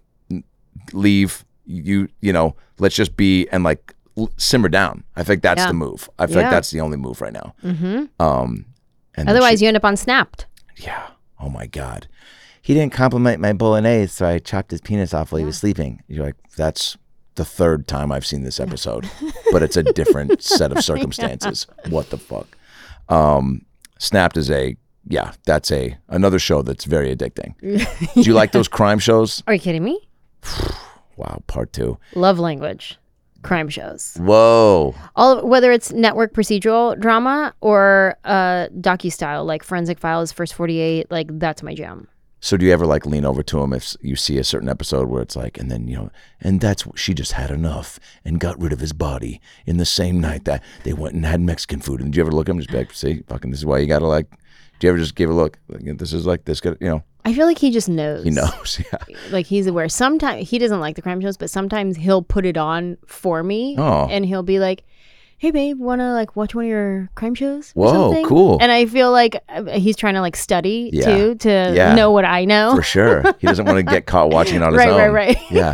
leave 0.94 1.46
you 1.66 2.08
you 2.22 2.34
know 2.34 2.56
let's 2.80 2.96
just 2.96 3.16
be 3.16 3.48
and 3.50 3.64
like 3.64 3.95
simmer 4.38 4.70
down 4.70 5.04
i 5.16 5.24
think 5.24 5.42
that's 5.42 5.60
Yeah. 5.60 5.68
the 5.68 5.74
move 5.74 6.10
i 6.20 6.26
feel 6.28 6.38
like 6.38 6.44
Yeah. 6.46 6.50
that's 6.52 6.72
the 6.72 6.80
only 6.82 6.98
move 6.98 7.20
right 7.22 7.34
now 7.34 7.54
mm-hmm. 7.64 8.06
um 8.22 8.66
and 9.18 9.30
Otherwise, 9.30 9.60
she- 9.60 9.66
you 9.66 9.70
end 9.70 9.78
up 9.78 9.86
on 9.86 9.96
snapped. 9.96 10.46
yeah. 10.76 11.08
Oh 11.40 11.48
my 11.50 11.68
God. 11.68 12.08
He 12.62 12.74
didn't 12.74 12.92
compliment 12.92 13.40
my 13.40 13.54
bolognese, 13.54 14.12
so 14.12 14.26
I 14.28 14.40
chopped 14.40 14.72
his 14.72 14.82
penis 14.82 15.14
off 15.14 15.32
while 15.32 15.40
he 15.40 15.46
was 15.46 15.58
sleeping. 15.58 16.04
You're 16.10 16.26
like, 16.26 16.36
that's 16.58 16.98
the 17.36 17.46
third 17.46 17.88
time 17.88 18.12
I've 18.12 18.26
seen 18.26 18.44
this 18.44 18.60
episode, 18.60 19.10
but 19.54 19.64
it's 19.64 19.78
a 19.78 19.84
different 19.84 20.42
set 20.44 20.74
of 20.74 20.84
circumstances. 20.84 21.66
What 21.88 22.10
the 22.10 22.18
fuck? 22.18 22.58
Um, 23.08 23.66
Snapped 24.00 24.36
is 24.36 24.52
a 24.52 24.76
yeah, 25.08 25.32
that's 25.46 25.72
a 25.72 25.98
another 26.10 26.38
show 26.40 26.62
that's 26.62 26.84
very 26.84 27.16
addicting. 27.16 27.54
Do 28.16 28.22
you 28.22 28.34
like 28.34 28.52
those 28.52 28.68
crime 28.68 29.00
shows? 29.00 29.44
Are 29.48 29.54
you 29.54 29.62
kidding 29.62 29.84
me? 29.84 30.06
Wow, 31.18 31.42
part 31.48 31.72
two. 31.72 31.98
Love 32.16 32.38
language, 32.40 32.98
crime 33.46 33.70
shows. 33.70 34.02
Whoa. 34.20 34.96
all 35.16 35.46
whether 35.48 35.72
it's 35.72 35.92
network 35.92 36.34
procedural 36.34 37.00
drama 37.00 37.54
or 37.62 38.18
uh 38.26 38.68
docu 38.82 39.12
style 39.12 39.46
like 39.46 39.64
forensic 39.64 40.00
files 40.00 40.32
first 40.32 40.54
48 40.54 41.10
like 41.12 41.28
that's 41.40 41.62
my 41.64 41.74
jam 41.82 42.08
So 42.42 42.58
do 42.58 42.66
you 42.66 42.74
ever 42.74 42.86
like 42.86 43.06
lean 43.06 43.26
over 43.26 43.44
to 43.44 43.56
him 43.62 43.72
if 43.74 43.96
you 44.02 44.16
see 44.16 44.38
a 44.38 44.44
certain 44.44 44.70
episode 44.70 45.10
where 45.10 45.24
it's 45.26 45.36
like, 45.44 45.58
and 45.60 45.68
then 45.72 45.88
you 45.88 45.98
know, 45.98 46.10
and 46.46 46.62
that's 46.62 46.84
she 47.04 47.12
just 47.22 47.34
had 47.42 47.50
enough 47.60 47.90
and 48.26 48.40
got 48.46 48.62
rid 48.62 48.74
of 48.76 48.82
his 48.86 48.94
body 48.94 49.34
in 49.66 49.78
the 49.78 49.86
same 50.00 50.18
night 50.30 50.44
that 50.46 50.62
they 50.84 50.94
went 50.94 51.16
and 51.16 51.26
had 51.26 51.42
Mexican 51.42 51.82
food. 51.82 52.02
And 52.02 52.14
do 52.14 52.18
you 52.18 52.24
ever 52.26 52.36
look 52.36 52.48
at 52.48 52.54
him 52.54 52.60
just 52.60 52.70
be 52.72 52.78
like, 52.78 52.94
see, 52.94 53.24
fucking, 53.30 53.50
this 53.52 53.62
is 53.62 53.66
why 53.66 53.80
you 53.80 53.88
gotta 53.88 54.06
like. 54.18 54.28
Do 54.78 54.82
you 54.86 54.90
ever 54.94 55.00
just 55.06 55.16
give 55.16 55.30
a 55.32 55.34
look? 55.42 55.58
Like, 55.70 55.98
this 55.98 56.14
is 56.14 56.26
like 56.32 56.46
this. 56.46 56.62
You 56.66 56.78
know, 56.92 57.04
i 57.26 57.34
feel 57.34 57.46
like 57.46 57.58
he 57.58 57.72
just 57.72 57.90
knows 57.90 58.24
he 58.24 58.30
knows. 58.30 58.80
Yeah. 58.92 59.16
like 59.32 59.46
he's 59.46 59.68
aware 59.68 59.90
sometimes 59.90 60.50
he 60.50 60.58
doesn't 60.60 60.80
like 60.80 60.96
the 60.96 61.02
crime 61.02 61.20
shows 61.22 61.36
but 61.38 61.50
sometimes 61.50 61.98
he'll 61.98 62.22
put 62.22 62.46
it 62.46 62.56
on 62.58 62.98
for 63.06 63.44
me 63.44 63.76
Oh. 63.78 64.08
and 64.10 64.26
he'll 64.26 64.44
be 64.44 64.60
like 64.60 64.84
hey 65.38 65.52
babe 65.52 65.78
wanna 65.80 66.14
like 66.14 66.36
watch 66.38 66.56
one 66.56 66.64
of 66.66 66.70
your 66.70 67.10
crime 67.16 67.36
shows 67.36 67.74
or 67.76 67.86
Whoa, 67.88 67.92
something?" 67.94 68.26
cool. 68.26 68.58
and 68.62 68.72
i 68.72 68.86
feel 68.86 69.12
like 69.12 69.36
uh, 69.50 69.66
he's 69.78 69.96
trying 69.98 70.14
to 70.14 70.22
like 70.22 70.36
study 70.36 70.90
Yeah. 70.94 71.06
too 71.18 71.36
to 71.36 71.74
Yeah. 71.76 71.94
know 71.96 72.12
what 72.12 72.24
i 72.26 72.46
know 72.46 72.76
For 72.76 72.84
sure, 72.84 73.24
he 73.40 73.48
doesn't 73.48 73.66
want 73.66 73.78
to 73.78 73.84
get 73.84 74.06
caught 74.06 74.30
watching 74.32 74.56
it 74.58 74.62
on 74.64 74.72
his 74.74 74.80
Right, 74.80 74.90
own. 74.90 74.98
right, 75.00 75.10
right. 75.12 75.36
right. 75.52 75.52
yeah, 75.52 75.74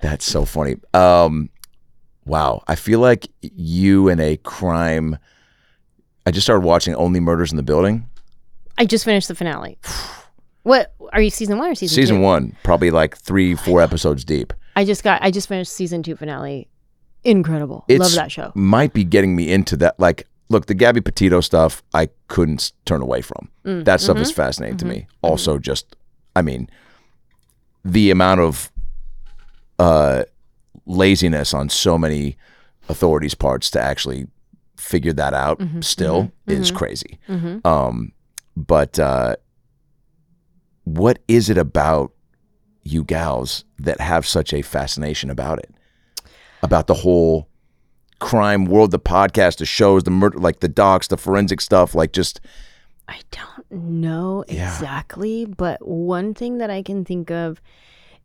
that's 0.00 0.24
so 0.24 0.44
funny. 0.44 0.76
Um, 0.94 1.50
wow, 2.24 2.62
I 2.68 2.74
feel 2.76 3.00
like 3.00 3.26
you 3.42 4.08
in 4.08 4.20
a 4.20 4.36
crime. 4.38 5.18
I 6.26 6.30
just 6.30 6.46
started 6.46 6.64
watching 6.64 6.94
Only 6.94 7.18
Murders 7.20 7.50
in 7.50 7.56
the 7.56 7.62
Building. 7.62 8.08
i 8.78 8.84
just 8.84 9.04
finished 9.04 9.28
the 9.28 9.34
finale 9.34 9.78
what 10.62 10.94
are 11.12 11.20
you 11.20 11.30
season 11.30 11.58
one 11.58 11.70
or 11.70 11.74
season 11.74 11.94
Season 11.94 12.16
two? 12.16 12.22
one, 12.22 12.56
probably 12.62 12.90
like 12.90 13.16
three, 13.16 13.54
four 13.54 13.80
episodes 13.80 14.24
deep. 14.24 14.52
I 14.76 14.84
just 14.84 15.02
got 15.02 15.22
I 15.22 15.30
just 15.30 15.48
finished 15.48 15.72
season 15.72 16.02
two 16.02 16.16
finale. 16.16 16.68
Incredible. 17.24 17.84
It's 17.88 18.00
Love 18.00 18.12
that 18.14 18.32
show. 18.32 18.52
Might 18.54 18.92
be 18.94 19.04
getting 19.04 19.36
me 19.36 19.52
into 19.52 19.76
that. 19.76 20.00
Like, 20.00 20.26
look, 20.48 20.66
the 20.66 20.74
Gabby 20.74 21.00
Petito 21.02 21.40
stuff, 21.40 21.82
I 21.92 22.08
couldn't 22.28 22.72
turn 22.86 23.02
away 23.02 23.20
from. 23.20 23.50
Mm, 23.64 23.84
that 23.84 24.00
stuff 24.00 24.14
mm-hmm. 24.14 24.22
is 24.22 24.32
fascinating 24.32 24.78
to 24.78 24.86
me. 24.86 25.06
Also, 25.20 25.58
just, 25.58 25.96
I 26.34 26.40
mean, 26.40 26.70
the 27.84 28.10
amount 28.10 28.40
of 28.40 28.72
uh, 29.78 30.24
laziness 30.86 31.52
on 31.52 31.68
so 31.68 31.98
many 31.98 32.38
authorities' 32.88 33.34
parts 33.34 33.70
to 33.72 33.80
actually 33.80 34.26
figure 34.76 35.12
that 35.12 35.34
out 35.34 35.58
Mm-hmm, 35.58 35.82
still 35.82 36.32
is 36.46 36.70
crazy. 36.70 37.18
Um, 37.66 38.12
but 38.56 38.98
uh, 38.98 39.36
what 40.84 41.18
is 41.28 41.48
it 41.50 41.58
about 41.58 42.12
you 42.82 43.04
gals 43.04 43.64
that 43.78 44.00
have 44.00 44.26
such 44.26 44.52
a 44.52 44.62
fascination 44.62 45.30
about 45.30 45.58
it? 45.58 45.70
About 46.62 46.86
the 46.86 46.94
whole 46.94 47.48
crime 48.18 48.64
world, 48.66 48.90
the 48.90 48.98
podcast, 48.98 49.58
the 49.58 49.66
shows, 49.66 50.02
the 50.04 50.10
murder, 50.10 50.38
like 50.38 50.60
the 50.60 50.68
docs, 50.68 51.08
the 51.08 51.16
forensic 51.16 51.60
stuff, 51.60 51.94
like 51.94 52.12
just 52.12 52.40
I 53.08 53.18
don't 53.30 53.70
know 53.72 54.44
Yeah. 54.48 54.72
exactly, 54.72 55.44
but 55.46 55.86
one 55.86 56.34
thing 56.34 56.58
that 56.58 56.70
I 56.70 56.82
can 56.82 57.04
think 57.04 57.30
of 57.30 57.60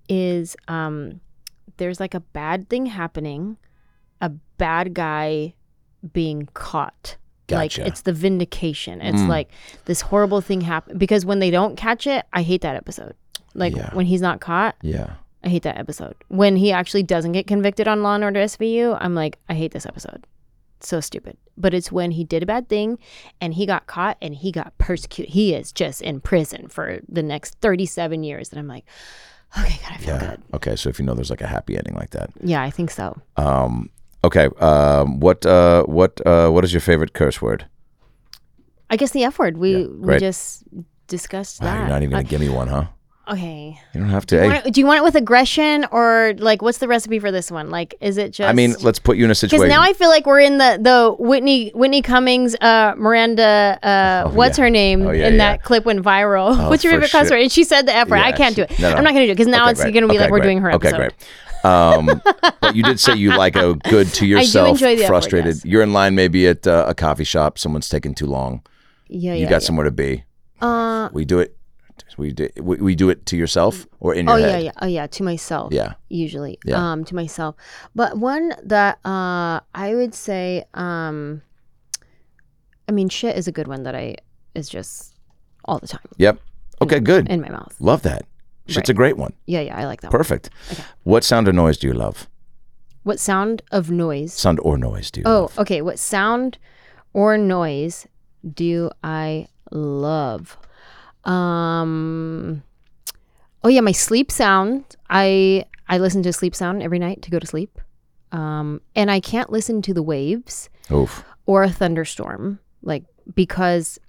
is 0.09 0.55
um 0.67 1.21
there's 1.77 1.99
like 1.99 2.13
a 2.13 2.19
bad 2.19 2.69
thing 2.69 2.85
happening, 2.85 3.57
a 4.21 4.29
bad 4.57 4.93
guy 4.93 5.53
being 6.13 6.47
caught. 6.53 7.17
Gotcha. 7.47 7.81
Like 7.81 7.87
it's 7.89 8.01
the 8.01 8.13
vindication. 8.13 9.01
It's 9.01 9.21
Mm. 9.21 9.27
like 9.27 9.49
this 9.85 10.01
horrible 10.01 10.41
thing 10.41 10.61
happened 10.61 10.99
because 10.99 11.25
when 11.25 11.39
they 11.39 11.51
don't 11.51 11.75
catch 11.75 12.07
it, 12.07 12.25
I 12.33 12.41
hate 12.41 12.61
that 12.61 12.75
episode. 12.75 13.13
Like 13.53 13.75
Yeah. 13.75 13.89
when 13.93 14.05
he's 14.05 14.21
not 14.21 14.39
caught, 14.41 14.75
yeah. 14.81 15.13
I 15.43 15.49
hate 15.49 15.63
that 15.63 15.77
episode. 15.77 16.15
When 16.27 16.55
he 16.55 16.71
actually 16.71 17.03
doesn't 17.03 17.33
get 17.33 17.45
convicted 17.47 17.87
on 17.87 18.01
Law 18.01 18.15
and 18.15 18.23
Order 18.23 18.39
SVU, 18.41 18.97
I'm 18.99 19.13
like, 19.13 19.37
I 19.47 19.53
hate 19.53 19.71
this 19.73 19.85
episode. 19.85 20.25
So 20.79 20.99
stupid. 20.99 21.37
But 21.57 21.73
it's 21.73 21.91
when 21.91 22.11
he 22.11 22.23
did 22.23 22.41
a 22.43 22.45
bad 22.45 22.67
thing 22.67 22.97
and 23.39 23.53
he 23.53 23.65
got 23.65 23.85
caught 23.87 24.17
and 24.21 24.35
he 24.35 24.51
got 24.51 24.77
persecuted. 24.77 25.33
He 25.33 25.53
is 25.53 25.71
just 25.71 26.01
in 26.01 26.19
prison 26.19 26.67
for 26.67 26.99
the 27.07 27.23
next 27.23 27.55
37 27.61 28.23
years. 28.23 28.49
And 28.49 28.59
I'm 28.59 28.67
like, 28.67 28.85
okay, 29.57 29.79
God, 29.83 29.91
I 29.93 29.97
feel 29.97 30.15
Yeah. 30.15 30.19
good. 30.19 30.41
Okay, 30.55 30.75
so 30.75 30.89
if 30.89 30.99
you 30.99 31.05
know 31.05 31.13
there's 31.13 31.29
like 31.29 31.41
a 31.41 31.47
happy 31.47 31.77
ending 31.77 31.93
like 31.95 32.09
that. 32.09 32.31
Yeah, 32.43 32.61
I 32.61 32.71
think 32.71 32.89
so. 32.91 33.15
Um 33.37 33.89
okay, 34.25 34.47
um 34.59 35.19
what 35.19 35.45
uh 35.45 35.83
what 35.83 36.19
uh 36.25 36.49
what 36.49 36.63
is 36.63 36.73
your 36.73 36.81
favorite 36.81 37.13
curse 37.13 37.41
word? 37.41 37.65
I 38.89 38.97
guess 38.97 39.11
the 39.11 39.23
F 39.23 39.39
word. 39.39 39.57
We 39.57 39.81
Yeah, 39.81 39.87
we 39.99 40.19
just 40.19 40.63
discussed 41.07 41.61
Wow, 41.61 41.67
that. 41.73 41.79
you're 41.79 41.89
not 41.89 42.01
even 42.03 42.11
gonna 42.11 42.23
give 42.23 42.41
me 42.41 42.49
one, 42.49 42.67
huh? 42.67 42.85
Uh, 43.27 43.33
okay. 43.33 43.79
You 43.93 43.99
don't 44.01 44.09
have 44.11 44.25
to. 44.27 44.35
Do 44.37 44.43
you, 44.43 44.47
want 44.51 44.65
it, 44.67 44.73
do 44.73 44.79
you 44.81 44.85
want 44.85 44.97
it 44.99 45.03
with 45.03 45.15
aggression 45.15 45.85
or 45.91 46.33
like 46.37 46.61
what's 46.61 46.77
the 46.77 46.87
recipe 46.87 47.17
for 47.17 47.31
this 47.31 47.49
one? 47.49 47.71
Like, 47.71 47.95
is 47.99 48.17
it 48.17 48.29
just? 48.31 48.47
I 48.47 48.53
mean, 48.53 48.75
let's 48.81 48.99
put 48.99 49.17
you 49.17 49.25
in 49.25 49.31
a 49.31 49.35
situation. 49.35 49.65
Because 49.65 49.75
now 49.75 49.81
I 49.81 49.93
feel 49.93 50.09
like 50.09 50.27
we're 50.27 50.39
in 50.41 50.59
the 50.59 50.77
the 50.79 51.15
Whitney 51.17 51.71
Whitney 51.73 52.03
Cummings, 52.03 52.55
uh, 52.61 52.93
Miranda, 52.95 53.79
uh, 53.81 54.23
Oh, 54.27 54.29
what's 54.35 54.59
yeah. 54.59 54.65
her 54.65 54.69
name 54.69 55.07
Oh, 55.07 55.11
yeah, 55.11 55.27
in 55.27 55.33
yeah. 55.33 55.37
that 55.55 55.63
clip 55.63 55.85
went 55.85 56.03
viral. 56.03 56.55
Oh, 56.55 56.69
what's 56.69 56.83
your 56.83 56.93
favorite 56.93 57.09
cuss 57.11 57.27
sure. 57.29 57.37
word? 57.37 57.41
And 57.43 57.51
she 57.51 57.63
said 57.63 57.87
the 57.87 57.95
F 57.95 58.09
word. 58.09 58.19
I 58.19 58.31
can't 58.31 58.55
do 58.55 58.61
it. 58.63 58.79
no, 58.79 58.91
no. 58.91 58.95
I'm 58.95 59.03
not 59.03 59.13
gonna 59.13 59.25
do 59.25 59.31
it 59.31 59.35
because 59.35 59.47
now 59.47 59.63
Okay, 59.69 59.71
it's 59.71 59.83
gonna 59.83 60.01
be 60.07 60.15
Okay, 60.15 60.19
like 60.19 60.29
we're 60.31 60.37
great. 60.39 60.45
doing 60.47 60.59
her 60.61 60.71
Okay, 60.73 60.89
episode. 60.89 60.97
great. 60.97 61.13
Um, 61.65 62.21
but 62.61 62.75
you 62.75 62.83
did 62.83 62.99
say 62.99 63.15
you 63.15 63.35
like 63.35 63.55
a 63.55 63.73
good 63.89 64.07
to 64.15 64.25
yourself, 64.33 64.69
enjoy 64.69 64.95
the 64.95 65.03
F 65.03 65.09
word, 65.09 65.13
frustrated. 65.13 65.55
yes. 65.55 65.65
You're 65.65 65.81
in 65.81 65.93
line 65.93 66.13
maybe 66.15 66.47
at 66.47 66.67
uh, 66.67 66.85
a 66.87 66.93
coffee 66.95 67.23
shop. 67.23 67.57
Someone's 67.57 67.89
taking 67.89 68.13
too 68.13 68.27
long. 68.27 68.61
Yeah, 69.07 69.33
you 69.33 69.43
yeah, 69.43 69.49
got 69.49 69.55
yeah. 69.61 69.65
somewhere 69.67 69.85
to 69.85 69.91
be. 69.91 70.23
Uh, 70.61 71.09
We 71.13 71.25
do 71.25 71.39
it. 71.39 71.57
We 72.17 72.31
do, 72.31 72.49
we, 72.61 72.77
we 72.77 72.95
do 72.95 73.09
it 73.09 73.25
to 73.27 73.37
yourself 73.37 73.85
or 73.99 74.13
in 74.13 74.27
your 74.27 74.35
oh 74.35 74.41
head. 74.41 74.49
yeah, 74.51 74.57
yeah, 74.65 74.71
oh 74.81 74.85
yeah, 74.87 75.07
to 75.07 75.23
myself. 75.23 75.73
Yeah. 75.73 75.93
usually. 76.09 76.57
Yeah. 76.65 76.91
Um, 76.91 77.03
to 77.05 77.15
myself. 77.15 77.55
But 77.93 78.17
one 78.17 78.53
that 78.63 78.99
uh, 79.05 79.59
I 79.73 79.95
would 79.95 80.13
say, 80.13 80.63
um, 80.73 81.41
I 82.87 82.91
mean, 82.91 83.09
shit 83.09 83.35
is 83.37 83.47
a 83.47 83.51
good 83.51 83.67
one 83.67 83.83
that 83.83 83.95
I 83.95 84.15
is 84.53 84.69
just 84.69 85.15
all 85.65 85.79
the 85.79 85.87
time 85.87 86.01
Yep. 86.17 86.39
Okay, 86.81 86.99
good. 86.99 87.27
in 87.29 87.41
my 87.41 87.49
mouth. 87.49 87.75
Love 87.79 88.01
that. 88.03 88.25
Shit's 88.67 88.77
Right. 88.77 88.89
a 88.89 88.93
great 88.93 89.17
one. 89.17 89.33
Yeah, 89.45 89.61
yeah, 89.61 89.77
I 89.77 89.85
like 89.85 90.01
that. 90.01 90.11
one. 90.11 90.17
Perfect. 90.19 90.49
What 91.03 91.23
sound 91.23 91.47
or 91.47 91.53
noise 91.53 91.77
do 91.77 91.87
you 91.87 91.93
love? 91.93 92.27
What 93.03 93.19
sound 93.19 93.61
of 93.71 93.91
noise? 93.91 94.33
Sound 94.33 94.59
or 94.63 94.77
noise 94.77 95.11
do 95.11 95.19
you 95.21 95.25
Oh, 95.27 95.41
love? 95.41 95.59
okay. 95.59 95.81
What 95.81 95.99
sound 95.99 96.57
or 97.13 97.37
noise 97.37 98.07
do 98.53 98.89
I 99.03 99.47
love? 99.71 100.57
Um 101.23 102.63
Oh 103.63 103.69
yeah, 103.69 103.81
my 103.81 103.91
sleep 103.91 104.31
sound. 104.31 104.95
I 105.09 105.65
I 105.87 105.97
listen 105.97 106.23
to 106.23 106.33
sleep 106.33 106.55
sound 106.55 106.81
every 106.83 106.99
night 106.99 107.21
to 107.23 107.31
go 107.31 107.39
to 107.39 107.47
sleep. 107.47 107.79
Um 108.31 108.81
and 108.95 109.11
I 109.11 109.19
can't 109.19 109.51
listen 109.51 109.81
to 109.83 109.93
the 109.93 110.03
waves 110.03 110.69
Oof. 110.91 111.23
or 111.45 111.63
a 111.63 111.69
thunderstorm 111.69 112.59
like 112.81 113.03
because 113.35 113.99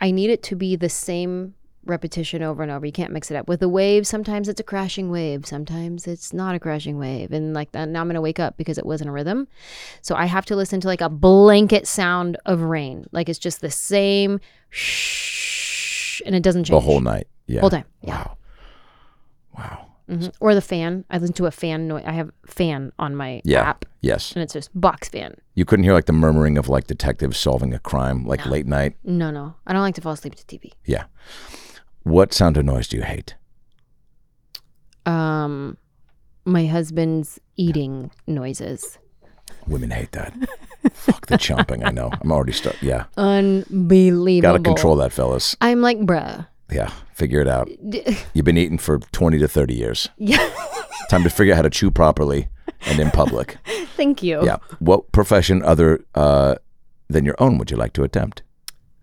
I 0.00 0.10
need 0.10 0.30
it 0.30 0.42
to 0.44 0.56
be 0.56 0.76
the 0.76 0.88
same 0.88 1.54
repetition 1.86 2.42
over 2.42 2.62
and 2.62 2.70
over. 2.72 2.84
You 2.86 2.92
can't 2.92 3.12
mix 3.12 3.30
it 3.30 3.36
up. 3.36 3.48
With 3.48 3.60
the 3.60 3.68
wave, 3.68 4.06
sometimes 4.06 4.48
it's 4.48 4.60
a 4.60 4.64
crashing 4.64 5.10
wave, 5.10 5.46
sometimes 5.46 6.06
it's 6.06 6.32
not 6.32 6.54
a 6.54 6.58
crashing 6.60 6.98
wave. 6.98 7.32
And 7.32 7.54
like 7.54 7.72
that 7.72 7.88
now 7.88 8.00
I'm 8.00 8.06
going 8.06 8.14
to 8.14 8.20
wake 8.20 8.40
up 8.40 8.56
because 8.56 8.78
it 8.78 8.86
wasn't 8.86 9.10
a 9.10 9.12
rhythm. 9.12 9.48
So 10.02 10.14
I 10.14 10.26
have 10.26 10.44
to 10.46 10.56
listen 10.56 10.80
to 10.80 10.88
like 10.88 11.00
a 11.00 11.08
blanket 11.08 11.86
sound 11.86 12.36
of 12.46 12.62
rain. 12.62 13.06
Like 13.12 13.28
it's 13.28 13.38
just 13.38 13.60
the 13.60 13.70
same 13.70 14.40
shh 14.70 16.22
and 16.26 16.34
it 16.34 16.42
doesn't 16.42 16.64
change 16.64 16.70
The 16.76 16.80
whole 16.80 17.00
night. 17.00 17.26
Yeah. 17.46 17.60
Whole 17.60 17.70
time. 17.70 17.84
Yeah. 18.02 18.16
Wow. 18.18 18.36
Wow. 19.58 19.86
Mhm. 20.10 20.34
Or 20.38 20.54
the 20.54 20.60
fan. 20.60 21.04
I 21.10 21.16
listen 21.18 21.34
to 21.36 21.46
a 21.46 21.50
fan 21.50 21.88
noise. 21.88 22.04
I 22.06 22.12
have 22.12 22.30
fan 22.46 22.92
on 22.98 23.16
my 23.16 23.40
Yeah. 23.44 23.62
app 23.62 23.86
Yes. 24.02 24.32
and 24.32 24.42
it's 24.42 24.52
just 24.52 24.68
box 24.78 25.08
fan. 25.08 25.36
You 25.54 25.64
couldn't 25.64 25.84
hear 25.84 25.94
like 25.94 26.04
the 26.04 26.12
murmuring 26.12 26.58
of 26.58 26.68
like 26.68 26.86
detectives 26.86 27.38
solving 27.38 27.72
a 27.72 27.78
crime 27.78 28.24
like 28.26 28.44
late 28.44 28.66
night. 28.66 28.96
No, 29.02 29.30
no. 29.30 29.54
I 29.66 29.72
don't 29.72 29.80
like 29.82 29.94
to 29.94 30.02
fall 30.02 30.12
asleep 30.12 30.34
to 30.34 30.44
TV. 30.44 30.72
Yeah. 30.84 31.04
What 32.04 32.32
sound 32.32 32.56
or 32.56 32.62
noise 32.62 32.88
do 32.88 32.96
you 32.96 33.02
hate? 33.02 33.34
um 35.06 35.76
my 36.46 36.66
husband's 36.66 37.40
eating 37.56 38.10
noises. 38.26 38.98
Women 39.66 39.90
hate 39.90 40.12
that. 40.12 40.34
Fuck 40.92 41.26
the 41.26 41.36
chomping. 41.36 41.86
I 41.86 41.90
know. 41.90 42.10
I'm 42.20 42.30
already 42.32 42.52
stuck. 42.52 42.80
Yeah. 42.82 43.04
Unbelievable. 43.16 44.52
Got 44.52 44.58
to 44.58 44.62
control 44.62 44.96
that, 44.96 45.12
fellas. 45.12 45.56
I'm 45.62 45.80
like, 45.80 45.98
bruh. 46.00 46.46
Yeah. 46.70 46.90
Figure 47.14 47.40
it 47.40 47.48
out. 47.48 47.70
You've 48.34 48.44
been 48.44 48.58
eating 48.58 48.76
for 48.76 48.98
20 48.98 49.38
to 49.38 49.48
30 49.48 49.74
years. 49.74 50.08
Yeah. 50.18 50.50
Time 51.08 51.22
to 51.22 51.30
figure 51.30 51.54
out 51.54 51.56
how 51.56 51.62
to 51.62 51.70
chew 51.70 51.90
properly 51.90 52.48
and 52.86 53.00
in 53.00 53.10
public. 53.10 53.56
Thank 53.96 54.22
you. 54.22 54.44
Yeah. 54.44 54.58
What 54.80 55.12
profession 55.12 55.62
other 55.62 56.04
uh, 56.14 56.56
than 57.08 57.24
your 57.24 57.36
own 57.38 57.56
would 57.56 57.70
you 57.70 57.78
like 57.78 57.94
to 57.94 58.02
attempt? 58.04 58.42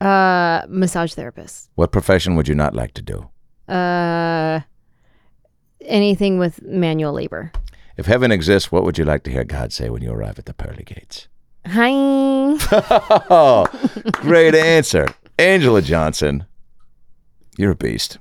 Uh 0.02 0.66
massage 0.68 1.14
therapist. 1.14 1.70
What 1.76 1.92
profession 1.92 2.36
would 2.36 2.48
you 2.48 2.56
not 2.56 2.74
like 2.74 2.94
to 2.96 3.02
do? 3.02 3.30
Uh 3.74 4.62
anything 5.82 6.38
with 6.40 6.62
manual 6.64 7.14
labor. 7.14 7.52
If 7.98 8.06
heaven 8.08 8.32
exists, 8.32 8.72
what 8.72 8.84
would 8.84 8.98
you 8.98 9.06
like 9.06 9.24
to 9.24 9.32
hear 9.32 9.44
God 9.44 9.72
say 9.74 9.90
when 9.90 10.02
you 10.02 10.12
arrive 10.12 10.40
at 10.40 10.46
the 10.46 10.54
pearly 10.54 10.84
gates? 10.84 11.28
Hi. 11.68 11.92
Oh, 13.30 13.68
great 14.14 14.56
answer. 14.56 15.08
Anjelah 15.38 15.84
Johnson. 15.84 16.46
You're 17.58 17.72
a 17.72 17.76
beast. 17.76 18.18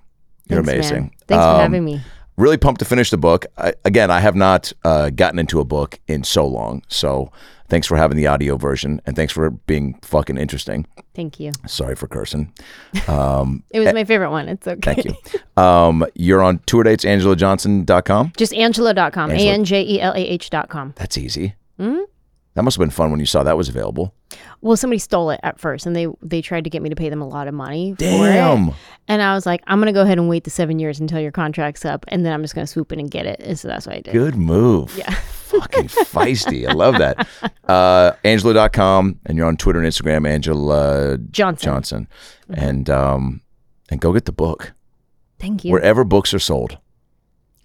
You're 0.49 0.63
Thanks, 0.63 0.67
man. 0.91 0.99
amazing. 0.99 1.15
Thanks 1.29 1.45
for 1.45 1.51
Um, 1.51 1.61
having 1.61 1.85
me. 1.85 2.01
Really 2.37 2.57
pumped 2.59 2.81
to 2.81 2.85
finish 2.85 3.11
the 3.11 3.17
book. 3.19 3.47
I, 3.57 3.73
again, 3.85 4.11
I 4.11 4.21
have 4.21 4.35
not 4.35 4.73
uh, 4.85 5.11
gotten 5.11 5.39
into 5.39 5.61
a 5.61 5.65
book 5.65 5.99
in 6.09 6.25
so 6.25 6.47
long. 6.47 6.83
So 6.89 7.31
thanks 7.71 7.87
for 7.87 7.97
having 7.97 8.17
the 8.17 8.27
audio 8.27 8.57
version 8.57 9.01
and 9.07 9.17
thanks 9.17 9.33
for 9.33 9.51
being 9.51 9.99
fucking 10.03 10.37
interesting. 10.37 10.87
Thank 11.15 11.41
you. 11.41 11.53
Sorry 11.67 11.95
for 11.97 12.07
cursing. 12.07 12.53
Um, 13.09 13.63
It 13.71 13.81
was 13.81 13.93
my 13.95 14.05
favorite 14.05 14.31
one. 14.31 14.49
It's 14.49 14.67
okay. 14.67 14.95
thank 14.95 15.05
you. 15.07 15.63
Um, 15.63 16.05
you're 16.15 16.43
on 16.43 16.59
tour 16.67 16.83
dates, 16.83 17.05
anjelahjohnson.com. 17.05 18.33
Just 18.37 18.53
anjelah.com. 18.53 19.31
Anjelah. 19.31 19.41
A 19.41 19.49
N 19.51 19.65
J 19.65 19.83
E 19.83 20.01
L 20.01 20.13
A 20.13 20.19
H.com. 20.21 20.93
That's 20.97 21.17
easy. 21.19 21.55
Mhm. 21.79 22.05
That 22.55 22.63
must 22.65 22.77
have 22.77 22.81
been 22.83 22.91
fun 22.91 23.11
when 23.13 23.21
you 23.21 23.27
saw 23.27 23.45
that 23.45 23.57
was 23.57 23.69
available. 23.69 24.13
Well, 24.61 24.77
somebody 24.77 24.99
stole 24.99 25.31
it 25.31 25.41
at 25.43 25.61
first 25.61 25.87
and 25.87 25.95
they 25.95 26.09
they 26.21 26.43
tried 26.43 26.65
to 26.65 26.71
get 26.71 26.83
me 26.83 26.89
to 26.91 26.97
pay 26.97 27.09
them 27.09 27.23
a 27.23 27.29
lot 27.29 27.47
of 27.47 27.55
money 27.55 27.95
for 27.97 28.05
it. 28.05 28.09
Damn. 28.09 28.73
And 29.07 29.23
I 29.23 29.35
was 29.35 29.47
like, 29.47 29.63
I'm 29.69 29.79
gonna 29.79 29.93
go 29.93 30.03
ahead 30.03 30.19
and 30.19 30.29
wait 30.29 30.45
the 30.45 30.51
seven 30.51 30.79
years 30.79 30.99
until 30.99 31.21
your 31.21 31.31
contract's 31.33 31.85
up, 31.85 32.05
and 32.09 32.27
then 32.27 32.33
I'm 32.33 32.43
just 32.43 32.55
gonna 32.55 32.67
swoop 32.67 32.93
in 32.93 32.99
and 32.99 33.11
get 33.11 33.25
it. 33.27 33.41
And 33.41 33.59
so 33.59 33.69
that's 33.69 33.87
what 33.87 33.97
I 33.97 34.01
did. 34.01 34.13
Good 34.13 34.35
move. 34.35 34.97
Yeah. 34.99 35.11
Fucking 35.11 35.85
feisty. 35.89 36.69
I 36.69 36.73
love 36.73 36.99
that. 36.99 37.27
Uh, 37.69 38.13
Anjelah.com, 38.25 39.21
and 39.27 39.37
you're 39.39 39.47
on 39.47 39.57
Twitter 39.57 39.81
and 39.81 39.89
Instagram, 39.89 40.27
Anjelah 40.29 41.31
Johnson. 41.31 41.67
Johnson. 41.67 42.09
And 42.49 42.91
um, 42.91 43.41
and 43.91 44.01
go 44.01 44.13
get 44.13 44.25
the 44.25 44.33
book. 44.33 44.73
Thank 45.39 45.65
you. 45.65 45.73
Wherever 45.73 46.05
books 46.05 46.35
are 46.35 46.39
sold. 46.39 46.79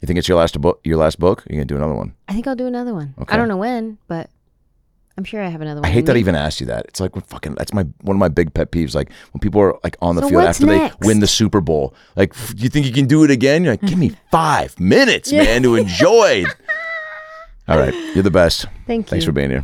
You 0.01 0.05
think 0.07 0.19
it's 0.19 0.27
your 0.27 0.37
last 0.37 0.59
book? 0.61 0.79
Your 0.83 0.97
last 0.97 1.19
book? 1.19 1.41
Or 1.41 1.45
you 1.49 1.55
gonna 1.55 1.65
do 1.65 1.75
another 1.77 1.95
one? 1.95 2.13
I 2.27 2.33
think 2.33 2.47
I'll 2.47 2.55
do 2.55 2.67
another 2.67 2.93
one. 2.93 3.13
Okay. 3.19 3.33
I 3.33 3.37
don't 3.37 3.47
know 3.47 3.57
when, 3.57 3.97
but 4.07 4.29
I'm 5.17 5.23
sure 5.23 5.41
I 5.41 5.47
have 5.47 5.61
another 5.61 5.79
one. 5.81 5.89
I 5.89 5.93
hate 5.93 6.05
that 6.07 6.15
I 6.17 6.19
even 6.19 6.35
asked 6.35 6.59
you 6.59 6.65
that. 6.67 6.85
It's 6.87 6.99
like 6.99 7.15
what 7.15 7.25
fucking. 7.27 7.55
That's 7.55 7.73
my 7.73 7.83
one 8.01 8.17
of 8.17 8.19
my 8.19 8.27
big 8.27 8.53
pet 8.53 8.71
peeves. 8.71 8.93
Like 8.95 9.11
when 9.31 9.39
people 9.39 9.61
are 9.61 9.79
like 9.83 9.95
on 10.01 10.15
the 10.17 10.21
So 10.23 10.29
field 10.29 10.43
what's 10.43 10.57
after 10.61 10.65
next? 10.65 10.99
they 10.99 11.07
win 11.07 11.19
the 11.21 11.27
Super 11.27 11.61
Bowl. 11.61 11.93
Like, 12.17 12.31
"F- 12.33 12.53
you 12.57 12.67
think 12.69 12.85
you 12.85 12.91
can 12.91 13.05
do 13.05 13.23
it 13.23 13.31
again? 13.31 13.63
You're 13.63 13.73
like, 13.73 13.81
give 13.81 13.97
me 13.97 14.09
five 14.31 14.77
minutes, 14.79 15.31
man, 15.31 15.63
to 15.63 15.75
enjoy. 15.75 16.43
All 17.67 17.77
right, 17.79 17.93
you're 18.13 18.23
the 18.23 18.29
best. 18.31 18.65
Thank 18.85 19.07
you. 19.07 19.09
Thanks 19.11 19.25
you. 19.25 19.29
for 19.29 19.33
being 19.33 19.49
here. 19.51 19.63